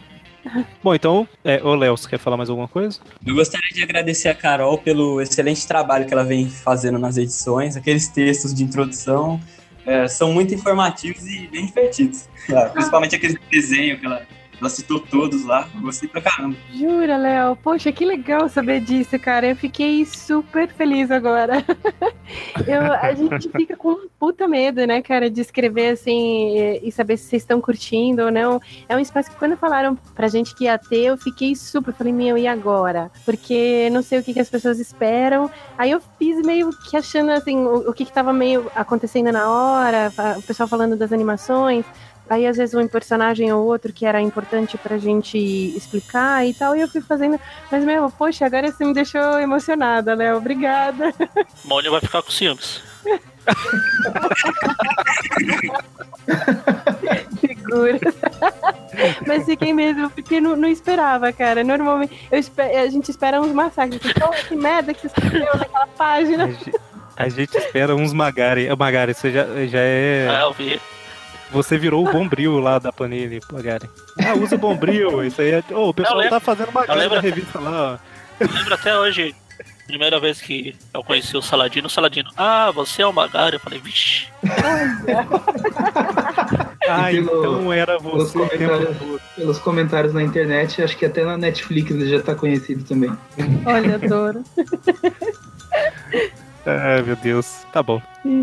Bom, 0.82 0.94
então, 0.94 1.28
é, 1.44 1.62
ô 1.62 1.74
Léo, 1.74 1.96
você 1.96 2.08
quer 2.08 2.18
falar 2.18 2.36
mais 2.36 2.50
alguma 2.50 2.68
coisa? 2.68 2.98
Eu 3.26 3.34
gostaria 3.34 3.70
de 3.70 3.82
agradecer 3.82 4.28
a 4.28 4.34
Carol 4.34 4.78
pelo 4.78 5.20
excelente 5.20 5.66
trabalho 5.66 6.06
que 6.06 6.12
ela 6.12 6.24
vem 6.24 6.48
fazendo 6.48 6.98
nas 6.98 7.16
edições. 7.16 7.76
Aqueles 7.76 8.08
textos 8.08 8.52
de 8.52 8.62
introdução 8.62 9.40
é, 9.86 10.08
são 10.08 10.32
muito 10.32 10.54
informativos 10.54 11.26
e 11.26 11.46
bem 11.48 11.66
divertidos. 11.66 12.28
Ah, 12.52 12.66
principalmente 12.66 13.14
aquele 13.14 13.38
desenho 13.50 13.98
que 13.98 14.06
ela, 14.06 14.22
ela 14.64 14.70
citou 14.70 14.98
todos 14.98 15.44
lá. 15.44 15.68
Gostei 15.80 16.08
pra 16.08 16.22
caramba. 16.22 16.56
Jura, 16.72 17.18
Léo? 17.18 17.56
Poxa, 17.56 17.92
que 17.92 18.04
legal 18.04 18.48
saber 18.48 18.80
disso, 18.80 19.18
cara. 19.18 19.46
Eu 19.48 19.56
fiquei 19.56 20.06
super 20.06 20.68
feliz 20.72 21.10
agora. 21.10 21.62
Eu, 22.66 22.92
a 22.94 23.12
gente 23.12 23.50
fica 23.50 23.76
com 23.76 24.08
puta 24.18 24.48
medo, 24.48 24.86
né, 24.86 25.02
cara, 25.02 25.28
de 25.28 25.40
escrever 25.40 25.90
assim 25.90 26.78
e, 26.82 26.90
saber 26.90 27.18
se 27.18 27.24
vocês 27.24 27.42
estão 27.42 27.60
curtindo 27.60 28.22
ou 28.22 28.32
não. 28.32 28.60
É 28.88 28.96
um 28.96 28.98
espaço 28.98 29.30
que 29.30 29.36
quando 29.36 29.56
falaram 29.56 29.94
pra 30.14 30.28
gente 30.28 30.54
que 30.54 30.64
ia 30.64 30.78
ter, 30.78 31.04
eu 31.04 31.18
fiquei 31.18 31.54
super. 31.54 31.92
Falei, 31.92 32.12
meu, 32.12 32.38
e 32.38 32.46
agora? 32.46 33.10
Porque 33.26 33.90
não 33.92 34.02
sei 34.02 34.20
o 34.20 34.22
que, 34.22 34.32
que 34.32 34.40
as 34.40 34.48
pessoas 34.48 34.80
esperam. 34.80 35.50
Aí 35.76 35.90
eu 35.90 36.00
fiz 36.18 36.40
meio 36.44 36.70
que 36.88 36.96
achando 36.96 37.30
assim, 37.30 37.58
o, 37.58 37.90
o 37.90 37.92
que, 37.92 38.06
que 38.06 38.12
tava 38.12 38.32
meio 38.32 38.70
acontecendo 38.74 39.30
na 39.30 39.50
hora, 39.50 40.10
o 40.38 40.42
pessoal 40.42 40.66
falando 40.66 40.96
das 40.96 41.12
animações. 41.12 41.84
Aí, 42.28 42.46
às 42.46 42.56
vezes, 42.56 42.74
um 42.74 42.88
personagem 42.88 43.52
ou 43.52 43.64
outro 43.66 43.92
que 43.92 44.06
era 44.06 44.20
importante 44.20 44.78
pra 44.78 44.96
gente 44.96 45.36
explicar 45.76 46.46
e 46.46 46.54
tal, 46.54 46.74
e 46.74 46.80
eu 46.80 46.88
fui 46.88 47.02
fazendo. 47.02 47.38
Mas, 47.70 47.84
meu, 47.84 48.10
poxa, 48.10 48.46
agora 48.46 48.70
você 48.72 48.84
me 48.84 48.94
deixou 48.94 49.38
emocionada, 49.38 50.14
Léo. 50.14 50.38
Obrigada. 50.38 51.12
Mônio 51.64 51.90
vai 51.92 52.00
ficar 52.00 52.22
com 52.22 52.30
ciúmes. 52.30 52.82
Segura. 57.40 57.98
Mas 59.26 59.44
fiquei 59.44 59.72
mesmo, 59.72 60.08
porque 60.10 60.40
não, 60.40 60.56
não 60.56 60.68
esperava, 60.68 61.32
cara. 61.32 61.62
Normalmente, 61.64 62.16
a 62.30 62.86
gente 62.86 63.10
espera 63.10 63.40
uns 63.40 63.52
massacres. 63.52 64.00
"Oh, 64.22 64.48
que 64.48 64.54
merda 64.54 64.94
que 64.94 65.08
você 65.08 65.20
escreveu 65.20 65.56
naquela 65.58 65.86
página. 65.88 66.44
A 66.44 66.48
gente, 66.48 66.72
a 67.16 67.28
gente 67.28 67.58
espera 67.58 67.94
uns 67.94 68.12
Magari. 68.12 68.68
Magari, 68.76 69.14
você 69.14 69.30
já, 69.30 69.44
já 69.66 69.78
é. 69.80 70.28
Ah, 70.30 70.42
eu 70.42 70.52
vi. 70.52 70.80
Você 71.54 71.78
virou 71.78 72.04
o 72.04 72.10
Bombril 72.10 72.58
lá 72.58 72.80
da 72.80 72.92
Panini, 72.92 73.38
Magari. 73.52 73.88
Ah, 74.18 74.34
usa 74.34 74.56
Bombril. 74.56 75.22
Isso 75.24 75.40
aí 75.40 75.52
é. 75.52 75.62
Ô, 75.70 75.90
o 75.90 75.94
pessoal 75.94 76.16
lembro. 76.18 76.30
tá 76.30 76.40
fazendo 76.40 76.70
uma 76.70 76.84
grande 76.84 77.00
lembro. 77.00 77.20
revista 77.20 77.60
lá, 77.60 77.92
ó. 77.92 77.98
Eu 78.40 78.48
lembro 78.52 78.74
até 78.74 78.98
hoje, 78.98 79.32
primeira 79.86 80.18
vez 80.18 80.40
que 80.40 80.74
eu 80.92 81.04
conheci 81.04 81.36
o 81.36 81.42
Saladino, 81.42 81.86
o 81.86 81.90
Saladino, 81.90 82.28
ah, 82.36 82.72
você 82.72 83.02
é 83.02 83.06
o 83.06 83.12
Magari? 83.12 83.54
Eu 83.54 83.60
falei, 83.60 83.78
vixe. 83.78 84.26
Ah, 86.86 87.10
então 87.10 87.72
era 87.72 87.98
pelos 87.98 88.30
você 88.30 88.38
tempo 88.38 88.58
comentários. 88.58 89.20
Pelos 89.34 89.58
comentários 89.58 90.12
na 90.12 90.22
internet, 90.22 90.82
acho 90.82 90.94
que 90.98 91.06
até 91.06 91.24
na 91.24 91.38
Netflix 91.38 91.90
ele 91.90 92.06
já 92.06 92.20
tá 92.20 92.34
conhecido 92.34 92.84
também. 92.84 93.10
Olha, 93.64 93.94
adoro. 93.94 94.44
Ai, 96.66 97.02
meu 97.02 97.16
Deus. 97.16 97.64
Tá 97.72 97.82
bom. 97.82 98.00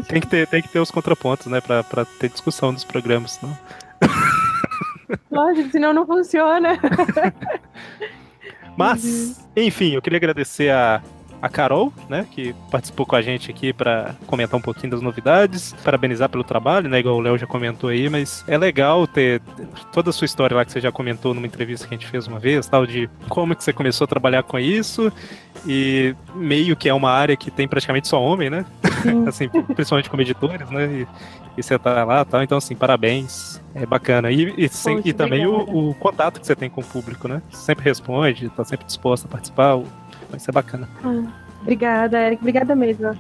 Tem 0.08 0.22
que 0.22 0.28
ter, 0.28 0.48
tem 0.48 0.62
que 0.62 0.70
ter 0.70 0.80
os 0.80 0.92
contrapontos, 0.92 1.48
né? 1.48 1.60
Pra, 1.60 1.84
pra 1.84 2.06
ter 2.06 2.30
discussão 2.30 2.74
dos 2.74 2.84
programas, 2.84 3.32
senão. 3.32 3.58
Lógico, 5.30 5.72
senão 5.72 5.94
não 5.94 6.06
funciona. 6.06 6.80
Mas, 8.78 9.46
enfim, 9.56 9.94
eu 9.94 10.02
queria 10.02 10.18
agradecer 10.18 10.70
a, 10.70 11.02
a 11.42 11.50
Carol, 11.50 11.92
né, 12.08 12.28
que 12.30 12.54
participou 12.70 13.06
com 13.06 13.16
a 13.16 13.22
gente 13.22 13.50
aqui 13.50 13.74
para 13.74 14.16
comentar 14.28 14.58
um 14.58 14.62
pouquinho 14.62 14.92
das 14.92 15.02
novidades, 15.02 15.74
parabenizar 15.84 16.30
pelo 16.30 16.44
trabalho, 16.44 16.88
né, 16.88 17.00
igual 17.00 17.16
o 17.16 17.20
Léo 17.20 17.38
já 17.38 17.48
comentou 17.48 17.90
aí, 17.90 18.10
mas 18.10 18.44
é 18.48 18.58
legal 18.58 19.08
ter 19.08 19.42
toda 19.92 20.12
a 20.12 20.14
sua 20.14 20.26
história 20.26 20.56
lá 20.56 20.64
que 20.64 20.72
você 20.72 20.80
já 20.80 20.92
comentou 20.92 21.34
numa 21.34 21.48
entrevista 21.48 21.88
que 21.88 21.96
a 21.96 21.98
gente 21.98 22.08
fez 22.08 22.28
uma 22.28 22.38
vez, 22.40 22.68
tal, 22.68 22.86
de 22.86 23.10
como 23.28 23.56
que 23.56 23.64
você 23.64 23.74
começou 23.74 24.06
a 24.06 24.08
trabalhar 24.08 24.44
com 24.44 24.60
isso, 24.60 25.12
e 25.66 26.16
meio 26.36 26.76
que 26.76 26.88
é 26.90 26.94
uma 26.94 27.12
área 27.12 27.36
que 27.36 27.50
tem 27.50 27.68
praticamente 27.68 28.08
só 28.08 28.22
homem, 28.22 28.50
né, 28.50 28.66
Sim. 29.02 29.26
assim, 29.28 29.50
principalmente 29.50 30.10
como 30.10 30.22
editores, 30.22 30.70
né, 30.70 30.86
e, 30.86 31.08
e 31.58 31.64
você 31.64 31.78
tá 31.80 32.04
lá, 32.04 32.24
tal, 32.24 32.44
então 32.44 32.58
assim, 32.58 32.76
parabéns, 32.76 33.60
é 33.74 33.86
bacana. 33.86 34.32
E, 34.32 34.54
e, 34.58 34.70
Poxa, 34.70 35.02
e 35.04 35.12
também 35.14 35.46
o, 35.48 35.90
o 35.90 35.96
contato 35.96 36.40
que 36.40 36.46
você 36.46 36.56
tem 36.56 36.70
com 36.70 36.82
o 36.82 36.84
público, 36.84 37.28
né? 37.28 37.42
Sempre 37.52 37.86
responde, 37.86 38.50
tá 38.50 38.64
sempre 38.66 38.86
disposto 38.86 39.26
a 39.26 39.28
participar. 39.30 39.76
o- 39.78 39.88
Vai 40.32 40.40
ser 40.40 40.52
bacana. 40.52 40.90
Obrigada, 41.62 42.20
Eric. 42.20 42.42
Obrigada 42.42 42.76
mesmo. 42.76 43.16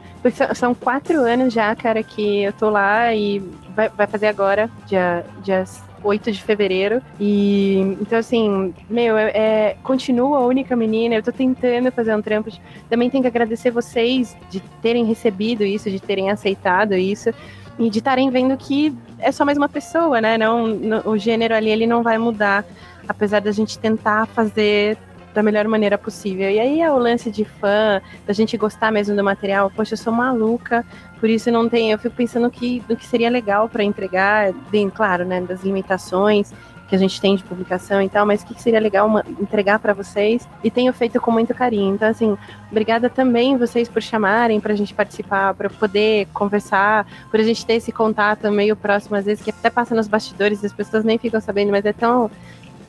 São- 0.55 0.73
quatro 0.73 1.19
anos 1.19 1.53
já, 1.53 1.75
cara, 1.75 2.01
que 2.01 2.41
eu 2.43 2.53
tô 2.53 2.69
lá 2.71 3.13
e 3.13 3.39
vai, 3.75 3.87
vai 3.89 4.07
fazer 4.07 4.25
agora, 4.27 4.67
dia, 4.87 5.23
dia 5.43 5.63
8 6.03 6.31
de 6.31 6.41
fevereiro. 6.41 7.01
E 7.19 7.77
então, 8.01 8.17
assim, 8.17 8.73
meu, 8.89 9.15
é, 9.15 9.29
é- 9.35 9.77
continua 9.83 10.39
a 10.39 10.45
única 10.45 10.75
menina. 10.75 11.13
Eu 11.13 11.21
tô 11.21 11.31
tentando 11.31 11.91
fazer 11.91 12.15
um 12.15 12.21
trampo. 12.21 12.49
Também 12.89 13.09
tenho 13.11 13.21
que 13.21 13.27
agradecer 13.27 13.69
vocês 13.69 14.35
de 14.49 14.59
terem 14.81 15.05
recebido 15.05 15.63
isso, 15.63 15.91
de 15.91 15.99
terem 15.99 16.31
aceitado 16.31 16.95
isso. 16.95 17.29
E 17.77 17.89
de 17.91 17.99
estarem 17.99 18.29
vendo 18.31 18.57
que 18.57 18.91
é 19.19 19.31
só 19.31 19.45
mais 19.45 19.57
uma 19.57 19.69
pessoa, 19.69 20.19
né? 20.19 20.37
Não, 20.37 20.65
não- 20.67 21.01
o 21.05 21.17
gênero 21.17 21.53
ali 21.53 21.69
ele 21.69 21.85
não 21.85 22.01
vai 22.01 22.17
mudar, 22.17 22.65
apesar 23.07 23.39
da 23.39 23.51
gente 23.51 23.77
tentar 23.77 24.25
fazer 24.27 24.97
da 25.33 25.41
melhor 25.43 25.67
maneira 25.67 25.97
possível. 25.97 26.49
E 26.49 26.59
aí 26.59 26.81
é 26.81 26.91
o 26.91 26.97
lance 26.97 27.31
de 27.31 27.45
fã, 27.45 28.01
da 28.25 28.33
gente 28.33 28.57
gostar 28.57 28.91
mesmo 28.91 29.15
do 29.15 29.23
material. 29.23 29.69
Poxa, 29.69 29.93
eu 29.93 29.97
sou 29.97 30.13
maluca, 30.13 30.85
por 31.19 31.29
isso 31.29 31.51
não 31.51 31.69
tem. 31.69 31.91
Eu 31.91 31.99
fico 31.99 32.15
pensando 32.15 32.49
que, 32.49 32.81
do 32.87 32.95
que 32.95 33.05
seria 33.05 33.29
legal 33.29 33.69
para 33.69 33.83
entregar, 33.83 34.51
bem 34.69 34.89
claro, 34.89 35.25
né? 35.25 35.41
Das 35.41 35.63
limitações 35.63 36.53
que 36.89 36.95
a 36.95 36.99
gente 36.99 37.21
tem 37.21 37.37
de 37.37 37.43
publicação 37.45 38.01
e 38.01 38.09
tal, 38.09 38.25
mas 38.25 38.41
o 38.41 38.45
que 38.45 38.61
seria 38.61 38.77
legal 38.77 39.07
uma- 39.07 39.23
entregar 39.39 39.79
para 39.79 39.93
vocês 39.93 40.45
e 40.61 40.69
tenho 40.69 40.91
feito 40.91 41.21
com 41.21 41.31
muito 41.31 41.53
carinho. 41.53 41.95
Então, 41.95 42.09
assim, 42.09 42.37
obrigada 42.69 43.09
também 43.09 43.55
vocês 43.55 43.87
por 43.87 44.01
chamarem 44.01 44.59
pra 44.59 44.75
gente 44.75 44.93
participar, 44.93 45.53
para 45.53 45.69
poder 45.69 46.27
conversar, 46.33 47.07
por 47.31 47.39
a 47.39 47.43
gente 47.43 47.65
ter 47.65 47.75
esse 47.75 47.93
contato 47.93 48.51
meio 48.51 48.75
próximo, 48.75 49.15
às 49.15 49.23
vezes, 49.23 49.41
que 49.41 49.51
até 49.51 49.69
passa 49.69 49.95
nos 49.95 50.09
bastidores 50.09 50.65
as 50.65 50.73
pessoas 50.73 51.05
nem 51.05 51.17
ficam 51.17 51.39
sabendo, 51.39 51.71
mas 51.71 51.85
é 51.85 51.93
tão 51.93 52.29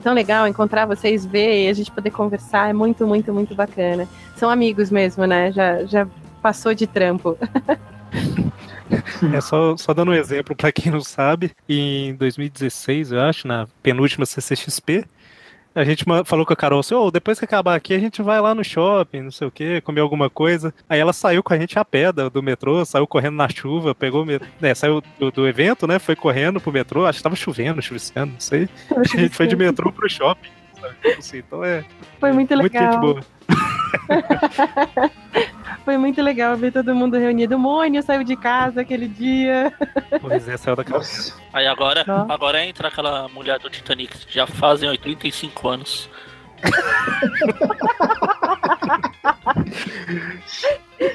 tão 0.03 0.13
legal 0.13 0.47
encontrar 0.47 0.87
vocês, 0.87 1.25
ver 1.25 1.65
e 1.65 1.69
a 1.69 1.73
gente 1.73 1.91
poder 1.91 2.11
conversar. 2.11 2.69
É 2.71 2.73
muito, 2.73 3.07
muito, 3.07 3.33
muito 3.33 3.55
bacana. 3.55 4.09
São 4.37 4.51
amigos 4.51 4.91
mesmo, 4.91 5.25
né? 5.27 5.53
Já, 5.53 5.85
já 5.85 6.07
passou 6.43 6.75
de 6.75 6.87
trampo. 6.87 7.39
É 9.35 9.41
só, 9.41 9.75
só 9.77 9.95
dando 9.95 10.11
um 10.11 10.15
exemplo 10.15 10.55
pra 10.55 10.71
quem 10.71 10.93
não 10.93 11.01
sabe, 11.01 11.53
em 11.67 12.15
2016, 12.15 13.13
eu 13.13 13.21
acho, 13.21 13.49
na 13.49 13.67
penúltima 13.83 14.27
CCXP, 14.27 15.07
a 15.75 15.85
gente 15.85 16.05
falou 16.25 16.45
com 16.45 16.53
a 16.53 16.57
Carol 16.57 16.81
assim, 16.81 16.95
ô, 16.95 17.11
depois 17.11 17.39
que 17.39 17.45
acabar 17.45 17.75
aqui, 17.75 17.95
a 17.95 17.99
gente 17.99 18.23
vai 18.23 18.41
lá 18.41 18.55
no 18.55 18.65
shopping, 18.65 19.23
não 19.23 19.31
sei 19.31 19.47
o 19.47 19.51
que, 19.51 19.81
comer 19.81 20.01
alguma 20.01 20.29
coisa. 20.29 20.75
Aí 20.89 21.01
ela 21.01 21.13
saiu 21.13 21.43
com 21.43 21.55
a 21.55 21.59
gente 21.59 21.79
a 21.79 21.85
pé 21.85 22.13
do, 22.13 22.43
metrô, 22.43 22.85
saiu 22.85 23.07
correndo 23.07 23.37
na 23.37 23.49
chuva, 23.49 23.95
pegou 23.95 24.23
o 24.23 24.27
metrô, 24.27 24.49
né, 24.61 24.75
saiu 24.75 25.03
do, 25.19 25.31
do 25.31 25.49
evento, 25.49 25.87
né, 25.87 25.99
foi 25.99 26.17
correndo 26.17 26.61
pro 26.61 26.73
metrô, 26.73 27.07
acho 27.07 27.19
que 27.19 27.23
tava 27.23 27.37
chovendo, 27.37 27.81
chuviscando, 27.81 28.33
não 28.33 28.41
sei. 28.41 28.69
A 28.97 29.05
gente 29.05 29.35
foi 29.35 29.47
de 29.47 29.57
metrô 29.57 29.91
pro 29.93 30.09
shopping, 30.09 30.51
sabe? 30.81 30.95
Assim, 31.19 31.39
então 31.39 31.65
é 31.65 31.85
Foi 32.21 32.33
muito 32.33 32.55
muito 32.57 32.73
gente 32.73 32.83
legal. 32.83 33.01
boa. 33.01 33.21
Foi 35.85 35.97
muito 35.99 36.23
legal 36.23 36.57
ver 36.57 36.73
todo 36.73 36.95
mundo 36.95 37.17
reunido. 37.19 37.57
O 37.57 37.59
Mônio 37.59 38.03
saiu 38.03 38.23
de 38.25 38.37
casa 38.37 38.81
aquele 38.83 39.09
dia. 39.09 39.73
Pois 40.21 40.47
é, 40.49 40.57
saiu 40.57 40.77
da 40.77 40.85
casa. 40.85 40.99
Nossa. 40.99 41.35
Aí 41.53 41.67
agora, 41.67 42.05
Ó. 42.07 42.33
agora 42.33 42.65
entra 42.65 42.87
aquela 42.89 43.29
mulher 43.29 43.59
do 43.59 43.69
Titanic, 43.69 44.17
já 44.29 44.47
fazem 44.47 44.89
85 44.89 45.69
anos. 45.69 46.09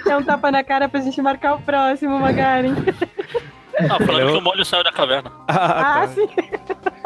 É 0.06 0.18
um 0.18 0.24
tapa 0.24 0.52
na 0.52 0.64
cara 0.64 0.90
pra 0.90 1.00
gente 1.00 1.22
marcar 1.22 1.56
o 1.56 1.62
próximo, 1.62 2.20
Magaren. 2.20 2.74
Ah, 3.80 3.98
falando 4.06 4.20
Eu- 4.22 4.32
que 4.34 4.38
o 4.38 4.42
molho 4.42 4.66
saiu 4.66 4.84
da 4.84 4.92
caverna. 4.92 5.32
Ah, 5.48 6.02
Ah, 6.02 6.02
tá. 6.02 6.08
sim. 6.10 6.28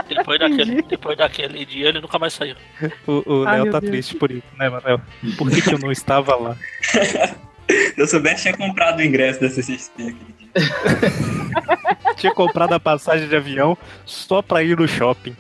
Depois 0.08 0.40
daquele, 0.40 0.82
depois 0.82 1.18
daquele 1.18 1.66
dia 1.66 1.90
ele 1.90 2.02
nunca 2.02 2.18
mais 2.20 2.34
saiu. 2.34 2.56
O, 3.08 3.42
o 3.44 3.48
Ai, 3.48 3.62
Léo 3.62 3.72
tá 3.72 3.80
Deus. 3.80 3.92
triste 3.92 4.16
por 4.16 4.32
isso, 4.32 4.44
né, 4.58 4.70
Manel? 4.70 5.00
Por 5.38 5.50
que, 5.50 5.62
que 5.62 5.74
eu 5.74 5.80
não 5.80 5.92
estava 5.92 6.36
lá? 6.36 6.56
Se 7.72 7.94
eu 7.98 8.08
soubesse, 8.08 8.44
tinha 8.44 8.58
comprado 8.58 9.00
o 9.00 9.04
ingresso 9.04 9.42
da 9.42 9.50
CCXP 9.50 10.02
aquele 10.02 10.36
dia. 10.38 10.50
Tinha 12.18 12.34
comprado 12.34 12.74
a 12.74 12.80
passagem 12.80 13.28
de 13.28 13.36
avião 13.36 13.78
só 14.06 14.42
pra 14.42 14.62
ir 14.62 14.78
no 14.78 14.88
shopping. 14.88 15.36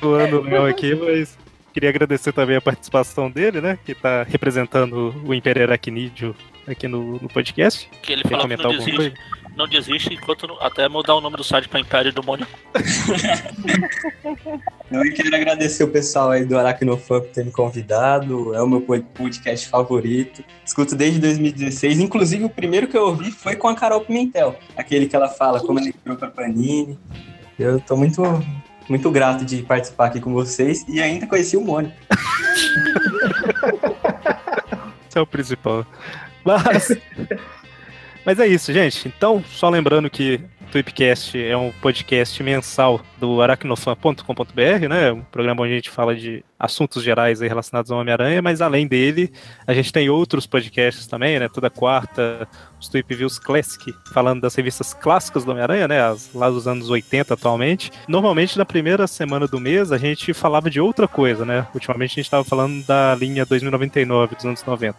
Zoando 0.00 0.40
o 0.40 0.42
Léo 0.42 0.66
aqui, 0.66 0.94
mas 0.94 1.36
queria 1.72 1.90
agradecer 1.90 2.32
também 2.32 2.56
a 2.56 2.60
participação 2.60 3.30
dele, 3.30 3.60
né? 3.60 3.78
Que 3.84 3.94
tá 3.94 4.22
representando 4.22 5.14
o 5.24 5.34
Império 5.34 5.62
Aracnídeo 5.62 6.34
aqui 6.66 6.88
no, 6.88 7.18
no 7.20 7.28
podcast. 7.28 7.88
Que 8.02 8.12
ele 8.12 8.22
Quer 8.22 8.30
falou 8.30 8.48
que 8.48 8.56
não 8.56 8.70
desiste, 8.70 9.14
não 9.56 9.68
desiste 9.68 10.14
enquanto 10.14 10.56
até 10.60 10.88
mudar 10.88 11.14
o 11.14 11.20
nome 11.20 11.36
do 11.36 11.44
site 11.44 11.68
pra 11.68 11.80
Império 11.80 12.12
do 12.12 12.22
Mônio. 12.22 12.46
Eu 14.92 15.14
quero 15.14 15.34
agradecer 15.34 15.84
o 15.84 15.88
pessoal 15.88 16.30
aí 16.30 16.44
do 16.44 16.58
Aracnofan 16.58 17.20
por 17.20 17.30
ter 17.30 17.44
me 17.44 17.50
convidado. 17.50 18.54
É 18.54 18.62
o 18.62 18.68
meu 18.68 18.82
podcast 18.82 19.66
favorito. 19.66 20.44
Escuto 20.64 20.94
desde 20.94 21.18
2016. 21.18 21.98
Inclusive, 21.98 22.44
o 22.44 22.50
primeiro 22.50 22.86
que 22.86 22.96
eu 22.96 23.06
ouvi 23.06 23.30
foi 23.30 23.56
com 23.56 23.68
a 23.68 23.74
Carol 23.74 24.02
Pimentel. 24.02 24.54
Aquele 24.76 25.06
que 25.06 25.16
ela 25.16 25.28
fala 25.28 25.60
como 25.60 25.78
ela 25.78 25.88
entrou 25.88 26.16
pra 26.16 26.28
Panini. 26.28 26.98
Eu 27.58 27.80
tô 27.80 27.96
muito, 27.96 28.22
muito 28.86 29.10
grato 29.10 29.46
de 29.46 29.62
participar 29.62 30.08
aqui 30.08 30.20
com 30.20 30.34
vocês. 30.34 30.84
E 30.86 31.00
ainda 31.00 31.26
conheci 31.26 31.56
o 31.56 31.62
Mônio. 31.62 31.90
Esse 35.08 35.18
é 35.18 35.20
o 35.20 35.26
principal. 35.26 35.86
Mas, 36.44 36.98
mas 38.26 38.38
é 38.38 38.46
isso, 38.46 38.72
gente. 38.72 39.08
Então, 39.08 39.42
só 39.48 39.70
lembrando 39.70 40.10
que 40.10 40.40
Tweepcast 40.72 41.38
é 41.38 41.54
um 41.54 41.70
podcast 41.70 42.42
mensal 42.42 43.02
do 43.18 43.42
aracnofan.com.br, 43.42 44.88
né? 44.88 45.12
Um 45.12 45.20
programa 45.20 45.64
onde 45.64 45.72
a 45.72 45.76
gente 45.76 45.90
fala 45.90 46.16
de 46.16 46.42
assuntos 46.58 47.02
gerais 47.02 47.40
relacionados 47.40 47.90
ao 47.90 47.98
Homem-Aranha, 47.98 48.40
mas 48.40 48.62
além 48.62 48.86
dele, 48.86 49.30
a 49.66 49.74
gente 49.74 49.92
tem 49.92 50.08
outros 50.08 50.46
podcasts 50.46 51.06
também, 51.06 51.38
né? 51.38 51.46
Toda 51.46 51.68
quarta, 51.68 52.48
os 52.80 52.88
Tweep 52.88 53.14
Views 53.14 53.38
Classic, 53.38 53.94
falando 54.14 54.40
das 54.40 54.54
revistas 54.54 54.94
clássicas 54.94 55.44
do 55.44 55.50
Homem-Aranha, 55.50 55.86
né? 55.86 56.00
As, 56.00 56.32
lá 56.32 56.48
dos 56.48 56.66
anos 56.66 56.88
80 56.88 57.34
atualmente. 57.34 57.92
Normalmente, 58.08 58.56
na 58.56 58.64
primeira 58.64 59.06
semana 59.06 59.46
do 59.46 59.60
mês, 59.60 59.92
a 59.92 59.98
gente 59.98 60.32
falava 60.32 60.70
de 60.70 60.80
outra 60.80 61.06
coisa, 61.06 61.44
né? 61.44 61.66
Ultimamente 61.74 62.12
a 62.12 62.14
gente 62.14 62.24
estava 62.24 62.44
falando 62.44 62.82
da 62.86 63.14
linha 63.14 63.44
2099 63.44 64.36
dos 64.36 64.46
anos 64.46 64.64
90. 64.64 64.96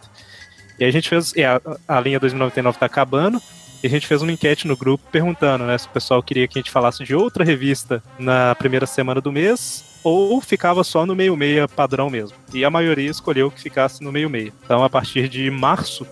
E 0.78 0.84
a 0.84 0.90
gente 0.92 1.08
fez. 1.08 1.32
a, 1.38 1.96
a 1.96 2.00
linha 2.00 2.20
2099 2.20 2.78
tá 2.78 2.86
acabando. 2.86 3.42
E 3.84 3.86
a 3.86 3.90
gente 3.90 4.06
fez 4.06 4.22
uma 4.22 4.32
enquete 4.32 4.66
no 4.66 4.74
grupo 4.74 5.04
perguntando, 5.12 5.64
né, 5.64 5.76
se 5.76 5.86
o 5.86 5.90
pessoal 5.90 6.22
queria 6.22 6.48
que 6.48 6.58
a 6.58 6.62
gente 6.62 6.70
falasse 6.70 7.04
de 7.04 7.14
outra 7.14 7.44
revista 7.44 8.02
na 8.18 8.54
primeira 8.54 8.86
semana 8.86 9.20
do 9.20 9.30
mês 9.30 9.84
ou 10.02 10.40
ficava 10.40 10.82
só 10.82 11.04
no 11.04 11.14
meio-meia 11.14 11.68
padrão 11.68 12.08
mesmo. 12.08 12.34
E 12.54 12.64
a 12.64 12.70
maioria 12.70 13.10
escolheu 13.10 13.50
que 13.50 13.60
ficasse 13.60 14.02
no 14.02 14.10
meio-meia. 14.10 14.54
Então, 14.64 14.82
a 14.82 14.88
partir 14.88 15.28
de 15.28 15.50
março, 15.50 16.06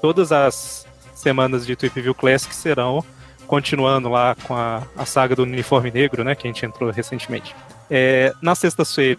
todas 0.00 0.30
as 0.30 0.86
semanas 1.16 1.66
de 1.66 1.74
Tweep 1.74 2.00
View 2.00 2.14
Classic 2.14 2.54
serão 2.54 3.04
continuando 3.48 4.08
lá 4.08 4.36
com 4.44 4.54
a, 4.54 4.84
a 4.96 5.04
saga 5.04 5.34
do 5.34 5.42
uniforme 5.42 5.90
negro, 5.90 6.22
né, 6.22 6.36
que 6.36 6.46
a 6.46 6.52
gente 6.52 6.64
entrou 6.64 6.92
recentemente. 6.92 7.56
É, 7.90 8.32
na 8.40 8.54
sexta-feira, 8.54 9.18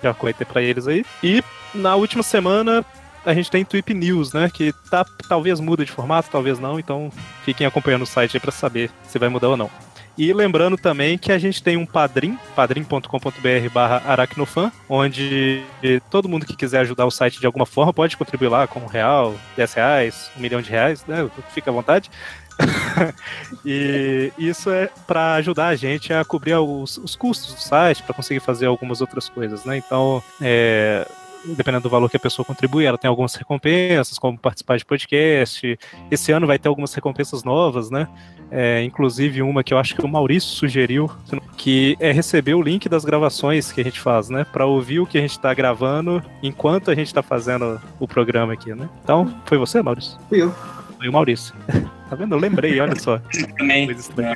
já 0.00 0.14
ter 0.14 0.46
pra 0.46 0.62
eles 0.62 0.86
aí. 0.86 1.04
E 1.20 1.42
na 1.74 1.96
última 1.96 2.22
semana 2.22 2.86
a 3.26 3.34
gente 3.34 3.50
tem 3.50 3.64
Tweep 3.64 3.92
News, 3.92 4.32
né? 4.32 4.48
Que 4.48 4.72
tá, 4.88 5.04
talvez 5.28 5.60
muda 5.60 5.84
de 5.84 5.90
formato, 5.90 6.30
talvez 6.30 6.58
não. 6.58 6.78
Então 6.78 7.10
fiquem 7.44 7.66
acompanhando 7.66 8.02
o 8.02 8.06
site 8.06 8.36
aí 8.36 8.40
pra 8.40 8.52
saber 8.52 8.90
se 9.02 9.18
vai 9.18 9.28
mudar 9.28 9.48
ou 9.48 9.56
não. 9.56 9.70
E 10.16 10.32
lembrando 10.32 10.78
também 10.78 11.18
que 11.18 11.30
a 11.30 11.36
gente 11.36 11.62
tem 11.62 11.76
um 11.76 11.84
padrim, 11.84 12.38
padrim.com.br 12.54 13.70
barra 13.70 14.02
aracnofan, 14.06 14.72
onde 14.88 15.62
todo 16.08 16.28
mundo 16.28 16.46
que 16.46 16.56
quiser 16.56 16.80
ajudar 16.80 17.04
o 17.04 17.10
site 17.10 17.38
de 17.38 17.44
alguma 17.44 17.66
forma 17.66 17.92
pode 17.92 18.16
contribuir 18.16 18.48
lá 18.48 18.66
com 18.66 18.80
um 18.80 18.86
real, 18.86 19.34
dez 19.54 19.74
reais, 19.74 20.30
um 20.34 20.40
milhão 20.40 20.62
de 20.62 20.70
reais, 20.70 21.04
né? 21.06 21.28
Fica 21.52 21.70
à 21.70 21.74
vontade. 21.74 22.10
e 23.62 24.32
isso 24.38 24.70
é 24.70 24.88
para 25.06 25.34
ajudar 25.34 25.66
a 25.66 25.76
gente 25.76 26.14
a 26.14 26.24
cobrir 26.24 26.54
os, 26.54 26.96
os 26.96 27.14
custos 27.14 27.54
do 27.54 27.60
site, 27.60 28.02
para 28.02 28.14
conseguir 28.14 28.40
fazer 28.40 28.64
algumas 28.64 29.02
outras 29.02 29.28
coisas, 29.28 29.66
né? 29.66 29.76
Então, 29.76 30.22
é, 30.40 31.06
dependendo 31.54 31.84
do 31.84 31.90
valor 31.90 32.10
que 32.10 32.16
a 32.16 32.20
pessoa 32.20 32.44
contribui, 32.44 32.84
ela 32.84 32.98
tem 32.98 33.08
algumas 33.08 33.34
recompensas, 33.34 34.18
como 34.18 34.38
participar 34.38 34.76
de 34.76 34.84
podcast. 34.84 35.78
Esse 36.10 36.32
ano 36.32 36.46
vai 36.46 36.58
ter 36.58 36.68
algumas 36.68 36.92
recompensas 36.94 37.44
novas, 37.44 37.90
né? 37.90 38.08
É, 38.50 38.82
inclusive 38.82 39.42
uma 39.42 39.64
que 39.64 39.74
eu 39.74 39.78
acho 39.78 39.94
que 39.94 40.04
o 40.04 40.08
Maurício 40.08 40.50
sugeriu, 40.50 41.10
que 41.56 41.96
é 42.00 42.12
receber 42.12 42.54
o 42.54 42.62
link 42.62 42.88
das 42.88 43.04
gravações 43.04 43.72
que 43.72 43.80
a 43.80 43.84
gente 43.84 44.00
faz, 44.00 44.28
né? 44.28 44.44
Para 44.44 44.66
ouvir 44.66 45.00
o 45.00 45.06
que 45.06 45.18
a 45.18 45.20
gente 45.20 45.32
está 45.32 45.52
gravando 45.52 46.22
enquanto 46.42 46.90
a 46.90 46.94
gente 46.94 47.08
está 47.08 47.22
fazendo 47.22 47.80
o 47.98 48.06
programa 48.06 48.52
aqui, 48.52 48.74
né? 48.74 48.88
Então, 49.02 49.34
foi 49.44 49.58
você, 49.58 49.82
Maurício? 49.82 50.18
Fui 50.28 50.42
eu. 50.42 50.52
Foi 50.98 51.08
o 51.08 51.12
Maurício. 51.12 51.54
Tá 52.08 52.14
vendo? 52.14 52.34
Eu 52.34 52.38
lembrei, 52.38 52.78
olha 52.80 52.94
só. 52.98 53.18
Também, 53.58 53.88
na- 53.88 54.34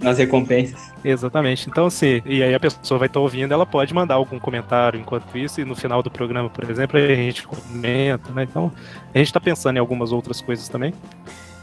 nas 0.00 0.18
recompensas. 0.18 0.90
Exatamente. 1.04 1.68
Então, 1.68 1.86
assim, 1.86 2.22
e 2.24 2.42
aí 2.42 2.54
a 2.54 2.60
pessoa 2.60 2.98
vai 2.98 3.06
estar 3.08 3.20
ouvindo, 3.20 3.52
ela 3.52 3.66
pode 3.66 3.92
mandar 3.92 4.14
algum 4.14 4.38
comentário 4.38 4.98
enquanto 4.98 5.36
isso, 5.36 5.60
e 5.60 5.64
no 5.64 5.76
final 5.76 6.02
do 6.02 6.10
programa, 6.10 6.48
por 6.48 6.68
exemplo, 6.70 6.98
a 6.98 7.14
gente 7.14 7.46
comenta, 7.46 8.32
né? 8.32 8.44
Então, 8.44 8.72
a 9.14 9.18
gente 9.18 9.32
tá 9.32 9.40
pensando 9.40 9.76
em 9.76 9.80
algumas 9.80 10.12
outras 10.12 10.40
coisas 10.40 10.68
também. 10.68 10.94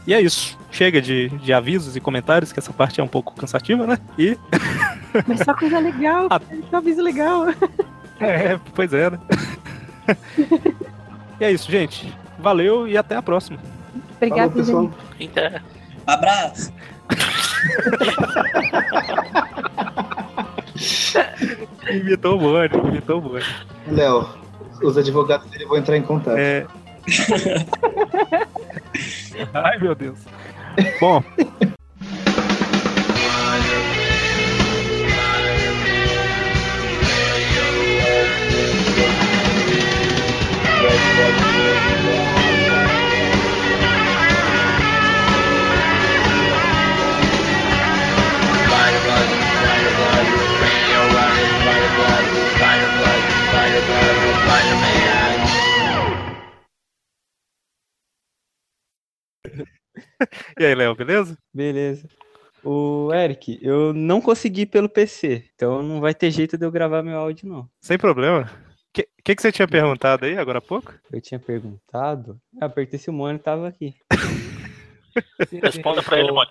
E 0.06 0.14
é 0.14 0.20
isso. 0.20 0.56
Chega 0.70 1.02
de, 1.02 1.28
de 1.28 1.52
avisos 1.52 1.96
e 1.96 2.00
comentários, 2.00 2.52
que 2.52 2.58
essa 2.58 2.72
parte 2.72 3.00
é 3.00 3.04
um 3.04 3.08
pouco 3.08 3.34
cansativa, 3.34 3.86
né? 3.86 3.98
E. 4.16 4.38
Mas 5.26 5.40
só 5.40 5.52
coisa 5.54 5.78
legal, 5.80 6.28
Ah. 6.30 6.40
só 6.70 6.76
aviso 6.76 7.02
legal. 7.02 7.46
É, 8.20 8.58
pois 8.74 8.92
é, 8.92 9.10
né? 9.10 9.18
e 11.40 11.44
é 11.44 11.52
isso, 11.52 11.70
gente. 11.70 12.12
Valeu 12.36 12.88
e 12.88 12.96
até 12.96 13.14
a 13.14 13.22
próxima. 13.22 13.58
Obrigada, 14.18 14.50
Falou, 14.50 14.88
pessoal. 14.88 14.90
Inter. 15.20 15.62
Abraço! 16.06 16.72
Imitou 21.90 22.36
o 22.36 22.38
Boni, 22.38 22.68
imitou 22.88 23.18
o 23.18 23.20
Boni. 23.20 23.44
Léo, 23.88 24.28
os 24.82 24.96
advogados 24.98 25.48
dele 25.50 25.66
vão 25.66 25.78
entrar 25.78 25.96
em 25.96 26.02
contato. 26.02 26.36
É. 26.36 26.66
Ai, 29.54 29.78
meu 29.78 29.94
Deus. 29.94 30.18
Bom. 31.00 31.22
E 60.58 60.64
aí, 60.64 60.74
Léo, 60.74 60.94
beleza? 60.94 61.38
Beleza. 61.54 62.08
O 62.64 63.12
Eric, 63.14 63.58
eu 63.62 63.94
não 63.94 64.20
consegui 64.20 64.66
pelo 64.66 64.88
PC, 64.88 65.44
então 65.54 65.82
não 65.82 66.00
vai 66.00 66.12
ter 66.12 66.30
jeito 66.30 66.58
de 66.58 66.66
eu 66.66 66.70
gravar 66.70 67.02
meu 67.02 67.16
áudio, 67.16 67.48
não. 67.48 67.68
Sem 67.80 67.96
problema. 67.96 68.42
O 68.42 68.92
que, 68.92 69.08
que, 69.24 69.36
que 69.36 69.42
você 69.42 69.52
tinha 69.52 69.68
perguntado 69.68 70.26
aí 70.26 70.36
agora 70.36 70.58
há 70.58 70.62
pouco? 70.62 70.92
Eu 71.12 71.20
tinha 71.20 71.38
perguntado. 71.38 72.40
Eu 72.60 72.66
apertei 72.66 72.98
se 72.98 73.08
o 73.08 73.12
Mônio 73.12 73.38
tava 73.38 73.68
aqui. 73.68 73.94
Responda 75.62 76.02
pra 76.02 76.18
ele, 76.18 76.32
mano. 76.32 76.50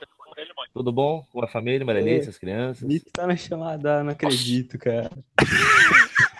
Tudo 0.74 0.92
bom 0.92 1.26
com 1.32 1.44
a 1.44 1.48
família, 1.48 1.86
Marelice, 1.86 2.30
as 2.30 2.38
crianças? 2.38 2.88
Nick 2.88 3.12
tá 3.12 3.28
na 3.28 3.36
chamada, 3.36 4.04
não 4.04 4.12
acredito, 4.12 4.78
cara. 4.78 5.12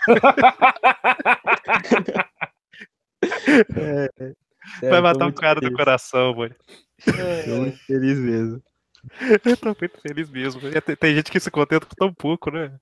É, 4.80 4.88
Vai 4.88 5.00
matar 5.00 5.24
muito 5.24 5.40
cara 5.40 5.60
do 5.60 5.64
feliz. 5.64 5.76
coração, 5.76 6.34
mano. 6.34 6.54
Tô 7.04 7.56
muito 7.56 7.78
feliz 7.78 8.18
mesmo. 8.18 8.62
Eu 9.44 9.56
tô 9.56 9.76
muito 9.80 10.00
feliz 10.00 10.30
mesmo. 10.30 10.60
Tem, 10.82 10.96
tem 10.96 11.14
gente 11.14 11.30
que 11.30 11.40
se 11.40 11.50
contenta 11.50 11.86
com 11.86 11.94
tão 11.94 12.12
pouco, 12.12 12.50
né? 12.50 12.76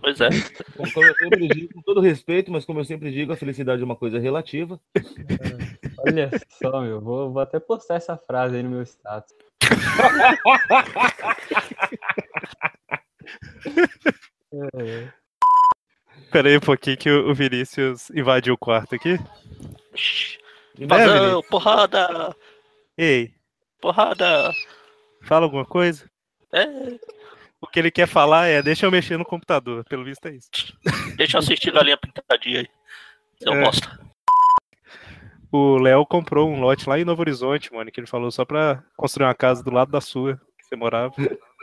Pois 0.00 0.20
é. 0.20 0.28
Bom, 0.76 0.84
Como 0.92 1.06
eu 1.06 1.14
sempre 1.16 1.48
digo, 1.48 1.74
com 1.74 1.82
todo 1.82 2.00
respeito, 2.00 2.52
mas 2.52 2.64
como 2.64 2.80
eu 2.80 2.84
sempre 2.84 3.10
digo, 3.10 3.32
a 3.32 3.36
felicidade 3.36 3.82
é 3.82 3.84
uma 3.84 3.96
coisa 3.96 4.18
relativa. 4.18 4.80
Olha 6.06 6.30
só, 6.50 6.80
meu. 6.80 7.00
Vou, 7.00 7.32
vou 7.32 7.42
até 7.42 7.58
postar 7.58 7.96
essa 7.96 8.16
frase 8.16 8.56
aí 8.56 8.62
no 8.62 8.70
meu 8.70 8.82
status. 8.82 9.34
É, 14.52 15.08
Pera 16.34 16.48
aí 16.48 16.56
um 16.56 16.60
pouquinho 16.60 16.96
que 16.96 17.08
o 17.08 17.32
Vinícius 17.32 18.10
invadiu 18.10 18.54
o 18.54 18.58
quarto 18.58 18.92
aqui. 18.96 19.20
Invasão, 20.76 21.40
porrada, 21.44 22.34
Ei, 22.98 23.32
porrada. 23.80 24.52
fala 25.22 25.46
alguma 25.46 25.64
coisa? 25.64 26.10
É, 26.52 26.66
O 27.60 27.68
que 27.68 27.78
ele 27.78 27.88
quer 27.92 28.08
falar 28.08 28.48
é, 28.48 28.60
deixa 28.60 28.84
eu 28.84 28.90
mexer 28.90 29.16
no 29.16 29.24
computador. 29.24 29.84
Pelo 29.84 30.02
visto 30.04 30.26
é 30.26 30.32
isso. 30.32 30.50
deixa 31.16 31.36
eu 31.36 31.38
assistir 31.38 31.70
Galinha 31.72 31.96
Pintadinha 31.96 32.62
aí. 32.62 32.68
Seu 33.40 33.52
É. 33.54 33.60
bosta. 33.62 34.00
O 35.52 35.76
Léo 35.76 36.04
comprou 36.04 36.50
um 36.50 36.58
lote 36.60 36.88
lá 36.88 36.98
em 36.98 37.04
Novo 37.04 37.20
Horizonte, 37.22 37.72
mano, 37.72 37.92
que 37.92 38.00
ele 38.00 38.08
falou 38.08 38.32
só 38.32 38.44
pra 38.44 38.82
construir 38.96 39.26
uma 39.26 39.34
casa 39.36 39.62
do 39.62 39.70
lado 39.72 39.92
da 39.92 40.00
sua, 40.00 40.34
que 40.58 40.64
você 40.66 40.74
morava. 40.74 41.14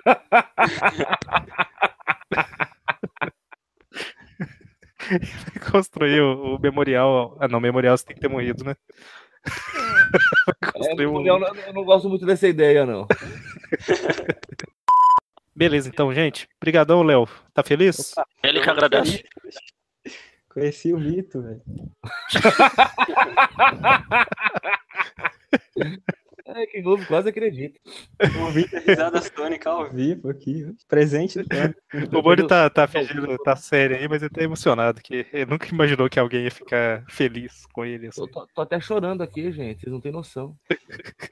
Construiu 5.72 6.26
o, 6.26 6.56
o 6.56 6.60
memorial. 6.60 7.38
Ah, 7.40 7.48
não, 7.48 7.60
memorial 7.60 7.98
você 7.98 8.06
tem 8.06 8.16
que 8.16 8.22
ter 8.22 8.30
morrido, 8.30 8.64
né? 8.64 8.76
É, 10.76 11.08
um- 11.08 11.26
eu, 11.26 11.40
não, 11.40 11.56
eu 11.56 11.74
não 11.74 11.86
gosto 11.86 12.10
muito 12.10 12.26
dessa 12.26 12.46
ideia, 12.48 12.86
não. 12.86 13.08
Beleza, 15.56 15.88
então, 15.88 16.14
gente. 16.14 16.50
Obrigadão, 16.58 17.02
Léo. 17.02 17.30
Tá 17.54 17.64
feliz? 17.64 18.14
Ele 18.44 18.60
que 18.62 18.70
agradece. 18.70 19.24
Conheci 20.50 20.92
o 20.92 21.00
Mito, 21.00 21.42
velho. 21.42 21.62
É, 26.46 26.66
quem 26.66 26.86
ouve 26.86 27.06
quase 27.06 27.30
acredita. 27.30 27.80
Ouvi 28.42 28.66
risadas 28.86 29.30
tônicas 29.30 29.72
ao 29.72 29.90
vivo 29.90 30.30
aqui. 30.30 30.68
Presente. 30.88 31.40
O 32.14 32.22
Boni 32.22 32.48
tá, 32.48 32.70
tá 32.70 32.88
fingindo, 32.88 33.38
tá 33.40 33.56
sério 33.56 33.96
aí, 33.98 34.08
mas 34.08 34.22
ele 34.22 34.30
tá 34.30 34.44
emocionado, 34.44 35.02
que 35.02 35.26
ele 35.32 35.46
nunca 35.46 35.68
imaginou 35.68 36.10
que 36.10 36.20
alguém 36.20 36.44
ia 36.44 36.52
ficar 36.52 37.06
feliz 37.08 37.66
com 37.74 37.86
ele. 37.86 38.08
assim. 38.08 38.22
Eu 38.22 38.28
tô, 38.28 38.48
tô 38.54 38.62
até 38.62 38.80
chorando 38.80 39.22
aqui, 39.22 39.52
gente. 39.52 39.82
Vocês 39.82 39.92
não 39.92 40.02
têm 40.02 40.12
noção. 40.12 40.54